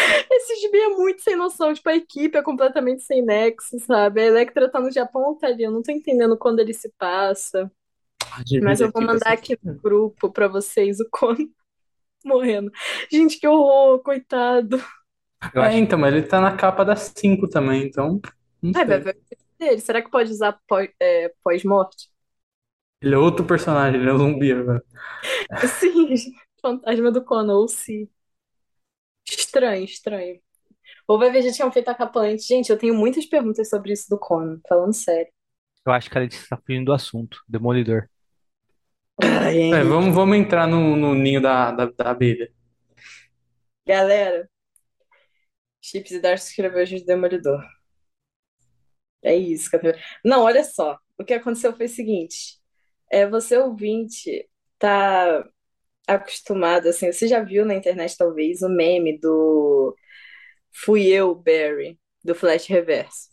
Esse 0.30 0.56
gibi 0.60 0.78
é 0.78 0.88
muito 0.90 1.22
sem 1.22 1.36
noção. 1.36 1.72
Tipo, 1.74 1.88
a 1.88 1.96
equipe 1.96 2.36
é 2.38 2.42
completamente 2.42 3.02
sem 3.02 3.22
nexo, 3.22 3.78
sabe? 3.80 4.20
A 4.20 4.24
Electra 4.26 4.70
tá 4.70 4.80
no 4.80 4.90
Japão 4.92 5.22
ou 5.22 5.36
tá 5.36 5.48
ali? 5.48 5.62
Eu 5.64 5.70
não 5.72 5.82
tô 5.82 5.92
entendendo 5.92 6.36
quando 6.38 6.60
ele 6.60 6.74
se 6.74 6.90
passa. 6.98 7.70
Mas 8.58 8.80
eu 8.80 8.90
vou 8.92 9.02
mandar 9.02 9.32
ser 9.34 9.34
aqui 9.34 9.54
no 9.54 9.60
grupo 9.82 10.32
pra 10.32 10.48
vocês 10.48 11.00
o 11.00 11.08
Conan 11.10 11.48
morrendo. 12.24 12.70
Gente, 13.12 13.38
que 13.40 13.48
horror, 13.48 14.00
coitado. 14.02 14.78
Eu 15.52 15.60
É, 15.60 15.76
acho 15.76 15.78
então, 15.78 15.98
mas 15.98 16.14
ele 16.14 16.26
tá 16.26 16.40
na 16.40 16.56
capa 16.56 16.84
da 16.84 16.96
5 16.96 17.48
também, 17.48 17.84
então, 17.86 18.20
não 18.62 18.74
Ai, 18.74 18.84
vai 18.86 18.98
sei. 18.98 19.02
ver 19.02 19.16
o 19.16 19.24
que 19.24 19.36
dele. 19.58 19.80
Será 19.80 20.02
que 20.02 20.10
pode 20.10 20.30
usar 20.32 20.52
pós- 20.68 20.90
é, 21.00 21.30
pós-morte? 21.42 22.08
Ele 23.00 23.14
é 23.14 23.18
outro 23.18 23.44
personagem, 23.46 24.00
ele 24.00 24.10
é 24.10 24.12
um 24.12 24.18
zumbi 24.18 24.52
agora. 24.52 24.82
Sim, 25.66 26.14
fantasma 26.60 27.10
do 27.12 27.24
Conan, 27.24 27.54
ou 27.56 27.68
se. 27.68 28.10
Estranho, 29.28 29.84
estranho. 29.84 30.40
Ou 31.08 31.18
vai 31.18 31.30
ver, 31.30 31.42
já 31.42 31.52
tinham 31.52 31.72
feito 31.72 31.88
a 31.88 31.94
capa 31.94 32.20
antes. 32.20 32.46
Gente, 32.46 32.70
eu 32.70 32.78
tenho 32.78 32.94
muitas 32.94 33.26
perguntas 33.26 33.68
sobre 33.68 33.92
isso 33.92 34.08
do 34.08 34.18
Conan, 34.18 34.60
falando 34.68 34.92
sério. 34.92 35.32
Eu 35.84 35.92
acho 35.92 36.10
que 36.10 36.18
a 36.18 36.22
gente 36.22 36.32
está 36.36 36.56
fugindo 36.56 36.86
do 36.86 36.92
assunto. 36.92 37.40
Demolidor. 37.48 38.08
Ai, 39.22 39.72
É, 39.72 39.84
vamos, 39.84 40.14
vamos 40.14 40.36
entrar 40.36 40.66
no, 40.66 40.96
no 40.96 41.14
ninho 41.14 41.40
da, 41.40 41.70
da, 41.70 41.86
da 41.86 42.10
abelha. 42.10 42.52
Galera, 43.86 44.48
Chips 45.80 46.10
e 46.10 46.20
Darcy 46.20 46.50
escreveu 46.50 46.82
hoje 46.82 46.96
de 46.96 47.04
Demolidor. 47.06 47.62
É 49.22 49.34
isso. 49.34 49.70
que 49.70 49.76
eu 49.76 49.80
tenho- 49.80 49.94
Não, 50.24 50.42
olha 50.42 50.64
só. 50.64 50.98
O 51.18 51.24
que 51.24 51.34
aconteceu 51.34 51.74
foi 51.76 51.86
o 51.86 51.88
seguinte. 51.88 52.58
É, 53.10 53.26
você 53.28 53.56
ouvinte 53.56 54.48
tá 54.78 55.48
acostumado, 56.06 56.88
assim, 56.88 57.12
você 57.12 57.26
já 57.28 57.42
viu 57.42 57.64
na 57.64 57.74
internet 57.74 58.16
talvez 58.16 58.62
o 58.62 58.68
meme 58.68 59.18
do 59.18 59.94
Fui 60.72 61.06
eu, 61.08 61.34
Barry, 61.34 61.98
do 62.24 62.34
Flash 62.34 62.66
Reverso. 62.66 63.28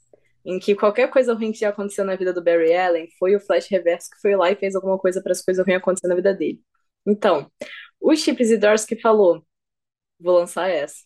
Em 0.45 0.59
que 0.59 0.75
qualquer 0.75 1.09
coisa 1.09 1.33
ruim 1.33 1.51
que 1.51 1.59
já 1.59 1.69
aconteceu 1.69 2.05
na 2.05 2.15
vida 2.15 2.33
do 2.33 2.43
Barry 2.43 2.75
Allen 2.75 3.07
foi 3.19 3.35
o 3.35 3.39
Flash 3.39 3.67
Reverso 3.69 4.09
que 4.09 4.21
foi 4.21 4.35
lá 4.35 4.51
e 4.51 4.55
fez 4.55 4.75
alguma 4.75 4.97
coisa 4.99 5.21
para 5.21 5.31
as 5.31 5.41
coisas 5.41 5.65
ruins 5.65 5.77
acontecer 5.77 6.07
na 6.07 6.15
vida 6.15 6.33
dele. 6.33 6.61
Então, 7.05 7.51
o 7.99 8.15
Chip 8.15 8.43
Zdarsky 8.43 8.99
falou: 9.01 9.45
vou 10.19 10.37
lançar 10.37 10.69
essa. 10.69 11.03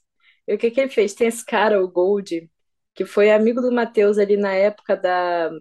E 0.48 0.54
o 0.56 0.58
que 0.58 0.72
que 0.72 0.82
ele 0.82 0.90
fez? 0.92 1.14
Tem 1.14 1.28
esse 1.28 1.46
cara, 1.46 1.84
o 1.84 1.90
Gold, 1.90 2.50
que 2.96 3.06
foi 3.06 3.32
amigo 3.32 3.62
do 3.62 3.72
Matheus 3.72 4.18
ali 4.18 4.38
na 4.38 4.54
época 4.54 4.96
da, 4.96 5.52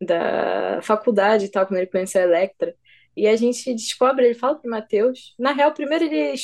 da 0.00 0.80
faculdade 0.82 1.46
e 1.46 1.50
tal, 1.50 1.66
quando 1.66 1.78
ele 1.78 1.88
conheceu 1.90 2.22
a 2.22 2.24
Electra. 2.24 2.74
E 3.16 3.26
a 3.26 3.36
gente 3.36 3.74
descobre, 3.74 4.24
ele 4.24 4.34
fala 4.34 4.56
pro 4.58 4.70
Matheus. 4.70 5.34
Na 5.38 5.52
real, 5.52 5.72
primeiro 5.72 6.04
ele 6.04 6.34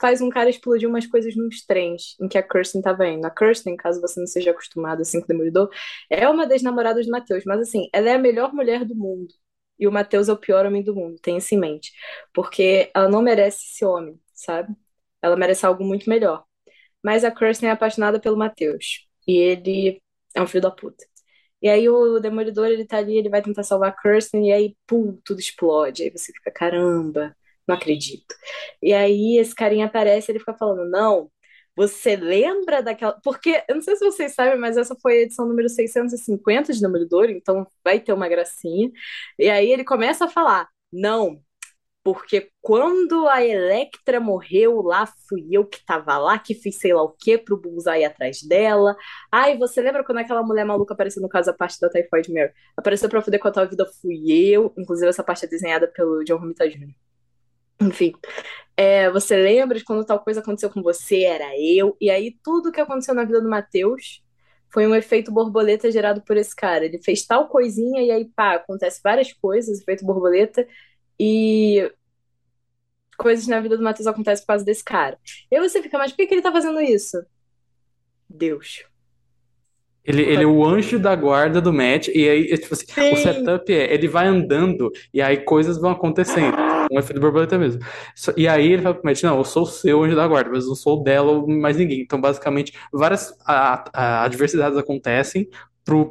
faz 0.00 0.20
um 0.20 0.30
cara 0.30 0.48
explodir 0.48 0.88
umas 0.88 1.06
coisas 1.06 1.36
nos 1.36 1.64
trens 1.64 2.16
em 2.20 2.28
que 2.28 2.38
a 2.38 2.42
Kirsten 2.42 2.80
tava 2.82 3.06
indo. 3.06 3.26
A 3.26 3.30
Kirsten, 3.30 3.76
caso 3.76 4.00
você 4.00 4.18
não 4.20 4.26
seja 4.26 4.50
acostumado 4.50 5.02
assim 5.02 5.20
com 5.20 5.26
o 5.26 5.28
Demolidor, 5.28 5.70
é 6.10 6.28
uma 6.28 6.46
das 6.46 6.62
namoradas 6.62 7.06
do 7.06 7.12
Matheus, 7.12 7.44
mas 7.44 7.60
assim, 7.60 7.88
ela 7.92 8.08
é 8.10 8.14
a 8.14 8.18
melhor 8.18 8.52
mulher 8.54 8.84
do 8.84 8.94
mundo. 8.94 9.32
E 9.78 9.86
o 9.86 9.92
Matheus 9.92 10.28
é 10.28 10.32
o 10.32 10.36
pior 10.38 10.64
homem 10.66 10.82
do 10.82 10.94
mundo, 10.94 11.18
tenha 11.20 11.38
isso 11.38 11.54
em 11.54 11.58
mente. 11.58 11.92
Porque 12.32 12.90
ela 12.94 13.08
não 13.08 13.22
merece 13.22 13.58
esse 13.72 13.84
homem, 13.84 14.18
sabe? 14.34 14.74
Ela 15.20 15.36
merece 15.36 15.66
algo 15.66 15.84
muito 15.84 16.08
melhor. 16.08 16.44
Mas 17.02 17.24
a 17.24 17.30
Kirsten 17.30 17.68
é 17.68 17.72
apaixonada 17.72 18.20
pelo 18.20 18.36
Matheus. 18.38 19.06
E 19.26 19.36
ele 19.38 20.02
é 20.34 20.42
um 20.42 20.46
filho 20.46 20.62
da 20.62 20.70
puta. 20.70 21.04
E 21.62 21.68
aí 21.68 21.88
o 21.88 22.18
Demolidor, 22.20 22.66
ele 22.66 22.84
tá 22.86 22.98
ali, 22.98 23.16
ele 23.18 23.28
vai 23.30 23.42
tentar 23.42 23.62
salvar 23.62 23.90
a 23.90 23.92
Kirsten, 23.92 24.48
e 24.48 24.52
aí, 24.52 24.76
pum, 24.86 25.18
tudo 25.24 25.40
explode. 25.40 26.02
Aí 26.02 26.10
você 26.10 26.32
fica, 26.32 26.50
caramba, 26.50 27.34
não 27.66 27.74
acredito. 27.76 28.34
E 28.82 28.92
aí 28.92 29.38
esse 29.38 29.54
carinha 29.54 29.86
aparece, 29.86 30.30
ele 30.30 30.38
fica 30.38 30.54
falando, 30.54 30.88
não, 30.90 31.30
você 31.74 32.16
lembra 32.16 32.82
daquela... 32.82 33.18
Porque, 33.22 33.62
eu 33.68 33.74
não 33.76 33.82
sei 33.82 33.96
se 33.96 34.04
vocês 34.04 34.34
sabem, 34.34 34.58
mas 34.58 34.76
essa 34.76 34.96
foi 35.00 35.18
a 35.18 35.22
edição 35.22 35.46
número 35.46 35.68
650 35.68 36.72
de 36.72 36.80
Demolidor, 36.80 37.30
então 37.30 37.66
vai 37.84 38.00
ter 38.00 38.12
uma 38.12 38.28
gracinha. 38.28 38.90
E 39.38 39.48
aí 39.50 39.70
ele 39.70 39.84
começa 39.84 40.24
a 40.26 40.28
falar, 40.28 40.68
não, 40.92 41.40
porque 42.06 42.52
quando 42.62 43.26
a 43.26 43.44
Electra 43.44 44.20
morreu 44.20 44.80
lá, 44.80 45.06
fui 45.28 45.44
eu 45.50 45.66
que 45.66 45.84
tava 45.84 46.16
lá, 46.16 46.38
que 46.38 46.54
fiz 46.54 46.76
sei 46.78 46.94
lá 46.94 47.02
o 47.02 47.08
que 47.08 47.36
pro 47.36 47.56
Bullseye 47.56 48.04
atrás 48.04 48.44
dela. 48.44 48.96
Ai, 49.28 49.58
você 49.58 49.80
lembra 49.80 50.04
quando 50.04 50.18
aquela 50.18 50.40
mulher 50.40 50.64
maluca 50.64 50.94
apareceu 50.94 51.20
no 51.20 51.28
caso 51.28 51.50
a 51.50 51.52
parte 51.52 51.80
da 51.80 51.88
Typhoid 51.88 52.32
Mary? 52.32 52.52
Apareceu 52.76 53.08
pra 53.08 53.20
poder 53.20 53.40
contar 53.40 53.62
a 53.62 53.64
vida, 53.64 53.84
fui 54.00 54.30
eu. 54.30 54.72
Inclusive, 54.78 55.08
essa 55.08 55.24
parte 55.24 55.46
é 55.46 55.48
desenhada 55.48 55.88
pelo 55.88 56.22
John 56.22 56.36
Romita 56.36 56.68
Jr. 56.68 56.94
Enfim, 57.80 58.12
é, 58.76 59.10
você 59.10 59.36
lembra 59.36 59.76
de 59.76 59.84
quando 59.84 60.04
tal 60.06 60.20
coisa 60.20 60.38
aconteceu 60.38 60.70
com 60.70 60.82
você? 60.84 61.24
Era 61.24 61.58
eu. 61.60 61.96
E 62.00 62.08
aí, 62.08 62.36
tudo 62.40 62.70
que 62.70 62.80
aconteceu 62.80 63.16
na 63.16 63.24
vida 63.24 63.40
do 63.40 63.50
Matheus 63.50 64.22
foi 64.72 64.86
um 64.86 64.94
efeito 64.94 65.32
borboleta 65.32 65.90
gerado 65.90 66.22
por 66.22 66.36
esse 66.36 66.54
cara. 66.54 66.84
Ele 66.84 67.02
fez 67.02 67.26
tal 67.26 67.48
coisinha 67.48 68.00
e 68.00 68.12
aí, 68.12 68.26
pá, 68.26 68.54
acontece 68.54 69.00
várias 69.02 69.32
coisas, 69.32 69.80
efeito 69.80 70.04
borboleta. 70.06 70.64
E 71.18 71.90
coisas 73.16 73.46
na 73.46 73.60
vida 73.60 73.76
do 73.76 73.82
Matheus 73.82 74.06
acontecem 74.06 74.44
por 74.44 74.48
causa 74.48 74.64
desse 74.64 74.84
cara. 74.84 75.18
E 75.50 75.56
aí 75.56 75.68
você 75.68 75.82
fica, 75.82 75.98
mas 75.98 76.12
por 76.12 76.18
que, 76.18 76.26
que 76.26 76.34
ele 76.34 76.42
tá 76.42 76.52
fazendo 76.52 76.80
isso? 76.80 77.18
Deus. 78.28 78.84
Ele, 80.04 80.22
ele 80.22 80.44
é 80.44 80.46
o 80.46 80.64
anjo 80.64 81.00
da 81.00 81.16
guarda 81.16 81.60
do 81.60 81.72
Matt, 81.72 82.08
e 82.08 82.28
aí, 82.28 82.52
é 82.52 82.56
tipo 82.56 82.72
assim, 82.74 82.84
o 82.84 83.16
Sim. 83.16 83.16
setup 83.16 83.72
é, 83.72 83.92
ele 83.92 84.06
vai 84.06 84.28
andando, 84.28 84.92
e 85.12 85.20
aí 85.20 85.38
coisas 85.38 85.80
vão 85.80 85.90
acontecendo. 85.90 86.56
Um 86.92 86.98
efeito 87.00 87.20
borboleta 87.20 87.58
mesmo. 87.58 87.82
E 88.36 88.46
aí 88.46 88.72
ele 88.72 88.82
fala 88.82 88.94
pro 88.94 89.04
Matt, 89.04 89.20
não, 89.24 89.38
eu 89.38 89.44
sou 89.44 89.64
o 89.64 89.66
seu 89.66 90.04
anjo 90.04 90.14
da 90.14 90.28
guarda, 90.28 90.50
mas 90.50 90.68
não 90.68 90.76
sou 90.76 91.00
o 91.00 91.02
dela 91.02 91.32
ou 91.32 91.48
mais 91.48 91.76
ninguém. 91.76 92.00
Então, 92.02 92.20
basicamente, 92.20 92.72
várias 92.92 93.36
a- 93.44 93.90
a- 93.92 94.24
adversidades 94.24 94.78
acontecem 94.78 95.48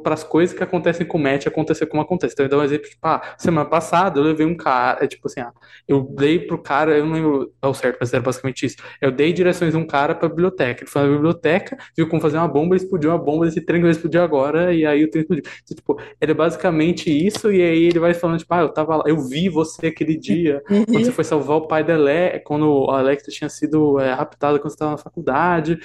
para 0.02 0.14
as 0.14 0.24
coisas 0.24 0.56
que 0.56 0.62
acontecem 0.62 1.06
com 1.06 1.18
o 1.18 1.20
Matt 1.20 1.46
acontecer 1.46 1.86
como 1.86 2.02
acontece. 2.02 2.32
Então, 2.32 2.46
eu 2.46 2.50
dou 2.50 2.60
um 2.60 2.64
exemplo, 2.64 2.88
tipo, 2.88 3.06
ah, 3.06 3.34
semana 3.36 3.68
passada 3.68 4.18
eu 4.18 4.24
levei 4.24 4.46
um 4.46 4.56
cara, 4.56 5.04
é 5.04 5.06
tipo 5.06 5.26
assim, 5.26 5.40
ah, 5.40 5.52
eu 5.86 6.02
dei 6.02 6.38
pro 6.38 6.58
cara, 6.58 6.96
eu 6.96 7.04
não 7.04 7.12
lembro 7.12 7.52
ao 7.60 7.74
certo, 7.74 7.98
mas 8.00 8.12
era 8.12 8.22
basicamente 8.22 8.66
isso. 8.66 8.76
Eu 9.00 9.10
dei 9.10 9.32
direções 9.32 9.74
a 9.74 9.78
um 9.78 9.86
cara 9.86 10.14
pra 10.14 10.28
biblioteca. 10.28 10.82
Ele 10.82 10.90
foi 10.90 11.02
na 11.02 11.14
biblioteca, 11.14 11.76
viu 11.96 12.08
como 12.08 12.22
fazer 12.22 12.38
uma 12.38 12.48
bomba, 12.48 12.74
ele 12.74 12.82
explodiu 12.82 13.10
uma 13.10 13.18
bomba, 13.18 13.46
esse 13.46 13.60
trem 13.60 13.82
vai 13.82 13.90
explodir 13.90 14.20
agora, 14.20 14.72
e 14.72 14.86
aí 14.86 15.04
o 15.04 15.10
trem 15.10 15.22
explodiu. 15.22 15.44
Então, 15.64 15.76
tipo, 15.76 16.00
ele 16.20 16.32
é 16.32 16.34
basicamente 16.34 17.10
isso, 17.10 17.52
e 17.52 17.62
aí 17.62 17.84
ele 17.84 17.98
vai 17.98 18.14
falando, 18.14 18.38
tipo, 18.38 18.54
ah, 18.54 18.60
eu 18.60 18.68
tava 18.70 18.96
lá, 18.96 19.04
eu 19.06 19.20
vi 19.20 19.48
você 19.48 19.88
aquele 19.88 20.16
dia, 20.16 20.62
quando 20.68 21.04
você 21.04 21.12
foi 21.12 21.24
salvar 21.24 21.58
o 21.58 21.66
pai 21.66 21.84
da 21.84 21.94
Ale, 21.94 22.40
quando 22.44 22.86
a 22.90 22.98
Alexa 22.98 23.30
tinha 23.30 23.48
sido 23.50 23.98
é, 24.00 24.12
raptada 24.12 24.58
quando 24.58 24.70
você 24.70 24.74
estava 24.74 24.92
na 24.92 24.98
faculdade. 24.98 25.78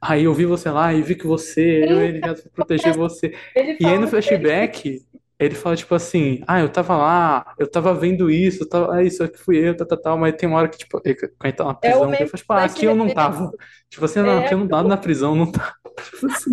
Aí 0.00 0.24
eu 0.24 0.34
vi 0.34 0.44
você 0.44 0.70
lá 0.70 0.92
e 0.92 1.02
vi 1.02 1.14
que 1.14 1.26
você, 1.26 1.84
eu 1.88 2.00
ele 2.00 2.20
já 2.20 2.34
proteger 2.54 2.94
você. 2.94 3.32
Ele 3.54 3.76
E 3.80 3.86
aí 3.86 3.98
no 3.98 4.08
flashback, 4.08 5.00
ele 5.38 5.54
fala 5.54 5.76
tipo 5.76 5.94
assim, 5.94 6.40
ah, 6.46 6.60
eu 6.60 6.68
tava 6.68 6.96
lá, 6.96 7.54
eu 7.58 7.70
tava 7.70 7.94
vendo 7.94 8.30
isso, 8.30 8.64
eu 8.64 8.68
tava, 8.68 8.94
ah, 8.96 9.02
isso 9.04 9.22
aqui 9.22 9.38
fui 9.38 9.56
eu, 9.58 9.76
tal, 9.76 9.86
tal, 9.86 9.98
tal, 10.00 10.18
mas 10.18 10.34
tem 10.36 10.48
uma 10.48 10.58
hora 10.58 10.68
que, 10.68 10.78
tipo, 10.78 11.00
ele, 11.04 11.14
quando 11.16 11.32
ele 11.44 11.52
tá 11.52 11.64
na 11.64 11.74
É 11.82 11.94
prisão, 11.94 12.12
ele 12.14 12.24
mesmo 12.24 12.26
fala, 12.26 12.38
tipo, 12.38 12.52
ah, 12.52 12.64
aqui 12.64 12.84
eu 12.86 12.94
não 12.94 13.12
tava. 13.12 13.50
Tipo 13.88 14.04
assim, 14.04 14.20
não, 14.22 14.38
É. 14.38 14.38
aqui 14.38 14.54
eu 14.54 14.58
não 14.58 14.68
tava 14.68 14.88
na 14.88 14.96
prisão, 14.96 15.34
não 15.34 15.50
tava. 15.50 15.74
Tipo 15.98 16.26
assim, 16.26 16.52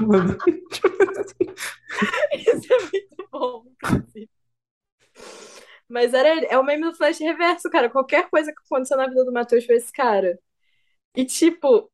mano, 0.00 0.36
Isso 2.32 2.72
é 2.72 2.78
muito 2.92 3.28
bom, 3.30 3.64
inclusive. 3.82 4.30
Mas 5.88 6.12
era, 6.14 6.28
é 6.46 6.58
o 6.58 6.64
meme 6.64 6.82
do 6.84 6.94
Flash 6.94 7.18
Reverso, 7.20 7.70
cara. 7.70 7.88
Qualquer 7.90 8.28
coisa 8.28 8.52
que 8.52 8.60
aconteceu 8.64 8.96
na 8.96 9.06
vida 9.08 9.24
do 9.24 9.32
Matheus 9.32 9.64
foi 9.64 9.76
esse 9.76 9.92
cara. 9.92 10.38
E, 11.16 11.24
tipo, 11.24 11.90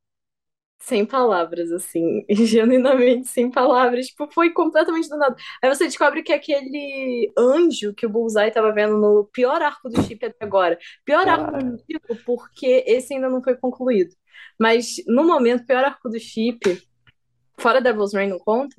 sem 0.82 1.06
palavras, 1.06 1.70
assim. 1.70 2.24
Genuinamente 2.28 3.28
sem 3.28 3.50
palavras. 3.50 4.08
Tipo, 4.08 4.28
foi 4.32 4.50
completamente 4.50 5.08
do 5.08 5.16
nada. 5.16 5.36
Aí 5.62 5.68
você 5.72 5.84
descobre 5.84 6.22
que 6.22 6.32
aquele 6.32 7.32
anjo 7.38 7.94
que 7.94 8.04
o 8.04 8.08
Bullseye 8.10 8.50
tava 8.50 8.72
vendo 8.72 8.98
no 8.98 9.24
pior 9.32 9.62
arco 9.62 9.88
do 9.88 10.02
chip 10.02 10.24
até 10.26 10.44
agora. 10.44 10.76
Pior 11.04 11.26
arco 11.28 11.56
do 11.56 11.78
chip, 11.78 12.24
porque 12.26 12.84
esse 12.86 13.14
ainda 13.14 13.28
não 13.28 13.42
foi 13.42 13.56
concluído. 13.56 14.14
Mas, 14.58 14.96
no 15.06 15.24
momento, 15.24 15.66
pior 15.66 15.84
arco 15.84 16.08
do 16.08 16.18
chip, 16.18 16.60
fora 17.58 17.80
Devil's 17.80 18.12
Reign 18.12 18.32
não 18.32 18.40
conta, 18.40 18.74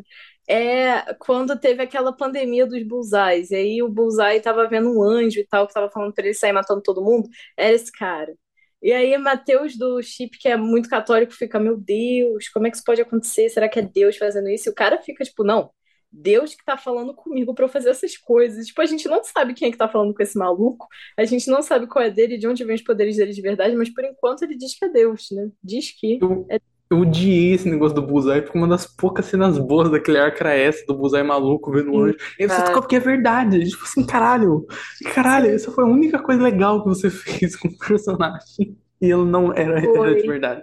é 0.48 1.14
quando 1.20 1.58
teve 1.58 1.84
aquela 1.84 2.12
pandemia 2.12 2.68
dos 2.68 2.84
Bullseyes. 2.84 3.52
E 3.52 3.56
aí 3.56 3.82
o 3.82 3.88
Bullseye 3.90 4.42
tava 4.42 4.68
vendo 4.68 4.90
um 4.90 5.02
anjo 5.02 5.40
e 5.40 5.48
tal, 5.48 5.68
que 5.68 5.74
tava 5.74 5.90
falando 5.90 6.14
pra 6.14 6.26
ele 6.26 6.34
sair 6.34 6.52
matando 6.52 6.82
todo 6.82 7.02
mundo. 7.04 7.30
Era 7.58 7.74
esse 7.74 7.92
cara. 7.92 8.36
E 8.84 8.92
aí 8.92 9.18
Mateus 9.18 9.78
do 9.78 10.02
Chip, 10.02 10.38
que 10.38 10.50
é 10.50 10.58
muito 10.58 10.90
católico, 10.90 11.34
fica, 11.34 11.60
meu 11.60 11.78
Deus, 11.78 12.50
como 12.50 12.68
é 12.68 12.70
que 12.70 12.76
isso 12.76 12.86
pode 12.86 13.02
acontecer? 13.02 13.50
Será 13.50 13.70
que 13.70 13.80
é 13.80 13.82
Deus 13.82 14.18
fazendo 14.18 14.50
isso? 14.50 14.70
E 14.70 14.72
o 14.72 14.76
cara 14.76 15.02
fica, 15.02 15.24
tipo, 15.24 15.44
não, 15.44 15.72
Deus 16.12 16.54
que 16.54 16.64
tá 16.64 16.78
falando 16.78 17.14
comigo 17.16 17.56
pra 17.56 17.66
eu 17.66 17.70
fazer 17.70 17.90
essas 17.90 18.18
coisas. 18.18 18.68
Tipo, 18.68 18.82
a 18.82 18.86
gente 18.86 19.08
não 19.08 19.24
sabe 19.24 19.54
quem 19.54 19.70
é 19.70 19.72
que 19.72 19.78
tá 19.78 19.88
falando 19.88 20.14
com 20.14 20.22
esse 20.22 20.38
maluco, 20.38 20.88
a 21.18 21.26
gente 21.26 21.50
não 21.50 21.62
sabe 21.62 21.88
qual 21.88 22.04
é 22.06 22.12
dele, 22.12 22.38
de 22.38 22.48
onde 22.48 22.64
vem 22.64 22.76
os 22.76 22.84
poderes 22.84 23.18
dele 23.18 23.32
de 23.32 23.42
verdade, 23.42 23.76
mas 23.76 23.90
por 23.90 24.04
enquanto 24.04 24.44
ele 24.44 24.58
diz 24.58 24.78
que 24.78 24.86
é 24.86 24.90
Deus, 24.90 25.30
né? 25.32 25.50
Diz 25.64 25.92
que. 25.92 26.20
eu, 26.50 26.60
eu 26.94 27.00
odiei 27.00 27.54
esse 27.54 27.70
negócio 27.70 27.96
do 27.96 28.02
Bullseye, 28.02 28.42
porque 28.42 28.58
uma 28.58 28.68
das 28.68 28.86
poucas 28.86 29.26
cenas 29.26 29.58
boas 29.58 29.90
daquele 29.90 30.18
arco 30.20 30.38
era 30.42 30.54
essa, 30.54 30.86
do 30.86 30.96
Bullseye 30.96 31.24
maluco 31.24 31.72
vendo 31.72 31.92
o 31.92 32.04
anjo. 32.04 32.16
E 32.40 32.44
você 32.44 32.48
cara. 32.48 32.64
descobre 32.64 32.90
que 32.90 32.96
é 32.96 33.00
verdade. 33.00 33.70
Tipo 33.70 33.84
assim, 33.84 34.06
caralho, 34.06 34.66
caralho, 35.14 35.50
essa 35.50 35.72
foi 35.72 35.84
a 35.84 35.88
única 35.88 36.20
coisa 36.20 36.42
legal 36.44 36.82
que 36.84 36.90
você 36.90 37.10
fez 37.12 37.56
com 37.56 37.68
o 37.68 37.78
personagem. 37.78 38.78
E 39.02 39.06
ele 39.12 39.26
não 39.26 39.52
era, 39.54 39.80
era 39.80 40.16
de 40.16 40.28
verdade. 40.28 40.62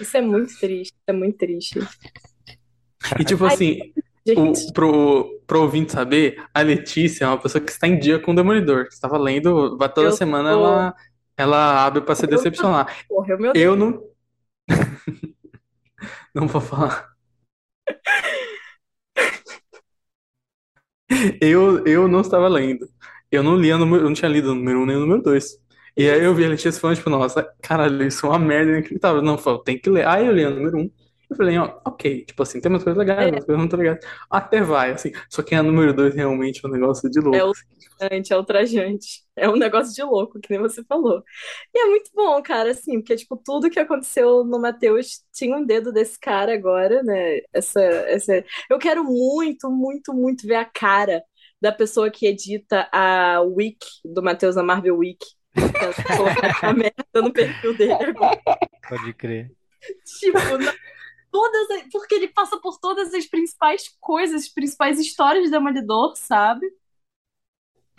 Isso 0.00 0.16
é 0.16 0.20
muito 0.22 0.58
triste, 0.58 0.94
é 1.06 1.12
muito 1.12 1.36
triste. 1.36 1.78
E 3.18 3.24
tipo 3.24 3.44
assim, 3.44 3.78
o, 4.36 4.72
pro, 4.72 5.40
pro 5.46 5.62
ouvinte 5.62 5.92
saber, 5.92 6.42
a 6.54 6.62
Letícia 6.62 7.24
é 7.24 7.28
uma 7.28 7.38
pessoa 7.38 7.62
que 7.62 7.70
está 7.70 7.86
em 7.86 7.98
dia 7.98 8.18
com 8.18 8.32
o 8.32 8.34
Demolidor. 8.34 8.84
Você 8.84 8.94
estava 8.94 9.18
lendo, 9.18 9.76
toda 9.76 10.02
Eu 10.08 10.12
semana 10.12 10.52
tô. 10.52 10.58
ela, 10.60 10.94
ela 11.36 11.84
abre 11.86 12.00
pra 12.02 12.14
se 12.14 12.24
Eu- 12.24 12.30
decepcionar. 12.30 12.86
porra, 13.08 13.36
Eu 13.54 13.76
não. 13.76 14.02
Não 16.34 16.46
vou 16.46 16.60
falar. 16.60 17.12
Eu, 21.40 21.84
eu 21.86 22.08
não 22.08 22.20
estava 22.20 22.48
lendo. 22.48 22.88
Eu 23.30 23.42
não 23.42 23.56
lia, 23.56 23.76
número- 23.78 24.02
eu 24.04 24.06
não 24.08 24.14
tinha 24.14 24.28
lido 24.30 24.52
o 24.52 24.54
número 24.54 24.80
1 24.82 24.86
nem 24.86 24.96
o 24.96 25.00
número 25.00 25.22
2. 25.22 25.58
E 25.96 26.08
aí 26.08 26.22
eu 26.24 26.34
vi 26.34 26.44
a 26.44 26.48
Letícia 26.48 26.80
falando, 26.80 26.96
tipo, 26.96 27.10
nossa, 27.10 27.42
caralho, 27.62 28.02
isso 28.06 28.24
é 28.26 28.28
uma 28.30 28.38
merda 28.38 28.72
inacreditável. 28.72 29.22
Não, 29.22 29.36
falou, 29.38 29.62
tem 29.62 29.78
que 29.78 29.90
ler. 29.90 30.06
Aí 30.06 30.26
eu 30.26 30.32
li 30.32 30.44
o 30.44 30.50
número 30.50 30.78
1. 30.78 30.90
Eu 31.32 31.36
falei, 31.36 31.58
ó, 31.58 31.80
ok, 31.84 32.24
tipo 32.24 32.42
assim, 32.42 32.60
tem 32.60 32.70
umas 32.70 32.84
coisas 32.84 32.98
legais, 32.98 33.28
É. 33.28 33.30
umas 33.32 33.44
coisas 33.44 33.62
não 33.62 33.68
tão 33.68 33.78
legais. 33.78 33.98
Até 34.30 34.60
vai, 34.62 34.92
assim. 34.92 35.10
Só 35.30 35.42
que 35.42 35.54
a 35.54 35.62
número 35.62 35.94
2 35.94 36.14
realmente 36.14 36.60
é 36.64 36.68
um 36.68 36.72
negócio 36.72 37.10
de 37.10 37.20
louco. 37.20 37.36
É 37.36 37.44
o- 37.44 37.52
ultrajante, 37.92 38.32
é 38.32 38.36
ultrajante. 38.36 39.06
É 39.36 39.48
um 39.48 39.56
negócio 39.56 39.94
de 39.94 40.02
louco, 40.02 40.38
que 40.40 40.50
nem 40.50 40.60
você 40.60 40.84
falou. 40.84 41.22
E 41.74 41.78
é 41.78 41.86
muito 41.86 42.10
bom, 42.14 42.42
cara, 42.42 42.70
assim, 42.72 43.00
porque, 43.00 43.16
tipo, 43.16 43.36
tudo 43.36 43.70
que 43.70 43.78
aconteceu 43.80 44.44
no 44.44 44.60
Matheus 44.60 45.22
tinha 45.32 45.56
um 45.56 45.64
dedo 45.64 45.92
desse 45.92 46.18
cara 46.20 46.52
agora, 46.54 47.02
né? 47.02 47.38
Essa, 47.52 47.80
essa... 47.80 48.44
Eu 48.68 48.78
quero 48.78 49.02
muito, 49.04 49.70
muito, 49.70 50.12
muito 50.12 50.46
ver 50.46 50.56
a 50.56 50.64
cara 50.64 51.22
da 51.60 51.70
pessoa 51.72 52.10
que 52.10 52.26
edita 52.26 52.88
a 52.92 53.40
Wiki 53.40 53.86
do 54.04 54.22
Matheus 54.22 54.56
na 54.56 54.62
Marvel 54.62 54.98
Wiki. 54.98 55.26
Essa 55.54 56.72
merda 56.72 57.04
no 57.14 57.32
perfil 57.32 57.76
dele 57.76 57.92
agora. 57.92 58.38
Pode 58.88 59.14
crer. 59.14 59.50
Tipo, 60.20 60.38
na- 60.58 60.74
todas 61.32 61.70
as- 61.70 61.84
porque 61.90 62.14
ele 62.14 62.28
passa 62.28 62.60
por 62.60 62.78
todas 62.78 63.12
as 63.14 63.26
principais 63.26 63.84
coisas, 64.00 64.42
as 64.42 64.48
principais 64.48 65.00
histórias 65.00 65.46
do 65.46 65.50
Demolidor, 65.50 66.14
sabe? 66.14 66.66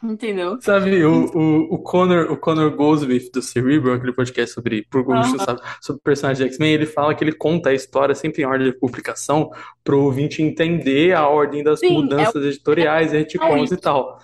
Entendeu? 0.04 0.60
Sabe, 0.62 1.04
o, 1.06 1.32
o, 1.34 1.76
o 1.76 1.80
Connor, 1.80 2.30
o 2.30 2.36
Connor 2.36 2.76
Goldsmith 2.76 3.32
do 3.32 3.42
Cerebral, 3.42 3.96
aquele 3.96 4.12
podcast 4.12 4.54
sobre, 4.54 4.86
ouvinte 4.94 5.32
não 5.32 5.40
sabe, 5.40 5.62
sobre 5.82 6.00
o 6.02 6.04
personagem 6.04 6.46
de 6.46 6.52
X-Men, 6.52 6.74
ele 6.74 6.86
fala 6.86 7.16
que 7.16 7.24
ele 7.24 7.32
conta 7.32 7.70
a 7.70 7.74
história 7.74 8.14
sempre 8.14 8.42
em 8.42 8.46
ordem 8.46 8.70
de 8.70 8.78
publicação 8.78 9.50
pro 9.82 10.02
ouvinte 10.02 10.42
entender 10.44 11.14
a 11.14 11.26
ordem 11.30 11.64
das 11.64 11.80
Sim, 11.80 11.88
é 11.88 11.92
mudanças 11.92 12.44
editoriais, 12.44 13.14
retcons 13.14 13.72
e 13.72 13.78
tal. 13.78 14.20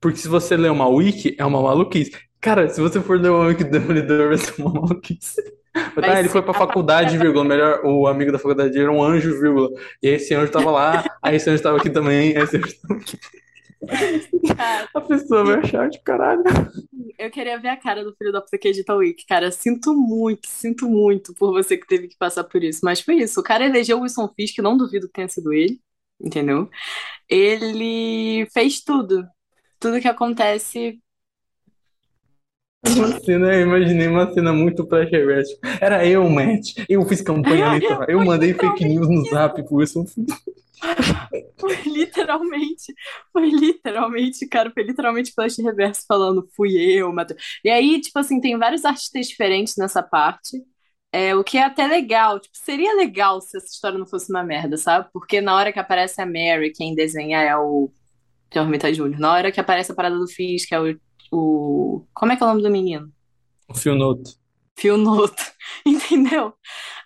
Porque 0.00 0.18
se 0.18 0.28
você 0.28 0.56
ler 0.56 0.70
uma 0.70 0.86
wiki, 0.86 1.34
é 1.36 1.44
uma 1.44 1.60
maluquice. 1.60 2.12
Cara, 2.40 2.68
se 2.68 2.80
você 2.80 3.00
for 3.00 3.18
ler 3.20 3.30
uma 3.30 3.46
wiki 3.46 3.64
do 3.64 3.70
Demolidor, 3.70 4.28
vai 4.28 4.38
ser 4.38 4.62
uma 4.62 4.72
maluquice. 4.72 5.42
Mas, 5.96 6.04
ah, 6.04 6.20
ele 6.20 6.28
foi 6.28 6.42
pra 6.42 6.52
a 6.52 6.54
faculdade, 6.54 7.18
vírgula. 7.18 7.44
Melhor, 7.44 7.80
o 7.84 8.06
amigo 8.06 8.30
da 8.30 8.38
faculdade 8.38 8.78
era 8.78 8.90
um 8.90 9.02
anjo, 9.02 9.40
vírgula. 9.40 9.68
E 10.02 10.08
esse 10.08 10.34
anjo 10.34 10.52
tava 10.52 10.70
lá, 10.70 11.04
aí 11.22 11.36
esse 11.36 11.50
anjo 11.50 11.62
tava 11.62 11.78
aqui 11.78 11.90
também, 11.90 12.36
aí 12.36 12.42
esse 12.42 12.56
anjo 12.56 12.74
tava 12.80 13.00
aqui. 13.00 13.18
Cara, 14.56 14.88
A 14.94 15.00
pessoa 15.00 15.44
vai 15.44 15.58
achar 15.60 15.88
de 15.90 16.00
caralho. 16.02 16.42
eu 17.18 17.30
queria 17.30 17.58
ver 17.58 17.68
a 17.68 17.76
cara 17.76 18.04
do 18.04 18.14
filho 18.16 18.32
da 18.32 18.40
puta 18.40 18.58
que 18.58 18.68
edita 18.68 18.94
o 18.94 18.98
Wiki, 18.98 19.26
cara. 19.26 19.50
Sinto 19.50 19.94
muito, 19.94 20.48
sinto 20.48 20.88
muito 20.88 21.34
por 21.34 21.52
você 21.52 21.76
que 21.76 21.86
teve 21.86 22.08
que 22.08 22.16
passar 22.16 22.44
por 22.44 22.62
isso. 22.62 22.80
Mas 22.84 23.00
foi 23.00 23.16
isso. 23.16 23.40
O 23.40 23.42
cara 23.42 23.64
elegeu 23.66 23.98
o 23.98 24.02
Wilson 24.02 24.28
Fisk, 24.34 24.58
não 24.58 24.76
duvido 24.76 25.06
que 25.06 25.12
tenha 25.14 25.28
sido 25.28 25.52
ele, 25.52 25.80
entendeu? 26.20 26.68
Ele 27.28 28.46
fez 28.52 28.82
tudo. 28.82 29.26
Tudo 29.80 30.00
que 30.00 30.08
acontece. 30.08 31.00
Uma 32.86 33.20
cena, 33.20 33.54
eu 33.54 33.62
imaginei 33.62 34.08
uma 34.08 34.32
cena 34.32 34.52
muito 34.52 34.86
Flash 34.86 35.10
Reverso. 35.10 35.56
Era 35.80 36.06
eu, 36.06 36.28
Matt. 36.28 36.74
Eu 36.88 37.04
fiz 37.06 37.22
campanha 37.22 37.66
eleitoral. 37.76 38.06
Eu 38.08 38.24
mandei 38.24 38.54
fake 38.54 38.84
news 38.84 39.08
no 39.08 39.24
zap 39.24 39.62
pro 39.62 39.76
Wilson. 39.76 40.04
Foi 41.58 41.76
literalmente, 41.86 42.92
foi 43.32 43.48
literalmente, 43.48 44.46
cara, 44.46 44.70
foi 44.70 44.82
literalmente 44.82 45.32
Flash 45.32 45.56
Reverso 45.58 46.04
falando, 46.06 46.46
fui 46.54 46.76
eu, 46.76 47.12
Matheus. 47.12 47.42
E 47.64 47.70
aí, 47.70 48.00
tipo 48.00 48.18
assim, 48.18 48.40
tem 48.40 48.58
vários 48.58 48.84
artistas 48.84 49.26
diferentes 49.28 49.76
nessa 49.76 50.02
parte. 50.02 50.62
É, 51.12 51.34
o 51.34 51.44
que 51.44 51.56
é 51.56 51.62
até 51.64 51.86
legal, 51.86 52.40
tipo, 52.40 52.56
seria 52.56 52.94
legal 52.96 53.40
se 53.40 53.56
essa 53.56 53.66
história 53.66 53.98
não 53.98 54.06
fosse 54.06 54.30
uma 54.30 54.42
merda, 54.42 54.76
sabe? 54.76 55.08
Porque 55.12 55.40
na 55.40 55.54
hora 55.54 55.72
que 55.72 55.78
aparece 55.78 56.20
a 56.20 56.26
Mary, 56.26 56.72
quem 56.72 56.94
desenha 56.94 57.40
é 57.40 57.56
o 57.56 57.90
Tormenta 58.50 58.92
Júnior. 58.92 59.20
Na 59.20 59.32
hora 59.32 59.52
que 59.52 59.60
aparece 59.60 59.92
a 59.92 59.94
parada 59.94 60.18
do 60.18 60.26
Fizz, 60.28 60.66
que 60.66 60.74
é 60.74 60.80
o, 60.80 60.98
o... 61.34 62.06
Como 62.12 62.32
é 62.32 62.36
que 62.36 62.42
é 62.42 62.46
o 62.46 62.48
nome 62.48 62.62
do 62.62 62.70
menino? 62.70 63.12
O 63.68 63.74
Phil 63.74 63.94
Noto. 63.94 64.30
Fio 64.76 64.96
Noto, 64.96 65.42
entendeu? 65.86 66.52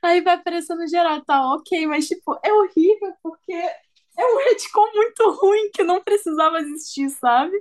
Aí 0.02 0.20
vai 0.20 0.34
aparecendo 0.34 0.86
geral, 0.88 1.24
tá 1.24 1.54
ok, 1.54 1.86
mas 1.86 2.06
tipo, 2.06 2.38
é 2.42 2.52
horrível 2.52 3.12
porque 3.22 3.52
é 3.52 4.24
um 4.24 4.38
retcon 4.48 4.86
muito 4.94 5.30
ruim 5.32 5.70
que 5.72 5.82
não 5.82 6.02
precisava 6.02 6.58
existir, 6.60 7.08
sabe? 7.10 7.56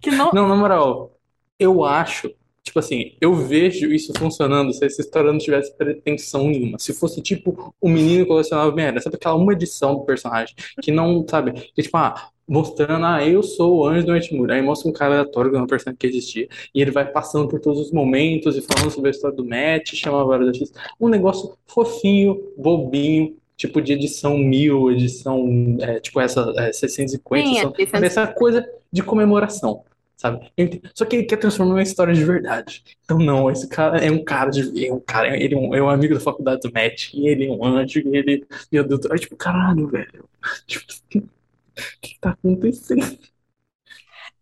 Que 0.00 0.10
não. 0.10 0.30
Não, 0.32 0.48
na 0.48 0.56
moral, 0.56 1.18
eu 1.58 1.84
acho, 1.84 2.34
tipo 2.66 2.78
assim, 2.80 3.12
eu 3.20 3.32
vejo 3.34 3.86
isso 3.92 4.12
funcionando 4.18 4.72
se 4.72 4.84
essa 4.84 5.00
história 5.00 5.30
não 5.32 5.38
tivesse 5.38 5.72
pretensão 5.76 6.48
nenhuma. 6.48 6.78
Se 6.80 6.92
fosse 6.92 7.22
tipo 7.22 7.72
o 7.80 7.88
menino 7.88 8.26
colecionava 8.26 8.74
merda, 8.74 9.00
sabe 9.00 9.14
aquela 9.16 9.36
uma 9.36 9.52
edição 9.52 9.94
do 9.94 10.00
personagem 10.04 10.54
que 10.82 10.90
não, 10.90 11.24
sabe, 11.28 11.52
que 11.52 11.82
tipo, 11.82 11.96
ah, 11.96 12.28
mostrando, 12.46 13.06
ah, 13.06 13.24
eu 13.26 13.42
sou 13.42 13.78
o 13.78 13.86
anjo 13.86 14.06
do 14.06 14.16
Etmur. 14.16 14.50
Aí 14.50 14.60
mostra 14.60 14.90
um 14.90 14.92
cara 14.92 15.14
aleatório 15.20 15.50
que 15.50 15.56
é 15.56 15.60
uma 15.60 15.66
personagem 15.66 15.96
que 15.96 16.06
existia. 16.08 16.48
E 16.74 16.82
ele 16.82 16.90
vai 16.90 17.06
passando 17.10 17.48
por 17.48 17.60
todos 17.60 17.80
os 17.80 17.92
momentos 17.92 18.56
e 18.56 18.62
falando 18.62 18.90
sobre 18.90 19.08
a 19.08 19.12
história 19.12 19.36
do 19.36 19.44
Matt, 19.44 19.94
chama 19.94 20.24
vários 20.24 20.48
artistas. 20.48 20.82
Um 21.00 21.08
negócio 21.08 21.56
fofinho, 21.66 22.40
bobinho, 22.58 23.36
tipo 23.56 23.80
de 23.80 23.92
edição 23.92 24.36
1000, 24.36 24.90
edição, 24.92 25.76
é, 25.80 26.00
tipo 26.00 26.20
essa 26.20 26.52
é, 26.56 26.72
650, 26.72 27.46
Sim, 27.46 27.58
é 27.58 27.62
são- 27.62 27.74
650. 27.74 27.90
sabe, 27.90 28.06
essa 28.06 28.26
coisa 28.26 28.68
de 28.92 29.02
comemoração. 29.02 29.82
Sabe? 30.16 30.50
Entendo. 30.56 30.90
Só 30.94 31.04
que 31.04 31.16
ele 31.16 31.26
quer 31.26 31.36
transformar 31.36 31.74
uma 31.74 31.82
história 31.82 32.14
de 32.14 32.24
verdade. 32.24 32.82
Então, 33.04 33.18
não, 33.18 33.50
esse 33.50 33.68
cara 33.68 33.98
é 33.98 34.10
um 34.10 34.24
cara 34.24 34.50
de. 34.50 34.86
É 34.86 34.92
um 34.92 35.00
cara, 35.00 35.36
ele 35.36 35.54
é 35.54 35.58
um, 35.58 35.74
é 35.74 35.82
um 35.82 35.90
amigo 35.90 36.14
da 36.14 36.20
faculdade 36.20 36.62
do 36.62 36.72
Matt, 36.72 37.12
e 37.12 37.28
ele 37.28 37.46
é 37.46 37.50
um 37.50 37.64
anjo, 37.64 38.00
e 38.00 38.16
ele. 38.16 38.46
Meu 38.72 38.82
Deus, 38.86 39.04
é 39.06 39.16
tipo, 39.16 39.36
caralho, 39.36 39.88
velho. 39.88 40.28
Tipo, 40.66 40.84
o 41.16 42.00
que 42.00 42.18
tá 42.20 42.30
acontecendo? 42.30 43.18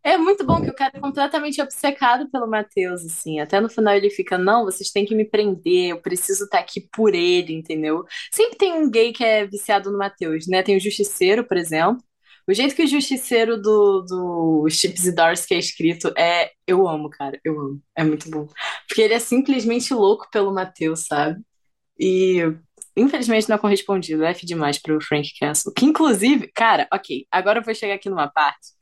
É 0.03 0.19
muito 0.19 0.45
bom 0.45 0.61
que 0.63 0.69
o 0.71 0.75
cara 0.75 0.93
é 0.95 1.01
completamente 1.01 1.61
obcecado 1.63 2.29
pelo 2.31 2.47
Matheus, 2.47 3.03
assim. 3.05 3.41
Até 3.41 3.59
no 3.61 3.71
final 3.71 3.95
ele 3.95 4.11
fica, 4.11 4.37
não, 4.37 4.65
vocês 4.65 4.91
têm 4.91 5.07
que 5.07 5.15
me 5.15 5.25
prender, 5.25 5.91
eu 5.91 6.01
preciso 6.01 6.45
estar 6.45 6.59
aqui 6.59 6.81
por 6.93 7.15
ele, 7.15 7.55
entendeu? 7.55 8.05
Sempre 8.31 8.59
tem 8.59 8.75
um 8.75 8.91
gay 8.91 9.13
que 9.13 9.25
é 9.25 9.47
viciado 9.47 9.91
no 9.91 9.99
Matheus, 9.99 10.47
né? 10.47 10.63
Tem 10.63 10.77
o 10.77 10.81
Justiceiro, 10.81 11.43
por 11.45 11.57
exemplo. 11.57 12.05
O 12.47 12.55
jeito 12.55 12.75
que 12.75 12.83
o 12.83 12.87
Justiceiro 12.87 13.61
do, 13.61 14.03
do 14.03 14.69
Chip 14.69 15.01
Zdarsky 15.01 15.55
é 15.55 15.59
escrito 15.59 16.13
é... 16.17 16.51
Eu 16.67 16.87
amo, 16.87 17.09
cara, 17.11 17.41
eu 17.45 17.59
amo. 17.59 17.83
É 17.97 18.05
muito 18.05 18.31
bom. 18.31 18.47
Porque 18.87 19.03
ele 19.03 19.15
é 19.15 19.19
simplesmente 19.19 19.93
louco 19.95 20.29
pelo 20.31 20.53
Matheus, 20.53 21.07
sabe? 21.07 21.41
E... 21.99 22.41
Infelizmente 22.97 23.49
não 23.49 23.57
é 23.57 23.59
correspondido, 23.59 24.23
é 24.25 24.31
F 24.31 24.47
demais 24.47 24.81
pro 24.81 25.01
Frank 25.01 25.29
Castle. 25.41 25.73
Que 25.75 25.85
inclusive, 25.85 26.47
cara, 26.55 26.87
ok, 26.93 27.27
agora 27.29 27.59
eu 27.59 27.65
vou 27.65 27.75
chegar 27.75 27.95
aqui 27.95 28.09
numa 28.09 28.29
parte 28.29 28.75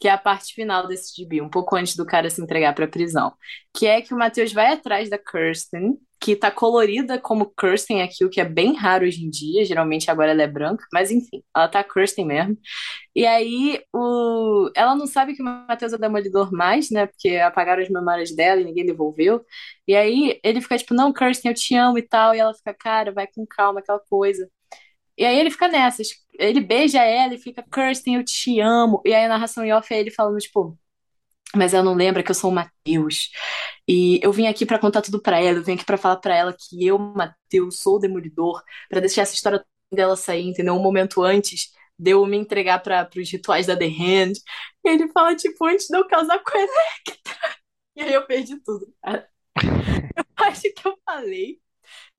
que 0.00 0.08
é 0.08 0.12
a 0.12 0.18
parte 0.18 0.54
final 0.54 0.86
desse 0.86 1.14
gibi, 1.14 1.40
um 1.40 1.48
pouco 1.48 1.76
antes 1.76 1.96
do 1.96 2.06
cara 2.06 2.30
se 2.30 2.40
entregar 2.40 2.72
pra 2.74 2.86
prisão, 2.86 3.34
que 3.74 3.86
é 3.86 4.00
que 4.00 4.14
o 4.14 4.16
Matheus 4.18 4.52
vai 4.52 4.72
atrás 4.72 5.10
da 5.10 5.18
Kirsten, 5.18 5.98
que 6.20 6.34
tá 6.36 6.50
colorida 6.50 7.18
como 7.18 7.52
Kirsten 7.58 8.02
aqui, 8.02 8.24
o 8.24 8.30
que 8.30 8.40
é 8.40 8.44
bem 8.44 8.74
raro 8.74 9.04
hoje 9.06 9.24
em 9.24 9.30
dia, 9.30 9.64
geralmente 9.64 10.10
agora 10.10 10.32
ela 10.32 10.42
é 10.42 10.46
branca, 10.46 10.84
mas 10.92 11.10
enfim, 11.10 11.42
ela 11.54 11.68
tá 11.68 11.82
Kirsten 11.84 12.26
mesmo. 12.26 12.58
E 13.14 13.26
aí 13.26 13.80
o... 13.92 14.70
ela 14.74 14.94
não 14.96 15.06
sabe 15.06 15.34
que 15.34 15.42
o 15.42 15.44
Matheus 15.44 15.92
é 15.92 15.98
demolidor 15.98 16.52
mais, 16.52 16.90
né, 16.90 17.06
porque 17.06 17.36
apagaram 17.36 17.82
as 17.82 17.88
memórias 17.88 18.34
dela 18.34 18.60
e 18.60 18.64
ninguém 18.64 18.86
devolveu. 18.86 19.44
E 19.86 19.94
aí 19.94 20.40
ele 20.44 20.60
fica 20.60 20.78
tipo, 20.78 20.94
não, 20.94 21.12
Kirsten, 21.12 21.50
eu 21.50 21.54
te 21.54 21.74
amo 21.74 21.98
e 21.98 22.02
tal, 22.02 22.34
e 22.34 22.38
ela 22.38 22.54
fica, 22.54 22.74
cara, 22.74 23.12
vai 23.12 23.26
com 23.26 23.46
calma, 23.46 23.80
aquela 23.80 24.00
coisa. 24.00 24.48
E 25.16 25.24
aí 25.24 25.38
ele 25.38 25.50
fica 25.50 25.68
nessas. 25.68 26.08
Ele 26.38 26.60
beija 26.60 27.02
ela 27.02 27.34
e 27.34 27.38
fica, 27.38 27.62
Kirsten, 27.62 28.16
eu 28.16 28.24
te 28.24 28.60
amo. 28.60 29.02
E 29.04 29.12
aí 29.12 29.24
a 29.24 29.28
narração 29.28 29.64
em 29.64 29.72
off 29.72 29.92
é 29.92 29.98
ele 29.98 30.10
falando, 30.12 30.38
tipo, 30.38 30.78
mas 31.54 31.74
ela 31.74 31.84
não 31.84 31.94
lembra 31.94 32.22
que 32.22 32.30
eu 32.30 32.34
sou 32.34 32.50
o 32.50 32.54
Matheus. 32.54 33.30
E 33.86 34.20
eu 34.22 34.32
vim 34.32 34.46
aqui 34.46 34.66
pra 34.66 34.78
contar 34.78 35.02
tudo 35.02 35.20
pra 35.20 35.40
ela. 35.40 35.58
Eu 35.58 35.64
vim 35.64 35.72
aqui 35.74 35.84
pra 35.84 35.96
falar 35.96 36.16
pra 36.16 36.34
ela 36.36 36.54
que 36.56 36.86
eu, 36.86 36.98
Matheus, 36.98 37.80
sou 37.80 37.96
o 37.96 37.98
Demolidor, 37.98 38.62
pra 38.88 39.00
deixar 39.00 39.22
essa 39.22 39.34
história 39.34 39.64
dela 39.92 40.16
sair, 40.16 40.46
entendeu? 40.46 40.74
Um 40.74 40.82
momento 40.82 41.22
antes 41.22 41.72
de 41.98 42.10
eu 42.12 42.24
me 42.26 42.36
entregar 42.36 42.80
para 42.82 43.04
pros 43.04 43.30
rituais 43.30 43.66
da 43.66 43.76
The 43.76 43.86
Hand. 43.86 44.32
E 44.84 44.88
ele 44.88 45.08
fala, 45.08 45.34
tipo, 45.34 45.64
antes 45.66 45.86
de 45.88 45.96
eu 45.96 46.06
casar 46.06 46.38
com 46.42 46.56
a 46.56 46.60
Electra. 46.60 47.58
E 47.96 48.02
aí 48.02 48.12
eu 48.14 48.26
perdi 48.26 48.56
tudo, 48.62 48.86
cara. 49.02 49.28
Eu 50.16 50.44
acho 50.44 50.62
que 50.62 50.86
eu 50.86 50.96
falei. 51.04 51.60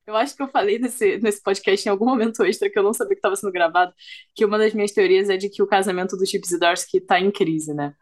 Eu 0.06 0.16
acho 0.16 0.36
que 0.36 0.42
eu 0.42 0.48
falei 0.50 0.80
nesse, 0.80 1.20
nesse 1.20 1.42
podcast 1.42 1.88
em 1.88 1.92
algum 1.92 2.06
momento 2.06 2.44
extra 2.44 2.70
que 2.70 2.78
eu 2.80 2.84
não 2.84 2.94
sabia 2.94 3.14
que 3.16 3.20
estava 3.20 3.36
sendo 3.36 3.52
gravado, 3.52 3.94
que 4.36 4.44
uma 4.44 4.58
das 4.58 4.74
minhas 4.74 4.92
teorias 4.92 5.30
é 5.30 5.38
de 5.38 5.50
que 5.50 5.62
o 5.62 5.68
casamento 5.68 6.18
do 6.18 6.26
Chip 6.26 6.48
Zdarsky 6.48 7.00
tá 7.00 7.20
em 7.20 7.32
crise, 7.32 7.74
né? 7.76 7.94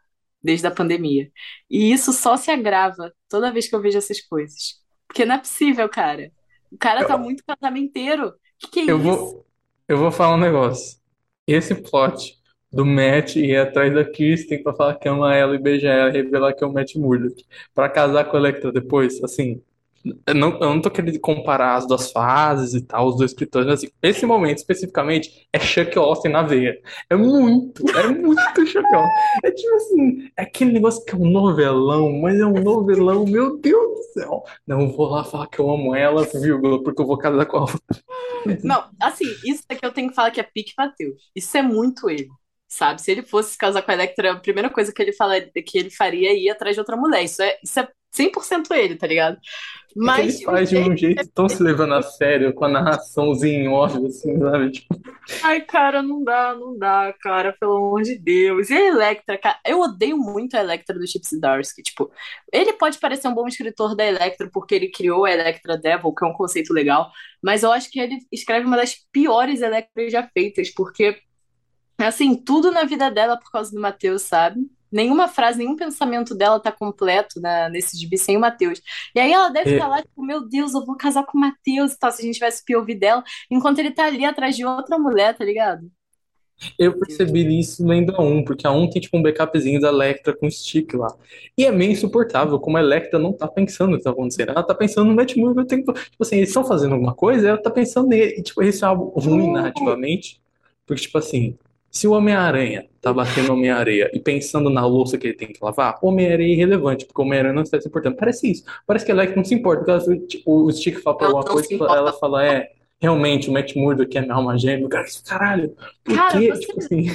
Desde 0.48 0.68
a 0.68 0.72
pandemia. 0.72 1.32
E 1.70 1.92
isso 1.92 2.14
só 2.14 2.38
se 2.38 2.52
agrava 2.52 3.14
toda 3.30 3.52
vez 3.52 3.68
que 3.70 3.76
eu 3.76 3.82
vejo 3.82 3.98
essas 3.98 4.22
coisas. 4.22 4.82
Porque 5.08 5.26
não 5.26 5.36
é 5.36 5.40
possível, 5.40 5.90
cara. 5.90 6.32
O 6.72 6.78
cara 6.78 7.06
tá 7.06 7.18
muito 7.18 7.44
casamenteiro. 7.46 8.34
Que 8.60 8.68
que 8.70 8.80
é 8.82 8.86
Eu 8.86 8.98
isso? 8.98 9.00
vou, 9.00 9.46
eu 9.88 9.98
vou 9.98 10.12
falar 10.12 10.36
um 10.36 10.40
negócio. 10.40 11.00
Esse 11.46 11.76
plot 11.76 12.38
do 12.72 12.86
Matt 12.86 13.36
ir 13.38 13.56
atrás 13.58 13.94
da 13.94 14.06
Kristen 14.10 14.62
pra 14.64 14.74
falar 14.76 14.96
que 14.96 15.08
ama 15.08 15.34
ela 15.36 15.56
e 15.56 15.60
beijar 15.60 15.94
ela 15.96 16.10
e 16.10 16.14
revelar 16.24 16.54
que 16.54 16.64
é 16.64 16.68
o 16.68 16.74
Matt 16.74 16.96
Murdock 16.96 17.46
pra 17.74 17.90
casar 17.90 18.26
com 18.26 18.36
a 18.38 18.40
Electra 18.40 18.72
depois, 18.72 19.24
assim, 19.24 19.62
não, 20.34 20.60
eu 20.60 20.74
não 20.74 20.82
tô 20.82 20.90
querendo 20.90 21.20
comparar 21.20 21.76
as 21.76 21.88
duas 21.88 22.12
fases 22.12 22.74
e 22.74 22.82
tal, 22.82 23.08
os 23.08 23.18
dois 23.18 23.32
escritores, 23.32 23.68
mas 23.68 23.80
assim, 23.80 23.92
esse 24.02 24.26
momento 24.26 24.58
especificamente 24.58 25.48
é 25.52 25.60
Chuck 25.60 25.98
Austin 25.98 26.30
na 26.30 26.44
veia. 26.44 26.80
É 27.10 27.16
muito, 27.16 27.84
é 27.98 28.08
muito 28.08 28.66
Chuck 28.66 28.86
Austin. 28.94 29.14
É 29.44 29.52
tipo 29.52 29.76
assim, 29.76 30.30
é 30.38 30.44
aquele 30.44 30.74
negócio 30.74 31.04
que 31.06 31.14
é 31.14 31.18
um 31.18 31.30
novelão, 31.30 32.12
mas 32.22 32.40
é 32.40 32.46
um 32.46 32.62
novelão, 32.62 33.26
meu 33.26 33.58
Deus 33.58 33.98
do 33.98 34.04
céu. 34.14 34.44
Não, 34.66 34.92
vou 34.92 35.10
lá 35.10 35.24
falar 35.24 35.48
que 35.48 35.60
eu 35.60 35.70
amo 35.70 35.96
ela, 35.96 36.24
vírgula, 36.26 36.82
porque 36.84 37.02
eu 37.02 37.08
vou 37.08 37.18
casar 37.18 37.46
com 37.46 37.58
a 37.58 37.62
outra. 37.62 37.80
Não, 38.64 38.84
assim, 39.02 39.26
isso 39.44 39.64
daqui 39.68 39.86
eu 39.86 39.92
tenho 39.92 40.10
que 40.10 40.16
falar 40.16 40.32
que 40.32 40.40
é 40.40 40.44
pique 40.44 40.74
Matheus. 40.78 41.30
Isso 41.36 41.58
é 41.58 41.62
muito 41.62 42.10
ele, 42.10 42.30
sabe? 42.68 43.02
Se 43.02 43.12
ele 43.12 43.24
fosse 43.24 43.52
se 43.52 43.58
casar 43.58 43.82
com 43.82 43.92
a 43.92 43.94
Electra, 43.94 44.32
a 44.34 44.40
primeira 44.40 44.70
coisa 44.70 44.94
que 44.94 45.02
ele 45.02 45.14
fala 45.14 45.40
que 45.42 45.78
ele 45.78 45.90
faria 45.90 46.30
é 46.30 46.38
ir 46.38 46.50
atrás 46.50 46.76
de 46.76 46.80
outra 46.80 46.96
mulher. 46.96 47.24
Isso 47.24 47.42
é, 47.42 47.58
isso 47.64 47.80
é 47.80 47.88
100% 48.18 48.72
ele, 48.72 48.96
tá 48.96 49.08
ligado? 49.08 49.36
É 49.36 49.94
que 49.94 50.00
Mas 50.00 50.36
ele 50.36 50.46
faz 50.46 50.70
de 50.70 50.78
um 50.78 50.96
jeito 50.96 51.28
tão 51.34 51.50
se 51.50 51.62
levando 51.64 51.96
a 51.96 52.02
sério, 52.02 52.54
com 52.54 52.66
a 52.66 52.70
narraçãozinha 52.70 53.60
em 53.60 53.68
off, 53.68 53.98
assim, 54.06 54.38
sabe? 54.38 54.72
Tipo, 54.72 54.96
Ai, 55.44 55.62
cara, 55.62 56.02
não 56.02 56.24
dá, 56.24 56.54
não 56.56 56.78
dá, 56.78 57.14
cara, 57.22 57.56
pelo 57.60 57.78
amor 57.78 58.04
de 58.04 58.18
Deus. 58.18 58.70
E 58.70 58.74
a 58.74 58.88
Electra, 58.88 59.38
cara, 59.38 59.60
eu 59.66 59.80
odeio 59.80 60.18
muito 60.18 60.56
a 60.56 60.60
Electra 60.60 60.98
do 60.98 61.08
Chip 61.08 61.26
Zdarsky, 61.26 61.82
tipo, 61.82 62.12
ele 62.54 62.74
pode 62.74 63.00
parecer 63.00 63.28
um 63.28 63.34
bom 63.34 63.48
escritor 63.48 63.96
da 63.96 64.06
Electra 64.06 64.50
porque 64.52 64.76
ele 64.76 64.90
criou 64.90 65.26
a 65.26 65.32
Electra 65.32 65.78
Devil, 65.78 66.14
que 66.14 66.24
é 66.24 66.28
um 66.28 66.34
conceito 66.34 66.74
legal, 66.74 67.12
mas 67.42 67.64
eu 67.64 67.72
acho 67.72 67.90
que 67.90 68.00
ele 68.00 68.18
escreve 68.32 68.66
uma 68.66 68.78
das 68.78 68.96
piores 69.12 69.62
Electras 69.62 70.12
já 70.12 70.28
feitas, 70.32 70.70
porque, 70.70 71.18
assim, 71.98 72.36
tudo 72.36 72.72
na 72.72 72.84
vida 72.84 73.10
dela 73.10 73.38
por 73.38 73.52
causa 73.52 73.72
do 73.72 73.82
Matheus, 73.82 74.22
sabe? 74.22 74.60
Nenhuma 74.98 75.28
frase, 75.28 75.60
nenhum 75.60 75.76
pensamento 75.76 76.34
dela 76.34 76.60
tá 76.60 76.72
completo 76.72 77.40
na, 77.40 77.70
nesse 77.70 77.96
gibi 77.98 78.18
sem 78.18 78.36
o 78.36 78.40
Matheus. 78.40 78.82
E 79.16 79.20
aí 79.20 79.32
ela 79.32 79.50
deve 79.50 79.72
É. 79.72 79.74
estar 79.74 79.88
lá, 79.88 80.02
tipo, 80.02 80.24
meu 80.26 80.48
Deus, 80.48 80.74
eu 80.74 80.84
vou 80.86 80.98
casar 80.98 81.24
com 81.26 81.38
o 81.38 81.42
Matheus 81.42 81.94
e 81.94 82.00
tal, 82.00 82.12
se 82.12 82.22
a 82.22 82.26
gente 82.26 82.36
tivesse 82.36 82.64
POV 82.66 82.96
dela, 82.96 83.24
enquanto 83.52 83.78
ele 83.80 83.92
tá 83.92 84.06
ali 84.06 84.26
atrás 84.26 84.56
de 84.56 84.66
outra 84.66 84.98
mulher, 84.98 85.38
tá 85.38 85.46
ligado? 85.46 85.88
Eu 86.80 86.98
percebi 86.98 87.60
isso 87.60 87.86
lendo 87.86 88.16
a 88.16 88.22
1, 88.24 88.44
porque 88.44 88.66
a 88.66 88.72
1 88.72 88.90
tem 88.90 89.00
tipo 89.00 89.16
um 89.16 89.22
backupzinho 89.22 89.80
da 89.80 89.90
Electra 89.90 90.36
com 90.36 90.50
stick 90.50 90.92
lá. 90.96 91.16
E 91.56 91.64
é 91.64 91.72
meio 91.72 91.92
insuportável 91.92 92.60
como 92.60 92.78
a 92.78 92.80
Electra 92.82 93.20
não 93.20 93.32
tá 93.32 93.48
pensando 93.48 93.92
no 93.92 93.98
que 93.98 94.04
tá 94.04 94.10
acontecendo. 94.10 94.50
Ela 94.50 94.64
tá 94.64 94.74
pensando 94.74 95.08
no 95.08 95.16
Matt 95.16 95.36
Murray 95.36 95.64
o 95.64 95.68
tempo. 95.68 95.94
Tipo 95.94 96.16
assim, 96.24 96.38
eles 96.38 96.50
estão 96.50 96.66
fazendo 96.66 96.94
alguma 96.96 97.14
coisa, 97.14 97.50
ela 97.50 97.62
tá 97.62 97.70
pensando 97.70 98.08
nele. 98.08 98.40
E 98.40 98.42
tipo, 98.42 98.64
isso 98.64 98.84
é 98.84 98.88
algo 98.88 99.20
ruim 99.20 99.52
narrativamente. 99.52 100.42
Porque, 100.86 101.04
tipo 101.04 101.18
assim, 101.20 101.56
se 101.98 102.08
o 102.08 102.12
Homem-Aranha 102.12 102.88
tá 103.02 103.12
batendo 103.14 103.54
Homem-Areia 103.54 104.10
e 104.14 104.20
pensando 104.20 104.70
na 104.70 104.86
louça 104.86 105.18
que 105.18 105.28
ele 105.28 105.36
tem 105.38 105.48
que 105.52 105.60
lavar, 105.64 105.98
o 106.02 106.08
Homem-Aranha 106.10 106.50
é 106.50 106.54
irrelevante, 106.54 107.06
porque 107.06 107.22
o 107.22 107.26
Homem-Aranha 107.26 107.54
não 107.56 107.64
está 107.64 107.80
se 107.80 107.88
importando. 107.88 108.16
Parece 108.18 108.52
isso. 108.52 108.64
Parece 108.86 109.06
que 109.06 109.12
a 109.12 109.16
Electra 109.16 109.36
não 109.38 109.46
se 109.46 109.56
importa, 109.56 109.84
porque 109.84 110.10
ela, 110.12 110.28
tipo, 110.28 110.52
o 110.66 110.72
Stick 110.72 111.00
fala 111.02 111.18
pra 111.18 111.28
Ela 111.28 111.44
coisa, 111.44 111.74
importa. 111.74 111.96
ela 111.96 112.14
fala, 112.14 112.46
é. 112.46 112.72
Realmente, 113.00 113.48
o 113.50 113.54
Matt 113.54 113.76
Murdock 113.76 114.18
é 114.18 114.22
minha 114.22 114.34
alma 114.34 114.58
gêmea. 114.58 114.90
Cara, 114.90 115.06
caralho, 115.26 115.76
por 116.04 116.16
Cara, 116.16 116.40
quê? 116.40 116.50
você, 116.50 116.62
Tipo 116.62 116.80
assim. 116.80 117.06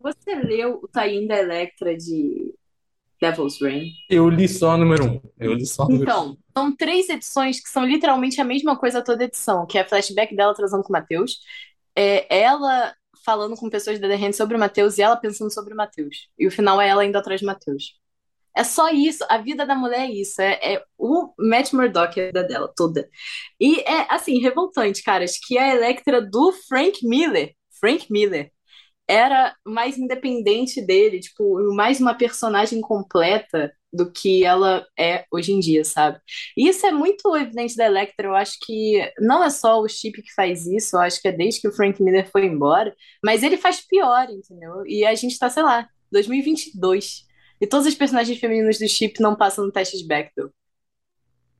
você 0.00 0.34
leu 0.34 0.80
o 0.82 0.88
tie 0.88 1.26
da 1.26 1.38
Electra 1.38 1.96
de 1.96 2.54
Devil's 3.20 3.58
Reign? 3.60 3.90
Eu 4.10 4.28
li 4.28 4.48
só 4.48 4.72
a 4.72 4.76
número 4.76 5.04
um. 5.06 5.20
Eu 5.38 5.54
li 5.54 5.64
só 5.64 5.84
a 5.84 5.88
número 5.88 6.02
um. 6.02 6.14
Então, 6.14 6.38
são 6.56 6.76
três 6.76 7.08
edições 7.08 7.60
que 7.60 7.68
são 7.70 7.84
literalmente 7.86 8.40
a 8.40 8.44
mesma 8.44 8.76
coisa 8.76 9.02
toda 9.02 9.24
edição, 9.24 9.64
que 9.66 9.78
é 9.78 9.82
a 9.82 9.88
flashback 9.88 10.34
dela 10.36 10.54
transando 10.54 10.82
com 10.82 10.90
o 10.90 10.92
Matheus, 10.92 11.40
é 11.96 12.26
ela 12.42 12.94
falando 13.24 13.56
com 13.56 13.70
pessoas 13.70 13.98
da 14.00 14.08
The 14.08 14.16
Hand 14.16 14.32
sobre 14.32 14.56
o 14.56 14.60
Matheus 14.60 14.98
e 14.98 15.02
ela 15.02 15.16
pensando 15.16 15.52
sobre 15.52 15.74
o 15.74 15.76
Matheus. 15.76 16.28
E 16.38 16.46
o 16.46 16.50
final 16.50 16.80
é 16.80 16.88
ela 16.88 17.04
indo 17.04 17.16
atrás 17.16 17.40
do 17.40 17.46
Matheus. 17.46 18.00
É 18.54 18.64
só 18.64 18.90
isso, 18.90 19.24
a 19.30 19.38
vida 19.38 19.64
da 19.64 19.74
mulher 19.74 20.00
é 20.00 20.10
isso, 20.10 20.40
é, 20.42 20.74
é 20.74 20.84
o 20.98 21.32
Matt 21.38 21.72
Murdock, 21.72 22.20
é 22.20 22.24
a 22.24 22.26
vida 22.26 22.44
dela 22.44 22.72
toda. 22.76 23.08
E 23.58 23.80
é, 23.80 24.06
assim, 24.10 24.40
revoltante, 24.40 25.02
caras, 25.02 25.38
que 25.38 25.56
a 25.56 25.74
Electra 25.74 26.20
do 26.20 26.52
Frank 26.68 26.98
Miller, 27.06 27.54
Frank 27.80 28.06
Miller, 28.10 28.52
era 29.08 29.54
mais 29.66 29.98
independente 29.98 30.84
dele, 30.84 31.20
tipo, 31.20 31.74
mais 31.74 32.00
uma 32.00 32.14
personagem 32.14 32.80
completa 32.80 33.72
do 33.92 34.10
que 34.10 34.44
ela 34.44 34.86
é 34.98 35.24
hoje 35.30 35.52
em 35.52 35.60
dia, 35.60 35.84
sabe? 35.84 36.18
E 36.56 36.68
isso 36.68 36.86
é 36.86 36.90
muito 36.92 37.34
evidente 37.36 37.76
da 37.76 37.84
Electra, 37.86 38.26
eu 38.28 38.34
acho 38.34 38.58
que 38.64 39.00
não 39.20 39.42
é 39.44 39.50
só 39.50 39.80
o 39.80 39.88
Chip 39.88 40.22
que 40.22 40.32
faz 40.34 40.66
isso, 40.66 40.96
eu 40.96 41.00
acho 41.00 41.20
que 41.20 41.28
é 41.28 41.32
desde 41.32 41.60
que 41.60 41.68
o 41.68 41.72
Frank 41.72 42.02
Miller 42.02 42.28
foi 42.30 42.46
embora, 42.46 42.94
mas 43.24 43.42
ele 43.42 43.56
faz 43.56 43.80
pior, 43.86 44.28
entendeu? 44.30 44.84
E 44.86 45.04
a 45.04 45.14
gente 45.14 45.38
tá, 45.38 45.50
sei 45.50 45.62
lá, 45.62 45.86
2022, 46.10 47.24
e 47.60 47.66
todos 47.66 47.86
os 47.86 47.94
personagens 47.94 48.38
femininos 48.38 48.78
do 48.78 48.88
Chip 48.88 49.20
não 49.20 49.36
passam 49.36 49.64
no 49.66 49.72
teste 49.72 49.98
de 49.98 50.06
Bechdel. 50.06 50.50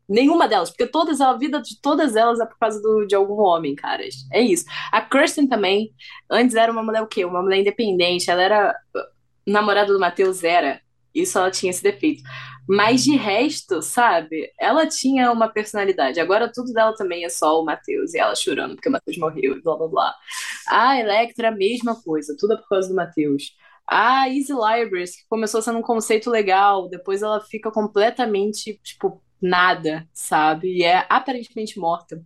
Nenhuma 0.08 0.48
delas, 0.48 0.68
porque 0.70 0.86
todas, 0.86 1.20
a 1.20 1.32
vida 1.34 1.62
de 1.62 1.80
todas 1.80 2.16
elas 2.16 2.38
é 2.40 2.44
por 2.44 2.58
causa 2.58 2.82
do- 2.82 3.06
de 3.06 3.14
algum 3.14 3.40
homem, 3.40 3.74
caras. 3.74 4.14
É 4.32 4.40
isso. 4.42 4.64
A 4.92 5.00
Kirsten 5.00 5.48
também, 5.48 5.90
antes 6.30 6.54
era 6.56 6.70
uma 6.72 6.82
mulher 6.82 7.02
o 7.02 7.06
quê? 7.06 7.24
Uma 7.24 7.40
mulher 7.42 7.60
independente, 7.60 8.30
ela 8.30 8.42
era 8.42 8.76
namorada 9.48 9.92
do 9.94 10.00
Matheus, 10.00 10.44
era. 10.44 10.81
Isso 11.14 11.38
ela 11.38 11.50
tinha 11.50 11.70
esse 11.70 11.82
defeito. 11.82 12.22
Mas 12.68 13.02
de 13.04 13.16
resto, 13.16 13.82
sabe? 13.82 14.50
Ela 14.58 14.86
tinha 14.86 15.32
uma 15.32 15.48
personalidade. 15.48 16.20
Agora 16.20 16.50
tudo 16.52 16.72
dela 16.72 16.94
também 16.94 17.24
é 17.24 17.28
só 17.28 17.60
o 17.60 17.64
Matheus, 17.64 18.14
e 18.14 18.18
ela 18.18 18.34
chorando 18.34 18.74
porque 18.74 18.88
o 18.88 18.92
Matheus 18.92 19.18
morreu 19.18 19.56
e 19.56 19.62
blá 19.62 19.76
blá 19.76 19.88
blá. 19.88 20.14
A 20.68 20.98
Electra, 20.98 21.50
mesma 21.50 22.00
coisa, 22.00 22.36
tudo 22.38 22.54
é 22.54 22.56
por 22.56 22.68
causa 22.68 22.88
do 22.88 22.94
Matheus. 22.94 23.54
A 23.86 24.28
Easy 24.28 24.52
Libraries, 24.52 25.16
que 25.16 25.26
começou 25.28 25.60
sendo 25.60 25.78
um 25.78 25.82
conceito 25.82 26.30
legal, 26.30 26.88
depois 26.88 27.22
ela 27.22 27.40
fica 27.40 27.70
completamente, 27.70 28.80
tipo, 28.82 29.22
nada, 29.40 30.08
sabe? 30.14 30.78
E 30.78 30.84
é 30.84 31.04
aparentemente 31.08 31.78
morta, 31.78 32.22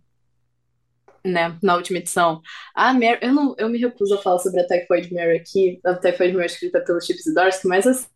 né? 1.25 1.57
Na 1.61 1.75
última 1.75 1.97
edição. 1.99 2.41
A 2.75 2.93
Mary, 2.93 3.19
eu, 3.21 3.33
não, 3.33 3.55
eu 3.57 3.69
me 3.69 3.79
recuso 3.79 4.15
a 4.15 4.21
falar 4.21 4.39
sobre 4.39 4.61
a 4.61 4.67
Typhoid 4.67 5.13
Mary 5.13 5.37
aqui, 5.37 5.79
a 5.83 5.95
Typhoid 5.95 6.33
Mary 6.33 6.45
escrita 6.45 6.79
pelo 6.81 7.01
Chip 7.01 7.19
Zdarsky, 7.19 7.67
mas 7.67 7.87
assim, 7.87 8.07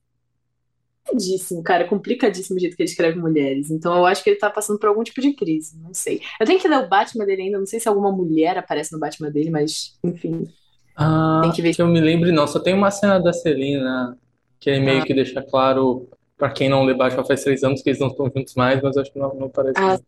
complicadíssimo, 1.05 1.63
cara, 1.63 1.87
complicadíssimo 1.87 2.57
o 2.57 2.59
jeito 2.59 2.75
que 2.75 2.83
ele 2.83 2.89
escreve 2.89 3.19
mulheres. 3.19 3.69
Então 3.71 3.95
eu 3.95 4.05
acho 4.05 4.23
que 4.23 4.29
ele 4.29 4.39
tá 4.39 4.49
passando 4.49 4.79
por 4.79 4.87
algum 4.89 5.03
tipo 5.03 5.21
de 5.21 5.33
crise, 5.33 5.77
não 5.79 5.93
sei. 5.93 6.21
Eu 6.39 6.45
tenho 6.45 6.59
que 6.59 6.67
ler 6.67 6.77
o 6.79 6.87
Batman 6.89 7.25
dele 7.25 7.43
ainda, 7.43 7.59
não 7.59 7.65
sei 7.65 7.79
se 7.79 7.87
alguma 7.89 8.11
mulher 8.11 8.57
aparece 8.57 8.91
no 8.93 8.99
Batman 8.99 9.31
dele, 9.31 9.49
mas 9.49 9.97
enfim, 10.03 10.53
Ah, 10.95 11.41
tem 11.41 11.51
que 11.51 11.61
ver. 11.61 11.75
que 11.75 11.81
eu 11.81 11.87
me 11.87 11.99
lembre, 12.01 12.31
não. 12.31 12.47
Só 12.47 12.59
tem 12.59 12.73
uma 12.73 12.91
cena 12.91 13.19
da 13.19 13.33
Celina 13.33 14.17
que 14.59 14.69
ele 14.69 14.79
meio 14.81 15.03
Ah, 15.03 15.05
que 15.05 15.13
deixa 15.13 15.41
claro, 15.41 16.09
pra 16.37 16.51
quem 16.51 16.69
não 16.69 16.83
lê 16.83 16.93
Batman 16.93 17.25
faz 17.25 17.43
três 17.43 17.63
anos, 17.63 17.81
que 17.81 17.89
eles 17.89 17.99
não 17.99 18.07
estão 18.09 18.31
juntos 18.35 18.53
mais, 18.55 18.81
mas 18.81 18.97
acho 18.97 19.11
que 19.11 19.19
não, 19.19 19.33
não 19.35 19.49
parece. 19.49 19.81
ah, 19.83 19.99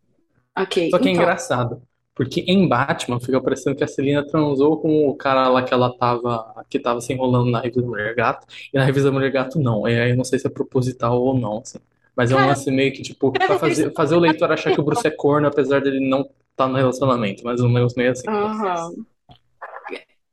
ok. 0.56 0.78
Só 0.90 0.98
que 0.98 1.08
é 1.08 1.12
Então, 1.12 1.12
engraçado, 1.12 1.82
porque 2.14 2.40
em 2.46 2.68
Batman 2.68 3.18
fica 3.18 3.40
parecendo 3.40 3.76
que 3.76 3.82
a 3.82 3.88
Celina 3.88 4.26
transou 4.26 4.80
com 4.80 5.08
o 5.08 5.16
cara 5.16 5.48
lá 5.48 5.62
que 5.62 5.74
ela 5.74 5.96
tava, 5.96 6.64
que 6.70 6.78
tava 6.78 7.00
se 7.00 7.12
enrolando 7.12 7.50
na 7.50 7.60
revista 7.60 7.82
Mulher 7.82 8.14
Gato, 8.14 8.46
e 8.72 8.78
na 8.78 8.84
revista 8.84 9.10
Mulher 9.10 9.32
Gato 9.32 9.58
não. 9.58 9.88
E 9.88 9.98
aí 9.98 10.10
eu 10.10 10.16
não 10.16 10.24
sei 10.24 10.38
se 10.38 10.46
é 10.46 10.50
proposital 10.50 11.20
ou 11.20 11.36
não, 11.36 11.58
assim. 11.58 11.78
Mas 12.16 12.30
é 12.30 12.36
um 12.36 12.46
lance 12.46 12.70
meio 12.70 12.92
que, 12.92 13.02
tipo, 13.02 13.32
pra 13.32 13.58
fazer, 13.58 13.92
fazer 13.92 14.14
o 14.14 14.20
leitor 14.20 14.52
achar 14.52 14.72
que 14.72 14.80
o 14.80 14.84
Bruce 14.84 15.04
é 15.04 15.10
corno, 15.10 15.48
apesar 15.48 15.80
dele 15.80 15.98
não 16.08 16.28
estar 16.52 16.68
no 16.68 16.76
relacionamento, 16.76 17.42
mas 17.44 17.60
um 17.60 17.68
negócio 17.68 17.98
meio 17.98 18.12
assim. 18.12 18.28
Aham. 18.28 18.92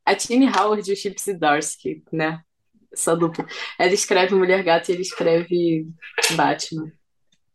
A 0.04 0.14
Tini 0.14 0.46
Howard 0.46 0.88
e 0.88 0.92
o 0.92 0.96
Chip 0.96 1.20
Zdarsky, 1.20 2.04
né? 2.12 2.40
Essa 2.92 3.16
dupla. 3.16 3.46
Ela 3.78 3.92
escreve 3.92 4.34
Mulher 4.34 4.62
Gato 4.62 4.90
e 4.90 4.92
ele 4.92 5.02
escreve 5.02 5.88
Batman. 6.36 6.92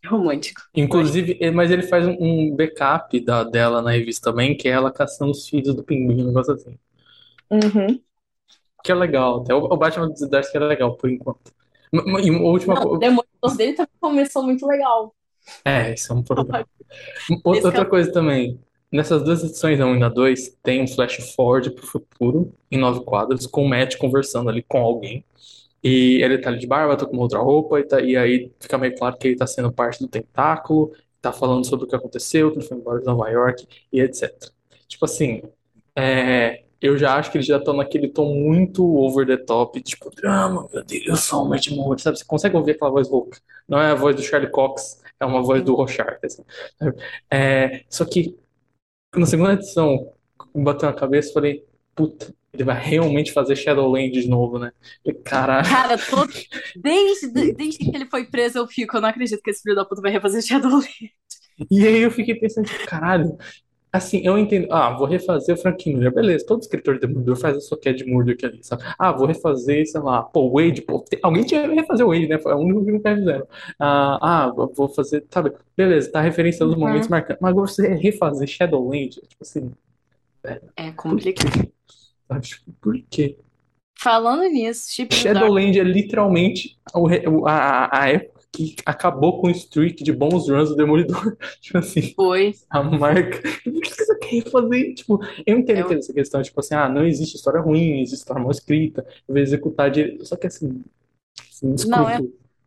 Romântico. 0.07 0.61
Inclusive, 0.75 1.39
mas 1.51 1.71
ele 1.71 1.83
faz 1.83 2.07
um 2.07 2.55
backup 2.55 3.19
da, 3.19 3.43
dela 3.43 3.81
na 3.81 3.91
revista 3.91 4.31
também, 4.31 4.55
que 4.55 4.67
é 4.67 4.71
ela 4.71 4.91
caçando 4.91 5.31
os 5.31 5.47
filhos 5.47 5.75
do 5.75 5.83
pinguim, 5.83 6.23
um 6.23 6.27
negócio 6.27 6.53
assim. 6.53 6.77
Uhum. 7.49 7.99
Que 8.83 8.91
é 8.91 8.95
legal. 8.95 9.41
Até 9.41 9.53
o, 9.53 9.65
o 9.65 9.77
Batman 9.77 10.09
do 10.09 10.29
Darcy 10.29 10.55
é 10.55 10.59
legal, 10.59 10.95
por 10.95 11.09
enquanto. 11.09 11.51
E 11.93 12.29
uma 12.29 12.41
última 12.41 12.75
Não, 12.75 12.81
o 12.81 12.85
coisa. 12.85 12.99
Demolidor 12.99 13.57
dele 13.57 13.73
também 13.73 13.91
começou 13.99 14.43
muito 14.43 14.65
legal. 14.65 15.13
É, 15.63 15.93
isso 15.93 16.11
é 16.11 16.15
um 16.15 16.23
problema. 16.23 16.65
Esse 17.29 17.41
Outra 17.43 17.71
que 17.71 17.77
é 17.77 17.81
o... 17.81 17.89
coisa 17.89 18.11
também. 18.11 18.59
Nessas 18.91 19.21
duas 19.21 19.43
edições, 19.43 19.81
a 19.81 19.85
1 19.85 19.97
e 19.97 20.03
a 20.03 20.09
2, 20.09 20.57
tem 20.63 20.81
um 20.81 20.87
flash 20.87 21.33
forward 21.35 21.69
pro 21.71 21.85
futuro, 21.85 22.53
em 22.71 22.77
nove 22.77 23.01
quadros, 23.01 23.45
com 23.45 23.65
o 23.65 23.69
Matt 23.69 23.97
conversando 23.97 24.49
ali 24.49 24.63
com 24.63 24.77
alguém. 24.77 25.25
E 25.83 26.21
ele 26.23 26.37
tá 26.39 26.49
ali 26.49 26.59
de 26.59 26.67
barba, 26.67 26.97
tá 26.97 27.05
com 27.05 27.17
outra 27.17 27.39
roupa, 27.39 27.79
e, 27.79 27.83
tá- 27.83 28.01
e 28.01 28.17
aí 28.17 28.51
fica 28.59 28.77
meio 28.77 28.95
claro 28.95 29.17
que 29.17 29.27
ele 29.27 29.37
tá 29.37 29.47
sendo 29.47 29.71
parte 29.71 29.99
do 29.99 30.07
tentáculo, 30.07 30.91
tá 31.21 31.31
falando 31.31 31.65
sobre 31.65 31.85
o 31.85 31.87
que 31.89 31.95
aconteceu, 31.95 32.51
que 32.51 32.59
ele 32.59 32.67
foi 32.67 32.77
embora 32.77 32.99
de 32.99 33.05
Nova 33.05 33.29
York, 33.29 33.67
e 33.91 34.01
etc. 34.01 34.51
Tipo 34.87 35.05
assim, 35.05 35.41
é, 35.95 36.63
eu 36.81 36.97
já 36.97 37.15
acho 37.17 37.31
que 37.31 37.37
eles 37.37 37.47
já 37.47 37.57
estão 37.57 37.73
naquele 37.75 38.07
tom 38.09 38.33
muito 38.35 38.85
over 38.97 39.25
the 39.25 39.37
top, 39.37 39.81
tipo, 39.81 40.09
drama, 40.11 40.67
meu 40.73 40.83
Deus, 40.83 41.05
eu 41.07 41.15
sou 41.17 41.43
o 41.45 41.49
Matt 41.49 41.67
sabe? 41.99 42.17
Você 42.19 42.25
consegue 42.25 42.55
ouvir 42.55 42.71
aquela 42.71 42.91
voz 42.91 43.09
rouca. 43.09 43.39
Não 43.67 43.79
é 43.79 43.91
a 43.91 43.95
voz 43.95 44.15
do 44.15 44.21
Charlie 44.21 44.51
Cox, 44.51 45.01
é 45.19 45.25
uma 45.25 45.41
voz 45.43 45.63
do 45.63 45.75
Rorschach, 45.75 46.19
assim. 46.23 46.43
É, 47.31 47.83
só 47.89 48.05
que 48.05 48.37
na 49.15 49.25
segunda 49.25 49.53
edição, 49.53 50.13
bateu 50.55 50.89
na 50.89 50.95
cabeça 50.95 51.29
e 51.29 51.33
falei, 51.33 51.65
puta, 51.95 52.33
ele 52.57 52.65
vai 52.65 52.79
realmente 52.81 53.31
fazer 53.31 53.55
Shadowland 53.55 54.11
de 54.11 54.27
novo, 54.27 54.59
né? 54.59 54.71
Caralho. 55.23 55.67
Cara, 55.67 55.97
todo... 55.97 56.31
desde, 56.75 57.53
desde 57.53 57.79
que 57.89 57.95
ele 57.95 58.05
foi 58.05 58.25
preso, 58.25 58.57
eu 58.59 58.67
fico, 58.67 58.97
eu 58.97 59.01
não 59.01 59.09
acredito 59.09 59.41
que 59.41 59.49
esse 59.49 59.61
filho 59.63 59.75
da 59.75 59.85
puta 59.85 60.01
vai 60.01 60.11
refazer 60.11 60.41
Shadowland. 60.41 60.87
E 61.71 61.87
aí 61.87 62.01
eu 62.01 62.11
fiquei 62.11 62.35
pensando, 62.35 62.65
tipo, 62.67 62.85
caralho. 62.85 63.37
Assim, 63.91 64.21
eu 64.25 64.37
entendo. 64.37 64.67
Ah, 64.71 64.91
vou 64.97 65.07
refazer 65.07 65.55
o 65.55 65.57
Frank 65.59 65.89
Miller. 65.91 66.13
Beleza, 66.13 66.45
todo 66.45 66.61
escritor 66.61 66.95
de 66.95 67.01
Demolidor 67.07 67.37
faz 67.37 67.57
a 67.57 67.61
sua 67.61 67.79
que 67.79 67.89
é 67.89 67.93
de 67.93 68.05
Murdock 68.05 68.45
ali, 68.45 68.63
sabe? 68.63 68.83
Ah, 68.99 69.11
vou 69.13 69.27
refazer, 69.27 69.87
sei 69.87 70.01
lá, 70.01 70.23
pô, 70.23 70.51
Wade, 70.51 70.81
pô, 70.83 70.99
tem- 71.01 71.19
alguém 71.23 71.45
tinha 71.45 71.67
que 71.67 71.75
refazer 71.75 72.05
o 72.05 72.09
Wade, 72.09 72.27
né? 72.27 72.39
Foi 72.39 72.53
o 72.53 72.57
único 72.59 72.85
que 72.85 72.91
nunca 72.91 73.15
fizeram. 73.15 73.47
Ah, 73.79 74.45
ah, 74.47 74.51
vou 74.75 74.89
fazer, 74.89 75.25
sabe? 75.31 75.53
Beleza, 75.77 76.11
tá 76.11 76.21
referenciando 76.21 76.73
os 76.73 76.79
momentos 76.79 77.07
Uhum. 77.07 77.11
marcantes. 77.11 77.41
Mas 77.41 77.51
agora 77.51 77.67
você 77.67 77.87
refazer 77.95 78.47
Shadowland, 78.47 79.09
tipo 79.11 79.37
assim, 79.41 79.71
É 80.75 80.91
por 81.05 81.19
complicado. 81.19 81.67
Sabe? 82.27 82.47
Tipo, 82.47 82.71
por 82.81 83.01
quê? 83.09 83.37
Falando 83.99 84.43
nisso, 84.43 84.91
Zdarsky... 84.91 85.15
Shadowland 85.15 85.79
é 85.79 85.83
literalmente 85.83 86.77
o- 86.93 87.47
a, 87.47 87.89
a 88.03 88.09
época 88.09 88.37
que 88.51 88.75
acabou 88.85 89.39
com 89.39 89.47
o 89.47 89.51
streak 89.51 90.03
de 90.03 90.11
bons 90.11 90.49
runs 90.49 90.69
do 90.69 90.75
Demolidor. 90.75 91.35
Tipo 91.61 91.77
assim, 91.79 92.13
Foi. 92.15 92.53
a 92.69 92.81
marca. 92.81 93.41
Por 93.63 93.81
que 93.81 93.89
você 93.89 94.17
quer 94.19 94.49
fazer? 94.49 94.93
Tipo, 94.93 95.19
eu 95.45 95.57
entendo 95.57 95.79
Eu... 95.79 95.87
que 95.87 95.93
essa 95.95 96.13
questão, 96.13 96.41
tipo 96.41 96.59
assim, 96.59 96.75
ah, 96.75 96.89
não 96.89 97.05
existe 97.05 97.35
história 97.35 97.59
ruim, 97.59 98.01
existe 98.01 98.17
história 98.17 98.41
mal 98.41 98.51
escrita, 98.51 99.05
eu 99.27 99.33
vou 99.33 99.37
executar 99.37 99.91
direito. 99.91 100.25
Só 100.25 100.35
que 100.35 100.47
assim, 100.47 100.83
assim 101.39 101.75
Não, 101.87 102.09
é... 102.09 102.19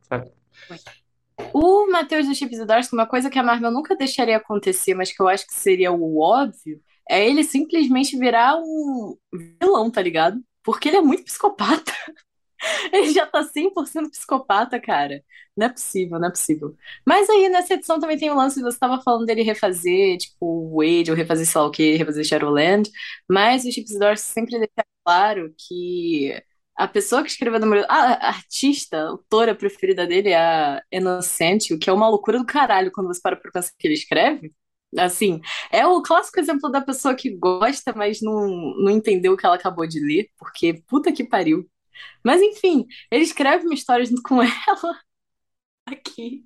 sabe? 0.02 0.30
O 1.52 1.90
Matheus 1.90 2.26
do 2.26 2.34
Chip 2.34 2.54
Zdarsky, 2.54 2.94
uma 2.94 3.06
coisa 3.06 3.30
que 3.30 3.38
a 3.38 3.42
Marvel 3.42 3.70
nunca 3.70 3.96
deixaria 3.96 4.36
acontecer, 4.36 4.94
mas 4.94 5.10
que 5.10 5.20
eu 5.20 5.26
acho 5.28 5.46
que 5.46 5.54
seria 5.54 5.90
o 5.90 6.20
óbvio, 6.20 6.80
é 7.08 7.26
ele 7.28 7.44
simplesmente 7.44 8.18
virar 8.18 8.56
um 8.58 9.16
vilão, 9.60 9.90
tá 9.90 10.02
ligado? 10.02 10.40
Porque 10.62 10.88
ele 10.88 10.98
é 10.98 11.00
muito 11.02 11.24
psicopata. 11.24 11.92
Ele 12.92 13.10
já 13.12 13.26
tá 13.26 13.42
100% 13.42 14.10
psicopata, 14.10 14.80
cara. 14.80 15.22
Não 15.56 15.66
é 15.66 15.68
possível, 15.70 16.18
não 16.18 16.28
é 16.28 16.30
possível. 16.30 16.76
Mas 17.06 17.28
aí 17.30 17.48
nessa 17.48 17.74
edição 17.74 17.98
também 17.98 18.18
tem 18.18 18.30
o 18.30 18.34
lance, 18.34 18.60
você 18.62 18.78
tava 18.78 19.00
falando 19.02 19.26
dele 19.26 19.42
refazer, 19.42 20.18
tipo, 20.18 20.70
Wade, 20.76 21.10
ou 21.10 21.16
refazer 21.16 21.46
sei 21.46 21.60
lá 21.60 21.66
o 21.66 21.70
quê, 21.70 21.96
refazer 21.96 22.24
Shadowland, 22.24 22.90
mas 23.28 23.64
o 23.64 23.72
Chip 23.72 23.88
Zdarsky 23.88 24.28
sempre 24.32 24.58
deixa 24.58 24.86
claro 25.04 25.54
que 25.56 26.42
a 26.76 26.88
pessoa 26.88 27.22
que 27.22 27.28
escreveu 27.30 27.60
Demolidor, 27.60 27.90
a 27.90 28.28
artista, 28.28 28.96
a 28.98 29.08
autora 29.10 29.54
preferida 29.54 30.06
dele 30.06 30.30
é 30.30 30.36
a 30.38 30.82
Inocente, 30.90 31.74
o 31.74 31.78
que 31.78 31.90
é 31.90 31.92
uma 31.92 32.08
loucura 32.08 32.38
do 32.38 32.46
caralho 32.46 32.90
quando 32.92 33.08
você 33.08 33.20
para 33.20 33.36
pra 33.36 33.50
pensar 33.52 33.72
que 33.78 33.86
ele 33.86 33.94
escreve. 33.94 34.52
Assim, 34.98 35.40
é 35.70 35.86
o 35.86 36.02
clássico 36.02 36.40
exemplo 36.40 36.70
da 36.70 36.80
pessoa 36.80 37.14
que 37.14 37.30
gosta, 37.30 37.92
mas 37.94 38.20
não, 38.20 38.48
não 38.76 38.90
entendeu 38.90 39.34
o 39.34 39.36
que 39.36 39.46
ela 39.46 39.54
acabou 39.56 39.86
de 39.86 40.00
ler, 40.00 40.28
porque 40.38 40.82
puta 40.88 41.12
que 41.12 41.24
pariu. 41.24 41.68
Mas 42.24 42.42
enfim, 42.42 42.86
ele 43.10 43.24
escreve 43.24 43.64
uma 43.66 43.74
história 43.74 44.04
junto 44.06 44.22
com 44.22 44.42
ela 44.42 45.00
aqui, 45.86 46.44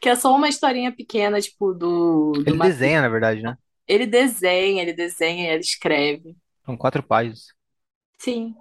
que 0.00 0.08
é 0.08 0.16
só 0.16 0.34
uma 0.36 0.48
historinha 0.48 0.94
pequena, 0.94 1.40
tipo, 1.40 1.74
do, 1.74 2.32
do 2.44 2.54
Ele 2.54 2.56
Matheus. 2.56 2.74
desenha, 2.74 3.00
na 3.02 3.08
verdade, 3.08 3.42
né? 3.42 3.56
Ele 3.86 4.06
desenha, 4.06 4.82
ele 4.82 4.92
desenha, 4.94 5.52
ele 5.52 5.60
escreve. 5.60 6.36
São 6.64 6.74
quatro 6.76 7.02
páginas. 7.02 7.54
Sim. 8.18 8.54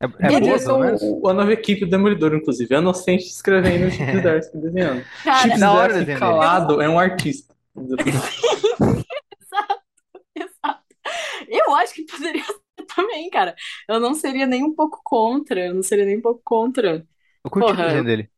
É, 0.00 0.28
é 0.28 0.32
boa, 0.32 0.58
Eles 0.58 0.64
pelo 0.64 0.78
menos? 0.78 1.02
o- 1.02 1.28
a 1.28 1.32
nova 1.32 1.52
equipe 1.52 1.84
do 1.86 1.90
Demolidor, 1.90 2.34
inclusive. 2.34 2.74
A 2.74 2.78
Inocente 2.80 3.24
escrevendo, 3.26 3.86
o 3.86 3.90
Chip 3.90 4.14
Zdarsky 4.14 4.58
desenhando. 4.58 5.06
Cara, 5.22 5.48
Chip 5.48 5.56
Zdarsky 5.58 6.06
calado 6.12 6.82
é 6.82 6.88
um 6.88 6.98
artista. 6.98 7.55
Exato. 10.34 10.84
Eu 11.48 11.74
acho 11.74 11.94
que 11.94 12.04
poderia 12.04 12.44
ser 12.44 12.86
também, 12.94 13.30
cara. 13.30 13.54
Eu 13.88 14.00
não 14.00 14.14
seria 14.14 14.46
nem 14.46 14.64
um 14.64 14.74
pouco 14.74 15.00
contra. 15.04 15.66
Eu 15.66 15.74
não 15.74 15.82
seria 15.82 16.04
nem 16.04 16.18
um 16.18 16.22
pouco 16.22 16.40
contra. 16.44 17.06
Eu 17.44 17.50
curti 17.50 17.64
o 17.64 17.74
Porra, 17.74 17.84
desenho 17.84 18.04
dele. 18.04 18.30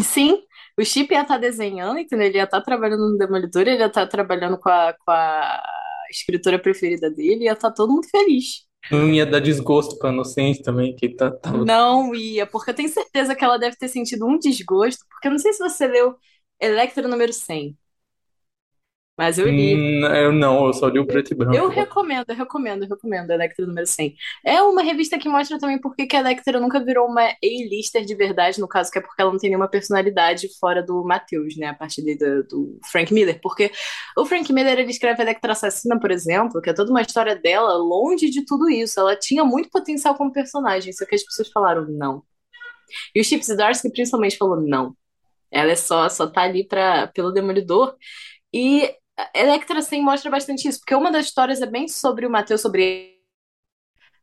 Sim, 0.00 0.42
o 0.78 0.84
Chip 0.84 1.12
ia 1.12 1.20
estar 1.22 1.36
desenhando, 1.36 1.98
entendeu? 1.98 2.26
Ele 2.26 2.38
ia 2.38 2.44
estar 2.44 2.62
trabalhando 2.62 3.10
no 3.10 3.18
Demolidor, 3.18 3.62
ele 3.62 3.78
ia 3.78 3.86
estar 3.86 4.06
trabalhando 4.06 4.58
com 4.58 4.70
a, 4.70 4.94
com 4.94 5.10
a 5.10 5.62
escritora 6.10 6.58
preferida 6.58 7.10
dele, 7.10 7.44
ia 7.44 7.52
estar 7.52 7.70
todo 7.72 7.92
mundo 7.92 8.08
feliz. 8.08 8.66
Não 8.90 9.10
ia 9.10 9.24
dar 9.26 9.40
desgosto 9.40 9.98
pra 9.98 10.10
Inocente 10.10 10.62
também, 10.62 10.96
que 10.96 11.10
tá, 11.10 11.30
tava 11.30 11.64
Não 11.64 12.14
ia, 12.14 12.46
porque 12.46 12.70
eu 12.70 12.74
tenho 12.74 12.88
certeza 12.88 13.34
que 13.34 13.44
ela 13.44 13.58
deve 13.58 13.76
ter 13.76 13.88
sentido 13.88 14.26
um 14.26 14.38
desgosto, 14.38 15.04
porque 15.08 15.28
eu 15.28 15.32
não 15.32 15.38
sei 15.38 15.52
se 15.52 15.58
você 15.58 15.86
leu 15.86 16.16
Electra 16.60 17.06
número 17.06 17.32
100, 17.32 17.76
mas 19.16 19.38
eu 19.38 19.46
li. 19.46 19.74
Hum, 19.76 20.06
eu 20.06 20.32
não, 20.32 20.66
eu 20.66 20.72
só 20.72 20.88
li 20.88 20.98
o 20.98 21.06
preto 21.06 21.32
e 21.32 21.34
branco. 21.34 21.54
Eu 21.54 21.68
recomendo, 21.68 22.30
eu 22.30 22.34
recomendo, 22.36 22.82
eu 22.84 22.88
recomendo 22.88 23.30
Electra 23.30 23.66
número 23.66 23.86
100. 23.86 24.14
É 24.44 24.62
uma 24.62 24.82
revista 24.82 25.18
que 25.18 25.28
mostra 25.28 25.58
também 25.58 25.78
por 25.80 25.94
que 25.94 26.06
que 26.06 26.16
a 26.16 26.20
Electra 26.20 26.58
nunca 26.58 26.82
virou 26.82 27.06
uma 27.06 27.22
A-lister 27.22 28.04
de 28.04 28.14
verdade, 28.14 28.60
no 28.60 28.66
caso, 28.66 28.90
que 28.90 28.98
é 28.98 29.02
porque 29.02 29.20
ela 29.20 29.30
não 29.30 29.38
tem 29.38 29.50
nenhuma 29.50 29.68
personalidade 29.68 30.48
fora 30.58 30.82
do 30.82 31.04
Matheus, 31.04 31.56
né? 31.56 31.66
A 31.66 31.74
partir 31.74 32.02
de- 32.02 32.16
do, 32.16 32.42
do 32.44 32.78
Frank 32.90 33.12
Miller. 33.12 33.38
Porque 33.42 33.70
o 34.16 34.24
Frank 34.24 34.50
Miller, 34.52 34.78
ele 34.78 34.90
escreve 34.90 35.22
Electra 35.22 35.52
Assassina, 35.52 36.00
por 36.00 36.10
exemplo, 36.10 36.60
que 36.62 36.70
é 36.70 36.72
toda 36.72 36.90
uma 36.90 37.02
história 37.02 37.36
dela 37.36 37.74
longe 37.76 38.30
de 38.30 38.44
tudo 38.46 38.68
isso. 38.70 38.98
Ela 38.98 39.14
tinha 39.14 39.44
muito 39.44 39.68
potencial 39.70 40.14
como 40.14 40.32
personagem, 40.32 40.92
só 40.92 41.04
que 41.04 41.14
as 41.14 41.22
pessoas 41.22 41.48
falaram 41.52 41.86
não. 41.88 42.22
E 43.14 43.20
o 43.20 43.24
Chip 43.24 43.42
Zdarsky 43.44 43.90
principalmente 43.90 44.36
falou 44.36 44.60
não. 44.60 44.94
Ela 45.50 45.72
é 45.72 45.76
só, 45.76 46.08
só 46.08 46.26
tá 46.26 46.42
ali 46.42 46.66
pra, 46.66 47.08
pelo 47.08 47.32
Demolidor. 47.32 47.96
E 48.52 48.94
Electra 49.34 49.82
100 49.82 50.02
mostra 50.02 50.30
bastante 50.30 50.68
isso, 50.68 50.80
porque 50.80 50.94
uma 50.94 51.10
das 51.10 51.26
histórias 51.26 51.60
é 51.60 51.66
bem 51.66 51.88
sobre 51.88 52.26
o 52.26 52.30
Matheus, 52.30 52.60
sobre. 52.60 53.12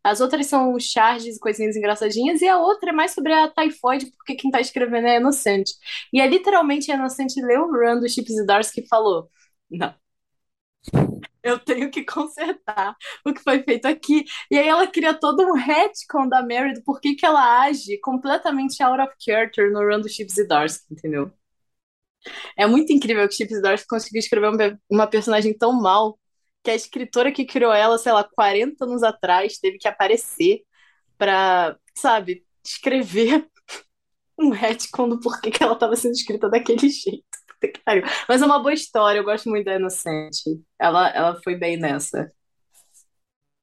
As 0.04 0.22
outras 0.22 0.48
são 0.48 0.80
charges 0.80 1.36
e 1.38 1.40
coisinhas 1.40 1.76
engraçadinhas, 1.76 2.42
e 2.42 2.48
a 2.48 2.58
outra 2.58 2.90
é 2.92 2.94
mais 2.94 3.12
sobre 3.12 3.34
a 3.34 3.50
Typhoid, 3.50 4.12
porque 4.18 4.36
quem 4.36 4.50
tá 4.50 4.60
escrevendo 4.62 5.08
é 5.08 5.18
Inocente. 5.18 5.74
E 6.14 6.22
é 6.22 6.28
literalmente 6.28 6.92
a 6.92 6.96
Inocente 6.96 7.42
leu 7.42 7.64
o 7.64 7.72
run 7.72 8.00
do 8.00 8.10
Chip 8.10 8.32
Zdarsky 8.32 8.82
e 8.82 8.88
falou: 8.88 9.30
Não, 9.70 9.94
eu 11.44 11.60
tenho 11.60 11.90
que 11.92 12.04
consertar 12.06 12.96
o 13.26 13.34
que 13.34 13.42
foi 13.42 13.64
feito 13.64 13.86
aqui. 13.88 14.26
E 14.52 14.58
aí 14.58 14.68
ela 14.68 14.88
cria 14.88 15.14
todo 15.14 15.44
um 15.44 15.54
retcon 15.54 16.28
da 16.28 16.42
Mary 16.42 16.74
do 16.74 16.84
porquê 16.84 17.16
que 17.16 17.26
ela 17.26 17.62
age 17.64 17.98
completamente 18.00 18.82
out 18.84 19.02
of 19.02 19.14
character 19.20 19.72
no 19.72 19.80
run 19.82 20.02
do 20.02 20.10
Chip 20.10 20.32
Zdarsky, 20.32 20.86
entendeu? 20.94 21.32
É 22.58 22.68
muito 22.68 22.92
incrível 22.92 23.28
que 23.28 23.36
Chip 23.36 23.54
Zdarsky 23.54 23.88
conseguiu 23.88 24.20
escrever 24.20 24.80
uma, 24.90 25.08
personagem 25.08 25.58
tão 25.58 25.74
mal 25.74 26.20
que 26.64 26.72
a 26.72 26.76
escritora 26.76 27.32
que 27.32 27.46
criou 27.46 27.74
ela, 27.74 27.98
sei 27.98 28.12
lá, 28.12 28.24
40 28.24 28.84
anos 28.84 29.04
atrás, 29.04 29.58
teve 29.58 29.78
que 29.78 29.88
aparecer 29.88 30.62
pra, 31.18 31.78
sabe, 31.96 32.46
escrever 32.64 33.48
um 34.38 34.50
retcon 34.50 35.08
do 35.10 35.20
porquê 35.20 35.52
que 35.52 35.64
ela 35.64 35.74
estava 35.74 35.96
sendo 35.96 36.14
escrita 36.14 36.50
daquele 36.50 36.88
jeito. 36.90 37.24
Que. 37.62 37.74
Mas 38.28 38.42
é 38.42 38.46
uma 38.46 38.60
boa 38.60 38.74
história, 38.74 39.20
eu 39.20 39.24
gosto 39.24 39.50
muito 39.50 39.66
da 39.66 39.76
Inocente. 39.76 40.62
Ela, 40.80 41.10
ela 41.10 41.42
foi 41.42 41.56
bem 41.56 41.78
nessa. 41.78 42.32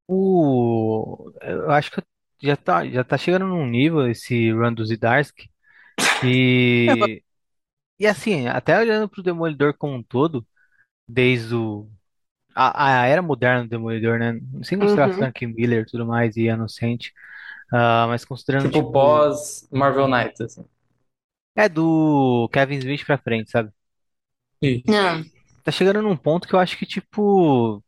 O... 0.06 1.32
Eu 1.40 1.70
acho 1.70 1.90
que 1.90 2.02
já 2.42 2.56
tá, 2.56 2.86
já 2.86 3.02
tá 3.02 3.16
chegando 3.16 3.46
num 3.46 3.66
nível 3.66 4.08
esse 4.08 4.52
run 4.52 4.72
do 4.72 4.84
Zdarsky 4.84 5.50
e... 6.22 7.22
E 7.98 8.06
assim, 8.06 8.46
até 8.46 8.78
olhando 8.78 9.08
pro 9.08 9.22
Demolidor 9.22 9.74
como 9.76 9.94
um 9.94 10.02
todo, 10.02 10.46
desde 11.08 11.54
o... 11.54 11.90
a, 12.54 13.02
a 13.02 13.06
era 13.06 13.22
moderna 13.22 13.64
do 13.64 13.70
Demolidor, 13.70 14.18
né? 14.20 14.40
Sem 14.64 14.78
considerar 14.78 15.10
Uhum. 15.10 15.10
Frank 15.10 15.46
Miller 15.46 15.82
e 15.84 15.86
tudo 15.86 16.06
mais 16.06 16.36
e 16.36 16.44
Inocente, 16.46 17.12
ah, 17.72 18.06
mas 18.08 18.24
considerando 18.24 18.70
Tipo, 18.70 18.70
tipo, 18.70 18.90
pós 18.92 19.66
Marvel 19.72 20.06
Knights, 20.08 20.40
assim. 20.42 20.64
é 21.54 21.68
do 21.68 22.48
Kevin 22.52 22.78
Smith 22.78 23.04
pra 23.04 23.18
frente, 23.18 23.50
sabe? 23.50 23.70
Isso. 24.60 24.86
Ah, 24.88 25.22
Tá 25.64 25.72
chegando 25.72 26.00
num 26.02 26.16
ponto 26.16 26.46
que 26.48 26.54
eu 26.54 26.58
acho 26.60 26.78
que, 26.78 26.86
tipo, 26.86 27.82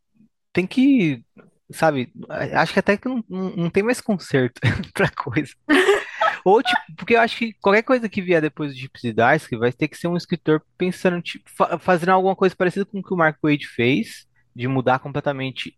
tem 0.53 0.67
que, 0.67 1.25
sabe, 1.73 2.13
acho 2.55 2.73
que 2.73 2.81
até 2.81 2.97
que 2.99 3.09
não, 3.09 3.25
não, 3.29 3.51
não 3.57 3.71
tem 3.71 3.83
mais 3.85 4.01
conserto 4.01 4.61
pra 4.95 5.11
coisa. 5.11 5.55
Ou, 6.45 6.63
tipo, 6.63 6.81
porque 6.97 7.15
eu 7.15 7.21
acho 7.21 7.37
que 7.37 7.53
qualquer 7.61 7.83
coisa 7.83 8.09
que 8.09 8.23
vier 8.23 8.41
depois 8.41 8.73
do 8.73 8.79
Chip 8.79 8.99
Zdarsky 9.01 9.57
vai 9.57 9.73
ter 9.73 9.89
que 9.89 9.97
ser 9.97 10.09
um 10.09 10.17
escritor 10.17 10.63
pensando, 10.77 11.21
tipo, 11.23 11.49
fa- 11.51 11.79
fazendo 11.79 12.11
alguma 12.11 12.35
coisa 12.37 12.55
parecida 12.57 12.85
com 12.85 12.99
o 12.99 13.03
que 13.03 13.13
o 13.13 13.17
Mark 13.17 13.39
Waid 13.43 13.67
fez, 13.67 14.27
de 14.55 14.67
mudar 14.69 14.99
completamente. 14.99 15.75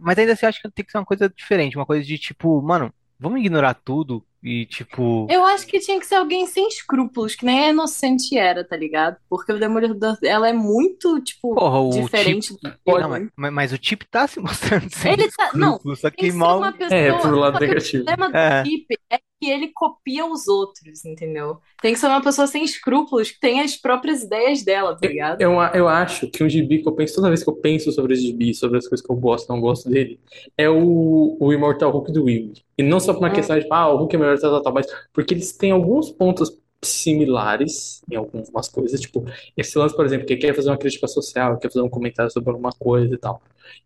Mas 0.00 0.18
ainda 0.18 0.32
assim, 0.32 0.44
eu 0.46 0.50
acho 0.50 0.60
que 0.60 0.70
tem 0.70 0.84
que 0.84 0.90
ser 0.92 0.98
uma 0.98 1.04
coisa 1.06 1.28
diferente, 1.28 1.76
uma 1.76 1.86
coisa 1.86 2.04
de, 2.04 2.18
tipo, 2.18 2.60
mano, 2.62 2.92
vamos 3.18 3.40
ignorar 3.40 3.74
tudo 3.74 4.24
e, 4.42 4.66
tipo, 4.66 5.26
Eu 5.28 5.44
acho 5.46 5.66
que 5.66 5.80
tinha 5.80 5.98
que 5.98 6.06
ser 6.06 6.14
alguém 6.14 6.46
sem 6.46 6.68
escrúpulos, 6.68 7.34
que 7.34 7.44
nem 7.44 7.58
a 7.64 7.68
Inocente 7.70 8.38
era, 8.38 8.62
tá 8.64 8.76
ligado? 8.76 9.16
Porque 9.28 9.52
o 9.52 9.58
Demolidor, 9.58 10.16
ela 10.22 10.48
é 10.48 10.52
muito, 10.52 11.20
tipo, 11.22 11.54
porra, 11.56 11.80
o 11.80 11.90
diferente 11.90 12.52
do 12.52 12.58
Pode- 12.84 13.02
Não, 13.02 13.08
mas, 13.10 13.28
mas- 13.36 13.52
mas 13.52 13.72
o 13.72 13.78
Chip 13.82 14.04
tá 14.08 14.28
se 14.28 14.38
mostrando 14.38 14.88
sem 14.94 15.12
Ele 15.14 15.28
tá- 15.32 15.50
não, 15.54 15.80
só 15.96 16.08
que 16.10 16.16
que 16.18 16.30
ser 16.30 16.36
mal. 16.36 16.58
uma 16.58 16.72
pessoa. 16.72 16.98
É, 17.00 17.12
pro 17.18 17.36
lado 17.36 17.58
que 17.58 17.66
negativo. 17.66 18.02
O 18.02 18.06
problema 18.06 18.30
do 18.30 18.36
É. 18.36 18.64
Chip 18.64 18.86
é 19.10 19.18
que 19.40 19.46
ele 19.50 19.68
copia 19.72 20.26
os 20.26 20.48
outros, 20.48 21.04
entendeu? 21.04 21.60
Tem 21.80 21.92
que 21.94 21.98
ser 22.00 22.06
uma 22.08 22.22
pessoa 22.22 22.46
sem 22.46 22.64
escrúpulos, 22.64 23.30
que 23.30 23.40
tem 23.40 23.60
as 23.60 23.76
próprias 23.76 24.22
ideias 24.22 24.64
dela, 24.64 24.96
tá 24.96 25.06
ligado? 25.06 25.40
Eu, 25.40 25.52
eu 25.72 25.86
acho 25.88 26.28
que 26.30 26.42
um 26.42 26.48
gibi 26.48 26.82
que 26.82 26.88
eu 26.88 26.94
penso 26.94 27.14
toda 27.14 27.28
vez 27.28 27.44
que 27.44 27.48
eu 27.50 27.54
penso 27.54 27.92
sobre 27.92 28.14
esse 28.14 28.22
gibi, 28.24 28.52
sobre 28.52 28.78
as 28.78 28.88
coisas 28.88 29.06
que 29.06 29.12
eu 29.12 29.16
gosto 29.16 29.48
não 29.48 29.60
gosto 29.60 29.88
dele, 29.88 30.20
é 30.56 30.68
o, 30.68 31.36
o 31.40 31.52
Immortal 31.52 31.92
Hulk 31.92 32.10
do 32.12 32.24
Will. 32.24 32.52
E 32.76 32.82
não 32.82 32.98
só 32.98 33.12
por 33.14 33.20
uma 33.20 33.30
Hum. 33.30 33.32
questão 33.32 33.56
de, 33.58 33.66
ah, 33.70 33.88
o 33.88 33.96
Hulk 33.98 34.16
é 34.16 34.18
melhor, 34.18 34.38
tal, 34.40 34.50
tal, 34.50 34.62
tal, 34.62 34.72
mas 34.74 34.86
porque 35.12 35.34
eles 35.34 35.52
têm 35.56 35.70
alguns 35.70 36.10
pontos 36.10 36.58
similares 36.82 38.02
em 38.10 38.16
algumas 38.16 38.68
coisas. 38.68 39.00
Tipo, 39.00 39.24
esse 39.56 39.78
lance, 39.78 39.94
por 39.94 40.04
exemplo, 40.04 40.26
que 40.26 40.36
quer 40.36 40.54
fazer 40.54 40.70
uma 40.70 40.78
crítica 40.78 41.06
social, 41.06 41.56
quer 41.58 41.70
fazer 41.70 41.82
um 41.84 41.88
comentário 41.90 42.30
sobre 42.32 42.50
alguma 42.50 42.70
coisa 42.72 43.14
e 43.14 43.18
tal. 43.18 43.40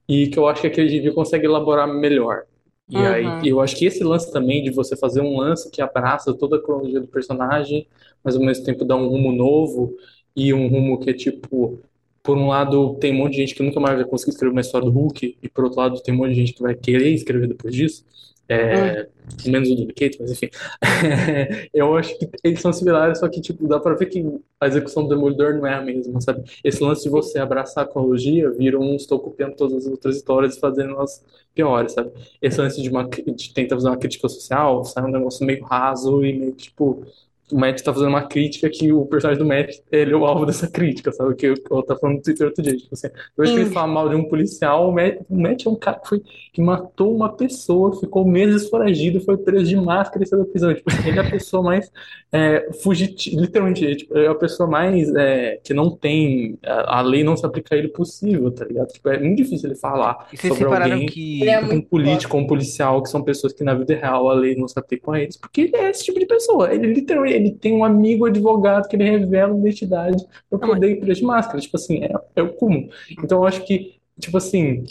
E 0.08 0.28
que 0.28 0.38
eu 0.38 0.46
acho 0.48 0.62
que 0.62 0.66
aquele 0.68 0.88
gibi 0.88 1.12
consegue 1.14 1.46
elaborar 1.46 1.86
melhor. 1.88 2.44
E 2.88 2.96
Uhum. 2.96 3.06
aí, 3.06 3.48
eu 3.48 3.60
acho 3.60 3.76
que 3.76 3.86
esse 3.86 4.04
lance 4.04 4.30
também 4.32 4.62
de 4.62 4.70
você 4.70 4.96
fazer 4.96 5.20
um 5.22 5.36
lance 5.38 5.70
que 5.70 5.80
abraça 5.80 6.34
toda 6.34 6.56
a 6.56 6.62
cronologia 6.62 7.00
do 7.00 7.06
personagem, 7.08 7.88
mas 8.22 8.36
ao 8.36 8.42
mesmo 8.42 8.64
tempo 8.64 8.84
dá 8.84 8.96
um 8.96 9.08
rumo 9.08 9.32
novo 9.32 9.96
e 10.36 10.52
um 10.52 10.68
rumo 10.68 10.98
que 11.00 11.10
é 11.10 11.14
tipo, 11.14 11.80
por 12.22 12.36
um 12.36 12.48
lado 12.48 12.94
tem 12.96 13.12
um 13.12 13.18
monte 13.18 13.32
de 13.32 13.38
gente 13.38 13.54
que 13.54 13.62
nunca 13.62 13.80
mais 13.80 13.96
vai 13.96 14.04
conseguir 14.04 14.32
escrever 14.32 14.52
uma 14.52 14.60
história 14.60 14.84
do 14.86 14.92
Hulk, 14.92 15.38
e 15.42 15.48
por 15.48 15.64
outro 15.64 15.80
lado 15.80 16.02
tem 16.02 16.14
um 16.14 16.18
monte 16.18 16.30
de 16.30 16.36
gente 16.40 16.52
que 16.54 16.62
vai 16.62 16.74
querer 16.74 17.10
escrever 17.14 17.48
depois 17.48 17.74
disso. 17.74 18.04
É, 18.52 19.08
menos 19.46 19.70
o 19.70 19.76
Duplicate, 19.76 20.18
mas 20.20 20.30
enfim. 20.32 20.50
eu 21.72 21.96
acho 21.96 22.18
que 22.18 22.28
eles 22.44 22.60
são 22.60 22.72
similares, 22.72 23.18
só 23.18 23.28
que 23.28 23.40
tipo, 23.40 23.66
dá 23.66 23.80
pra 23.80 23.94
ver 23.94 24.06
que 24.06 24.24
a 24.60 24.66
execução 24.66 25.04
do 25.04 25.08
Demolidor 25.08 25.54
não 25.54 25.66
é 25.66 25.74
a 25.74 25.80
mesma, 25.80 26.20
sabe? 26.20 26.44
Esse 26.62 26.82
lance 26.82 27.04
de 27.04 27.08
você 27.08 27.38
abraçar 27.38 27.84
a 27.84 27.86
cronologia 27.88 28.50
vira 28.50 28.78
um 28.78 28.94
estou 28.94 29.18
copiando 29.18 29.56
todas 29.56 29.86
as 29.86 29.86
outras 29.86 30.16
histórias 30.16 30.56
e 30.56 30.60
fazendo 30.60 30.92
elas 30.94 31.24
piores, 31.54 31.92
sabe? 31.92 32.12
Esse 32.40 32.60
lance 32.60 32.80
de, 32.82 32.88
uma, 32.90 33.08
de 33.08 33.54
tentar 33.54 33.76
fazer 33.76 33.88
uma 33.88 33.96
crítica 33.96 34.28
social 34.28 34.84
sai 34.84 35.04
um 35.04 35.10
negócio 35.10 35.46
meio 35.46 35.64
raso 35.64 36.24
e 36.24 36.32
meio 36.32 36.52
tipo, 36.52 37.04
o 37.52 37.58
Matt 37.58 37.82
tá 37.82 37.92
fazendo 37.92 38.08
uma 38.08 38.26
crítica 38.26 38.68
que 38.70 38.92
o 38.92 39.04
personagem 39.06 39.42
do 39.42 39.48
Matt, 39.48 39.76
ele 39.90 40.12
é 40.12 40.16
o 40.16 40.24
alvo 40.24 40.46
dessa 40.46 40.68
crítica, 40.68 41.12
sabe? 41.12 41.34
Que 41.34 41.46
eu 41.46 41.82
tá 41.82 41.96
falando 41.96 42.16
no 42.16 42.22
Twitter 42.22 42.46
outro 42.46 42.62
dia. 42.62 42.76
Tipo 42.76 42.94
assim, 42.94 43.08
vez 43.36 43.50
que 43.50 43.56
ele 43.56 43.66
Sim. 43.66 43.72
fala 43.72 43.86
mal 43.86 44.08
de 44.08 44.14
um 44.14 44.24
policial, 44.24 44.88
o 44.88 44.92
Matt, 44.92 45.18
o 45.28 45.40
Matt 45.40 45.66
é 45.66 45.68
um 45.68 45.76
cara 45.76 45.98
que, 45.98 46.08
foi, 46.08 46.22
que 46.52 46.60
matou 46.60 47.14
uma 47.14 47.32
pessoa, 47.34 47.98
ficou 47.98 48.26
meses 48.26 48.68
foragido, 48.68 49.20
foi 49.20 49.36
preso 49.36 49.66
de 49.66 49.76
máscara 49.76 50.24
e 50.24 50.26
saiu 50.26 50.44
da 50.44 50.48
prisão. 50.48 50.74
Tipo, 50.74 50.90
assim, 50.90 51.08
ele 51.08 51.18
é 51.18 51.22
a 51.22 51.30
pessoa 51.30 51.62
mais 51.62 51.90
é, 52.32 52.70
fugitiva, 52.82 53.40
literalmente, 53.40 53.86
é, 53.86 53.94
tipo, 53.94 54.16
é 54.16 54.26
a 54.26 54.34
pessoa 54.34 54.68
mais 54.68 55.14
é, 55.14 55.60
que 55.62 55.74
não 55.74 55.90
tem, 55.90 56.58
a, 56.64 56.98
a 56.98 57.00
lei 57.02 57.22
não 57.22 57.36
se 57.36 57.44
aplica 57.44 57.74
a 57.74 57.78
ele 57.78 57.88
possível, 57.88 58.50
tá 58.50 58.64
ligado? 58.64 58.88
Tipo, 58.88 59.08
é 59.10 59.18
muito 59.18 59.36
difícil 59.36 59.68
ele 59.68 59.78
falar 59.78 60.28
sobre 60.36 60.64
alguém 60.64 61.06
que. 61.06 61.48
É 61.48 61.60
um 61.60 61.80
político 61.80 62.36
um 62.36 62.46
policial, 62.46 63.02
que 63.02 63.10
são 63.10 63.22
pessoas 63.22 63.52
que 63.52 63.62
na 63.62 63.74
vida 63.74 63.94
real 63.94 64.28
a 64.28 64.34
lei 64.34 64.54
não 64.56 64.66
se 64.66 64.78
aplica 64.78 65.12
a 65.12 65.20
eles, 65.20 65.36
porque 65.36 65.62
ele 65.62 65.76
é 65.76 65.90
esse 65.90 66.04
tipo 66.04 66.18
de 66.18 66.26
pessoa. 66.26 66.72
Ele 66.72 66.92
literalmente 66.92 67.34
ele 67.42 67.52
tem 67.52 67.72
um 67.74 67.84
amigo 67.84 68.26
advogado 68.26 68.88
que 68.88 68.96
ele 68.96 69.04
revela 69.10 69.54
a 69.54 69.58
identidade 69.58 70.24
mas- 70.50 70.60
poder 70.60 70.90
ir 70.92 71.00
preso 71.00 71.20
de 71.20 71.26
máscara. 71.26 71.60
Tipo 71.60 71.76
assim, 71.76 72.02
é, 72.04 72.12
é 72.36 72.42
o 72.42 72.52
cúmulo. 72.54 72.88
Então 73.22 73.38
eu 73.38 73.44
acho 73.46 73.64
que, 73.64 73.96
tipo 74.18 74.36
assim, 74.36 74.84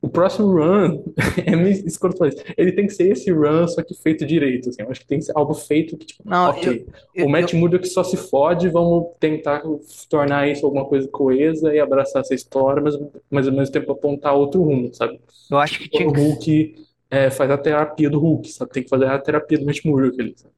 o 0.00 0.08
próximo 0.08 0.46
run 0.48 1.02
é 1.44 1.70
escroto. 1.70 2.24
Ele 2.56 2.70
tem 2.72 2.86
que 2.86 2.92
ser 2.92 3.10
esse 3.10 3.30
run, 3.32 3.66
só 3.66 3.82
que 3.82 3.94
feito 3.94 4.24
direito. 4.24 4.68
Assim. 4.68 4.82
Eu 4.82 4.90
acho 4.90 5.00
que 5.00 5.06
tem 5.06 5.18
que 5.18 5.24
ser 5.24 5.32
algo 5.34 5.52
feito 5.54 5.96
que, 5.96 6.06
tipo, 6.06 6.22
Não, 6.24 6.50
ok, 6.50 6.86
eu- 7.14 7.26
o 7.26 7.28
Matt 7.28 7.52
Murdock 7.54 7.86
só 7.88 8.04
se 8.04 8.16
fode, 8.16 8.68
vamos 8.68 9.08
tentar 9.18 9.62
tornar 10.08 10.48
isso 10.48 10.64
alguma 10.64 10.84
coisa 10.84 11.08
coesa 11.08 11.74
e 11.74 11.80
abraçar 11.80 12.20
essa 12.22 12.34
história, 12.34 12.80
mas, 12.82 12.96
mas 13.30 13.48
ao 13.48 13.54
mesmo 13.54 13.72
tempo 13.72 13.90
apontar 13.92 14.34
outro 14.34 14.62
rumo, 14.62 14.92
sabe? 14.94 15.18
Eu 15.50 15.58
acho 15.58 15.78
que 15.78 15.88
tinha 15.88 16.08
o. 16.08 16.12
Hulk 16.12 16.76
é, 17.10 17.30
faz 17.30 17.50
a 17.50 17.58
terapia 17.58 18.10
do 18.10 18.18
Hulk, 18.18 18.48
sabe? 18.48 18.70
Tem 18.72 18.82
que 18.82 18.88
fazer 18.88 19.06
a 19.06 19.18
terapia 19.18 19.58
do 19.58 19.64
Matt 19.64 19.84
Murdock 19.84 20.20
ali, 20.20 20.34
sabe? 20.36 20.54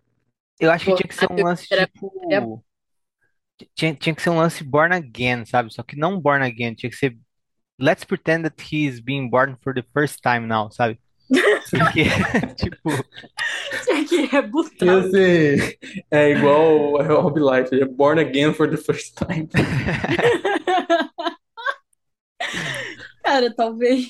Eu 0.61 0.71
acho 0.71 0.85
que 0.85 0.95
tinha 0.97 1.09
que 1.09 1.15
ser 1.15 1.31
um 1.31 1.39
eu- 1.39 1.45
lance 1.45 1.67
tipo. 1.69 2.65
Tinha, 3.75 3.93
tinha 3.95 4.15
que 4.15 4.23
ser 4.23 4.31
um 4.31 4.37
lance 4.37 4.63
born 4.63 4.95
again, 4.95 5.45
sabe? 5.45 5.73
Só 5.73 5.83
que 5.83 5.97
não 5.97 6.21
born 6.21 6.45
again, 6.45 6.75
tinha 6.75 6.89
que 6.91 6.97
ser. 6.97 7.19
Let's 7.81 8.05
pretend 8.05 8.43
that 8.45 8.57
he's 8.73 9.01
being 9.01 9.29
born 9.31 9.57
for 9.63 9.75
the 9.75 9.85
first 9.93 10.21
time 10.23 10.47
now, 10.47 10.71
sabe? 10.71 11.01
Porque, 11.71 12.05
tipo, 12.57 12.91
Tinha 13.85 14.05
que 14.09 14.27
rebutar. 14.27 15.11
ser 15.11 15.79
é 16.11 16.31
igual 16.31 16.93
o 16.95 17.03
Rob 17.03 17.39
Life, 17.39 17.75
é 17.79 17.85
born 17.85 18.19
again 18.21 18.55
for 18.55 18.69
the 18.71 18.77
first 18.77 19.15
time. 19.17 19.49
Cara, 23.23 23.55
talvez. 23.55 24.07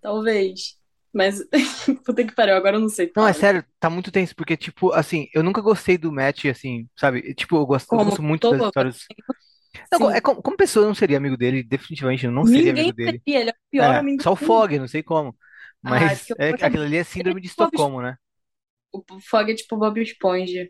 Talvez. 0.00 0.78
Mas, 1.12 1.42
puta 2.06 2.24
que 2.24 2.34
pariu, 2.34 2.54
agora 2.56 2.76
eu 2.76 2.80
não 2.80 2.88
sei. 2.88 3.12
não, 3.14 3.28
é 3.28 3.32
sério, 3.32 3.64
tá 3.78 3.90
muito 3.90 4.10
tenso, 4.10 4.34
porque, 4.34 4.56
tipo, 4.56 4.92
assim, 4.92 5.28
eu 5.34 5.42
nunca 5.42 5.60
gostei 5.60 5.98
do 5.98 6.10
Matt, 6.12 6.46
assim, 6.46 6.88
sabe? 6.96 7.34
Tipo, 7.34 7.56
eu 7.56 7.66
gosto, 7.66 7.84
eu 7.84 7.98
Como 7.98 8.04
gosto 8.10 8.22
muito 8.22 8.48
das 8.50 8.58
todo- 8.58 8.66
histórias. 8.68 9.06
Não, 9.90 10.10
Sim. 10.10 10.16
é 10.16 10.20
como, 10.20 10.42
como 10.42 10.56
pessoa 10.56 10.84
eu 10.84 10.88
não 10.88 10.94
seria 10.94 11.16
amigo 11.18 11.36
dele, 11.36 11.62
definitivamente 11.62 12.24
eu 12.26 12.32
não 12.32 12.44
seria 12.46 12.72
Ninguém 12.72 12.82
amigo 12.84 12.96
dele. 12.96 13.22
seria, 13.24 13.40
ele 13.40 13.50
é 13.50 13.52
o 13.52 13.56
pior 13.70 13.94
É, 13.94 13.98
amigo 13.98 14.22
só 14.22 14.32
o 14.32 14.34
do 14.34 14.40
mundo. 14.40 14.46
Fog, 14.46 14.78
não 14.78 14.88
sei 14.88 15.02
como. 15.02 15.36
Ah, 15.84 15.90
Mas 15.90 16.26
é, 16.38 16.50
aquilo 16.50 16.84
ali 16.84 16.96
é 16.96 17.04
síndrome 17.04 17.40
de 17.40 17.46
Estocolmo, 17.48 18.00
né? 18.02 18.16
O 18.92 19.02
Fog 19.20 19.50
é 19.50 19.54
tipo 19.54 19.76
Bob 19.76 20.00
Esponja. 20.00 20.68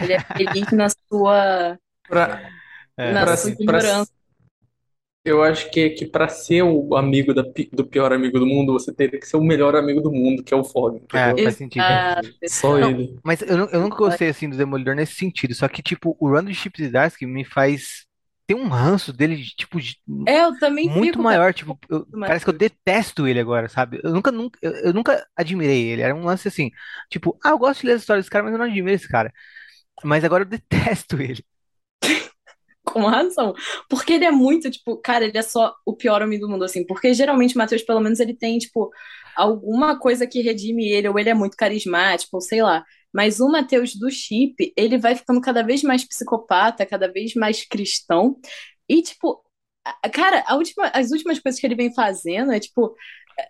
Ele 0.00 0.12
é 0.12 0.20
feliz 0.20 0.70
na 0.72 0.88
sua, 0.90 1.78
Pra, 2.08 2.50
É. 2.96 3.12
na 3.12 3.22
pra- 3.24 3.36
sua 3.36 3.50
pra- 3.52 3.62
ignorância. 3.62 4.14
Eu 5.24 5.42
acho 5.42 5.70
que, 5.70 5.90
que 5.90 6.06
pra 6.06 6.28
ser 6.28 6.62
o 6.62 6.96
amigo 6.96 7.32
da 7.34 7.44
pi- 7.44 7.70
do 7.72 7.86
pior 7.86 8.12
amigo 8.12 8.38
do 8.38 8.46
mundo, 8.46 8.72
você 8.72 8.92
teria 8.94 9.18
que 9.20 9.26
ser 9.26 9.36
o 9.36 9.44
melhor 9.44 9.74
amigo 9.76 10.00
do 10.00 10.12
mundo, 10.12 10.42
que 10.44 10.52
é 10.54 10.56
o 10.56 10.64
Fog, 10.64 10.96
É, 11.12 11.36
entendeu? 11.36 11.38
faz 11.38 11.56
sentido. 11.56 12.04
Só 12.46 12.78
Não, 12.80 12.92
ele. 12.92 13.18
Mas 13.24 13.40
eu, 13.42 13.68
eu 13.70 13.80
nunca 13.80 13.96
gostei 13.96 14.28
assim 14.28 14.48
do 14.48 14.56
Demolidor 14.56 14.94
nesse 14.94 15.14
sentido. 15.14 15.54
Só 15.54 15.68
que, 15.68 15.82
tipo, 15.82 16.16
o 16.20 16.52
Chip 16.52 16.84
Zdarsky 16.86 17.26
me 17.26 17.44
faz 17.44 18.04
ter 18.46 18.54
um 18.54 18.68
ranço 18.68 19.12
dele, 19.12 19.36
de, 19.36 19.54
tipo, 19.56 19.80
de- 19.80 19.96
É, 20.26 20.44
eu 20.44 20.58
também 20.58 20.90
muito 20.94 21.18
fico, 21.18 21.20
maior. 21.20 21.54
Tipo, 21.54 21.78
eu- 21.88 22.06
parece 22.24 22.44
que 22.44 22.50
eu 22.50 22.54
detesto 22.58 23.26
ele 23.28 23.40
agora, 23.40 23.68
sabe? 23.68 24.00
Eu 24.04 24.12
nunca, 24.12 24.30
nunca, 24.32 24.58
eu, 24.62 24.72
eu 24.76 24.92
nunca 24.94 25.26
admirei 25.36 25.86
ele. 25.90 26.02
Era 26.02 26.14
um 26.14 26.24
lance 26.24 26.48
assim, 26.48 26.70
tipo, 27.10 27.38
ah, 27.44 27.50
eu 27.50 27.58
gosto 27.58 27.80
de 27.82 27.86
ler 27.88 27.92
as 27.94 28.02
histórias 28.02 28.24
desse 28.24 28.30
cara, 28.32 28.44
mas 28.44 28.52
eu 28.52 28.58
não 28.58 28.66
admiro 28.66 28.90
esse 28.90 29.08
cara. 29.08 29.32
Mas 30.04 30.24
agora 30.24 30.44
eu 30.44 30.48
detesto 30.48 31.20
ele. 31.22 31.44
Com 32.94 33.06
razão. 33.06 33.52
Porque 33.88 34.12
ele 34.12 34.24
é 34.24 34.30
muito, 34.30 34.70
tipo, 34.70 34.96
cara, 34.98 35.24
ele 35.24 35.36
é 35.36 35.42
só 35.42 35.74
o 35.84 35.96
pior 35.96 36.22
homem 36.22 36.38
do 36.38 36.48
mundo, 36.48 36.64
assim. 36.64 36.86
Porque 36.86 37.12
geralmente 37.12 37.56
o 37.56 37.58
Matheus, 37.58 37.82
pelo 37.82 38.00
menos, 38.00 38.20
ele 38.20 38.34
tem, 38.34 38.56
tipo, 38.56 38.88
alguma 39.34 39.98
coisa 39.98 40.28
que 40.28 40.40
redime 40.40 40.88
ele, 40.88 41.08
ou 41.08 41.18
ele 41.18 41.28
é 41.28 41.34
muito 41.34 41.56
carismático, 41.56 42.36
ou 42.36 42.40
sei 42.40 42.62
lá. 42.62 42.84
Mas 43.12 43.40
o 43.40 43.48
Matheus 43.48 43.96
do 43.96 44.08
Chip, 44.12 44.72
ele 44.76 44.96
vai 44.96 45.16
ficando 45.16 45.40
cada 45.40 45.62
vez 45.62 45.82
mais 45.82 46.04
psicopata, 46.04 46.86
cada 46.86 47.10
vez 47.10 47.34
mais 47.34 47.64
cristão. 47.64 48.36
E, 48.88 49.02
tipo, 49.02 49.42
cara, 50.12 50.44
a 50.46 50.54
última, 50.54 50.86
as 50.94 51.10
últimas 51.10 51.40
coisas 51.40 51.60
que 51.60 51.66
ele 51.66 51.74
vem 51.74 51.92
fazendo 51.92 52.52
é, 52.52 52.60
tipo. 52.60 52.94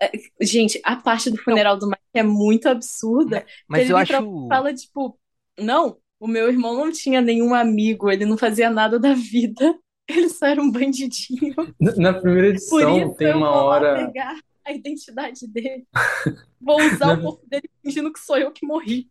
é, 0.01 0.07
é, 0.07 0.21
Gente, 0.41 0.81
a 0.83 0.97
parte 0.97 1.31
do 1.31 1.37
funeral 1.37 1.79
do 1.79 1.87
Mike 1.87 1.99
é 2.15 2.23
muito 2.23 2.67
absurda. 2.67 3.45
Mas 3.69 3.83
ele 3.83 3.93
eu 3.93 3.97
acho. 3.99 4.49
fala, 4.49 4.73
tipo, 4.73 5.19
não, 5.59 5.99
o 6.25 6.27
meu 6.27 6.49
irmão 6.49 6.75
não 6.75 6.91
tinha 6.91 7.21
nenhum 7.21 7.55
amigo, 7.55 8.11
ele 8.11 8.25
não 8.25 8.39
fazia 8.39 8.71
nada 8.71 8.99
da 8.99 9.13
vida, 9.13 9.79
ele 10.09 10.29
só 10.31 10.47
era 10.47 10.61
um 10.63 10.71
bandidinho. 10.71 11.55
Na, 11.99 12.15
primeira 12.15 12.49
edição 12.49 13.13
tem 13.15 13.29
eu 13.29 13.37
uma 13.37 13.51
hora. 13.51 14.07
pegar 14.07 14.39
a 14.65 14.73
identidade 14.73 15.47
dele. 15.47 15.87
Vou 16.59 16.81
usar 16.81 17.13
o 17.13 17.17
Na- 17.17 17.23
corpo 17.23 17.47
dele 17.47 17.69
fingindo 17.83 18.11
que 18.11 18.19
sou 18.21 18.39
eu 18.39 18.51
que 18.51 18.67
morri. 18.67 19.07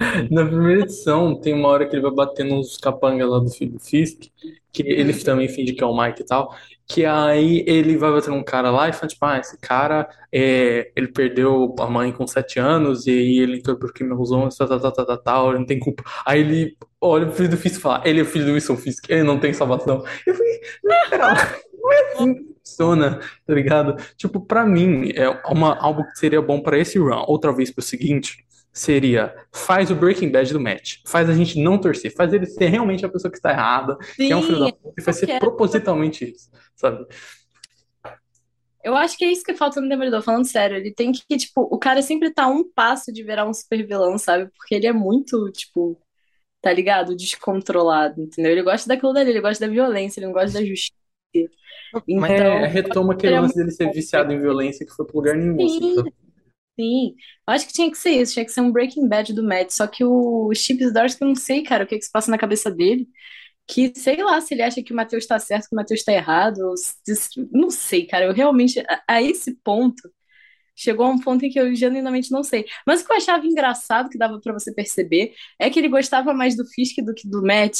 Na 0.30 0.46
primeira 0.46 0.82
edição, 0.82 1.38
tem 1.38 1.52
uma 1.52 1.68
hora 1.68 1.86
que 1.86 1.94
ele 1.94 2.02
vai 2.02 2.10
bater 2.10 2.44
nos 2.44 2.78
capangas 2.78 3.28
lá 3.28 3.38
do 3.38 3.50
filho 3.50 3.72
do 3.72 3.78
Fisk, 3.78 4.28
que 4.72 4.82
ele 4.82 5.12
também 5.12 5.46
finge 5.46 5.74
que 5.74 5.84
é 5.84 5.86
o 5.86 5.96
Mike 5.96 6.22
e 6.22 6.24
tal, 6.24 6.54
que 6.86 7.04
aí 7.04 7.62
ele 7.66 7.98
vai 7.98 8.10
bater 8.10 8.30
num 8.30 8.42
cara 8.42 8.70
lá 8.70 8.88
e 8.88 8.92
fala, 8.92 9.08
tipo, 9.08 9.24
ah, 9.26 9.38
esse 9.38 9.58
cara, 9.58 10.08
é, 10.32 10.90
ele 10.96 11.08
perdeu 11.08 11.74
a 11.78 11.86
mãe 11.86 12.10
com 12.12 12.26
sete 12.26 12.58
anos 12.58 13.06
e 13.06 13.10
aí 13.10 13.38
ele 13.38 13.58
entrou 13.58 13.76
por 13.76 13.92
crimes 13.92 14.56
tal, 14.56 14.68
tal, 14.68 14.80
tal, 14.80 14.92
tal, 14.92 15.18
tal, 15.18 15.50
ele 15.50 15.58
não 15.58 15.66
tem 15.66 15.78
culpa. 15.78 16.02
Aí 16.26 16.40
ele 16.40 16.76
olha 17.00 17.26
pro 17.26 17.34
filho 17.34 17.50
do 17.50 17.56
Fisk 17.58 17.76
e 17.76 17.80
fala, 17.80 18.02
ele 18.06 18.20
é 18.20 18.22
o 18.22 18.26
filho 18.26 18.46
do 18.46 18.52
Wilson 18.52 18.76
Fisk, 18.76 19.08
ele 19.10 19.22
não 19.22 19.38
tem 19.38 19.52
salvação. 19.52 20.02
Eu 20.26 20.34
falei, 20.34 20.60
não, 20.82 21.18
não 21.82 21.92
é 21.92 22.12
assim 22.12 22.50
funciona, 22.70 23.18
tá 23.46 23.54
ligado? 23.54 23.96
Tipo, 24.16 24.40
pra 24.40 24.64
mim, 24.64 25.10
é 25.14 25.28
uma, 25.50 25.76
algo 25.76 26.04
que 26.04 26.18
seria 26.18 26.40
bom 26.40 26.60
pra 26.60 26.78
esse 26.78 26.98
run, 26.98 27.24
outra 27.26 27.52
vez 27.52 27.70
pro 27.70 27.82
seguinte, 27.82 28.44
seria 28.72 29.34
faz 29.52 29.90
o 29.90 29.94
Breaking 29.94 30.30
Bad 30.30 30.52
do 30.52 30.60
match. 30.60 30.98
Faz 31.06 31.28
a 31.28 31.34
gente 31.34 31.58
não 31.60 31.78
torcer. 31.78 32.14
Faz 32.14 32.32
ele 32.32 32.46
ser 32.46 32.68
realmente 32.68 33.04
a 33.04 33.08
pessoa 33.08 33.30
que 33.30 33.36
está 33.38 33.50
errada, 33.50 33.96
que 34.16 34.30
é 34.32 34.36
um 34.36 34.42
filho 34.42 34.58
da 34.60 34.66
Sim, 34.66 34.72
puta, 34.72 34.94
e 34.98 35.02
faz 35.02 35.16
ser 35.18 35.38
propositalmente 35.38 36.30
isso, 36.30 36.50
sabe? 36.76 37.06
eu 38.82 38.96
acho 38.96 39.16
que 39.18 39.24
é 39.24 39.30
isso 39.32 39.44
que 39.44 39.54
falta 39.54 39.80
no 39.80 39.88
Demolidor, 39.88 40.22
falando 40.22 40.46
sério. 40.46 40.76
Ele 40.78 40.92
tem 40.92 41.12
que, 41.12 41.36
tipo, 41.36 41.62
o 41.70 41.78
cara 41.78 42.00
sempre 42.00 42.32
tá 42.32 42.44
a 42.44 42.48
um 42.48 42.64
passo 42.72 43.12
de 43.12 43.22
virar 43.22 43.46
um 43.46 43.52
super 43.52 43.86
vilão, 43.86 44.16
sabe? 44.16 44.50
Porque 44.56 44.74
ele 44.74 44.86
é 44.86 44.92
muito, 44.92 45.50
tipo, 45.52 46.00
tá 46.62 46.72
ligado? 46.72 47.14
Descontrolado, 47.14 48.22
entendeu? 48.22 48.52
Ele 48.52 48.62
gosta 48.62 48.88
daquilo 48.88 49.12
dali, 49.12 49.30
ele 49.30 49.40
gosta 49.42 49.66
da 49.66 49.72
violência, 49.72 50.18
ele 50.20 50.26
não 50.26 50.32
gosta 50.32 50.58
da 50.58 50.64
justiça. 50.64 50.94
Mas- 51.92 52.04
Então, 52.08 52.30
É, 52.30 52.66
retoma 52.66 53.12
aquele 53.12 53.34
ele 53.34 53.38
é 53.38 53.40
lance 53.40 53.54
dele 53.54 53.70
ser 53.70 53.92
viciado 53.92 54.32
em 54.32 54.40
violência 54.40 54.86
que 54.86 54.92
foi 54.92 55.06
pro 55.06 55.16
lugar 55.18 55.36
nenhum, 55.36 55.62
assim, 55.64 55.78
Sim. 55.80 55.94
sabe? 55.96 56.14
Sim, 56.80 57.14
eu 57.48 57.54
acho 57.54 57.66
que 57.66 57.72
tinha 57.72 57.90
que 57.90 57.98
ser 57.98 58.10
isso, 58.12 58.32
tinha 58.32 58.44
que 58.44 58.52
ser 58.52 58.60
um 58.60 58.72
Breaking 58.72 59.08
Bad 59.08 59.32
do 59.34 59.42
Matt, 59.42 59.70
só 59.70 59.86
que 59.86 60.04
o 60.04 60.50
Chip 60.54 60.82
Zdarsky, 60.86 61.22
eu 61.22 61.28
não 61.28 61.34
sei, 61.34 61.62
cara, 61.62 61.84
o 61.84 61.86
que 61.86 61.98
que 61.98 62.04
se 62.04 62.10
passa 62.10 62.30
na 62.30 62.38
cabeça 62.38 62.70
dele, 62.70 63.08
que 63.68 63.92
sei 63.96 64.22
lá, 64.22 64.40
se 64.40 64.54
ele 64.54 64.62
acha 64.62 64.82
que 64.82 64.92
o 64.92 64.96
Matheus 64.96 65.26
tá 65.26 65.38
certo, 65.38 65.68
que 65.68 65.74
o 65.74 65.78
Matheus 65.78 66.04
tá 66.04 66.12
errado, 66.12 66.74
se- 66.78 67.48
não 67.52 67.70
sei, 67.70 68.06
cara, 68.06 68.26
eu 68.26 68.34
realmente, 68.34 68.80
a, 68.80 69.02
a 69.08 69.22
esse 69.22 69.54
ponto, 69.64 70.10
chegou 70.76 71.06
a 71.06 71.10
um 71.10 71.20
ponto 71.20 71.44
em 71.46 71.50
que 71.50 71.60
eu 71.60 71.74
genuinamente 71.74 72.30
não 72.32 72.42
sei, 72.44 72.66
mas 72.86 73.02
o 73.02 73.06
que 73.06 73.12
eu 73.12 73.16
achava 73.18 73.46
engraçado, 73.46 74.10
que 74.10 74.18
dava 74.18 74.40
pra 74.40 74.52
você 74.54 74.74
perceber, 74.74 75.34
é 75.58 75.70
que 75.70 75.78
ele 75.80 75.88
gostava 75.88 76.34
mais 76.34 76.56
do 76.56 76.66
Fisk 76.66 76.98
do 77.04 77.14
que 77.14 77.28
do 77.28 77.42
Matt, 77.42 77.78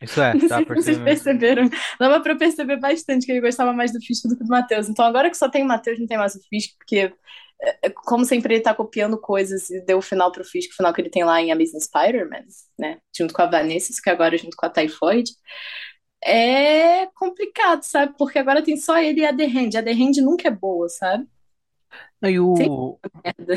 Isso 0.00 0.20
é, 0.20 0.34
não 0.40 0.48
tá 0.48 0.62
sei 0.62 0.64
se 0.66 0.72
vocês 0.74 0.98
percebendo. 0.98 1.00
perceberam. 1.00 1.68
Dava 1.98 2.20
pra 2.22 2.34
perceber 2.36 2.78
bastante 2.78 3.26
que 3.26 3.32
ele 3.32 3.40
gostava 3.40 3.72
mais 3.72 3.92
do 3.92 4.00
Fisk 4.00 4.26
do 4.28 4.36
que 4.36 4.44
do 4.44 4.48
Matheus. 4.48 4.88
Então 4.88 5.04
agora 5.04 5.30
que 5.30 5.36
só 5.36 5.48
tem 5.48 5.62
o 5.62 5.66
Matheus, 5.68 5.98
não 5.98 6.06
tem 6.06 6.18
mais 6.18 6.34
o 6.34 6.40
Fisk, 6.48 6.76
porque, 6.78 6.96
é, 6.98 7.06
é, 7.06 7.14
como 8.04 8.24
sempre, 8.24 8.54
ele 8.54 8.62
tá 8.62 8.74
copiando 8.74 9.18
coisas 9.20 9.70
e 9.70 9.80
deu 9.84 9.98
o 9.98 10.02
final 10.02 10.30
pro 10.32 10.44
Fisk, 10.44 10.70
o 10.72 10.76
final 10.76 10.92
que 10.92 11.00
ele 11.00 11.10
tem 11.10 11.24
lá 11.24 11.40
em 11.40 11.52
Amazing 11.52 11.80
Spider-Man, 11.80 12.44
né? 12.78 12.98
Junto 13.16 13.34
com 13.34 13.42
a 13.42 13.46
Vanessa, 13.46 13.92
que 14.02 14.10
agora 14.10 14.34
é 14.34 14.38
junto 14.38 14.56
com 14.56 14.66
a 14.66 14.70
Typhoid. 14.70 15.30
É 16.24 17.06
complicado, 17.14 17.82
sabe? 17.82 18.14
Porque 18.18 18.38
agora 18.38 18.62
tem 18.62 18.76
só 18.76 18.98
ele 18.98 19.20
e 19.20 19.26
a 19.26 19.36
The 19.36 19.44
Hand. 19.46 19.76
A 19.78 19.82
The 19.82 19.92
Hand 19.92 20.16
nunca 20.22 20.48
é 20.48 20.50
boa, 20.50 20.88
sabe? 20.88 21.26
Não, 22.20 22.30
e 22.30 22.40
o... 22.40 22.98
Merda. 23.22 23.54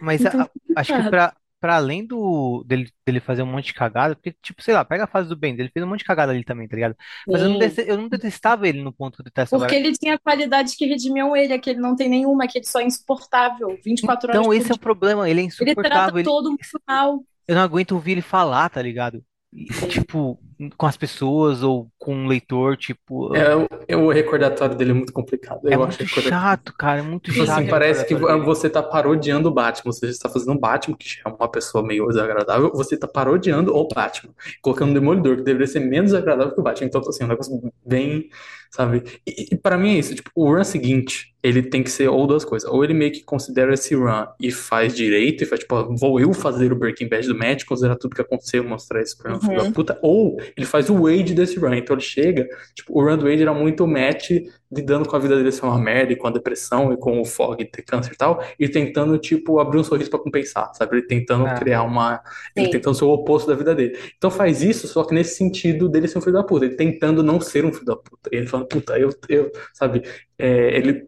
Mas 0.00 0.24
a- 0.24 0.28
Então, 0.28 0.40
a- 0.42 0.50
acho 0.76 0.94
que 0.94 1.02
pra, 1.04 1.36
pra 1.62 1.76
além 1.76 2.06
do 2.06 2.64
dele, 2.66 2.90
dele 3.06 3.20
fazer 3.20 3.42
um 3.44 3.46
monte 3.46 3.66
de 3.68 3.74
cagada, 3.74 4.16
porque, 4.16 4.34
tipo, 4.42 4.62
sei 4.62 4.74
lá, 4.74 4.84
pega 4.84 5.04
a 5.04 5.08
fase 5.08 5.28
do 5.30 5.36
bem, 5.36 5.54
ele 5.54 5.70
fez 5.70 5.84
um 5.86 5.88
monte 5.88 6.00
de 6.00 6.06
cagada 6.06 6.32
ali 6.32 6.44
também, 6.44 6.68
tá 6.68 6.76
ligado? 6.76 6.96
Mas 7.32 7.42
eu 7.42 7.48
não, 7.50 7.56
dese- 7.58 7.84
eu 7.88 7.96
não 7.98 8.08
detestava 8.08 8.68
ele 8.68 8.82
no 8.82 8.92
ponto 8.92 9.16
que 9.16 9.22
eu 9.22 9.24
detesto 9.24 9.56
Porque 9.56 9.74
agora. 9.74 9.76
ele 9.76 9.92
tinha 9.92 10.18
qualidades 10.18 10.74
que 10.74 10.86
redimiam 10.86 11.36
ele, 11.36 11.52
é 11.52 11.58
que 11.58 11.70
ele 11.70 11.80
não 11.80 11.94
tem 11.94 12.08
nenhuma, 12.08 12.46
que 12.48 12.58
ele 12.58 12.66
só 12.66 12.80
é 12.80 12.84
insuportável, 12.84 13.78
24 13.84 14.30
horas 14.30 14.40
Então, 14.40 14.52
esse 14.52 14.70
é 14.70 14.74
o 14.74 14.78
problema, 14.78 15.28
ele 15.28 15.40
é 15.40 15.44
Ele 15.60 15.74
trata 15.76 16.10
insuportável. 16.10 16.18
Ele, 16.18 16.24
todo 16.24 16.50
mundo 16.50 16.58
mal. 16.88 17.24
eu 17.48 17.54
não 17.56 17.62
aguento 17.62 17.92
ouvir 17.92 18.12
ele 18.12 18.22
falar, 18.22 18.68
tá 18.70 18.80
ligado? 18.82 19.24
E, 19.52 19.86
tipo, 19.86 20.38
com 20.76 20.86
as 20.86 20.96
pessoas 20.96 21.62
ou 21.62 21.88
com 21.98 22.24
o 22.24 22.28
leitor, 22.28 22.76
tipo, 22.76 23.34
É, 23.36 23.54
o 23.54 23.66
é, 23.88 23.96
o 23.96 24.10
recordatório 24.10 24.74
dele 24.74 24.90
é 24.90 24.94
muito 24.94 25.12
complicado. 25.12 25.60
é 25.68 25.74
Eu 25.74 25.82
acho 25.84 25.98
o 25.98 26.02
muito 26.02 26.20
chato, 26.22 26.72
cara, 26.76 27.00
é 27.00 27.02
muito 27.02 27.30
Tipo 27.30 27.46
chato 27.46 27.58
assim, 27.58 27.66
o 27.66 27.70
parece 27.70 28.04
que 28.06 28.14
você 28.14 28.70
tá 28.70 28.82
parodiando 28.82 29.48
o 29.48 29.52
Batman. 29.52 29.92
Você 29.92 30.06
está 30.06 30.28
fazendo 30.28 30.52
um 30.52 30.58
Batman, 30.58 30.96
que 30.96 31.06
é 31.24 31.28
uma 31.28 31.48
pessoa 31.48 31.84
meio 31.84 32.06
desagradável. 32.06 32.70
Você 32.74 32.96
tá 32.96 33.06
parodiando 33.06 33.74
o 33.74 33.88
Batman. 33.88 34.32
Colocando 34.60 34.90
um 34.90 34.94
Demolidor, 34.94 35.36
que 35.36 35.42
deveria 35.42 35.66
ser 35.66 35.80
menos 35.80 36.12
desagradável 36.12 36.54
que 36.54 36.60
o 36.60 36.62
Batman. 36.62 36.86
Então, 36.86 37.00
assim, 37.06 37.22
é 37.22 37.26
um 37.26 37.28
negócio 37.28 37.72
bem, 37.84 38.28
sabe? 38.74 39.02
E, 39.26 39.54
e 39.54 39.56
para 39.56 39.76
mim 39.78 39.94
é 39.96 39.98
isso. 39.98 40.14
Tipo, 40.14 40.30
o 40.34 40.52
run 40.52 40.64
seguinte, 40.64 41.32
ele 41.42 41.62
tem 41.62 41.82
que 41.82 41.90
ser 41.90 42.08
ou 42.08 42.26
duas 42.26 42.44
coisas. 42.44 42.68
Ou 42.68 42.82
ele 42.82 42.94
meio 42.94 43.12
que 43.12 43.22
considera 43.22 43.74
esse 43.74 43.94
run 43.94 44.24
e 44.40 44.50
faz 44.50 44.94
direito, 44.94 45.44
e 45.44 45.46
faz, 45.46 45.60
tipo, 45.60 45.96
vou 45.96 46.18
eu 46.18 46.32
fazer 46.32 46.72
o 46.72 46.76
Breaking 46.76 47.08
Bad 47.08 47.26
do 47.28 47.36
Matt, 47.38 47.64
considerar 47.64 47.96
tudo 47.96 48.14
que 48.16 48.22
aconteceu, 48.22 48.64
mostrar 48.64 49.02
isso 49.02 49.16
pra 49.18 49.36
um 49.36 49.40
filho 49.40 49.56
da 49.56 49.64
Uhum. 49.64 49.72
puta. 49.72 49.98
Ou 50.02 50.38
ele 50.56 50.66
faz 50.66 50.88
o 50.88 51.02
Wade 51.02 51.34
desse 51.34 51.58
run. 51.58 51.74
Então 51.74 51.94
ele 51.94 52.02
chega, 52.02 52.48
tipo, 52.74 52.98
o 52.98 53.04
run 53.04 53.16
do 53.18 53.24
Wade 53.28 53.42
era 53.42 53.52
muito 53.54 53.84
o 53.84 53.86
Matt 53.88 54.30
lidando 54.72 55.08
com 55.08 55.14
a 55.14 55.18
vida 55.18 55.36
dele 55.36 55.52
ser 55.52 55.64
uma 55.66 55.78
merda, 55.78 56.12
e 56.12 56.16
com 56.16 56.26
a 56.26 56.30
depressão, 56.30 56.92
e 56.92 56.96
com 56.96 57.20
o 57.20 57.24
Fog 57.24 57.62
ter 57.64 57.82
câncer 57.82 58.12
e 58.12 58.16
tal, 58.16 58.42
e 58.58 58.68
tentando, 58.68 59.18
tipo, 59.18 59.58
abrir 59.60 59.78
um 59.78 59.84
sorriso 59.84 60.10
pra 60.10 60.18
compensar, 60.18 60.72
sabe? 60.74 60.96
Ele 60.96 61.06
tentando 61.06 61.46
Ah, 61.46 61.54
criar 61.54 61.82
uma. 61.82 62.20
Ele 62.56 62.66
Sim. 62.66 62.72
tentando 62.72 62.94
ser 62.96 63.04
o 63.04 63.10
oposto 63.10 63.48
da 63.48 63.54
vida 63.54 63.74
dele. 63.74 63.98
Então 64.16 64.30
faz 64.30 64.62
isso, 64.62 64.88
só 64.88 65.04
que 65.04 65.14
nesse 65.14 65.36
sentido 65.36 65.88
dele 65.88 66.08
ser 66.08 66.18
um 66.18 66.22
filho 66.22 66.32
da 66.34 66.42
puta, 66.44 66.64
ele 66.64 66.74
tentando 66.76 67.22
não 67.22 67.40
ser 67.40 67.64
um 67.64 67.72
filho 67.72 67.84
da 67.86 67.96
puta. 67.96 68.30
E 68.32 68.36
ele 68.36 68.46
falando, 68.46 68.66
puta, 68.68 68.98
eu, 68.98 69.10
eu, 69.28 69.50
sabe? 69.74 70.02
É, 70.38 70.76
ele. 70.76 71.06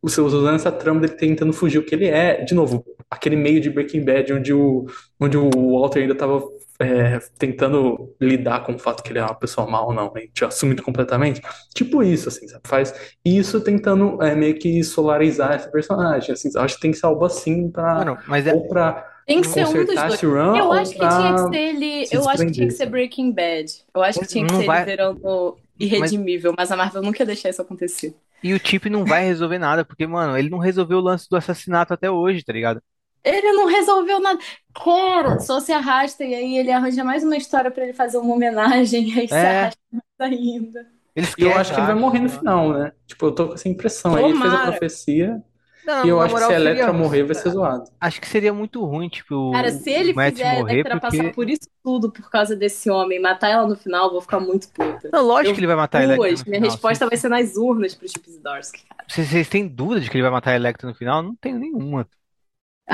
O 0.00 0.08
seu 0.08 0.26
usando 0.26 0.56
essa 0.56 0.72
trama 0.72 1.00
dele 1.00 1.12
tentando 1.12 1.52
fugir 1.52 1.78
o 1.78 1.84
que 1.84 1.94
ele 1.94 2.06
é. 2.08 2.42
De 2.42 2.54
novo, 2.54 2.84
aquele 3.08 3.36
meio 3.36 3.60
de 3.60 3.70
Breaking 3.70 4.04
Bad 4.04 4.32
onde 4.32 4.52
o, 4.52 4.86
onde 5.20 5.36
o 5.36 5.48
Walter 5.78 6.00
ainda 6.00 6.14
tava 6.14 6.42
é, 6.82 7.18
tentando 7.38 8.14
lidar 8.20 8.64
com 8.64 8.74
o 8.74 8.78
fato 8.78 9.02
que 9.02 9.10
ele 9.10 9.18
é 9.18 9.22
uma 9.22 9.34
pessoa 9.34 9.66
mal, 9.66 9.92
não, 9.92 10.12
né? 10.12 10.22
Tinha 10.34 10.48
assumido 10.48 10.82
completamente. 10.82 11.40
Tipo 11.74 12.02
isso, 12.02 12.28
assim, 12.28 12.46
sabe? 12.48 12.62
Faz 12.66 12.94
isso 13.24 13.60
tentando 13.60 14.22
é, 14.22 14.34
meio 14.34 14.58
que 14.58 14.82
solarizar 14.84 15.54
esse 15.56 15.70
personagem, 15.70 16.32
assim. 16.32 16.50
Acho 16.56 16.74
que 16.76 16.80
tem 16.82 16.90
que 16.90 16.98
ser 16.98 17.06
algo 17.06 17.24
assim 17.24 17.70
pra, 17.70 17.94
mano, 17.94 18.18
mas 18.26 18.46
é, 18.46 18.54
ou 18.54 18.68
pra 18.68 19.04
Tem 19.26 19.40
que 19.40 19.46
ser 19.48 19.66
um 19.66 19.72
dos 19.84 19.86
consertar 19.86 20.08
dois. 20.08 20.22
Eu 20.22 20.66
ou 20.66 20.72
acho 20.72 20.92
que 20.92 20.98
tinha 20.98 21.34
que 21.34 21.40
ser 21.40 21.56
ele. 21.56 22.06
se 22.06 22.14
Eu 22.16 22.28
acho 22.28 22.46
que 22.46 22.52
tinha 22.52 22.66
que 22.66 22.74
ser? 22.74 22.86
Breaking 22.86 23.32
Bad. 23.32 23.72
Eu 23.94 24.02
acho 24.02 24.20
que 24.20 24.26
tinha 24.26 24.44
que 24.46 24.52
não 24.52 24.60
ser 24.60 24.66
ele 24.66 24.66
vai, 24.66 24.84
virando 24.84 25.58
mas 25.58 25.62
irredimível, 25.78 26.54
mas 26.56 26.70
a 26.70 26.76
Marvel 26.76 27.02
nunca 27.02 27.22
ia 27.22 27.26
deixar 27.26 27.50
isso 27.50 27.62
acontecer. 27.62 28.14
e 28.42 28.52
o 28.54 28.58
Chip 28.58 28.88
não 28.90 29.04
vai 29.04 29.24
resolver 29.24 29.58
nada, 29.58 29.84
porque, 29.84 30.06
mano, 30.06 30.36
ele 30.36 30.50
não 30.50 30.58
resolveu 30.58 30.98
o 30.98 31.00
lance 31.00 31.28
do 31.28 31.36
assassinato 31.36 31.94
até 31.94 32.10
hoje, 32.10 32.44
tá 32.44 32.52
ligado? 32.52 32.82
Ele 33.24 33.52
não 33.52 33.66
resolveu 33.66 34.20
nada. 34.20 34.38
Cara, 34.74 35.38
só 35.40 35.60
se 35.60 35.72
arrasta 35.72 36.24
e 36.24 36.34
aí 36.34 36.56
ele 36.58 36.72
arranja 36.72 37.04
mais 37.04 37.22
uma 37.24 37.36
história 37.36 37.70
pra 37.70 37.84
ele 37.84 37.92
fazer 37.92 38.18
uma 38.18 38.34
homenagem, 38.34 39.08
e 39.10 39.20
aí 39.20 39.28
se 39.28 39.34
É, 39.34 39.46
arrasta 39.46 39.80
mais 39.92 40.32
ainda. 40.32 40.90
eles 41.14 41.34
E 41.36 41.42
eu 41.42 41.54
acho 41.56 41.72
que 41.72 41.80
ele 41.80 41.86
vai 41.86 41.94
morrer 41.94 42.20
no 42.20 42.28
lá. 42.28 42.28
final, 42.28 42.72
né? 42.72 42.92
Tipo, 43.06 43.26
eu 43.26 43.34
tô 43.34 43.48
com 43.48 43.54
essa 43.54 43.68
impressão. 43.68 44.14
Aí 44.16 44.24
ele 44.24 44.34
fez 44.34 44.54
a 44.54 44.58
Tomara. 44.58 44.70
profecia, 44.70 45.42
Não, 45.84 46.04
e 46.04 46.08
eu 46.08 46.20
acho 46.20 46.36
que 46.36 46.42
se 46.42 46.52
a 46.52 46.56
Elektra 46.56 46.92
seria, 46.92 46.92
morrer, 46.92 47.24
vai 47.24 47.34
ser 47.34 47.50
zoado. 47.50 47.90
acho 48.00 48.20
que 48.20 48.28
seria 48.28 48.52
muito 48.52 48.84
ruim, 48.84 49.08
tipo, 49.08 49.34
Cara, 49.50 49.70
se 49.70 49.90
ele 49.90 50.14
Matt 50.14 50.34
fizer 50.34 50.48
a 50.50 50.54
morrer, 50.54 50.60
Electra 50.60 50.96
passar 50.98 51.24
porque, 51.24 51.30
por 51.30 51.48
isso 51.50 51.68
tudo 51.82 52.10
por 52.10 52.30
causa 52.30 52.56
desse 52.56 52.90
homem, 52.90 53.20
matar 53.20 53.48
ela 53.50 53.66
no 53.68 53.76
final, 53.76 54.06
eu 54.06 54.12
vou 54.12 54.20
ficar 54.22 54.40
muito 54.40 54.68
puta. 54.72 55.12
não, 55.12 55.22
lógico 55.24 55.50
Eu 55.50 55.54
que 55.54 55.60
ele 55.60 55.66
vai 55.66 55.76
matar 55.76 56.00
a 56.00 56.02
Electra 56.04 56.16
duas. 56.16 56.40
no 56.40 56.46
Minha 56.46 56.60
final. 56.60 56.60
resposta 56.60 57.06
Vocês, 57.06 57.08
vai 57.08 57.16
ser 57.16 57.28
nas 57.28 57.56
urnas 57.56 57.94
pro 57.94 58.08
Chip 58.08 58.30
Zdarsky, 58.30 58.84
cara. 58.86 59.06
vocês, 59.08 59.28
vocês 59.28 59.48
têm 59.48 59.68
dúvida 59.68 60.00
de 60.00 60.10
que 60.10 60.16
ele 60.16 60.22
vai 60.22 60.30
matar 60.32 60.52
a 60.52 60.56
Electra 60.56 60.88
no 60.88 60.94
final? 60.94 61.22
Não 61.22 61.36
tenho 61.36 61.58
nenhuma. 61.58 62.08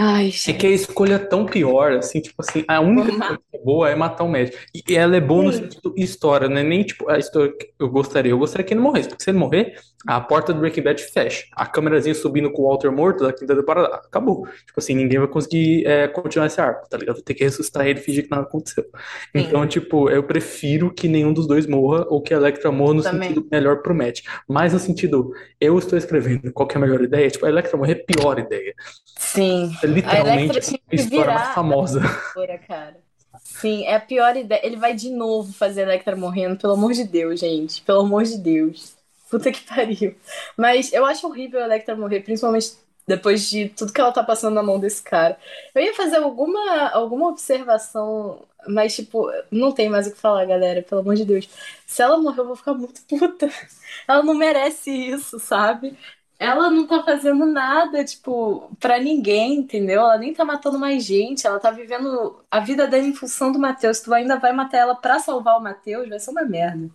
Ai, 0.00 0.28
É 0.46 0.52
que 0.52 0.66
a 0.66 0.70
gente. 0.70 0.74
escolha 0.74 1.14
é 1.14 1.18
tão 1.18 1.44
pior, 1.44 1.90
assim, 1.92 2.20
tipo 2.20 2.36
assim, 2.40 2.64
a 2.68 2.80
única 2.80 3.10
coisa 3.18 3.36
que 3.50 3.56
é 3.56 3.60
boa 3.64 3.90
é 3.90 3.96
matar 3.96 4.22
o 4.22 4.28
médico. 4.28 4.56
E 4.72 4.94
ela 4.94 5.16
é 5.16 5.20
boa 5.20 5.42
no 5.42 5.52
Sim. 5.52 5.62
sentido 5.64 5.92
história, 5.96 6.48
não 6.48 6.58
é 6.58 6.62
nem 6.62 6.84
tipo 6.84 7.10
a 7.10 7.18
história 7.18 7.52
que 7.52 7.72
eu 7.80 7.88
gostaria. 7.90 8.30
Eu 8.30 8.38
gostaria 8.38 8.64
que 8.64 8.72
ele 8.72 8.80
morresse, 8.80 9.08
porque 9.08 9.24
se 9.24 9.30
ele 9.30 9.38
morrer, 9.38 9.74
a 10.06 10.20
porta 10.20 10.52
do 10.54 10.60
Breaking 10.60 10.82
Bad 10.82 11.02
fecha. 11.02 11.46
A 11.52 11.66
câmerazinha 11.66 12.14
subindo 12.14 12.48
com 12.52 12.62
o 12.62 12.68
Walter 12.68 12.92
morto 12.92 13.24
da 13.24 13.32
quinta 13.32 13.56
temporada, 13.56 13.88
acabou. 13.96 14.46
Tipo 14.46 14.78
assim, 14.78 14.94
ninguém 14.94 15.18
vai 15.18 15.26
conseguir 15.26 15.84
é, 15.84 16.06
continuar 16.06 16.46
esse 16.46 16.60
arco, 16.60 16.88
tá 16.88 16.96
ligado? 16.96 17.16
Vai 17.16 17.24
ter 17.24 17.34
que 17.34 17.42
ressuscitar 17.42 17.84
ele 17.84 17.98
e 17.98 18.02
fingir 18.02 18.22
que 18.22 18.30
nada 18.30 18.44
aconteceu. 18.44 18.84
Sim, 18.84 19.42
Então, 19.42 19.66
tipo, 19.66 20.08
eu 20.08 20.22
prefiro 20.22 20.94
que 20.94 21.08
nenhum 21.08 21.32
dos 21.32 21.48
dois 21.48 21.66
morra 21.66 22.06
ou 22.08 22.22
que 22.22 22.32
a 22.32 22.36
Electra 22.36 22.70
morra 22.70 22.94
no 22.94 23.02
também. 23.02 23.30
sentido 23.30 23.48
melhor 23.50 23.82
pro 23.82 23.92
Matt. 23.94 24.20
Mas 24.48 24.72
no 24.72 24.78
sentido, 24.78 25.32
eu 25.60 25.76
estou 25.76 25.98
escrevendo 25.98 26.52
qual 26.52 26.68
é 26.72 26.76
a 26.76 26.80
melhor 26.80 27.02
ideia, 27.02 27.28
tipo, 27.28 27.44
a 27.44 27.48
Electra 27.48 27.76
morrer 27.76 27.94
é 27.98 28.00
a 28.02 28.16
pior 28.16 28.38
ideia. 28.38 28.72
Sim. 29.16 29.72
A 29.82 29.86
literalmente 29.88 30.44
Electra 30.44 30.60
tinha 30.60 30.80
a 30.90 30.94
história 30.94 31.34
mais 31.34 31.54
famosa. 31.54 32.00
Cara. 32.66 32.96
Sim, 33.42 33.84
é 33.84 33.96
a 33.96 34.00
pior 34.00 34.36
ideia. 34.36 34.64
Ele 34.64 34.76
vai 34.76 34.94
de 34.94 35.10
novo 35.10 35.52
fazer 35.52 35.82
a 35.82 35.84
Electra 35.84 36.14
morrendo, 36.14 36.56
pelo 36.56 36.74
amor 36.74 36.92
de 36.92 37.04
Deus, 37.04 37.40
gente. 37.40 37.82
Pelo 37.82 38.00
amor 38.00 38.24
de 38.24 38.38
Deus. 38.38 38.94
Puta 39.30 39.50
que 39.50 39.62
pariu. 39.66 40.14
Mas 40.56 40.92
eu 40.92 41.04
acho 41.04 41.26
horrível 41.26 41.60
a 41.60 41.64
Electra 41.64 41.96
morrer, 41.96 42.20
principalmente 42.20 42.72
depois 43.06 43.48
de 43.48 43.70
tudo 43.70 43.92
que 43.92 44.00
ela 44.00 44.12
tá 44.12 44.22
passando 44.22 44.54
na 44.54 44.62
mão 44.62 44.78
desse 44.78 45.02
cara. 45.02 45.38
Eu 45.74 45.82
ia 45.82 45.94
fazer 45.94 46.16
alguma, 46.16 46.88
alguma 46.90 47.28
observação, 47.28 48.46
mas, 48.68 48.94
tipo, 48.94 49.30
não 49.50 49.72
tem 49.72 49.88
mais 49.88 50.06
o 50.06 50.12
que 50.12 50.18
falar, 50.18 50.44
galera. 50.44 50.82
Pelo 50.82 51.00
amor 51.00 51.14
de 51.16 51.24
Deus. 51.24 51.48
Se 51.86 52.02
ela 52.02 52.18
morrer, 52.18 52.40
eu 52.40 52.46
vou 52.46 52.56
ficar 52.56 52.74
muito 52.74 53.00
puta. 53.02 53.48
Ela 54.06 54.22
não 54.22 54.34
merece 54.34 54.90
isso, 54.90 55.38
sabe? 55.40 55.96
Ela 56.38 56.70
não 56.70 56.86
tá 56.86 57.02
fazendo 57.02 57.44
nada, 57.46 58.04
tipo, 58.04 58.70
pra 58.78 59.00
ninguém, 59.00 59.56
entendeu? 59.56 60.00
Ela 60.00 60.18
nem 60.18 60.32
tá 60.32 60.44
matando 60.44 60.78
mais 60.78 61.04
gente, 61.04 61.46
ela 61.46 61.58
tá 61.58 61.70
vivendo 61.70 62.40
a 62.48 62.60
vida 62.60 62.86
dela 62.86 63.04
em 63.04 63.14
função 63.14 63.50
do 63.50 63.58
Matheus. 63.58 64.00
Tu 64.00 64.14
ainda 64.14 64.38
vai 64.38 64.52
matar 64.52 64.78
ela 64.78 64.94
pra 64.94 65.18
salvar 65.18 65.58
o 65.58 65.62
Matheus, 65.62 66.08
vai 66.08 66.20
ser 66.20 66.30
uma 66.30 66.44
merda. 66.44 66.88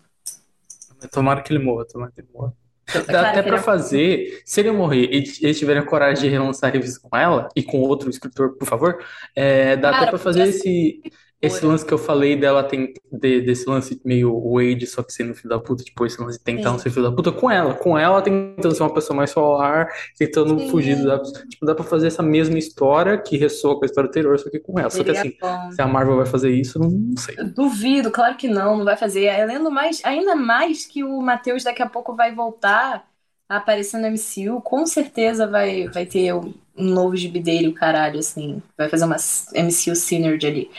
Tomara 1.11 1.41
que 1.41 1.52
ele 1.52 1.64
morra, 1.64 1.86
tomara 1.86 2.11
que 2.11 2.22
ele 2.22 2.30
morra. 2.34 2.53
Dá 2.88 3.03
Cara, 3.03 3.30
até 3.30 3.41
pra 3.41 3.44
queria... 3.44 3.61
fazer, 3.61 4.41
se 4.45 4.60
ele 4.60 4.72
morrer 4.72 5.10
e 5.10 5.24
eles 5.41 5.57
tiverem 5.57 5.82
a 5.82 5.86
coragem 5.86 6.24
de 6.24 6.30
relançar 6.30 6.70
a 6.70 6.74
revista 6.74 6.99
com 7.07 7.15
ela 7.18 7.49
e 7.56 7.64
com 7.64 7.80
outro 7.82 8.10
escritor, 8.10 8.57
por 8.57 8.68
favor, 8.68 9.03
é, 9.36 9.76
dá 9.78 9.90
até 9.90 10.07
pra 10.07 10.18
fazer 10.20 10.44
esse, 10.44 11.02
esse 11.44 11.65
lance 11.65 11.86
que 11.86 11.94
eu 11.94 11.98
falei 11.98 12.36
dela 12.36 12.64
tem 12.64 12.94
de- 13.11 13.41
desse 13.41 13.70
lance 13.70 14.02
meio 14.06 14.32
Wade, 14.53 14.88
só 14.88 15.03
que 15.03 15.11
sendo 15.14 15.36
filho 15.36 15.49
da 15.49 15.60
puta, 15.60 15.84
tipo, 15.84 16.06
esse 16.06 16.20
lance 16.22 16.38
de 16.38 16.44
tentar 16.44 16.72
não 16.72 16.80
ser 16.80 16.90
filho 16.90 17.03
da 17.10 17.11
puta 17.15 17.32
com 17.32 17.52
ela, 17.52 17.74
com 17.74 17.98
ela 17.98 18.22
tentando 18.22 18.74
ser 18.74 18.84
uma 18.84 18.94
pessoa 18.94 19.15
mais 19.18 19.30
solar, 19.32 19.90
tentando 20.18 20.57
fugir 20.70 20.95
Sim, 20.98 21.06
da, 21.06 21.22
tipo, 21.22 21.65
dá 21.65 21.76
pra 21.76 21.84
fazer 21.84 22.07
essa 22.07 22.24
mesma 22.24 22.57
história 22.57 23.18
que 23.18 23.38
ressoa 23.38 23.78
com 23.78 23.84
a 23.84 23.86
história 23.86 24.07
anterior, 24.07 24.40
só 24.40 24.49
que 24.49 24.60
com 24.60 24.80
ela. 24.80 24.90
Só 24.90 25.03
que 25.03 25.14
seria 25.14 25.20
assim, 25.20 25.38
bom. 25.40 25.72
se 25.72 25.82
a 25.82 25.88
Marvel 25.88 26.15
vai 26.18 26.26
fazer 26.26 26.52
isso, 26.52 26.78
eu 26.78 26.90
não 26.90 27.18
sei. 27.18 27.36
Eu 27.38 27.49
Duvido, 27.49 28.10
claro 28.11 28.36
que 28.38 28.48
não, 28.48 28.78
não 28.78 28.86
vai 28.86 28.98
fazer. 28.98 29.30
Além 29.30 29.61
do 29.61 29.70
mais, 29.72 30.02
ainda 30.03 30.36
mais 30.36 30.86
que 30.86 31.03
o 31.03 31.22
Matheus 31.22 31.64
daqui 31.64 31.82
a 31.82 31.90
pouco 31.90 32.15
vai 32.15 32.34
voltar 32.34 33.07
a 33.49 33.57
aparecer 33.57 33.99
no 33.99 34.07
MCU, 34.07 34.61
com 34.61 34.86
certeza 34.86 35.45
vai, 35.48 35.88
vai 35.90 36.06
ter 36.06 36.34
um 36.34 36.53
um 36.76 36.86
novo 36.86 37.15
gibi 37.15 37.40
dele, 37.40 37.68
o 37.68 37.74
caralho, 37.74 38.18
assim. 38.20 38.60
Vai 38.76 38.90
fazer 38.90 39.06
uma 39.06 39.18
MCU 39.53 39.95
Synergy 39.95 40.48
ali. 40.48 40.72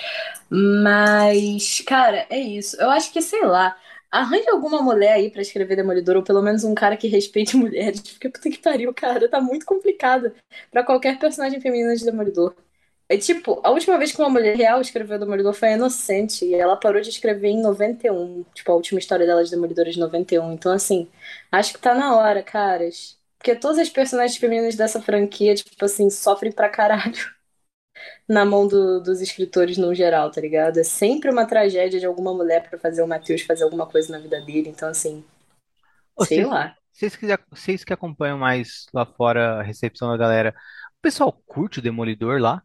Mas, 0.50 1.80
cara, 1.80 2.26
é 2.30 2.38
isso. 2.38 2.76
Eu 2.80 2.90
acho 2.90 3.12
que, 3.12 3.20
sei 3.22 3.44
lá, 3.44 3.76
arranje 4.10 4.48
alguma 4.48 4.80
mulher 4.82 5.14
aí 5.14 5.30
pra 5.30 5.42
escrever 5.42 5.76
Demolidor, 5.76 6.16
ou 6.16 6.22
pelo 6.22 6.42
menos 6.42 6.64
um 6.64 6.74
cara 6.74 6.96
que 6.96 7.08
respeite 7.08 7.56
mulheres, 7.56 8.00
porque 8.00 8.28
puta 8.28 8.50
que 8.50 8.58
pariu, 8.58 8.92
cara, 8.94 9.28
tá 9.28 9.40
muito 9.40 9.66
complicado 9.66 10.32
pra 10.70 10.84
qualquer 10.84 11.18
personagem 11.18 11.60
feminina 11.60 11.96
de 11.96 12.04
Demolidor. 12.04 12.54
É 13.08 13.18
tipo, 13.18 13.60
a 13.64 13.70
última 13.70 13.98
vez 13.98 14.12
que 14.12 14.18
uma 14.20 14.30
mulher 14.30 14.56
real 14.56 14.80
escreveu 14.80 15.18
Demolidor 15.18 15.52
foi 15.54 15.68
a 15.70 15.72
Inocente, 15.74 16.44
e 16.44 16.54
ela 16.54 16.76
parou 16.76 17.02
de 17.02 17.10
escrever 17.10 17.48
em 17.48 17.60
91, 17.60 18.44
tipo, 18.54 18.72
a 18.72 18.74
última 18.76 18.98
história 18.98 19.26
dela 19.26 19.44
de 19.44 19.50
Demolidor 19.50 19.86
é 19.88 19.90
de 19.90 19.98
91. 20.00 20.52
Então, 20.52 20.72
assim, 20.72 21.08
acho 21.52 21.74
que 21.74 21.80
tá 21.80 21.94
na 21.94 22.16
hora, 22.16 22.42
caras. 22.42 23.18
Porque 23.38 23.54
todas 23.56 23.78
as 23.78 23.90
personagens 23.90 24.38
femininas 24.38 24.74
dessa 24.76 25.02
franquia, 25.02 25.54
tipo 25.54 25.84
assim, 25.84 26.08
sofrem 26.10 26.50
pra 26.52 26.68
caralho 26.68 27.34
na 28.28 28.44
mão 28.44 28.66
do- 28.68 29.00
dos 29.02 29.20
escritores 29.20 29.76
no 29.78 29.94
geral, 29.94 30.30
tá 30.30 30.40
ligado? 30.40 30.78
É 30.78 30.84
sempre 30.84 31.30
uma 31.30 31.46
tragédia 31.46 32.00
de 32.00 32.06
alguma 32.06 32.34
mulher 32.34 32.68
pra 32.68 32.78
fazer 32.78 33.02
o 33.02 33.08
Matheus 33.08 33.42
fazer 33.42 33.64
alguma 33.64 33.86
coisa 33.86 34.12
na 34.12 34.18
vida 34.18 34.40
dele. 34.42 34.68
Então, 34.70 34.88
assim, 34.88 35.24
Ô, 36.16 36.24
sei 36.24 36.44
Vocês, 36.44 36.46
lá. 36.46 36.76
vocês 36.92 37.16
que, 37.16 37.26
vocês 37.50 37.84
que 37.84 37.92
acompanham 37.92 38.38
mais 38.38 38.86
lá 38.92 39.04
fora 39.06 39.60
a 39.60 39.62
recepção 39.62 40.08
da 40.10 40.16
galera, 40.16 40.54
o 40.98 41.02
pessoal 41.02 41.32
curte 41.46 41.78
o 41.78 41.82
Demolidor 41.82 42.40
lá? 42.40 42.62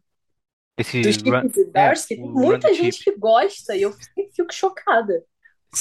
Esse 0.78 0.98
Dos 1.02 1.16
run, 1.16 1.42
Chips 1.42 1.56
e 1.56 1.64
é, 1.74 1.92
tem 2.08 2.22
run 2.44 2.60
do 2.60 2.68
muita 2.68 2.72
Chip. 2.72 2.98
gente 2.98 3.02
que 3.02 3.16
gosta 3.16 3.74
e 3.76 3.82
eu 3.82 3.92
sempre 3.92 4.30
fico 4.34 4.52
chocada. 4.52 5.24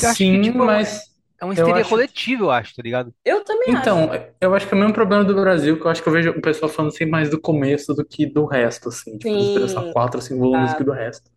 Acho 0.01 0.29
que, 0.29 0.37
Sim, 0.37 0.39
tipo, 0.39 0.63
é 0.65 0.65
mas 0.65 1.09
é 1.39 1.45
uma 1.45 1.53
eu 1.55 1.73
histeria 1.73 1.73
acho 1.73 1.99
coletiva, 1.99 2.43
eu 2.43 2.51
acho, 2.51 2.75
tá 2.75 2.81
ligado? 2.81 3.13
Eu 3.23 3.43
também 3.45 3.73
acho. 3.73 3.95
Então, 3.95 4.09
eu 4.41 4.55
acho 4.55 4.67
que 4.67 4.73
é 4.73 4.77
o 4.77 4.79
mesmo 4.79 4.93
problema 4.93 5.23
do 5.23 5.35
Brasil, 5.35 5.77
que 5.77 5.83
eu 5.85 5.89
acho 5.91 6.01
que 6.01 6.09
eu 6.09 6.13
vejo 6.13 6.31
o 6.31 6.41
pessoal 6.41 6.69
falando 6.71 6.91
assim 6.93 7.05
mais 7.05 7.29
do 7.29 7.39
começo 7.39 7.93
do 7.93 8.05
que 8.05 8.25
do 8.25 8.45
resto, 8.45 8.89
assim, 8.89 9.17
tipo, 9.17 9.37
dos 9.37 9.51
primeiros 9.51 9.73
sei 9.73 9.81
lá, 9.83 9.87
Sim, 9.87 9.93
quatro, 9.93 10.21
cinco 10.21 10.39
volumes 10.41 10.71
do 10.71 10.77
que 10.77 10.83
tá. 10.83 10.85
do 10.85 10.91
resto. 10.91 11.29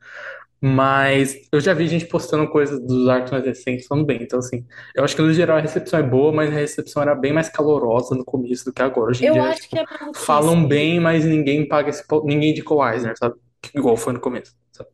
Mas 0.61 1.37
eu 1.53 1.61
já 1.61 1.75
vi 1.75 1.89
gente 1.89 2.07
postando 2.07 2.49
coisas 2.51 2.81
dos 2.87 3.09
arcos 3.09 3.33
mais 3.33 3.45
recentes 3.45 3.87
falando 3.87 4.07
bem, 4.07 4.23
então 4.23 4.39
assim, 4.41 4.67
eu 4.95 5.05
acho 5.05 5.17
que 5.17 5.23
no 5.23 5.33
geral 5.35 5.59
a 5.59 5.61
recepção 5.61 6.01
é 6.01 6.03
boa, 6.03 6.33
mas 6.33 6.51
a 6.51 6.55
recepção 6.55 7.03
era 7.03 7.15
bem 7.15 7.33
mais 7.33 7.49
calorosa 7.51 8.15
no 8.17 8.25
começo 8.25 8.65
do 8.67 8.73
que 8.73 8.83
agora. 8.83 9.11
Hoje 9.11 9.27
em 9.27 9.31
Eu 9.31 9.33
dia, 9.33 9.53
acho 9.53 9.67
que 9.71 9.79
tipo, 9.79 9.79
é 9.79 9.87
maluquice. 9.99 10.55
falam 10.55 10.67
bem, 10.67 11.01
mas 11.01 11.25
ninguém 11.25 11.69
paga 11.69 11.91
esse, 11.91 12.07
pau- 12.07 12.25
ninguém 12.27 12.53
indicou 12.53 12.79
o 12.79 12.89
Eisner, 12.89 13.17
sabe? 13.19 13.37
Igual 13.75 13.97
foi 13.97 14.13
no 14.15 14.21
começo, 14.21 14.55
sabe? 14.73 14.91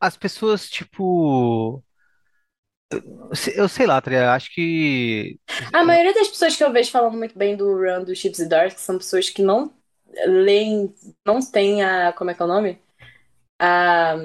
As 0.00 0.16
pessoas, 0.16 0.68
tipo. 0.70 1.82
Eu 3.54 3.68
sei 3.68 3.86
lá, 3.86 4.00
tá 4.00 4.10
ligado? 4.10 4.34
Acho 4.34 4.52
que. 4.54 5.38
A 5.72 5.84
maioria 5.84 6.14
das 6.14 6.28
pessoas 6.28 6.56
que 6.56 6.64
eu 6.64 6.72
vejo 6.72 6.90
falando 6.90 7.16
muito 7.16 7.36
bem 7.36 7.54
do 7.56 7.66
run 7.74 8.02
do 8.04 8.14
Chips 8.14 8.38
e 8.38 8.48
Dark 8.48 8.78
são 8.78 8.96
pessoas 8.96 9.28
que 9.28 9.42
não 9.42 9.72
leem, 10.26 10.94
não 11.24 11.40
têm 11.40 11.82
a, 11.82 12.12
como 12.12 12.30
é 12.30 12.34
que 12.34 12.40
é 12.42 12.44
o 12.44 12.48
nome? 12.48 12.80
A, 13.58 14.16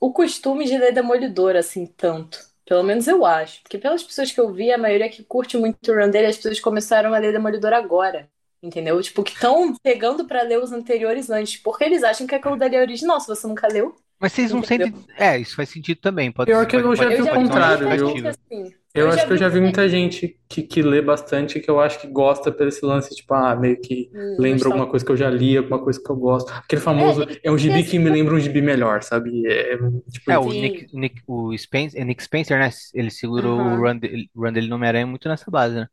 o 0.00 0.12
costume 0.12 0.64
de 0.64 0.76
ler 0.76 0.92
Demolidor, 0.92 1.56
assim, 1.56 1.86
tanto. 1.86 2.38
Pelo 2.66 2.82
menos 2.82 3.06
eu 3.06 3.24
acho. 3.24 3.62
Porque 3.62 3.78
pelas 3.78 4.02
pessoas 4.02 4.32
que 4.32 4.40
eu 4.40 4.52
vi, 4.52 4.72
a 4.72 4.78
maioria 4.78 5.08
que 5.08 5.22
curte 5.22 5.56
muito 5.56 5.90
o 5.90 5.94
run 5.94 6.10
dele, 6.10 6.26
as 6.28 6.36
pessoas 6.36 6.60
começaram 6.60 7.14
a 7.14 7.18
ler 7.18 7.32
Demolidor 7.32 7.72
agora. 7.72 8.28
Entendeu? 8.62 9.00
Tipo, 9.02 9.22
que 9.22 9.32
estão 9.32 9.74
pegando 9.82 10.26
pra 10.26 10.42
ler 10.42 10.58
os 10.58 10.72
anteriores 10.72 11.30
antes. 11.30 11.56
Porque 11.56 11.84
eles 11.84 12.02
acham 12.02 12.26
que 12.26 12.34
aquilo 12.34 12.56
dali 12.56 12.76
é 12.76 12.80
original, 12.80 13.20
se 13.20 13.26
você 13.28 13.46
nunca 13.46 13.68
leu. 13.68 13.96
Mas 14.20 14.32
vocês 14.32 14.52
não 14.52 14.58
Entendeu? 14.60 14.88
sentem. 14.88 15.04
É, 15.18 15.38
isso 15.38 15.56
faz 15.56 15.68
sentido 15.70 15.98
também. 16.00 16.30
Pode, 16.30 16.50
Pior 16.50 16.66
que 16.66 16.76
eu 16.76 16.82
pode, 16.82 17.00
já 17.00 17.08
vi 17.08 17.22
o 17.22 17.28
contrário, 17.28 17.88
muita 17.88 17.94
eu- 17.94 18.16
assim. 18.28 18.74
Acho 18.92 19.26
que 19.26 19.32
eu 19.32 19.36
já 19.36 19.48
vi 19.48 19.60
muita 19.60 19.88
gente 19.88 20.36
que, 20.48 20.62
que 20.62 20.82
lê 20.82 21.00
bastante, 21.00 21.60
que 21.60 21.70
eu 21.70 21.78
acho 21.80 22.00
que 22.00 22.08
gosta 22.08 22.50
pelo 22.50 22.70
lance, 22.82 23.14
tipo, 23.14 23.32
ah, 23.34 23.54
meio 23.54 23.80
que 23.80 24.10
Hum, 24.12 24.34
lembra 24.38 24.50
nostalgia. 24.50 24.66
alguma 24.68 24.86
coisa 24.90 25.04
que 25.06 25.12
eu 25.12 25.16
já 25.16 25.30
li, 25.30 25.56
alguma 25.56 25.78
coisa 25.82 26.02
que 26.02 26.10
eu 26.10 26.16
gosto. 26.16 26.52
Aquele 26.52 26.82
famoso, 26.82 27.22
É, 27.22 27.40
é 27.44 27.50
um 27.52 27.56
gibi 27.56 27.82
que 27.82 27.88
assim, 27.88 27.98
me 28.00 28.10
lembra 28.10 28.34
um 28.34 28.40
gibi 28.40 28.60
melhor, 28.60 29.02
sabe? 29.02 29.46
É, 29.46 29.76
tipo 30.10 30.30
É, 30.30 30.38
o. 30.38 30.52
Nick, 30.52 30.86
Nick, 30.92 31.22
o 31.26 31.56
Spencer, 31.56 32.04
Nick 32.04 32.22
Spencer, 32.22 32.58
né? 32.58 32.68
Ele 32.92 33.10
segurou 33.10 33.58
o 33.60 33.76
run, 33.80 33.96
dele- 33.96 34.28
run 34.34 34.52
dele 34.52 34.68
no 34.68 34.74
Homem-Aranha 34.74 35.06
muito 35.06 35.28
nessa 35.28 35.50
base, 35.50 35.76
né? 35.76 35.86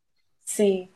sim. 0.44 0.90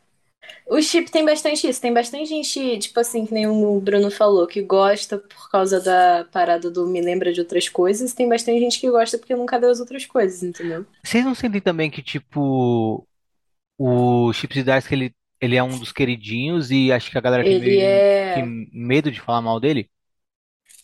O 0.66 0.82
chip 0.82 1.12
tem 1.12 1.24
bastante 1.26 1.68
isso. 1.68 1.80
Tem 1.82 1.94
bastante 1.94 2.26
gente, 2.28 2.80
tipo 2.80 3.00
assim, 3.00 3.26
que 3.26 3.34
nem 3.34 3.48
o 3.48 3.80
Bruno 3.80 4.10
falou, 4.10 4.48
que 4.48 4.62
gosta 4.62 5.18
por 5.20 5.50
causa 5.50 5.80
da 5.80 6.26
parada 6.32 6.70
do 6.72 6.88
me 6.88 7.02
lembra 7.02 7.32
de 7.34 7.40
outras 7.42 7.70
coisas. 7.70 8.14
Tem 8.14 8.28
bastante 8.28 8.60
gente 8.60 8.80
que 8.80 8.90
gosta 8.90 9.18
porque 9.18 9.36
nunca 9.36 9.58
leu 9.58 9.70
as 9.70 9.80
outras 9.80 10.06
coisas, 10.06 10.44
entendeu? 10.44 10.86
Vocês 11.04 11.26
não 11.26 11.34
sentem 11.36 11.62
também 11.62 11.90
que, 11.92 12.02
tipo, 12.04 13.08
o 13.78 14.34
Chip 14.34 14.62
Zdarsky, 14.62 14.96
ele, 14.96 15.16
ele 15.42 15.56
é 15.58 15.64
um 15.64 15.80
dos 15.80 15.92
queridinhos 15.94 16.72
e 16.72 16.92
acho 16.94 17.12
que 17.12 17.18
a 17.18 17.22
galera 17.22 17.46
tem 17.46 17.58
Ele 17.58 17.80
meio 17.80 18.04
que 18.34 18.42
é. 18.42 18.56
medo 18.74 19.12
de 19.12 19.22
falar 19.22 19.42
mal 19.42 19.60
dele? 19.60 19.90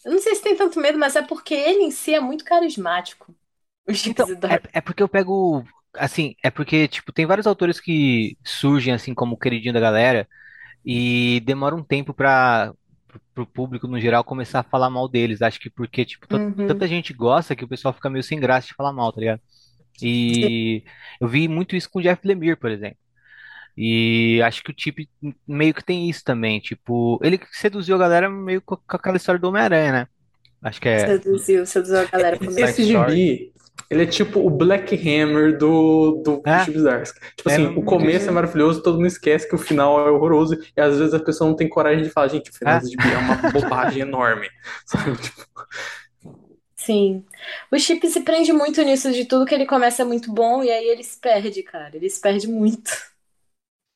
Eu 0.04 0.12
não 0.14 0.20
sei 0.20 0.34
se 0.36 0.42
tem 0.42 0.56
tanto 0.56 0.80
medo, 0.80 0.98
mas 0.98 1.16
é 1.16 1.22
porque 1.22 1.54
ele 1.54 1.84
em 1.84 1.92
si 1.92 2.14
é 2.14 2.20
muito 2.20 2.44
carismático. 2.46 3.36
O 3.88 3.94
Chip 3.94 4.22
Então, 4.22 4.28
Zdarsky. 4.28 4.68
é, 4.74 4.78
é 4.80 4.82
porque 4.82 5.04
eu 5.04 5.10
pego. 5.10 5.64
Assim, 5.98 6.36
é 6.44 6.50
porque, 6.52 6.88
tipo, 6.88 7.12
tem 7.12 7.26
vários 7.26 7.48
autores 7.48 7.80
que 7.80 8.38
surgem, 8.44 8.94
assim, 8.94 9.14
como 9.14 9.36
o 9.36 9.40
queridinho 9.40 9.74
da 9.74 9.80
galera 9.80 10.28
e 10.86 11.42
demora 11.46 11.76
um 11.76 11.84
tempo 11.84 12.14
pra, 12.14 12.74
pro 13.36 13.46
público, 13.48 13.88
no 13.88 14.00
geral, 14.00 14.24
começar 14.24 14.62
a 14.62 14.64
falar 14.64 14.90
mal 14.90 15.08
deles. 15.10 15.42
Acho 15.42 15.60
que 15.60 15.70
porque, 15.70 16.06
tipo, 16.06 16.28
tan- 16.28 16.54
tanta 16.68 16.86
Uhum. 16.86 16.90
gente 16.90 17.14
gosta 17.14 17.56
que 17.56 17.66
o 17.66 17.68
pessoal 17.68 17.94
fica 17.94 18.10
meio 18.10 18.24
sem 18.24 18.40
graça 18.40 18.68
de 18.68 18.74
falar 18.76 18.94
mal, 18.94 19.12
tá 19.14 19.20
ligado? 19.22 19.42
E 20.02 20.84
eu 21.22 21.28
vi 21.28 21.48
muito 21.48 21.76
isso 21.76 21.90
com 21.90 22.00
o 22.00 22.02
Jeff 22.02 22.26
Lemire, 22.28 22.56
por 22.58 22.72
exemplo. 22.72 22.98
E 23.78 24.42
acho 24.44 24.64
que 24.64 24.72
o 24.72 24.76
Chip 24.76 25.08
meio 25.48 25.74
que 25.74 25.84
tem 25.84 26.10
isso 26.10 26.24
também. 26.24 26.60
Tipo, 26.60 27.20
ele 27.24 27.40
seduziu 27.52 27.96
a 27.96 28.00
galera 28.00 28.30
meio 28.30 28.62
com 28.62 28.78
aquela 28.88 29.18
história 29.18 29.40
do 29.40 29.48
Homem-Aranha, 29.50 29.92
né? 29.92 30.08
Acho 30.62 30.82
que 30.82 30.90
é 30.90 31.06
Seduziu, 31.06 31.66
seduziu 31.66 32.00
a 32.00 32.06
galera 32.06 32.38
Esse 32.58 32.84
gibi, 32.84 33.54
ele 33.90 34.04
é 34.04 34.06
tipo 34.06 34.40
o 34.40 34.50
Black 34.50 34.96
Hammer 34.96 35.58
do, 35.58 36.22
do 36.24 36.44
É, 36.46 36.58
Chip 36.58 36.78
Zdarsky. 36.80 37.20
Tipo 37.36 37.50
é 37.50 37.56
assim, 37.56 37.66
o 37.76 37.84
começo 37.84 38.30
é 38.30 38.32
maravilhoso, 38.32 38.82
todo 38.84 38.96
mundo 38.96 39.08
esquece 39.08 39.48
que 39.48 39.56
o 39.56 39.58
final 39.58 40.08
é 40.08 40.12
horroroso, 40.12 40.58
e 40.76 40.82
às 40.82 40.98
vezes 40.98 41.14
a 41.14 41.20
pessoa 41.20 41.50
não 41.50 41.56
tem 41.56 41.70
coragem 41.70 42.04
de 42.04 42.10
falar, 42.10 42.28
gente, 42.30 42.50
o 42.52 42.54
final 42.54 42.80
É. 42.80 42.82
gibi 42.82 43.12
é 43.14 43.18
uma 43.18 43.36
bobagem 43.48 44.02
enorme. 44.02 44.48
Sabe? 44.86 45.18
Tipo, 45.18 45.42
Sim. 46.76 47.26
O 47.72 47.78
Chip 47.80 48.08
se 48.08 48.22
prende 48.24 48.54
muito 48.54 48.82
nisso 48.84 49.12
de 49.12 49.26
tudo 49.26 49.46
que 49.46 49.54
ele 49.56 49.66
começa 49.66 50.04
é 50.04 50.06
muito 50.06 50.32
bom 50.34 50.64
e 50.64 50.70
aí 50.72 50.88
ele 50.88 51.04
se 51.04 51.20
perde, 51.20 51.64
cara. 51.64 51.96
Ele 51.96 52.10
se 52.10 52.22
perde 52.22 52.48
muito. 52.48 52.92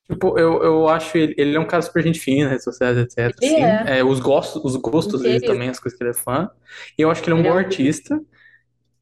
Tipo, 0.09 0.37
eu, 0.37 0.61
eu 0.63 0.87
acho 0.89 1.17
ele, 1.17 1.33
ele 1.37 1.55
é 1.55 1.59
um 1.59 1.65
cara 1.67 1.81
super 1.81 2.03
gente 2.03 2.19
fina, 2.19 2.49
redes 2.49 2.65
sociais, 2.65 2.97
etc, 2.97 3.33
Ele 3.41 3.55
assim. 3.55 3.79
é 3.85 3.85
É, 3.85 4.03
os 4.03 4.19
gostos, 4.19 4.61
os 4.63 4.75
gostos 4.75 5.23
dele 5.23 5.41
também, 5.41 5.69
as 5.69 5.79
coisas 5.79 5.97
que 5.97 6.03
ele 6.03 6.11
é 6.11 6.13
fã. 6.13 6.49
E 6.97 7.01
eu 7.01 7.09
acho 7.09 7.21
que 7.23 7.29
ele 7.29 7.37
é 7.37 7.39
um 7.41 7.43
Ele 7.43 7.47
é 7.47 7.51
bom 7.51 7.53
um 7.53 7.57
artista, 7.57 8.19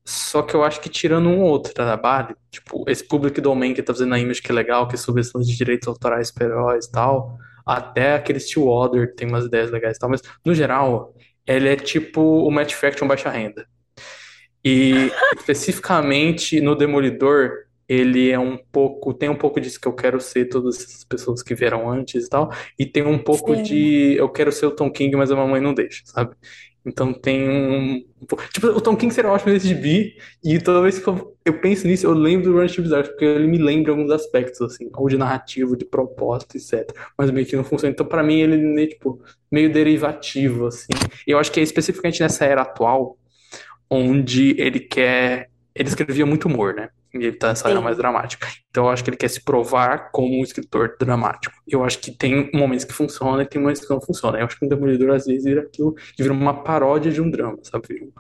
só 0.10 0.41
que 0.41 0.56
eu 0.56 0.64
acho 0.64 0.81
que 0.81 0.90
tirando 0.90 1.30
um 1.30 1.41
ou 1.41 1.49
outro 1.49 1.72
trabalho, 1.72 2.36
tipo, 2.49 2.84
esse 2.88 3.07
Public 3.07 3.40
Domain 3.40 3.76
que 3.76 3.84
tá 3.84 3.94
fazendo 3.94 4.15
a 4.15 4.19
Image 4.19 4.41
que 4.41 4.52
é 4.52 4.56
legal, 4.56 4.88
que 4.88 4.95
é 4.95 4.99
lance 5.15 5.38
de 5.45 5.56
direitos 5.56 5.88
autorais 5.88 6.30
super 6.30 6.45
heróis 6.45 6.86
e 6.86 6.91
tal, 6.91 7.38
até 7.64 8.15
aquele 8.15 8.40
Stillwater 8.40 9.14
tem 9.14 9.27
umas 9.27 9.45
ideias 9.45 9.69
legais 9.69 9.98
e 9.98 9.99
tal, 9.99 10.10
mas 10.10 10.23
no 10.44 10.56
geral, 10.56 11.14
ele 11.45 11.69
é 11.69 11.76
tipo 11.76 12.22
o 12.22 12.49
Matt 12.49 12.73
Fraction 12.73 13.07
baixa 13.07 13.30
renda. 13.30 13.68
E 14.65 15.11
especificamente 15.38 16.60
no 16.60 16.76
Demolidor, 16.76 17.52
ele 17.88 18.31
é 18.31 18.40
um 18.40 18.57
pouco, 18.72 19.14
tem 19.14 19.30
um 19.30 19.36
pouco 19.36 19.61
disso 19.61 19.80
que 19.80 19.88
eu 19.88 19.94
quero 19.94 20.19
ser 20.19 20.45
todas 20.45 20.77
essas 20.77 21.03
pessoas 21.03 21.44
que 21.44 21.53
vieram 21.53 21.88
antes 21.88 22.26
e 22.26 22.30
tal, 22.30 22.52
e 22.80 22.86
tem 22.86 23.06
um 23.06 23.19
pouco 23.19 23.56
Sim. 23.56 23.61
de 23.61 24.15
eu 24.18 24.27
quero 24.27 24.52
ser 24.52 24.65
o 24.65 24.72
Tom 24.72 24.91
King, 24.91 25.15
mas 25.15 25.30
a 25.30 25.36
mamãe 25.36 25.61
não 25.61 25.73
deixa, 25.76 26.02
sabe? 26.06 26.36
Então 26.90 27.14
tem 27.14 27.48
um, 27.48 28.03
tipo, 28.52 28.68
o 28.68 28.82
Tom 28.82 28.95
King 28.95 29.14
seria 29.14 29.30
ótimo 29.30 29.53
nesse 29.53 29.68
gibi, 29.68 30.16
e 30.44 30.60
toda 30.60 30.82
vez 30.82 30.98
que 30.98 31.07
eu, 31.07 31.38
eu 31.45 31.61
penso 31.61 31.88
nisso, 31.88 32.07
eu 32.07 32.14
lembro 32.14 32.52
do 32.52 32.60
Run 32.60 32.68
Chip 32.68 32.82
Bizarre, 32.82 33.07
porque 33.07 33.24
ele 33.24 33.48
me 33.48 33.60
lembra 33.60 33.91
alguns 33.91 34.10
aspectos 34.11 34.60
assim, 34.61 34.90
ou 34.94 35.07
de 35.07 35.18
narrativo, 35.18 35.78
de 35.78 35.86
propósito, 35.86 36.57
etc. 36.57 36.91
Mas 37.18 37.30
meio 37.30 37.45
que 37.45 37.56
não 37.56 37.64
funciona. 37.64 37.94
Então 37.94 38.06
para 38.06 38.24
mim 38.24 38.40
ele 38.40 38.84
é 38.84 38.88
tipo 38.88 39.22
meio 39.52 39.72
derivativo 39.72 40.66
assim. 40.66 40.94
E 41.28 41.32
eu 41.32 41.38
acho 41.40 41.52
que 41.52 41.60
é 41.60 41.64
especificamente 41.64 42.22
nessa 42.22 42.45
era 42.45 42.64
atual 42.64 43.18
onde 43.90 44.60
ele 44.60 44.80
quer. 44.80 45.49
Ele 45.76 45.90
escrevia 45.90 46.26
muito 46.26 46.48
humor, 46.48 46.74
né? 46.74 46.90
E 47.14 47.18
ele 47.18 47.31
tá 47.34 47.49
nessa 47.49 47.69
era 47.69 47.81
mais 47.81 47.98
dramática. 47.98 48.48
Então 48.69 48.86
eu 48.86 48.90
acho 48.91 49.03
que 49.03 49.10
ele 49.10 49.18
quer 49.18 49.30
se 49.30 49.44
provar 49.44 50.11
como 50.11 50.40
um 50.40 50.44
escritor 50.44 50.95
dramático. 50.99 51.56
Eu 51.68 51.84
acho 51.84 51.99
que 51.99 52.11
tem 52.11 52.52
momentos 52.53 52.86
que 52.86 52.94
funcionam 52.94 53.41
e 53.41 53.45
tem 53.45 53.61
momentos 53.61 53.81
que 53.81 53.90
não 53.90 53.99
funcionam. 53.99 54.40
Eu 54.40 54.45
acho 54.45 54.60
que 54.60 54.65
o 54.65 54.69
Demolidor 54.69 55.15
às 55.15 55.26
vezes 55.26 55.44
vira 55.44 55.61
aquilo, 55.61 55.95
vira 56.18 56.31
uma 56.31 56.64
paródia 56.64 57.11
de 57.11 57.22
um 57.22 57.30
drama, 57.30 57.57
sabe? 57.64 58.11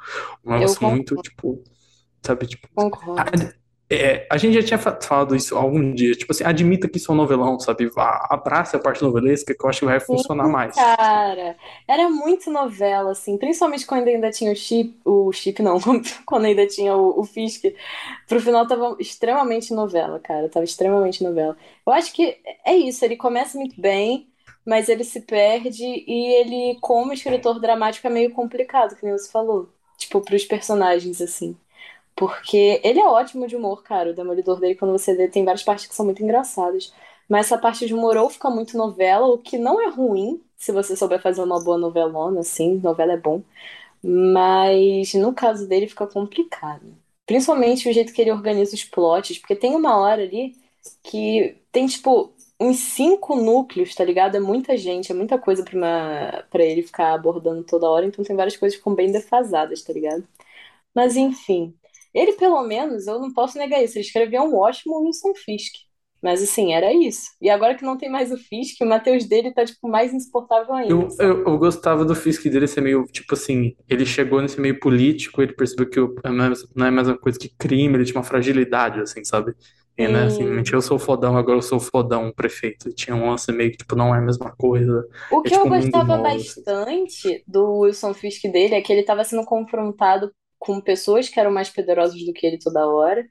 Um 0.43 0.53
negócio 0.53 0.87
muito, 0.87 1.15
tipo, 1.17 1.63
sabe? 2.23 2.47
Tipo, 2.47 2.67
Concordo. 2.73 3.58
A- 3.91 3.95
é, 3.95 4.27
a 4.31 4.37
gente 4.37 4.53
já 4.55 4.63
tinha 4.63 4.77
fa- 4.79 4.99
falado 5.01 5.35
isso 5.35 5.55
algum 5.57 5.93
dia. 5.93 6.13
Tipo 6.15 6.31
assim, 6.31 6.43
admita 6.43 6.87
que 6.89 6.97
isso 6.97 7.11
é 7.11 7.15
um 7.15 7.17
novelão, 7.17 7.59
sabe? 7.59 7.87
Vá- 7.89 8.27
Abraça 8.29 8.77
a 8.77 8.79
parte 8.79 9.01
novelesca 9.03 9.55
que 9.55 9.65
eu 9.65 9.69
acho 9.69 9.79
que 9.81 9.85
vai 9.85 9.99
funcionar 9.99 10.47
Sim, 10.47 10.49
mais. 10.49 10.75
cara. 10.75 11.57
Era 11.87 12.09
muito 12.09 12.49
novela, 12.49 13.11
assim. 13.11 13.37
Principalmente 13.37 13.85
quando 13.85 14.07
ainda 14.07 14.31
tinha 14.31 14.51
o 14.51 14.55
Chip. 14.55 14.99
O 15.05 15.31
Chip, 15.31 15.61
não. 15.61 15.77
Quando 16.25 16.45
ainda 16.45 16.65
tinha 16.67 16.95
o, 16.95 17.19
o 17.19 17.23
Fisk. 17.25 17.65
Pro 18.27 18.39
final 18.41 18.67
tava 18.67 18.95
extremamente 18.99 19.73
novela, 19.73 20.19
cara. 20.19 20.49
Tava 20.49 20.63
extremamente 20.65 21.23
novela. 21.23 21.57
Eu 21.85 21.93
acho 21.93 22.13
que 22.13 22.37
é 22.65 22.75
isso. 22.75 23.03
Ele 23.05 23.17
começa 23.17 23.57
muito 23.57 23.79
bem, 23.79 24.29
mas 24.65 24.89
ele 24.89 25.03
se 25.03 25.21
perde. 25.21 25.83
E 25.85 26.33
ele, 26.41 26.79
como 26.81 27.13
escritor 27.13 27.59
dramático, 27.59 28.07
é 28.07 28.09
meio 28.09 28.31
complicado, 28.33 28.95
que 28.95 29.05
nem 29.05 29.17
você 29.17 29.29
falou. 29.31 29.69
Tipo, 29.97 30.21
pros 30.21 30.45
personagens, 30.45 31.21
assim. 31.21 31.57
Porque 32.19 32.81
ele 32.83 32.99
é 32.99 33.07
ótimo 33.07 33.47
de 33.47 33.55
humor, 33.55 33.81
cara. 33.83 34.11
O 34.11 34.13
Demolidor 34.13 34.59
dele, 34.59 34.75
quando 34.75 34.91
você 34.91 35.13
lê, 35.13 35.27
tem 35.29 35.45
várias 35.45 35.63
partes 35.63 35.87
que 35.87 35.95
são 35.95 36.05
muito 36.05 36.21
engraçadas. 36.21 36.93
Mas 37.29 37.45
essa 37.47 37.57
parte 37.57 37.87
de 37.87 37.93
humor 37.93 38.17
ou 38.17 38.29
fica 38.29 38.49
muito 38.49 38.77
novela, 38.77 39.27
o 39.27 39.37
que 39.37 39.57
não 39.57 39.81
é 39.81 39.89
ruim, 39.89 40.41
se 40.57 40.71
você 40.71 40.95
souber 40.97 41.21
fazer 41.21 41.41
uma 41.41 41.63
boa 41.63 41.77
novelona, 41.77 42.41
assim, 42.41 42.75
novela 42.83 43.13
é 43.13 43.17
bom. 43.17 43.41
Mas 44.03 45.13
no 45.15 45.33
caso 45.33 45.67
dele 45.67 45.87
fica 45.87 46.07
complicado. 46.07 46.95
Principalmente 47.25 47.89
o 47.89 47.93
jeito 47.93 48.13
que 48.13 48.21
ele 48.21 48.31
organiza 48.31 48.75
os 48.75 48.83
plots, 48.83 49.37
porque 49.39 49.55
tem 49.55 49.75
uma 49.75 49.97
hora 49.99 50.23
ali 50.23 50.55
que 51.03 51.57
tem, 51.71 51.87
tipo, 51.87 52.33
uns 52.59 52.77
cinco 52.79 53.35
núcleos, 53.35 53.95
tá 53.95 54.03
ligado? 54.03 54.35
É 54.37 54.39
muita 54.39 54.77
gente, 54.77 55.11
é 55.11 55.15
muita 55.15 55.37
coisa 55.39 55.63
pra, 55.63 55.77
uma... 55.77 56.43
pra 56.49 56.63
ele 56.65 56.83
ficar 56.83 57.13
abordando 57.13 57.63
toda 57.63 57.89
hora, 57.89 58.05
então 58.05 58.25
tem 58.25 58.35
várias 58.35 58.57
coisas 58.57 58.75
que 58.75 58.81
ficam 58.81 58.95
bem 58.95 59.11
defasadas, 59.11 59.83
tá 59.83 59.93
ligado? 59.93 60.27
Mas 60.95 61.15
enfim, 61.15 61.73
ele 62.13 62.33
pelo 62.33 62.63
menos, 62.63 63.07
eu 63.07 63.19
não 63.19 63.33
posso 63.33 63.57
negar 63.57 63.83
isso, 63.83 63.97
ele 63.97 64.05
escrevia 64.05 64.41
um 64.41 64.55
ótimo 64.57 64.99
Wilson 65.05 65.33
Fisk. 65.35 65.73
Mas 66.21 66.41
assim, 66.43 66.73
era 66.73 66.93
isso. 66.93 67.29
E 67.41 67.49
agora 67.49 67.75
que 67.75 67.83
não 67.85 67.97
tem 67.97 68.09
mais 68.09 68.31
o 68.31 68.37
Fisk, 68.37 68.81
o 68.81 68.85
Matheus 68.85 69.25
dele 69.25 69.53
tá, 69.53 69.65
tipo, 69.65 69.87
mais 69.87 70.13
insuportável 70.13 70.73
ainda, 70.73 71.07
Eu, 71.07 71.15
eu, 71.19 71.43
eu 71.45 71.57
gostava 71.59 72.03
do 72.03 72.15
Fisk 72.15 72.43
dele 72.45 72.67
ser 72.67 72.81
meio, 72.81 73.03
tipo 73.05 73.35
assim, 73.35 73.75
ele 73.87 74.05
chegou 74.07 74.41
nesse 74.41 74.59
meio 74.59 74.79
político, 74.79 75.39
ele 75.41 75.53
percebeu 75.53 75.87
que 75.87 75.99
é 75.99 76.29
não 76.75 76.85
é 76.87 76.91
mais 76.91 77.07
uma 77.07 77.17
coisa 77.17 77.37
que 77.37 77.49
crime, 77.59 77.95
ele 77.95 78.05
tinha 78.05 78.17
uma 78.17 78.23
fragilidade, 78.23 78.99
assim, 78.99 79.23
sabe? 79.23 79.53
E, 79.95 80.07
né, 80.07 80.23
assim, 80.25 80.43
eu 80.73 80.81
sou 80.81 80.97
fodão, 80.97 81.37
agora 81.37 81.57
eu 81.57 81.61
sou 81.61 81.79
fodão, 81.79 82.31
prefeito. 82.33 82.91
Tinha 82.95 83.15
um 83.15 83.29
lance 83.29 83.51
meio 83.51 83.69
que, 83.71 83.77
tipo, 83.77 83.95
não 83.95 84.15
é 84.15 84.17
a 84.17 84.21
mesma 84.21 84.51
coisa. 84.57 85.05
O 85.29 85.43
É 85.43 85.49
que 85.49 85.51
tipo 85.51 85.67
eu 85.67 85.67
gostava 85.67 86.17
novo, 86.17 86.39
assim. 86.39 86.65
bastante 86.67 87.43
do 87.47 87.79
Wilson 87.81 88.13
Fisk 88.13 88.43
dele 88.51 88.75
é 88.75 88.81
que 88.81 88.91
ele 88.91 89.01
estava 89.01 89.23
sendo 89.23 89.45
confrontado 89.45 90.33
com 90.59 90.81
pessoas 90.81 91.29
que 91.29 91.39
eram 91.39 91.51
mais 91.51 91.69
poderosas 91.69 92.23
do 92.25 92.33
que 92.33 92.45
ele 92.45 92.59
toda 92.59 92.87
hora. 92.87 93.25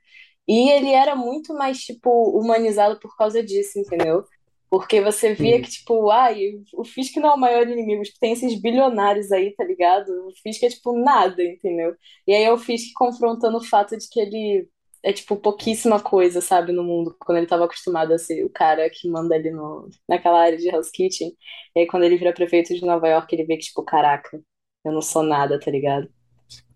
E 0.49 0.71
ele 0.71 0.91
era 0.91 1.15
muito 1.15 1.55
mais, 1.55 1.79
tipo, 1.81 2.11
humanizado 2.39 2.99
por 3.01 3.17
causa 3.17 3.43
disso, 3.43 3.79
entendeu? 3.79 4.25
Porque 4.71 5.01
você 5.01 5.35
via 5.35 5.61
que, 5.63 5.71
tipo, 5.71 6.11
ai, 6.11 6.53
o 6.75 6.85
Fisk 6.85 7.17
não 7.17 7.31
é 7.31 7.35
o 7.35 7.39
maior 7.39 7.67
inimigo, 7.69 8.03
tem 8.21 8.33
esses 8.33 8.61
bilionários 8.61 9.33
aí, 9.33 9.55
tá 9.55 9.65
ligado? 9.65 10.09
O 10.29 10.33
Fisk 10.43 10.63
é, 10.63 10.69
tipo, 10.71 10.93
nada, 10.99 11.43
entendeu? 11.43 11.95
E 12.27 12.35
aí 12.35 12.43
é 12.45 12.53
o 12.53 12.59
Fisk 12.59 12.93
confrontando 12.95 13.59
o 13.59 13.65
fato 13.65 13.97
de 13.97 14.09
que 14.09 14.21
ele 14.21 14.69
é, 15.03 15.13
tipo, 15.13 15.37
pouquíssima 15.37 16.01
coisa, 16.01 16.41
sabe, 16.41 16.73
no 16.73 16.83
mundo, 16.85 17.17
quando 17.21 17.39
ele 17.39 17.47
tava 17.47 17.65
acostumado 17.65 18.13
a 18.13 18.19
ser 18.19 18.45
o 18.45 18.51
cara 18.51 18.91
que 18.91 19.09
manda 19.09 19.35
ali 19.35 19.51
no, 19.51 19.89
naquela 20.09 20.41
área 20.41 20.59
de 20.59 20.69
Hell's 20.69 20.91
Kitchen. 20.91 21.33
E 21.75 21.81
aí 21.81 21.87
quando 21.87 22.05
ele 22.05 22.17
vira 22.19 22.33
prefeito 22.33 22.75
de 22.75 22.85
Nova 22.85 23.09
York, 23.09 23.35
ele 23.35 23.45
vê 23.45 23.57
que, 23.57 23.65
tipo, 23.67 23.83
caraca, 23.85 24.43
eu 24.85 24.93
não 24.93 25.03
sou 25.03 25.23
nada, 25.23 25.59
tá 25.61 25.71
ligado? 25.71 26.09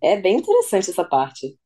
É 0.03 0.17
bem 0.21 0.39
interessante 0.39 0.91
essa 0.91 1.05
parte. 1.05 1.59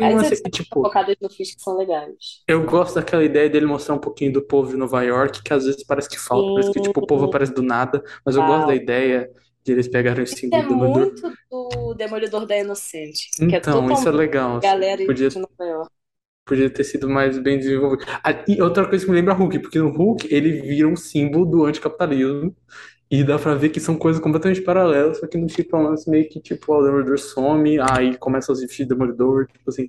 As 0.00 0.22
edições 0.22 0.40
tipo, 0.50 0.80
focadas 0.82 1.16
no 1.20 1.28
Fisk 1.30 1.58
são 1.60 1.76
legais. 1.76 2.46
eu 2.46 2.64
gosto 2.64 2.94
daquela 2.94 3.22
ideia 3.24 3.48
dele 3.50 3.66
mostrar 3.66 3.94
um 3.94 3.98
pouquinho 3.98 4.32
do 4.32 4.42
povo 4.42 4.70
de 4.70 4.76
Nova 4.76 5.02
York, 5.02 5.42
que 5.42 5.52
às 5.52 5.64
vezes 5.66 5.84
parece 5.84 6.08
que 6.08 6.18
falta, 6.18 6.52
parece 6.52 6.70
que, 6.72 6.80
tipo, 6.80 7.00
o 7.00 7.06
povo 7.06 7.24
Sim, 7.24 7.26
aparece 7.26 7.52
do 7.54 7.62
nada, 7.62 8.02
mas 8.24 8.36
eu 8.36 8.42
gosto 8.42 8.66
da 8.66 8.74
ideia 8.74 9.30
de 9.64 9.72
eles 9.72 9.88
pegarem 9.88 10.24
o 10.24 10.26
Isso 10.30 10.38
símbolo 10.38 10.62
é 10.62 10.64
do 10.64 10.68
Demolidor. 10.68 11.10
muito 11.10 11.38
do 11.50 11.94
Demolidor 11.94 12.46
da 12.46 12.56
Inocente, 12.58 13.34
que 13.46 13.56
é 13.56 13.60
Então, 13.60 13.90
isso 13.90 14.08
é 14.08 14.12
legal, 14.12 14.56
assim, 14.58 14.84
galera 14.84 15.02
podia, 15.04 15.28
de 15.28 15.38
Nova 15.38 15.64
York. 15.64 15.92
podia 16.44 16.70
ter 16.70 16.84
sido 16.84 17.08
mais 17.08 17.38
bem 17.38 17.58
desenvolvido. 17.58 18.04
Ah, 18.24 18.44
e 18.48 18.60
outra 18.62 18.88
coisa 18.88 19.04
que 19.04 19.10
me 19.10 19.16
lembra 19.18 19.34
Hulk, 19.34 19.58
porque 19.60 19.78
no 19.78 19.90
Hulk 19.90 20.32
ele 20.34 20.62
vira 20.62 20.88
um 20.88 20.96
símbolo 20.96 21.44
do 21.44 21.64
anticapitalismo, 21.64 22.54
e 23.10 23.24
dá 23.24 23.38
pra 23.38 23.54
ver 23.54 23.70
que 23.70 23.80
são 23.80 23.96
coisas 23.96 24.20
completamente 24.20 24.60
paralelas, 24.62 25.18
só 25.18 25.26
que 25.26 25.38
no 25.38 25.48
Chip 25.48 25.72
é 25.72 25.76
um 25.76 25.82
lance 25.82 26.08
meio 26.10 26.28
que, 26.28 26.40
tipo, 26.40 26.74
o 26.74 26.82
Demolidor 26.82 27.18
some, 27.18 27.78
aí 27.80 28.16
começa 28.18 28.52
os 28.52 28.60
vestir 28.60 28.86
Demolidor, 28.86 29.46
tipo 29.46 29.70
assim, 29.70 29.88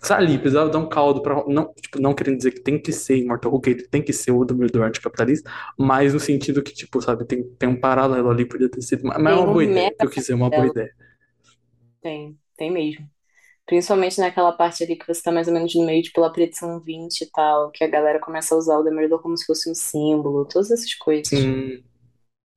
Tá 0.00 0.16
ali, 0.16 0.38
precisava 0.38 0.70
dar 0.70 0.78
um 0.78 0.88
caldo 0.88 1.20
pra. 1.20 1.44
Não, 1.46 1.72
tipo, 1.74 2.00
não 2.00 2.14
querendo 2.14 2.38
dizer 2.38 2.52
que 2.52 2.60
tem 2.60 2.80
que 2.80 2.90
ser 2.90 3.18
Immortal 3.18 3.52
Hulk, 3.52 3.70
ele 3.70 3.88
tem 3.88 4.02
que 4.02 4.12
ser 4.12 4.30
o 4.30 4.44
Demolidor 4.44 4.82
anticapitalista, 4.84 5.50
mas 5.78 6.14
no 6.14 6.20
sentido 6.20 6.62
que, 6.62 6.72
tipo, 6.72 7.02
sabe, 7.02 7.26
tem, 7.26 7.44
tem 7.58 7.68
um 7.68 7.78
paralelo 7.78 8.30
ali, 8.30 8.46
podia 8.46 8.70
ter 8.70 8.80
sido. 8.80 9.04
Mas 9.04 9.16
é 9.16 9.18
Tem 9.18 9.26
uma 9.26 9.42
um 9.42 9.52
boa 9.52 9.64
ideia. 9.64 9.94
Se 9.98 10.06
eu 10.06 10.10
quiser, 10.10 10.32
é 10.32 10.36
uma 10.36 10.48
boa 10.48 10.66
ideia. 10.66 10.90
Tem, 12.00 12.38
tem 12.56 12.70
mesmo. 12.72 13.06
Principalmente 13.66 14.18
naquela 14.18 14.52
parte 14.52 14.82
ali 14.82 14.96
que 14.96 15.06
você 15.06 15.22
tá 15.22 15.30
mais 15.30 15.46
ou 15.46 15.54
menos 15.54 15.74
no 15.74 15.84
meio, 15.84 16.02
tipo, 16.02 16.14
pela 16.14 16.32
predição 16.32 16.80
20 16.80 17.20
e 17.20 17.30
tal, 17.30 17.70
que 17.70 17.84
a 17.84 17.88
galera 17.88 18.18
começa 18.18 18.54
a 18.54 18.58
usar 18.58 18.78
o 18.78 18.82
Demolidor 18.82 19.20
como 19.20 19.36
se 19.36 19.44
fosse 19.44 19.70
um 19.70 19.74
símbolo, 19.74 20.46
todas 20.46 20.70
essas 20.70 20.94
coisas. 20.94 21.28
Sim. 21.28 21.84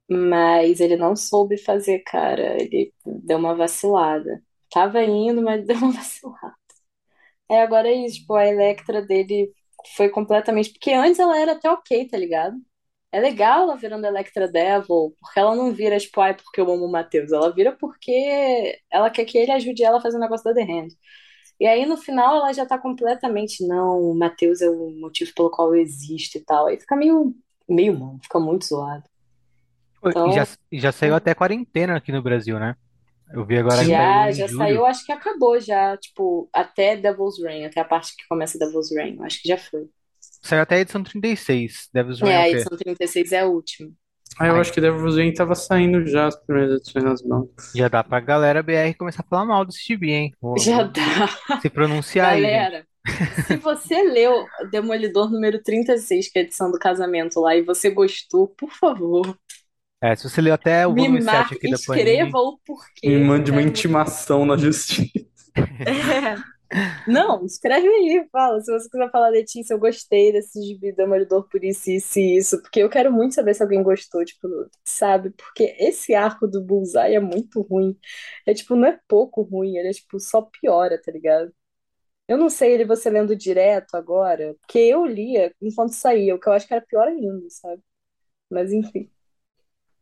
Mas 0.10 0.80
ele 0.80 0.96
não 0.98 1.16
soube 1.16 1.58
fazer, 1.58 2.00
cara. 2.00 2.62
Ele 2.62 2.94
deu 3.06 3.38
uma 3.38 3.56
vacilada. 3.56 4.44
Tava 4.70 5.04
indo, 5.04 5.42
mas 5.42 5.66
deu 5.68 5.78
uma 5.78 5.92
vacilada. 5.92 6.56
É, 7.50 7.62
agora 7.62 7.88
é 7.90 7.94
isso, 7.94 8.20
tipo, 8.22 8.34
a 8.36 8.46
Electra 8.48 9.02
dele 9.02 9.52
foi 9.96 10.10
completamente. 10.10 10.72
Porque 10.74 10.92
antes 10.94 11.20
ela 11.20 11.38
era 11.40 11.54
até 11.54 11.70
ok, 11.70 12.08
tá 12.08 12.18
ligado? 12.18 12.58
É 13.12 13.20
legal 13.22 13.64
ela 13.64 13.78
virando 13.78 14.08
Electra 14.08 14.48
Devil, 14.48 15.16
porque 15.20 15.40
ela 15.40 15.56
não 15.56 15.74
vira, 15.74 16.00
tipo, 16.00 16.20
ai, 16.22 16.36
porque 16.36 16.60
eu 16.62 16.72
amo 16.72 16.86
o 16.86 16.92
Matheus. 16.92 17.32
Ela 17.32 17.54
vira 17.54 17.72
porque 17.78 18.80
ela 18.92 19.10
quer 19.10 19.26
que 19.26 19.38
ele 19.38 19.52
ajude 19.52 19.84
ela 19.84 20.00
a 20.00 20.02
fazer 20.02 20.18
o 20.18 20.20
negócio 20.20 20.44
da 20.46 20.54
The 20.54 20.64
Hand. 20.64 20.90
E 21.60 21.68
aí 21.68 21.86
no 21.86 21.98
final 21.98 22.38
ela 22.38 22.54
já 22.54 22.66
tá 22.66 22.78
completamente, 22.80 23.66
não, 23.68 24.02
o 24.02 24.16
Matheus 24.18 24.62
é 24.62 24.70
o 24.70 24.92
motivo 25.00 25.34
pelo 25.36 25.52
qual 25.52 25.76
eu 25.76 25.82
existo 25.82 26.38
e 26.38 26.42
tal. 26.46 26.68
Aí 26.68 26.80
fica 26.80 26.96
meio, 26.96 27.36
meio 27.70 27.98
mal, 28.00 28.20
fica 28.24 28.40
muito 28.40 28.66
zoado. 28.66 29.04
E 30.26 30.32
Então, 30.32 30.32
já, 30.32 30.48
já 30.72 30.92
saiu 30.92 31.16
até 31.16 31.34
quarentena 31.36 31.96
aqui 31.98 32.12
no 32.12 32.22
Brasil, 32.22 32.60
né? 32.60 32.76
Eu 33.34 33.46
vi 33.46 33.58
agora 33.58 33.88
que 33.88 33.88
já, 33.88 34.32
já 34.32 34.48
julho. 34.48 34.58
saiu, 34.58 34.86
acho 34.86 35.06
que 35.06 35.12
acabou 35.12 35.60
já, 35.60 35.98
tipo, 35.98 36.50
até 36.54 36.96
Devil's 36.98 37.40
Reign, 37.42 37.66
até 37.66 37.80
a 37.82 37.86
parte 37.86 38.16
que 38.16 38.28
começa 38.28 38.58
Devil's 38.60 38.92
Reign, 38.92 39.18
eu 39.18 39.24
acho 39.26 39.42
que 39.42 39.48
já 39.48 39.58
foi. 39.58 39.90
Saiu 40.42 40.62
até 40.64 40.76
a 40.76 40.80
edição 40.80 41.04
36. 41.04 41.90
Devil's 41.94 42.22
É, 42.22 42.26
Reign 42.26 42.42
é 42.42 42.46
a 42.46 42.50
quê? 42.50 42.52
edição 42.52 42.78
36 42.78 43.32
é 43.32 43.40
a 43.42 43.46
última. 43.48 43.92
Ah, 44.40 44.48
eu 44.48 44.56
Ai, 44.56 44.60
acho 44.60 44.72
que 44.74 44.82
Devil's 44.82 45.16
Reign 45.16 45.34
tava 45.34 45.56
saindo 45.56 46.06
já 46.08 46.28
as 46.28 46.36
primeiras 46.36 46.80
edições 46.82 47.04
nas 47.04 47.22
bancas. 47.22 47.72
já 47.74 47.88
dá 47.88 48.04
pra 48.04 48.20
galera 48.20 48.64
BR 48.64 48.96
começar 48.98 49.22
a 49.24 49.28
falar 49.28 49.46
mal 49.46 49.66
desse 49.66 49.84
gibi, 49.84 50.12
hein? 50.12 50.36
Vou, 50.42 50.56
Já 50.60 50.84
vou 50.84 50.92
dá. 50.92 51.30
se 51.58 51.70
pronunciar 51.70 52.32
aí, 52.34 52.48
gente. 52.48 52.72
Galera, 52.72 52.88
se 53.32 53.58
você 53.58 54.04
leu 54.04 54.46
Demolidor 54.72 55.32
número 55.32 55.62
36, 55.64 56.30
que 56.32 56.40
é 56.40 56.42
a 56.42 56.46
edição 56.46 56.72
do 56.72 56.80
casamento 56.80 57.40
lá, 57.40 57.56
e 57.56 57.62
você 57.64 57.90
gostou, 57.90 58.48
por 58.50 58.72
favor, 58.72 59.38
É, 60.04 60.16
se 60.18 60.30
você 60.30 60.42
leu 60.42 60.54
até 60.54 60.86
o 60.88 60.94
me 60.94 61.08
volume 61.08 61.22
7 61.22 61.54
marque, 61.54 61.56
aqui 61.56 61.70
da 61.70 61.80
Panini, 61.80 62.10
escreva 62.10 62.40
o 62.40 62.60
Me 63.04 63.20
porquê. 63.20 63.20
mande 63.20 63.52
uma 63.52 63.62
Quero 63.62 63.72
muito. 63.72 64.02
intimação 64.02 64.46
na 64.46 64.58
justiça. 64.58 65.12
É. 65.86 66.44
Não, 67.06 67.46
escreve 67.46 67.88
aí, 67.88 68.28
fala. 68.32 68.62
Se 68.62 68.72
você 68.72 68.90
quiser 68.90 69.12
falar, 69.12 69.30
Letícia, 69.30 69.74
eu 69.74 69.80
gostei 69.80 70.32
desse 70.32 70.62
gibi 70.62 70.92
do 70.92 70.98
Demolidor 70.98 71.48
por 71.50 71.64
isso, 71.64 71.92
isso 71.92 72.20
e 72.20 72.38
isso, 72.38 72.62
porque 72.62 72.80
eu 72.82 72.90
quero 72.90 73.12
muito 73.12 73.36
saber 73.36 73.54
se 73.54 73.62
alguém 73.64 73.84
gostou, 73.84 74.24
tipo, 74.26 74.48
sabe? 74.84 75.32
Porque 75.32 75.76
esse 75.80 76.14
arco 76.16 76.48
do 76.48 76.62
Bullseye 76.64 77.16
é 77.16 77.20
muito 77.20 77.62
ruim. 77.62 77.98
É 78.46 78.54
tipo, 78.54 78.76
não 78.76 78.88
é 78.88 79.00
pouco 79.08 79.42
ruim, 79.44 79.78
ele 79.78 79.90
é 79.90 79.94
tipo, 79.94 80.20
só 80.20 80.42
piora, 80.44 81.02
tá 81.02 81.12
ligado? 81.12 81.54
Eu 82.28 82.38
não 82.38 82.50
sei 82.50 82.74
ele 82.74 82.86
você 82.86 83.10
lendo 83.10 83.36
direto 83.36 83.96
agora, 83.96 84.56
porque 84.62 84.80
eu 84.80 85.06
lia 85.06 85.54
enquanto 85.62 85.94
saía, 85.94 86.36
o 86.36 86.40
que 86.40 86.48
eu 86.50 86.54
acho 86.54 86.68
que 86.68 86.74
era 86.74 86.86
pior 86.86 87.08
ainda, 87.08 87.48
sabe? 87.50 87.82
Mas 88.50 88.72
enfim, 88.74 89.12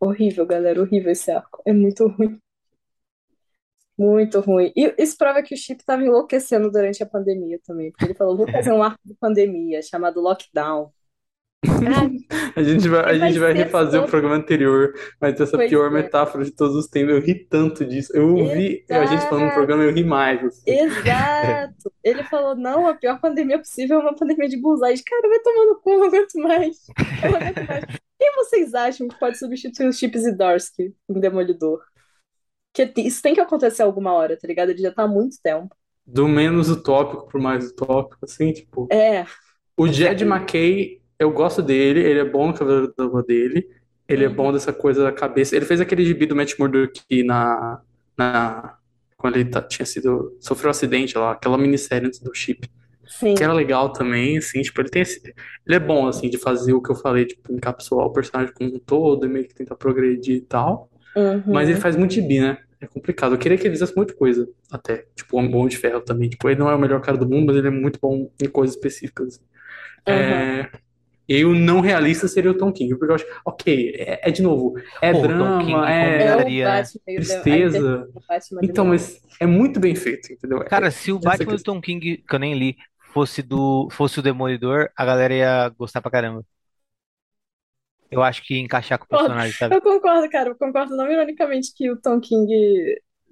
horrível, 0.02 0.45
galera, 0.45 0.82
horrível 0.82 1.11
esse 1.11 1.32
arco. 1.32 1.61
É 1.65 1.72
muito 1.72 2.07
ruim, 2.07 2.40
muito 3.98 4.40
ruim. 4.40 4.73
E 4.76 4.94
isso 4.98 5.15
prova 5.18 5.44
que 5.44 5.53
o 5.53 5.57
Chip 5.57 5.80
estava 5.80 6.03
enlouquecendo 6.03 6.72
durante 6.72 7.03
a 7.03 7.06
pandemia 7.06 7.60
também, 7.64 7.91
porque 7.91 8.06
ele 8.06 8.15
falou: 8.15 8.36
vou 8.36 8.52
fazer 8.52 8.72
um 8.72 8.82
arco 8.82 8.99
de 9.06 9.14
pandemia 9.14 9.82
chamado 9.82 10.19
Lockdown. 10.19 10.91
A 12.56 12.64
gente 12.64 12.90
vai, 12.90 12.99
a 12.99 13.03
vai 13.03 13.19
gente 13.19 13.40
vai 13.40 13.53
ser 13.53 13.64
refazer 13.64 14.03
o 14.03 14.07
programa 14.07 14.36
anterior, 14.36 14.94
mas 15.22 15.40
essa 15.40 15.56
Pois 15.56 15.69
pior 15.69 15.88
é. 15.88 15.90
metáfora 15.90 16.44
de 16.44 16.52
todos 16.52 16.76
os 16.76 16.88
tempos. 16.88 17.14
Eu 17.14 17.22
ri 17.22 17.45
tanto 17.45 17.86
disso. 17.86 18.11
Eu 18.14 18.36
ouvi 18.36 18.84
a 18.90 19.06
gente 19.06 19.22
falando 19.30 19.45
no 19.45 19.53
programa, 19.53 19.84
eu 19.84 19.94
ri 19.94 20.03
mais, 20.03 20.44
assim. 20.44 20.69
Exato. 20.69 21.94
Ele 22.03 22.23
falou: 22.23 22.56
não, 22.56 22.88
a 22.88 22.95
pior 22.95 23.22
pandemia 23.22 23.57
possível 23.57 23.99
é 23.99 24.02
uma 24.02 24.15
pandemia 24.15 24.49
de 24.49 24.60
bullseye. 24.60 25.02
Cara, 25.03 25.30
vai 25.30 25.40
tomar 25.40 25.65
no 25.65 25.80
cu, 25.80 25.91
eu 25.91 25.99
não 25.99 26.07
aguento 26.07 26.34
mais. 26.36 26.78
Eu 27.23 27.32
não 27.32 27.38
aguento 27.38 27.68
mais. 27.68 27.86
Quem 28.22 28.35
vocês 28.35 28.76
acham 28.76 29.07
que 29.07 29.18
pode 29.19 29.39
substituir 29.39 29.88
os 29.88 29.98
Chips 29.98 30.23
e 30.27 30.31
Darsky 30.31 30.93
em 31.10 31.19
Demolidor? 31.19 31.81
Que 32.72 32.93
isso 32.98 33.19
tem 33.19 33.34
que 33.34 33.41
acontecer 33.41 33.81
alguma 33.81 34.14
hora, 34.14 34.38
tá 34.38 34.48
ligado? 34.48 34.69
Ele 34.69 34.80
já 34.84 34.91
tá 34.91 35.03
há 35.03 35.07
muito 35.07 35.38
tempo. 35.41 35.76
Do 36.06 36.27
menos 36.27 36.69
utópico 36.69 37.27
pro 37.27 37.41
mais 37.41 37.72
utópico, 37.72 38.23
assim, 38.23 38.53
tipo. 38.53 38.88
É. 38.91 39.26
O 39.76 39.88
Jed 39.88 40.23
McKay, 40.23 41.02
eu 41.18 41.31
gosto 41.31 41.64
dele, 41.64 41.99
ele 42.02 42.19
é 42.19 42.23
bom 42.26 42.48
no 42.49 42.53
Cavaleiro 42.53 42.93
da 42.95 43.03
Lua 43.06 43.23
dele, 43.23 43.68
ele 44.07 44.23
é 44.23 44.27
Uhum. 44.27 44.35
bom 44.35 44.53
dessa 44.53 44.72
coisa 44.72 45.03
da 45.03 45.11
cabeça. 45.11 45.56
Ele 45.56 45.65
fez 45.65 45.81
aquele 45.81 46.06
gibi 46.06 46.27
do 46.27 46.35
Matt 46.35 46.60
Murdock 46.60 47.23
na, 47.23 47.81
na 48.15 48.77
quando 49.18 49.38
ele 49.38 49.49
tá- 49.49 49.64
tinha 49.64 49.85
sido 49.85 50.38
sofreu 50.39 50.68
um 50.68 50.72
acidente 50.72 51.18
lá, 51.18 51.31
aquela 51.31 51.57
minissérie 51.57 52.07
antes 52.07 52.19
do 52.19 52.34
Chip, 52.35 52.69
Sim. 53.19 53.35
que 53.35 53.43
era 53.43 53.53
legal 53.53 53.91
também, 53.93 54.38
assim, 54.38 54.61
tipo, 54.61 54.79
ele 54.81 54.89
tem 54.89 55.01
esse, 55.01 55.21
ele 55.65 55.75
é 55.75 55.79
bom 55.79 56.07
assim 56.07 56.29
de 56.29 56.38
fazer 56.38 56.73
o 56.73 56.81
que 56.81 56.91
eu 56.91 56.95
falei, 56.95 57.25
tipo, 57.25 57.53
encapsular 57.53 58.05
o 58.07 58.13
personagem 58.13 58.53
como 58.53 58.75
um 58.75 58.79
todo 58.79 59.25
e 59.25 59.29
meio 59.29 59.47
que 59.47 59.53
tentar 59.55 59.75
progredir 59.75 60.38
e 60.38 60.41
tal. 60.41 60.89
Mas 61.45 61.67
ele 61.69 61.75
Uhum. 61.77 61.81
faz 61.81 61.95
muito 61.95 62.13
gibi, 62.13 62.39
né? 62.39 62.57
É 62.79 62.88
complicado. 62.88 63.33
Eu 63.35 63.38
queria 63.38 63.57
que 63.57 63.63
ele 63.67 63.73
fizesse 63.75 63.95
muita 63.95 64.13
coisa, 64.15 64.47
até. 64.71 65.05
Tipo, 65.15 65.39
um 65.39 65.47
bom 65.49 65.67
de 65.67 65.77
ferro 65.77 66.01
também. 66.01 66.29
Tipo, 66.29 66.49
ele 66.49 66.59
não 66.59 66.69
é 66.69 66.75
o 66.75 66.79
melhor 66.79 67.01
cara 67.01 67.17
do 67.17 67.27
mundo, 67.29 67.47
mas 67.47 67.55
ele 67.57 67.67
é 67.67 67.71
muito 67.71 67.99
bom 68.01 68.31
em 68.41 68.47
coisas 68.47 68.75
específicas. 68.75 69.39
Uhum. 70.07 70.13
É... 70.13 70.71
E 71.29 71.45
o 71.45 71.53
não 71.55 71.79
realista 71.79 72.27
seria 72.27 72.51
o 72.51 72.53
Tom 72.57 72.73
King, 72.73 72.93
porque 72.97 73.11
eu 73.11 73.15
acho, 73.15 73.25
ok, 73.45 73.93
é, 73.95 74.19
é 74.27 74.31
de 74.31 74.41
novo, 74.41 74.73
é 75.01 75.13
Pô, 75.13 75.21
drama, 75.21 75.59
King 75.59 75.73
É 75.88 76.23
é 76.23 76.45
né? 76.65 76.83
Tristeza. 77.15 78.09
Então, 78.61 78.85
mas 78.85 79.21
é 79.39 79.45
muito 79.45 79.79
bem 79.79 79.95
feito, 79.95 80.33
entendeu? 80.33 80.61
É 80.61 80.65
Cara, 80.65 80.91
se 80.91 81.11
o 81.11 81.19
Batman 81.19 81.55
do. 81.55 81.63
Tom 81.63 81.79
King, 81.79 82.17
que 82.17 82.35
eu 82.35 82.39
nem 82.39 82.53
li, 82.57 82.75
fosse 83.13 83.41
do, 83.41 83.89
fosse 83.91 84.19
o 84.19 84.23
Demolidor, 84.23 84.89
a 84.95 85.05
galera 85.05 85.33
ia 85.33 85.69
gostar 85.69 86.01
pra 86.01 86.11
caramba. 86.11 86.45
Eu 88.11 88.21
acho 88.21 88.43
que 88.43 88.55
ia 88.55 88.59
encaixar 88.61 88.99
com 88.99 89.05
o 89.05 89.07
personagem, 89.07 89.53
sabe? 89.53 89.75
Eu 89.75 89.81
concordo, 89.81 90.29
cara. 90.29 90.49
Eu 90.49 90.55
concordo 90.55 90.95
não 90.95 91.09
ironicamente 91.11 91.73
que 91.73 91.89
o 91.89 91.97
Tom 91.99 92.19
King 92.19 92.47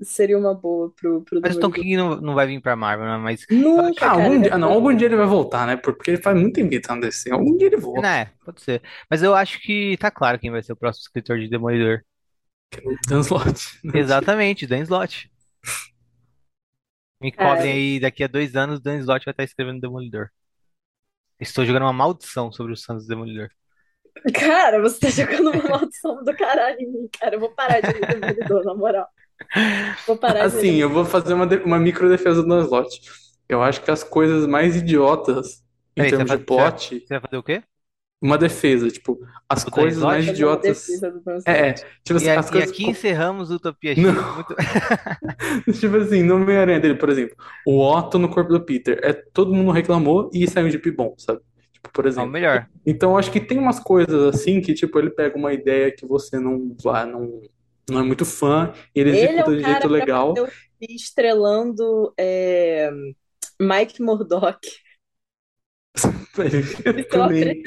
seria 0.02 0.38
uma 0.38 0.54
boa 0.56 0.92
pro, 0.96 1.22
pro 1.24 1.42
Mas 1.42 1.56
o 1.56 1.60
Tom 1.60 1.70
Demolidor. 1.70 1.84
King 1.84 1.98
não, 1.98 2.22
não 2.22 2.34
vai 2.36 2.48
vir 2.48 2.62
pra 2.62 2.76
Marvel, 2.76 3.06
né? 3.06 3.18
Mas 3.18 3.46
Nunca, 3.50 4.08
Ah, 4.08 4.12
cara, 4.12 4.14
algum 4.14 4.34
ele 4.36 4.44
dia, 4.44 4.58
não, 4.58 4.72
algum 4.72 4.96
dia 4.96 5.08
ele 5.08 5.16
vai 5.18 5.28
voltar, 5.28 5.68
né? 5.68 5.76
Porque 5.78 6.12
ele 6.12 6.22
faz 6.22 6.38
muito 6.40 6.56
tempo 6.56 6.70
que 6.70 6.80
tá 6.80 6.96
no 6.96 7.02
DC. 7.02 7.32
Algum 7.32 7.58
dia 7.58 7.68
ele 7.68 7.78
volta. 7.78 8.02
né, 8.02 8.32
pode 8.46 8.62
ser. 8.62 8.82
Mas 9.10 9.24
eu 9.24 9.36
acho 9.36 9.60
que 9.62 9.98
tá 9.98 10.12
claro 10.12 10.40
quem 10.40 10.52
vai 10.52 10.62
ser 10.64 10.74
o 10.74 10.76
próximo 10.76 11.02
escritor 11.04 11.40
de 11.40 11.50
Demolidor. 11.50 12.02
O 12.86 12.96
Dan 13.08 13.22
Slott. 13.22 13.80
Exatamente, 13.94 14.68
Dan 14.68 14.82
Slott. 14.84 15.30
Me 17.22 17.32
Cara, 17.32 17.56
cobrem 17.56 17.72
aí, 17.74 18.00
daqui 18.00 18.24
a 18.24 18.28
dois 18.28 18.56
anos, 18.56 18.80
Dan 18.82 18.98
Slott 19.00 19.26
vai 19.26 19.32
estar 19.34 19.44
escrevendo 19.44 19.82
Demolidor. 19.82 20.30
Estou 21.40 21.66
jogando 21.66 21.84
uma 21.84 21.94
maldição 21.94 22.52
sobre 22.52 22.74
os 22.74 22.82
Santos 22.84 23.06
do 23.06 23.10
Demolidor. 23.10 23.50
cara, 24.34 24.82
você 24.82 25.00
tá 25.00 25.10
jogando 25.10 25.52
uma 25.52 25.64
maldição 25.70 26.24
do 26.24 26.36
caralho 26.36 26.80
em 26.80 26.88
mim, 26.92 27.10
cara. 27.20 27.36
Eu 27.36 27.40
vou 27.40 27.54
parar 27.54 27.82
de 27.82 27.92
ler 27.92 28.06
Demolidor, 28.08 28.64
na 28.66 28.74
moral. 28.76 29.08
Vou 30.06 30.18
parar 30.18 30.48
de 30.48 30.58
ler 30.58 30.68
Assim, 30.68 30.76
eu 30.78 30.90
Demolidor. 30.90 30.90
vou 30.90 31.06
fazer 31.06 31.34
uma, 31.34 31.48
de- 31.48 31.58
uma 31.58 31.80
micro 31.80 32.10
defesa 32.10 32.42
do 32.44 32.48
Dan 32.50 32.64
Slott. 32.64 33.02
Eu 33.48 33.62
acho 33.64 33.82
que 33.84 33.92
as 33.92 34.04
coisas 34.04 34.46
mais 34.48 34.76
idiotas 34.76 35.64
em 35.96 36.04
Peraí, 36.04 36.12
você 36.14 36.24
vai, 36.24 36.26
termos 36.26 36.32
de 36.32 36.38
vai- 36.38 36.46
plot 36.46 37.00
você 37.00 37.14
vai 37.16 37.22
fazer 37.22 37.38
o 37.38 37.44
quê? 37.44 37.64
Uma 38.22 38.38
defesa, 38.38 38.90
tipo, 38.90 39.20
as 39.48 39.64
O 39.64 39.72
coisas 39.72 40.04
mais 40.04 40.28
idiotas. 40.28 40.88
É, 41.46 41.70
é, 41.70 41.74
tipo 41.74 42.18
assim, 42.18 42.30
E, 42.30 42.30
as 42.36 42.50
e 42.50 42.52
coisas. 42.52 42.70
aqui 42.70 42.86
encerramos 42.86 43.52
Utopia 43.52 43.96
X. 43.96 44.14
Não. 44.14 44.36
Muito... 44.36 44.56
Tipo 45.80 45.98
assim, 45.98 46.24
no 46.24 46.36
Homem-Aranha 46.36 46.80
dele, 46.80 46.96
por 46.96 47.10
exemplo, 47.10 47.36
o 47.66 47.80
Otto 47.82 48.18
no 48.20 48.30
corpo 48.30 48.52
do 48.52 48.62
Peter, 48.64 49.00
é 49.04 49.14
todo 49.14 49.54
mundo 49.54 49.72
reclamou 49.72 50.30
e 50.34 50.48
saiu 50.48 50.68
um 50.68 50.70
Jeep 50.70 50.92
bom, 50.92 51.14
sabe? 51.18 51.42
Tipo, 51.74 51.90
por 51.94 52.06
É 52.18 52.22
o 52.24 52.28
exemplo. 52.28 52.30
melhor. 52.30 52.68
Então, 52.86 53.12
eu 53.12 53.18
acho 53.18 53.32
que 53.32 53.40
tem 53.40 53.58
umas 53.58 53.80
coisas 53.80 54.36
assim 54.36 54.62
que, 54.62 54.74
tipo, 54.74 54.98
ele 55.00 55.10
pega 55.12 55.38
uma 55.38 55.54
ideia 55.54 55.92
que 55.96 56.06
você 56.06 56.40
não 56.40 56.76
vai, 56.84 57.06
não, 57.06 57.42
não 57.90 58.00
é 58.00 58.04
muito 58.04 58.26
fã, 58.26 58.74
e 58.96 59.00
ele 59.02 59.12
Ele 59.12 59.20
é 59.20 59.24
executa 59.24 59.52
o 59.52 59.56
de 59.56 59.64
jeito 59.64 59.88
legal. 59.88 60.34
o 60.34 60.50
estrelando 60.82 62.14
é, 62.18 62.90
Mike 63.60 64.02
Murdock. 64.02 64.60
Ele 66.86 67.04
também. 67.04 67.64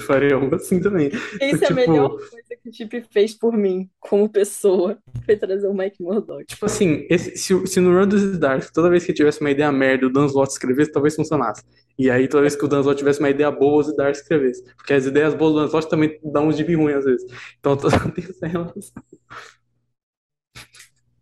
Faria 0.00 0.36
algo 0.36 0.54
assim 0.54 0.80
também. 0.80 1.08
Isso 1.08 1.24
é 1.40 1.48
a 1.48 1.58
Tipo- 1.58 1.74
melhor 1.74 2.10
coisa 2.10 2.36
que 2.62 2.68
o 2.68 2.72
Chip 2.72 3.04
fez 3.10 3.34
por 3.34 3.52
mim, 3.56 3.90
como 3.98 4.28
pessoa. 4.28 4.96
Foi 5.24 5.36
trazer 5.36 5.66
o 5.66 5.74
Mike 5.74 6.00
Murdock. 6.00 6.44
Tipo 6.44 6.66
assim, 6.66 7.04
esse- 7.10 7.36
se, 7.36 7.66
se 7.66 7.80
no 7.80 7.92
Run 7.98 8.06
dos 8.06 8.38
Dark, 8.38 8.70
toda 8.72 8.88
vez 8.88 9.04
que 9.04 9.12
tivesse 9.12 9.40
uma 9.40 9.50
ideia 9.50 9.72
merda, 9.72 10.06
o 10.06 10.12
Dan 10.12 10.26
Slott 10.26 10.52
escrevesse, 10.52 10.92
talvez 10.92 11.16
funcionasse. 11.16 11.64
E 11.98 12.08
aí, 12.08 12.28
toda 12.28 12.42
vez 12.42 12.54
que 12.54 12.64
o 12.64 12.68
Dan 12.68 12.80
Slott 12.80 12.98
tivesse 12.98 13.18
uma 13.18 13.30
ideia 13.30 13.50
boa, 13.50 13.80
o 13.80 13.82
Zidar 13.82 14.10
escrevesse. 14.12 14.62
Porque 14.76 14.92
as 14.92 15.04
ideias 15.04 15.34
boas 15.34 15.52
do 15.54 15.60
Dan 15.60 15.66
Slott 15.66 15.88
também 15.88 16.16
dão 16.22 16.46
uns 16.46 16.56
de 16.56 16.62
ruim 16.74 16.92
às 16.92 17.04
vezes. 17.04 17.26
Então, 17.58 17.76
toda 17.76 17.96
tem 18.14 18.24
essa 18.24 18.46
relação. 18.46 19.02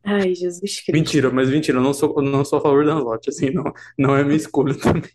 Ai, 0.04 0.34
Jesus 0.34 0.80
Cristo. 0.80 0.92
Mentira, 0.92 1.30
mas 1.30 1.48
mentira, 1.48 1.78
eu 1.78 1.82
não 1.82 1.94
sou, 1.94 2.20
não 2.22 2.44
sou 2.44 2.58
a 2.58 2.62
favor 2.62 2.84
do 2.84 2.90
Dan 2.90 2.98
Slott, 2.98 3.28
assim, 3.30 3.50
não, 3.50 3.64
não 3.98 4.16
é 4.16 4.22
minha 4.24 4.36
escolha 4.36 4.74
também. 4.74 5.10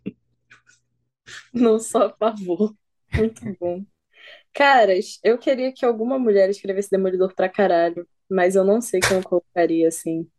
Não 1.55 1.79
sou 1.79 2.03
a 2.03 2.15
favor. 2.17 2.75
Muito 3.13 3.41
bom. 3.59 3.85
Caras, 4.53 5.19
eu 5.23 5.37
queria 5.39 5.73
que 5.73 5.85
alguma 5.85 6.19
mulher 6.19 6.49
escrevesse 6.49 6.91
Demolidor 6.91 7.33
pra 7.35 7.49
caralho, 7.49 8.07
mas 8.29 8.55
eu 8.55 8.63
não 8.65 8.81
sei 8.81 9.01
quem 9.01 9.17
eu 9.17 9.23
colocaria 9.23 9.87
assim. 9.89 10.29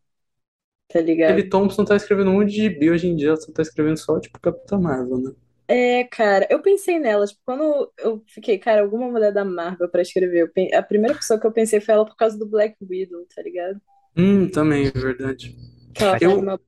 Tá 0.88 1.01
ligado? 1.01 1.38
Ele 1.38 1.48
Thompson 1.48 1.84
tá 1.84 1.94
escrevendo 1.94 2.30
um 2.30 2.34
monte 2.40 2.51
de 2.52 2.56
gibi 2.56 2.90
hoje 2.90 3.06
em 3.06 3.14
dia, 3.14 3.36
só 3.36 3.52
tá 3.52 3.60
escrevendo 3.60 3.98
só, 3.98 4.18
tipo, 4.18 4.40
Capitã 4.40 4.78
Marvel, 4.78 5.18
né? 5.18 5.32
É, 5.68 6.05
cara, 6.05 6.47
eu 6.51 6.62
pensei 6.62 6.98
nelas. 6.98 7.30
tipo, 7.30 7.43
Quando 7.44 7.93
eu 7.98 8.22
fiquei, 8.28 8.59
cara, 8.59 8.82
alguma 8.82 9.10
mulher 9.10 9.32
da 9.32 9.44
Marvel 9.44 9.88
pra 9.90 10.02
escrever, 10.02 10.52
a 10.74 10.82
primeira 10.82 11.14
pessoa 11.16 11.40
que 11.40 11.47
eu 11.47 11.52
pensei 11.52 11.80
foi 11.80 11.94
ela 11.94 12.05
por 12.06 12.16
causa 12.16 12.38
do 12.38 12.47
Black 12.48 12.76
Widow, 12.88 13.26
tá 13.34 13.43
ligado? 13.43 13.80
Hum, 14.16 14.48
também, 14.51 14.86
é 14.86 14.90
verdade. 14.90 15.55
Que 15.94 16.05
ela 16.05 16.18
Eu- 16.20 16.32
faz 16.32 16.36
uma. 16.36 16.60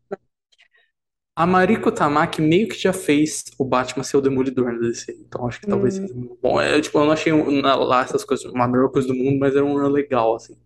A 1.39 1.47
Mariko 1.47 1.93
Tamaki 1.93 2.43
meio 2.43 2.67
que 2.69 2.77
já 2.77 2.93
fez 2.93 3.45
o 3.57 3.65
Batman 3.65 4.03
ser 4.03 4.17
o 4.17 4.21
Demolidor 4.21 4.73
na 4.73 4.81
DC, 4.81 5.17
então 5.21 5.47
acho 5.47 5.61
que 5.61 5.69
talvez 5.69 5.97
Hum. 5.97 6.09
seja 6.09 6.15
um 6.19 6.37
bom. 6.43 6.61
É, 6.61 6.81
tipo, 6.81 6.99
eu 6.99 7.05
não 7.05 7.13
achei 7.13 7.33
um- 7.33 7.61
lá 7.63 8.03
essas 8.03 8.25
coisas, 8.25 8.45
uma 8.53 8.67
melhor 8.67 8.91
coisa 8.91 9.07
do 9.07 9.15
mundo, 9.15 9.39
mas 9.39 9.55
era 9.55 9.65
um 9.65 9.75
run 9.81 9.87
legal, 9.89 10.35
assim. 10.35 10.57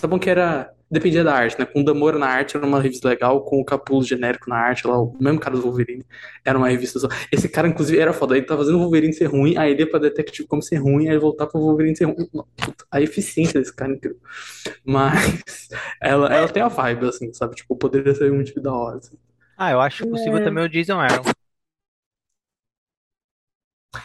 Tá 0.00 0.06
bom 0.06 0.20
que 0.20 0.30
era. 0.30 0.72
Dependia 0.88 1.24
da 1.24 1.34
arte, 1.34 1.58
né? 1.58 1.64
Com 1.66 1.80
o 1.80 1.84
Damora 1.84 2.16
na 2.18 2.26
arte 2.28 2.56
era 2.56 2.64
uma 2.66 2.80
revista 2.80 3.08
legal, 3.08 3.44
com 3.44 3.60
o 3.60 3.64
Capullo 3.64 4.02
genérico 4.04 4.48
na 4.48 4.56
arte, 4.56 4.86
lá, 4.86 5.00
o 5.00 5.16
mesmo 5.20 5.38
cara 5.40 5.56
do 5.56 5.62
Wolverine, 5.62 6.04
era 6.44 6.56
uma 6.58 6.68
revista 6.68 6.98
só. 7.00 7.08
Esse 7.32 7.48
cara, 7.48 7.66
inclusive, 7.68 7.98
era 7.98 8.12
foda. 8.12 8.36
Ele 8.36 8.46
tá 8.46 8.56
fazendo 8.56 8.76
o 8.76 8.80
Wolverine 8.82 9.12
ser 9.12 9.26
ruim, 9.26 9.56
aí 9.56 9.72
ele 9.72 9.82
ia 9.82 9.90
pra 9.90 9.98
Detective 10.00 10.46
como 10.48 10.62
ser 10.62 10.76
ruim, 10.76 11.08
aí 11.08 11.18
voltar 11.18 11.46
pro 11.48 11.60
Wolverine 11.60 11.96
ser 11.96 12.04
ruim. 12.06 12.28
Puta, 12.56 12.84
a 12.90 13.00
eficiência 13.00 13.58
desse 13.60 13.74
cara 13.74 13.92
é 13.92 13.96
incrível. 13.96 14.18
Mas 14.84 15.68
ela, 16.00 16.28
ela 16.32 16.48
tem 16.48 16.62
a 16.62 16.68
vibe, 16.68 17.06
assim, 17.08 17.32
sabe? 17.32 17.54
Tipo, 17.56 17.76
poderia 17.76 18.14
ser 18.14 18.30
muito 18.32 18.60
da 18.60 18.72
hora, 18.72 18.98
assim. 18.98 19.16
Ah, 19.62 19.72
eu 19.72 19.80
acho 19.82 20.08
possível 20.08 20.38
É. 20.38 20.44
também 20.44 20.64
o 20.64 20.68
Jason 20.70 20.98
Aaron. 20.98 21.22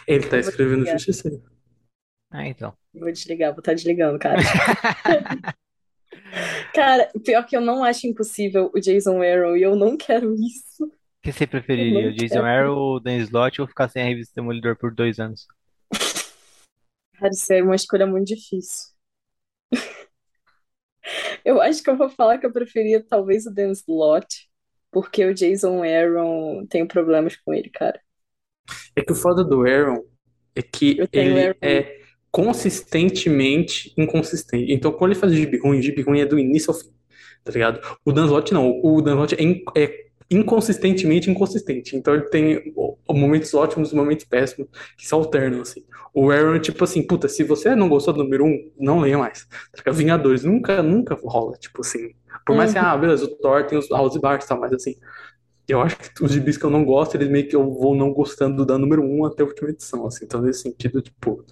Ele 0.05 0.27
tá 0.27 0.37
escrevendo. 0.37 0.85
Justiceiro. 0.85 1.41
Ah, 2.29 2.45
então. 2.45 2.75
Vou 2.93 3.09
desligar, 3.09 3.53
vou 3.53 3.59
estar 3.59 3.73
desligando, 3.73 4.19
cara. 4.19 4.35
Cara, 6.73 7.09
pior 7.23 7.45
que 7.45 7.55
eu 7.55 7.61
não 7.61 7.85
acho 7.85 8.05
impossível 8.05 8.69
o 8.75 8.79
Jason 8.81 9.21
Aaron 9.21 9.55
e 9.55 9.61
eu 9.61 9.77
não 9.77 9.95
quero 9.95 10.35
isso. 10.35 10.83
O 10.83 10.91
que 11.23 11.31
você 11.31 11.47
preferiria? 11.47 12.09
O 12.09 12.13
Jason 12.13 12.35
quero. 12.35 12.45
Aaron 12.45 12.75
ou 12.75 12.95
o 12.97 12.99
Dan 12.99 13.17
Slott 13.19 13.61
ou 13.61 13.67
ficar 13.67 13.87
sem 13.87 14.01
a 14.01 14.05
revista 14.05 14.33
Demolidor 14.35 14.75
por 14.75 14.93
dois 14.93 15.19
anos? 15.19 15.47
Cara, 17.17 17.31
isso 17.31 17.53
é 17.53 17.63
uma 17.63 17.75
escolha 17.75 18.05
muito 18.05 18.27
difícil. 18.27 18.93
Eu 21.45 21.61
acho 21.61 21.81
que 21.81 21.89
eu 21.89 21.95
vou 21.95 22.09
falar 22.09 22.39
que 22.39 22.45
eu 22.45 22.51
preferia 22.51 23.01
talvez 23.01 23.45
o 23.45 23.53
Dan 23.53 23.71
Slott, 23.71 24.49
porque 24.95 25.25
o 25.25 25.33
Jason 25.33 25.83
Aaron 25.83 26.65
tenho 26.67 26.87
problemas 26.87 27.35
com 27.35 27.53
ele, 27.53 27.69
cara. 27.69 27.99
É 28.95 29.01
que 29.01 29.11
o 29.11 29.15
foda 29.15 29.43
do 29.43 29.61
Aaron 29.65 30.03
é 30.55 30.61
que 30.61 31.07
ele 31.11 31.39
Aaron. 31.39 31.55
é 31.61 31.99
consistentemente 32.31 33.93
inconsistente. 33.97 34.71
Então, 34.71 34.91
quando 34.91 35.11
ele 35.11 35.19
faz 35.19 35.33
gibi 35.33 35.57
ruim, 35.59 35.81
gibi 35.81 36.01
ruim 36.01 36.19
é 36.19 36.25
do 36.25 36.37
início 36.39 36.71
ao 36.71 36.77
fim, 36.79 36.89
tá 37.43 37.51
ligado? 37.51 37.79
O 38.05 38.11
Dan 38.11 38.25
Slott 38.25 38.53
não. 38.53 38.79
O 38.83 39.01
Dan 39.01 39.13
Slott 39.13 39.35
é, 39.35 39.43
in- 39.43 39.63
é 39.75 40.05
inconsistentemente 40.29 41.29
inconsistente. 41.29 41.95
Então, 41.95 42.13
ele 42.15 42.25
tem 42.29 42.73
o- 42.75 42.97
o 43.07 43.13
momentos 43.13 43.53
ótimos 43.53 43.91
e 43.91 43.95
momentos 43.95 44.25
péssimos 44.25 44.69
que 44.97 45.07
se 45.07 45.13
alternam, 45.13 45.61
assim. 45.61 45.85
O 46.13 46.31
Aaron 46.31 46.55
é 46.55 46.59
tipo 46.59 46.83
assim, 46.83 47.05
puta, 47.05 47.27
se 47.29 47.43
você 47.43 47.75
não 47.75 47.87
gostou 47.89 48.13
do 48.13 48.23
número 48.23 48.45
um, 48.45 48.71
não 48.79 48.99
leia 49.01 49.17
mais. 49.17 49.47
Tá? 49.83 49.91
Vingadores 49.91 50.43
nunca, 50.43 50.81
nunca 50.81 51.15
rola, 51.23 51.57
tipo 51.57 51.81
assim. 51.81 52.09
Por 52.45 52.55
mais 52.55 52.73
que, 52.73 52.77
Uhum. 52.77 52.85
ah, 52.85 52.97
beleza, 52.97 53.25
o 53.25 53.35
Thor 53.37 53.65
tem 53.67 53.77
os 53.77 53.89
House 53.89 54.17
Bars 54.17 54.45
e 54.45 54.47
tal, 54.47 54.59
mas 54.59 54.73
assim, 54.73 54.95
eu 55.67 55.81
acho 55.81 55.97
que 55.97 56.23
os 56.23 56.31
gibis 56.31 56.57
que 56.57 56.65
eu 56.65 56.69
não 56.69 56.85
gosto, 56.85 57.15
eles 57.15 57.29
meio 57.29 57.47
que 57.49 57.55
eu 57.55 57.71
vou 57.73 57.95
não 57.95 58.13
gostando 58.13 58.65
da 58.65 58.77
número 58.77 59.03
um 59.03 59.25
até 59.25 59.43
a 59.43 59.45
última 59.45 59.69
edição, 59.71 60.05
assim. 60.07 60.25
Então, 60.25 60.41
nesse 60.41 60.61
sentido, 60.63 61.01
tipo, 61.01 61.45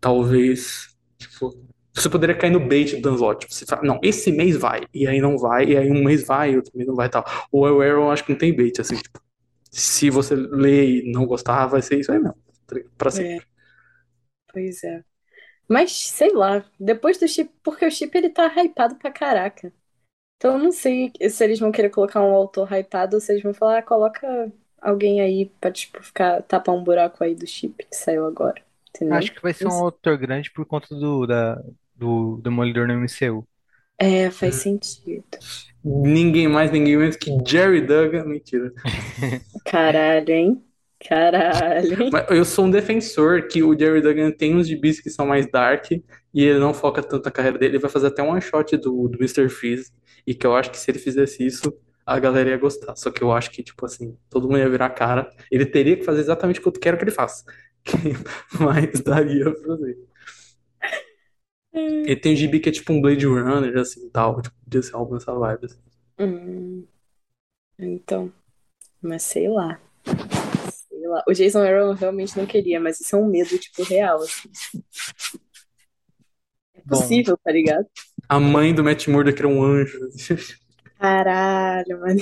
talvez, 0.00 0.96
tipo, 1.18 1.52
você 1.94 2.08
poderia 2.10 2.36
cair 2.36 2.50
no 2.52 2.60
bait 2.60 2.96
do 2.96 3.02
Dan 3.02 3.14
Slott. 3.16 3.40
Tipo, 3.40 3.54
você 3.54 3.66
fala, 3.66 3.82
não, 3.84 4.00
esse 4.02 4.32
mês 4.32 4.56
vai, 4.56 4.82
e 4.94 5.06
aí 5.08 5.20
não 5.20 5.38
vai, 5.38 5.66
e 5.66 5.76
aí 5.76 5.90
um 5.90 6.04
mês 6.04 6.26
vai, 6.26 6.52
e 6.52 6.56
outro 6.56 6.72
mês 6.76 6.88
não 6.88 6.94
vai 6.96 7.06
e 7.08 7.10
tal. 7.10 7.24
O 7.52 7.66
El 7.66 7.80
Aaron, 7.82 8.10
acho 8.12 8.24
que 8.24 8.32
não 8.32 8.38
tem 8.38 8.54
bait, 8.56 8.80
assim, 8.80 8.96
tipo, 8.96 9.20
se 9.70 10.10
você 10.10 10.34
ler 10.36 11.04
e 11.06 11.12
não 11.12 11.26
gostar, 11.26 11.66
vai 11.66 11.82
ser 11.82 12.00
isso 12.00 12.12
aí 12.12 12.18
mesmo, 12.20 12.36
tá 12.66 12.76
pra 12.98 13.10
sempre. 13.10 13.32
Pois 14.52 14.82
é. 14.84 15.04
Mas, 15.68 15.92
sei 15.92 16.32
lá, 16.34 16.64
depois 16.80 17.18
do 17.18 17.28
chip, 17.28 17.52
porque 17.64 17.86
o 17.86 17.90
chip 17.92 18.16
ele 18.16 18.30
tá 18.30 18.46
hypado 18.62 18.96
pra 18.96 19.12
caraca. 19.12 19.72
Então 20.38 20.56
eu 20.56 20.58
não 20.62 20.72
sei 20.72 21.12
se 21.28 21.44
eles 21.44 21.58
vão 21.58 21.72
querer 21.72 21.90
colocar 21.90 22.22
um 22.22 22.32
autor 22.32 22.72
hypado 22.72 23.16
ou 23.16 23.20
se 23.20 23.32
eles 23.32 23.42
vão 23.42 23.52
falar, 23.52 23.78
ah, 23.78 23.82
coloca 23.82 24.52
alguém 24.80 25.20
aí 25.20 25.46
pra, 25.60 25.70
tipo, 25.72 26.00
ficar, 26.02 26.42
tapar 26.42 26.74
um 26.74 26.84
buraco 26.84 27.22
aí 27.22 27.34
do 27.34 27.46
chip 27.46 27.84
que 27.84 27.96
saiu 27.96 28.24
agora. 28.24 28.62
Entendeu? 28.90 29.16
Acho 29.16 29.32
que 29.32 29.42
vai 29.42 29.52
ser 29.52 29.66
um 29.66 29.72
autor 29.72 30.16
grande 30.16 30.50
por 30.52 30.64
conta 30.64 30.94
do, 30.94 31.26
da, 31.26 31.60
do 31.94 32.36
Demolidor 32.42 32.86
no 32.86 32.94
MCU. 32.94 33.44
É, 33.98 34.30
faz 34.30 34.54
sentido. 34.56 35.24
Ninguém 35.84 36.46
mais, 36.46 36.70
ninguém 36.70 36.96
menos 36.96 37.16
que 37.16 37.36
Jerry 37.44 37.80
Duggan, 37.80 38.24
mentira. 38.24 38.72
Caralho, 39.64 40.30
hein? 40.30 40.64
Caralho? 41.00 42.10
Mas 42.12 42.30
eu 42.30 42.44
sou 42.44 42.66
um 42.66 42.70
defensor 42.70 43.48
que 43.48 43.62
o 43.62 43.76
Jerry 43.76 44.00
Duggan 44.00 44.30
tem 44.30 44.56
uns 44.56 44.68
gibis 44.68 45.00
que 45.00 45.10
são 45.10 45.26
mais 45.26 45.50
dark 45.50 45.90
e 46.32 46.44
ele 46.44 46.58
não 46.58 46.74
foca 46.74 47.02
tanto 47.02 47.24
na 47.24 47.30
carreira 47.30 47.58
dele. 47.58 47.72
Ele 47.72 47.82
vai 47.82 47.90
fazer 47.90 48.08
até 48.08 48.22
um 48.22 48.30
one 48.30 48.40
shot 48.40 48.76
do, 48.76 49.08
do 49.08 49.18
Mr. 49.18 49.48
Freeze. 49.48 49.92
E 50.26 50.34
que 50.34 50.46
eu 50.46 50.54
acho 50.54 50.70
que 50.70 50.78
se 50.78 50.90
ele 50.90 50.98
fizesse 50.98 51.44
isso, 51.44 51.72
a 52.04 52.18
galera 52.18 52.50
ia 52.50 52.56
gostar. 52.56 52.94
Só 52.96 53.10
que 53.10 53.22
eu 53.22 53.32
acho 53.32 53.50
que, 53.50 53.62
tipo 53.62 53.84
assim, 53.86 54.16
todo 54.28 54.46
mundo 54.46 54.58
ia 54.58 54.68
virar 54.68 54.86
a 54.86 54.90
cara. 54.90 55.30
Ele 55.50 55.66
teria 55.66 55.96
que 55.96 56.04
fazer 56.04 56.20
exatamente 56.20 56.60
o 56.60 56.62
que 56.62 56.68
eu 56.68 56.72
quero 56.72 56.98
que 56.98 57.04
ele 57.04 57.10
faça. 57.10 57.44
Mas 58.60 59.00
daria 59.00 59.44
pra 59.52 59.62
fazer. 59.62 59.98
Ele 61.72 62.16
tem 62.16 62.32
um 62.32 62.36
gibi 62.36 62.60
que 62.60 62.68
é 62.68 62.72
tipo 62.72 62.92
um 62.92 63.00
Blade 63.00 63.26
Runner, 63.26 63.76
assim, 63.78 64.08
tal. 64.10 64.40
Tipo, 64.42 64.56
podia 64.64 64.82
ser 64.82 64.96
algo 64.96 65.14
nessa 65.14 65.34
vibe. 65.34 65.66
assim. 65.66 65.78
Hum, 66.18 66.86
então, 67.78 68.32
mas 69.00 69.22
sei 69.22 69.48
lá. 69.48 69.80
Sei 70.72 71.06
lá. 71.06 71.22
O 71.28 71.32
Jason 71.32 71.60
Aaron 71.60 71.92
realmente 71.92 72.36
não 72.36 72.44
queria, 72.46 72.80
mas 72.80 73.00
isso 73.00 73.14
é 73.14 73.18
um 73.18 73.28
medo, 73.28 73.56
tipo, 73.58 73.82
real, 73.84 74.18
assim. 74.18 74.50
Bom. 76.88 76.98
possível, 76.98 77.38
tá 77.42 77.52
ligado? 77.52 77.86
A 78.28 78.40
mãe 78.40 78.74
do 78.74 78.82
Matt 78.82 79.06
Murdock 79.08 79.38
era 79.38 79.48
um 79.48 79.62
anjo. 79.62 79.98
Caralho, 80.98 82.00
mano. 82.00 82.20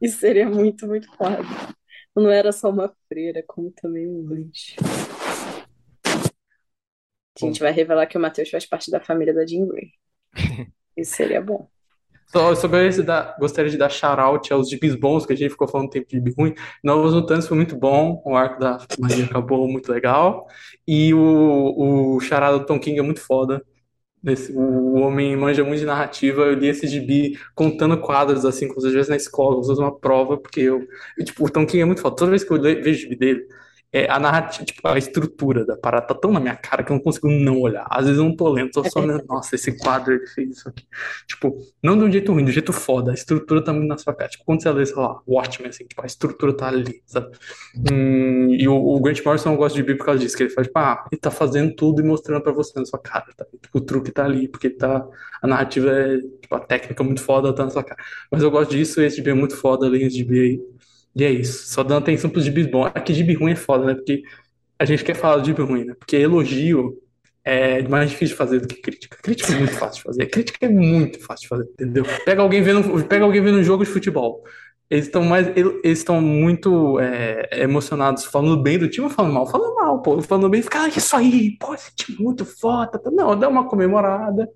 Isso 0.00 0.18
seria 0.18 0.48
muito, 0.48 0.86
muito 0.86 1.10
foda. 1.16 1.42
Não 2.14 2.30
era 2.30 2.52
só 2.52 2.70
uma 2.70 2.94
freira, 3.08 3.42
como 3.46 3.70
também 3.70 4.06
um 4.06 4.28
anjo. 4.30 4.76
A 7.36 7.46
gente 7.46 7.60
vai 7.60 7.72
revelar 7.72 8.06
que 8.06 8.16
o 8.16 8.20
Matheus 8.20 8.50
faz 8.50 8.64
parte 8.64 8.90
da 8.90 9.00
família 9.00 9.34
da 9.34 9.44
Jean 9.44 9.66
Grey. 9.66 9.90
Isso 10.96 11.16
seria 11.16 11.40
bom. 11.40 11.68
Só, 12.26 12.50
gostaria 12.50 12.90
de 12.90 13.02
dar, 13.02 13.36
gostaria 13.38 13.70
de 13.70 13.76
dar 13.76 13.88
shout-out 13.88 14.52
aos 14.52 14.68
gibis 14.68 14.94
bons, 14.94 15.26
que 15.26 15.32
a 15.32 15.36
gente 15.36 15.50
ficou 15.50 15.68
falando 15.68 15.90
tempo 15.90 16.08
de 16.08 16.16
gibi 16.16 16.34
ruim. 16.36 16.54
Novos 16.82 17.14
Mutantes 17.14 17.46
foi 17.46 17.56
muito 17.56 17.76
bom, 17.76 18.22
o 18.24 18.36
arco 18.36 18.58
da 18.60 18.78
Magia 18.98 19.24
acabou 19.24 19.68
muito 19.68 19.90
legal. 19.90 20.46
E 20.86 21.12
o, 21.14 22.16
o 22.16 22.20
charada 22.20 22.58
do 22.58 22.66
Tom 22.66 22.78
King 22.78 22.98
é 22.98 23.02
muito 23.02 23.20
foda. 23.20 23.64
Esse, 24.26 24.52
o, 24.52 24.94
homem 24.94 25.36
manja 25.36 25.62
muito 25.64 25.80
de 25.80 25.86
narrativa. 25.86 26.42
Eu 26.42 26.54
li 26.54 26.68
esse 26.68 26.86
gibi 26.86 27.38
contando 27.54 28.00
quadros, 28.00 28.44
assim, 28.44 28.68
como 28.68 28.80
eu 28.80 28.86
estivesse 28.86 29.10
na 29.10 29.16
escola, 29.16 29.56
usando 29.58 29.80
uma 29.80 29.94
prova, 29.98 30.38
porque 30.38 30.60
eu, 30.60 30.86
eu, 31.18 31.24
Tipo, 31.24 31.44
o 31.46 31.50
Tom 31.50 31.66
King 31.66 31.82
é 31.82 31.84
muito 31.84 32.00
foda. 32.00 32.16
Toda 32.16 32.30
vez 32.30 32.42
que 32.44 32.50
eu 32.52 32.56
le- 32.56 32.76
vejo 32.82 32.98
o 33.00 33.02
gibi 33.02 33.16
dele, 33.16 33.46
é, 33.94 34.10
a 34.10 34.18
narrativa, 34.18 34.64
tipo, 34.64 34.88
a 34.88 34.98
estrutura 34.98 35.64
da 35.64 35.76
parada 35.76 36.08
tá 36.08 36.14
tão 36.16 36.32
na 36.32 36.40
minha 36.40 36.56
cara 36.56 36.82
que 36.82 36.90
eu 36.90 36.96
não 36.96 37.00
consigo 37.00 37.28
não 37.30 37.60
olhar. 37.60 37.86
Às 37.88 38.06
vezes 38.06 38.18
eu 38.18 38.24
não 38.24 38.34
tô 38.34 38.48
lendo, 38.48 38.72
tô 38.72 38.82
só 38.90 38.98
olhando, 38.98 39.24
nossa, 39.28 39.54
esse 39.54 39.78
quadro 39.78 40.14
ele 40.14 40.26
fez 40.26 40.50
isso 40.50 40.68
aqui. 40.68 40.84
Tipo, 41.28 41.56
não 41.80 41.96
de 41.96 42.02
um 42.02 42.10
jeito 42.10 42.32
ruim, 42.32 42.44
de 42.44 42.50
um 42.50 42.52
jeito 42.52 42.72
foda. 42.72 43.12
A 43.12 43.14
estrutura 43.14 43.62
tá 43.62 43.72
muito 43.72 43.86
na 43.86 43.96
sua 43.96 44.12
cara. 44.12 44.28
Tipo, 44.28 44.44
quando 44.44 44.64
você 44.64 44.72
lê, 44.72 44.84
sei 44.84 44.96
lá, 44.96 45.22
Watchmen, 45.28 45.68
assim, 45.68 45.86
tipo, 45.86 46.02
a 46.02 46.06
estrutura 46.06 46.56
tá 46.56 46.66
ali, 46.66 47.02
sabe? 47.06 47.36
Hum, 47.88 48.48
e 48.50 48.66
o, 48.66 48.74
o 48.74 49.00
Grant 49.00 49.24
Morrison 49.24 49.52
eu 49.52 49.56
gosto 49.56 49.76
de 49.76 49.82
ver 49.82 49.96
por 49.96 50.06
causa 50.06 50.18
disso, 50.20 50.36
que 50.36 50.42
ele 50.42 50.50
faz, 50.50 50.66
tipo, 50.66 50.78
ah, 50.80 51.06
ele 51.12 51.20
tá 51.20 51.30
fazendo 51.30 51.72
tudo 51.76 52.02
e 52.02 52.04
mostrando 52.04 52.42
pra 52.42 52.52
você 52.52 52.76
na 52.76 52.84
sua 52.84 52.98
cara, 52.98 53.26
tá? 53.36 53.46
Tipo, 53.62 53.78
o 53.78 53.80
truque 53.80 54.10
tá 54.10 54.24
ali, 54.24 54.48
porque 54.48 54.70
tá, 54.70 55.06
a 55.40 55.46
narrativa 55.46 55.88
é, 55.92 56.18
tipo, 56.18 56.52
a 56.56 56.58
técnica 56.58 57.00
é 57.00 57.06
muito 57.06 57.22
foda, 57.22 57.54
tá 57.54 57.62
na 57.62 57.70
sua 57.70 57.84
cara. 57.84 58.02
Mas 58.28 58.42
eu 58.42 58.50
gosto 58.50 58.72
disso, 58.72 59.00
esse 59.00 59.16
gibi 59.16 59.30
é 59.30 59.34
muito 59.34 59.56
foda, 59.56 59.86
ali, 59.86 60.02
esse 60.02 60.16
gibi 60.16 60.40
aí. 60.40 60.74
E 61.14 61.24
é 61.24 61.30
isso, 61.30 61.68
só 61.68 61.82
dando 61.82 61.98
atenção 62.02 62.30
pros 62.30 62.44
gibis 62.44 62.66
bons. 62.66 62.86
Aqui 62.94 63.14
gibi 63.14 63.34
ruim 63.34 63.52
é 63.52 63.56
foda, 63.56 63.84
né? 63.86 63.94
Porque 63.94 64.22
a 64.78 64.84
gente 64.84 65.04
quer 65.04 65.14
falar 65.14 65.40
de 65.40 65.46
gibi 65.46 65.62
ruim, 65.62 65.84
né? 65.84 65.94
Porque 65.98 66.16
elogio 66.16 66.98
é 67.44 67.82
mais 67.86 68.10
difícil 68.10 68.34
de 68.34 68.38
fazer 68.38 68.60
do 68.60 68.66
que 68.66 68.80
crítica. 68.80 69.18
Crítica 69.22 69.52
é 69.52 69.56
muito 69.56 69.74
fácil 69.74 69.96
de 69.96 70.02
fazer. 70.02 70.26
Crítica 70.26 70.66
é 70.66 70.68
muito 70.68 71.20
fácil 71.20 71.42
de 71.42 71.48
fazer, 71.48 71.64
entendeu? 71.64 72.04
Pega 72.24 72.42
alguém 72.42 72.62
vendo, 72.62 73.04
pega 73.04 73.24
alguém 73.24 73.42
vendo 73.42 73.58
um 73.58 73.62
jogo 73.62 73.84
de 73.84 73.90
futebol. 73.90 74.42
Eles 74.88 75.06
estão 75.06 75.24
mais, 75.24 75.48
eles 75.56 75.98
estão 75.98 76.20
muito 76.20 76.98
é, 77.00 77.62
emocionados 77.62 78.24
falando 78.24 78.62
bem 78.62 78.78
do 78.78 78.88
time 78.88 79.06
ou 79.06 79.12
falando 79.12 79.32
mal? 79.32 79.46
Falando 79.46 79.74
mal, 79.74 80.02
pô. 80.02 80.20
Falando 80.22 80.48
bem, 80.48 80.62
fica, 80.62 80.82
ah, 80.82 80.88
isso 80.88 81.16
aí, 81.16 81.56
pô, 81.58 81.74
esse 81.74 81.94
time 81.94 82.18
é 82.18 82.22
muito 82.22 82.44
foda. 82.44 83.00
Não, 83.12 83.38
dá 83.38 83.48
uma 83.48 83.68
comemorada. 83.68 84.48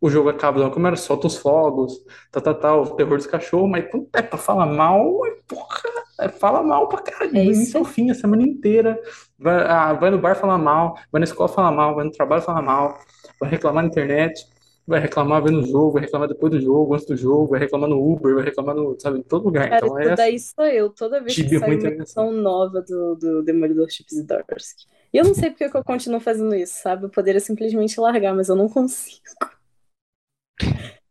O 0.00 0.10
jogo 0.10 0.28
acaba, 0.28 0.58
dá 0.58 0.66
uma 0.66 0.70
comemorada, 0.70 1.00
solta 1.00 1.26
os 1.26 1.36
fogos, 1.36 1.94
tá, 2.30 2.40
tá, 2.40 2.52
tá, 2.52 2.76
o 2.76 2.94
terror 2.94 3.16
dos 3.16 3.26
cachorros, 3.26 3.70
mas 3.70 3.90
quando 3.90 4.06
é 4.12 4.20
pra 4.20 4.38
falar 4.38 4.66
mal, 4.66 5.18
porra, 5.46 5.80
é, 5.86 6.03
fala 6.28 6.62
mal 6.62 6.88
pra 6.88 7.02
caralho, 7.02 7.32
É 7.32 7.42
do 7.42 7.52
início 7.52 7.78
ao 7.78 7.84
fim, 7.84 8.10
a 8.10 8.14
semana 8.14 8.42
inteira. 8.42 9.00
Vai, 9.38 9.54
ah, 9.66 9.92
vai 9.94 10.10
no 10.10 10.18
bar 10.18 10.34
falar 10.36 10.58
mal, 10.58 10.96
vai 11.12 11.20
na 11.20 11.24
escola 11.24 11.48
falar 11.48 11.70
mal, 11.72 11.94
vai 11.94 12.04
no 12.04 12.10
trabalho 12.12 12.42
falar 12.42 12.62
mal, 12.62 12.98
vai 13.40 13.50
reclamar 13.50 13.82
na 13.84 13.88
internet, 13.90 14.46
vai 14.86 15.00
reclamar 15.00 15.42
vendo 15.42 15.60
o 15.60 15.66
jogo, 15.66 15.92
vai 15.92 16.02
reclamar 16.02 16.28
depois 16.28 16.52
do 16.52 16.60
jogo, 16.60 16.94
antes 16.94 17.06
do 17.06 17.16
jogo, 17.16 17.48
vai 17.48 17.60
reclamar 17.60 17.88
no 17.88 18.12
Uber, 18.12 18.34
vai 18.34 18.44
reclamar 18.44 18.74
no, 18.74 18.98
sabe, 19.00 19.18
em 19.18 19.22
todo 19.22 19.44
lugar. 19.44 19.68
Cara, 19.68 19.86
Então 19.86 19.98
é 19.98 20.04
isso 20.04 20.14
daí 20.16 20.38
sou 20.38 20.66
eu, 20.66 20.90
toda 20.90 21.20
vez 21.20 21.34
que 21.40 21.48
sai 21.50 21.70
uma 21.76 21.88
é 21.88 21.88
edição 21.88 22.30
nova 22.30 22.82
do, 22.82 23.14
do 23.16 23.42
Demolidor 23.42 23.90
Chips 23.90 24.14
Zdarsky. 24.16 24.86
E 25.12 25.18
eu 25.18 25.24
não 25.24 25.34
sei 25.34 25.50
porque 25.50 25.68
que 25.68 25.76
eu 25.76 25.84
continuo 25.84 26.20
fazendo 26.20 26.54
isso, 26.54 26.82
sabe? 26.82 27.04
Eu 27.04 27.10
poderia 27.10 27.40
simplesmente 27.40 27.98
largar, 28.00 28.34
mas 28.34 28.48
eu 28.48 28.56
não 28.56 28.68
consigo. 28.68 29.22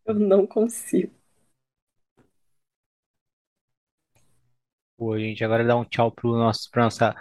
Eu 0.06 0.16
não 0.16 0.46
consigo. 0.48 1.14
Pô, 4.98 5.18
gente, 5.18 5.44
agora 5.44 5.64
dá 5.66 5.76
um 5.76 5.84
tchau 5.84 6.12
pro 6.12 6.32
nosso, 6.38 6.70
pra 6.72 6.84
nossa 6.84 7.16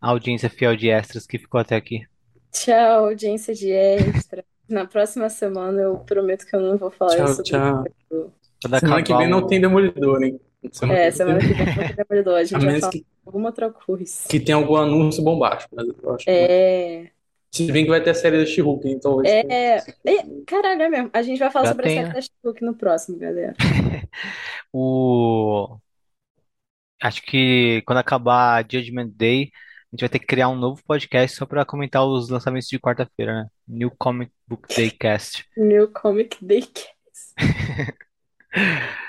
audiência 0.00 0.50
fiel 0.50 0.76
de 0.76 0.88
extras 0.90 1.26
que 1.26 1.38
ficou 1.38 1.60
até 1.60 1.74
aqui. 1.76 2.06
Tchau, 2.52 3.06
audiência 3.06 3.54
de 3.54 3.70
extra. 3.72 4.44
Na 4.68 4.86
próxima 4.86 5.28
semana 5.28 5.82
eu 5.82 5.98
prometo 5.98 6.46
que 6.46 6.54
eu 6.54 6.60
não 6.60 6.76
vou 6.78 6.90
falar 6.90 7.16
Tchau, 7.16 7.24
isso 7.26 7.42
tchau. 7.42 7.84
Quando 8.62 8.80
Semana 8.80 9.02
que 9.02 9.14
vem 9.14 9.28
não 9.28 9.46
tem 9.46 9.60
Demolidor, 9.60 10.22
hein? 10.22 10.40
Semana 10.72 10.98
É, 10.98 11.10
que 11.10 11.16
semana 11.16 11.38
que 11.38 11.52
vem 11.52 11.74
vou 11.74 11.84
ter 11.84 11.96
Demolidor. 11.96 12.34
A 12.36 12.44
gente 12.44 12.54
A 12.56 12.58
vai 12.58 12.66
menos 12.66 12.80
falar 12.80 12.92
que, 12.92 13.06
alguma 13.26 13.48
outra 13.48 13.70
coisa. 13.70 14.28
que 14.28 14.40
tenha 14.40 14.56
algum 14.56 14.76
anúncio 14.76 15.22
bombástico, 15.22 15.74
mas 15.76 15.86
eu 16.02 16.14
acho 16.14 16.28
que 16.28 16.36
não. 16.36 16.44
É. 16.44 17.10
Se 17.52 17.70
bem 17.70 17.84
que 17.84 17.90
vai 17.90 18.02
ter 18.02 18.10
a 18.10 18.14
série 18.14 18.38
da 18.38 18.46
She-Hulk, 18.46 18.88
então 18.88 19.16
vai 19.16 19.26
ser. 19.26 19.46
É. 19.50 19.76
é- 20.04 20.26
Caralho, 20.46 20.82
é 20.82 20.88
mesmo. 20.88 21.10
A 21.12 21.22
gente 21.22 21.38
vai 21.38 21.50
falar 21.50 21.66
Já 21.66 21.70
sobre 21.72 21.86
a 21.86 21.88
tem, 21.88 21.96
série 21.96 22.08
né? 22.08 22.14
da 22.14 22.20
She-Hulk 22.20 22.64
no 22.64 22.74
próximo, 22.74 23.18
galera. 23.18 23.54
O... 24.72 25.78
Acho 27.04 27.20
que 27.20 27.82
quando 27.84 27.98
acabar 27.98 28.62
Judgment 28.62 29.10
Day, 29.14 29.50
a 29.52 29.94
gente 29.94 30.00
vai 30.00 30.08
ter 30.08 30.18
que 30.18 30.26
criar 30.26 30.48
um 30.48 30.56
novo 30.56 30.82
podcast 30.86 31.36
só 31.36 31.44
pra 31.44 31.62
comentar 31.62 32.02
os 32.02 32.30
lançamentos 32.30 32.66
de 32.66 32.78
quarta-feira, 32.78 33.42
né? 33.42 33.46
New 33.68 33.90
Comic 33.98 34.32
Book 34.48 34.74
Day 34.74 34.90
Cast. 34.90 35.44
New 35.54 35.88
Comic 35.88 36.42
Day. 36.42 36.66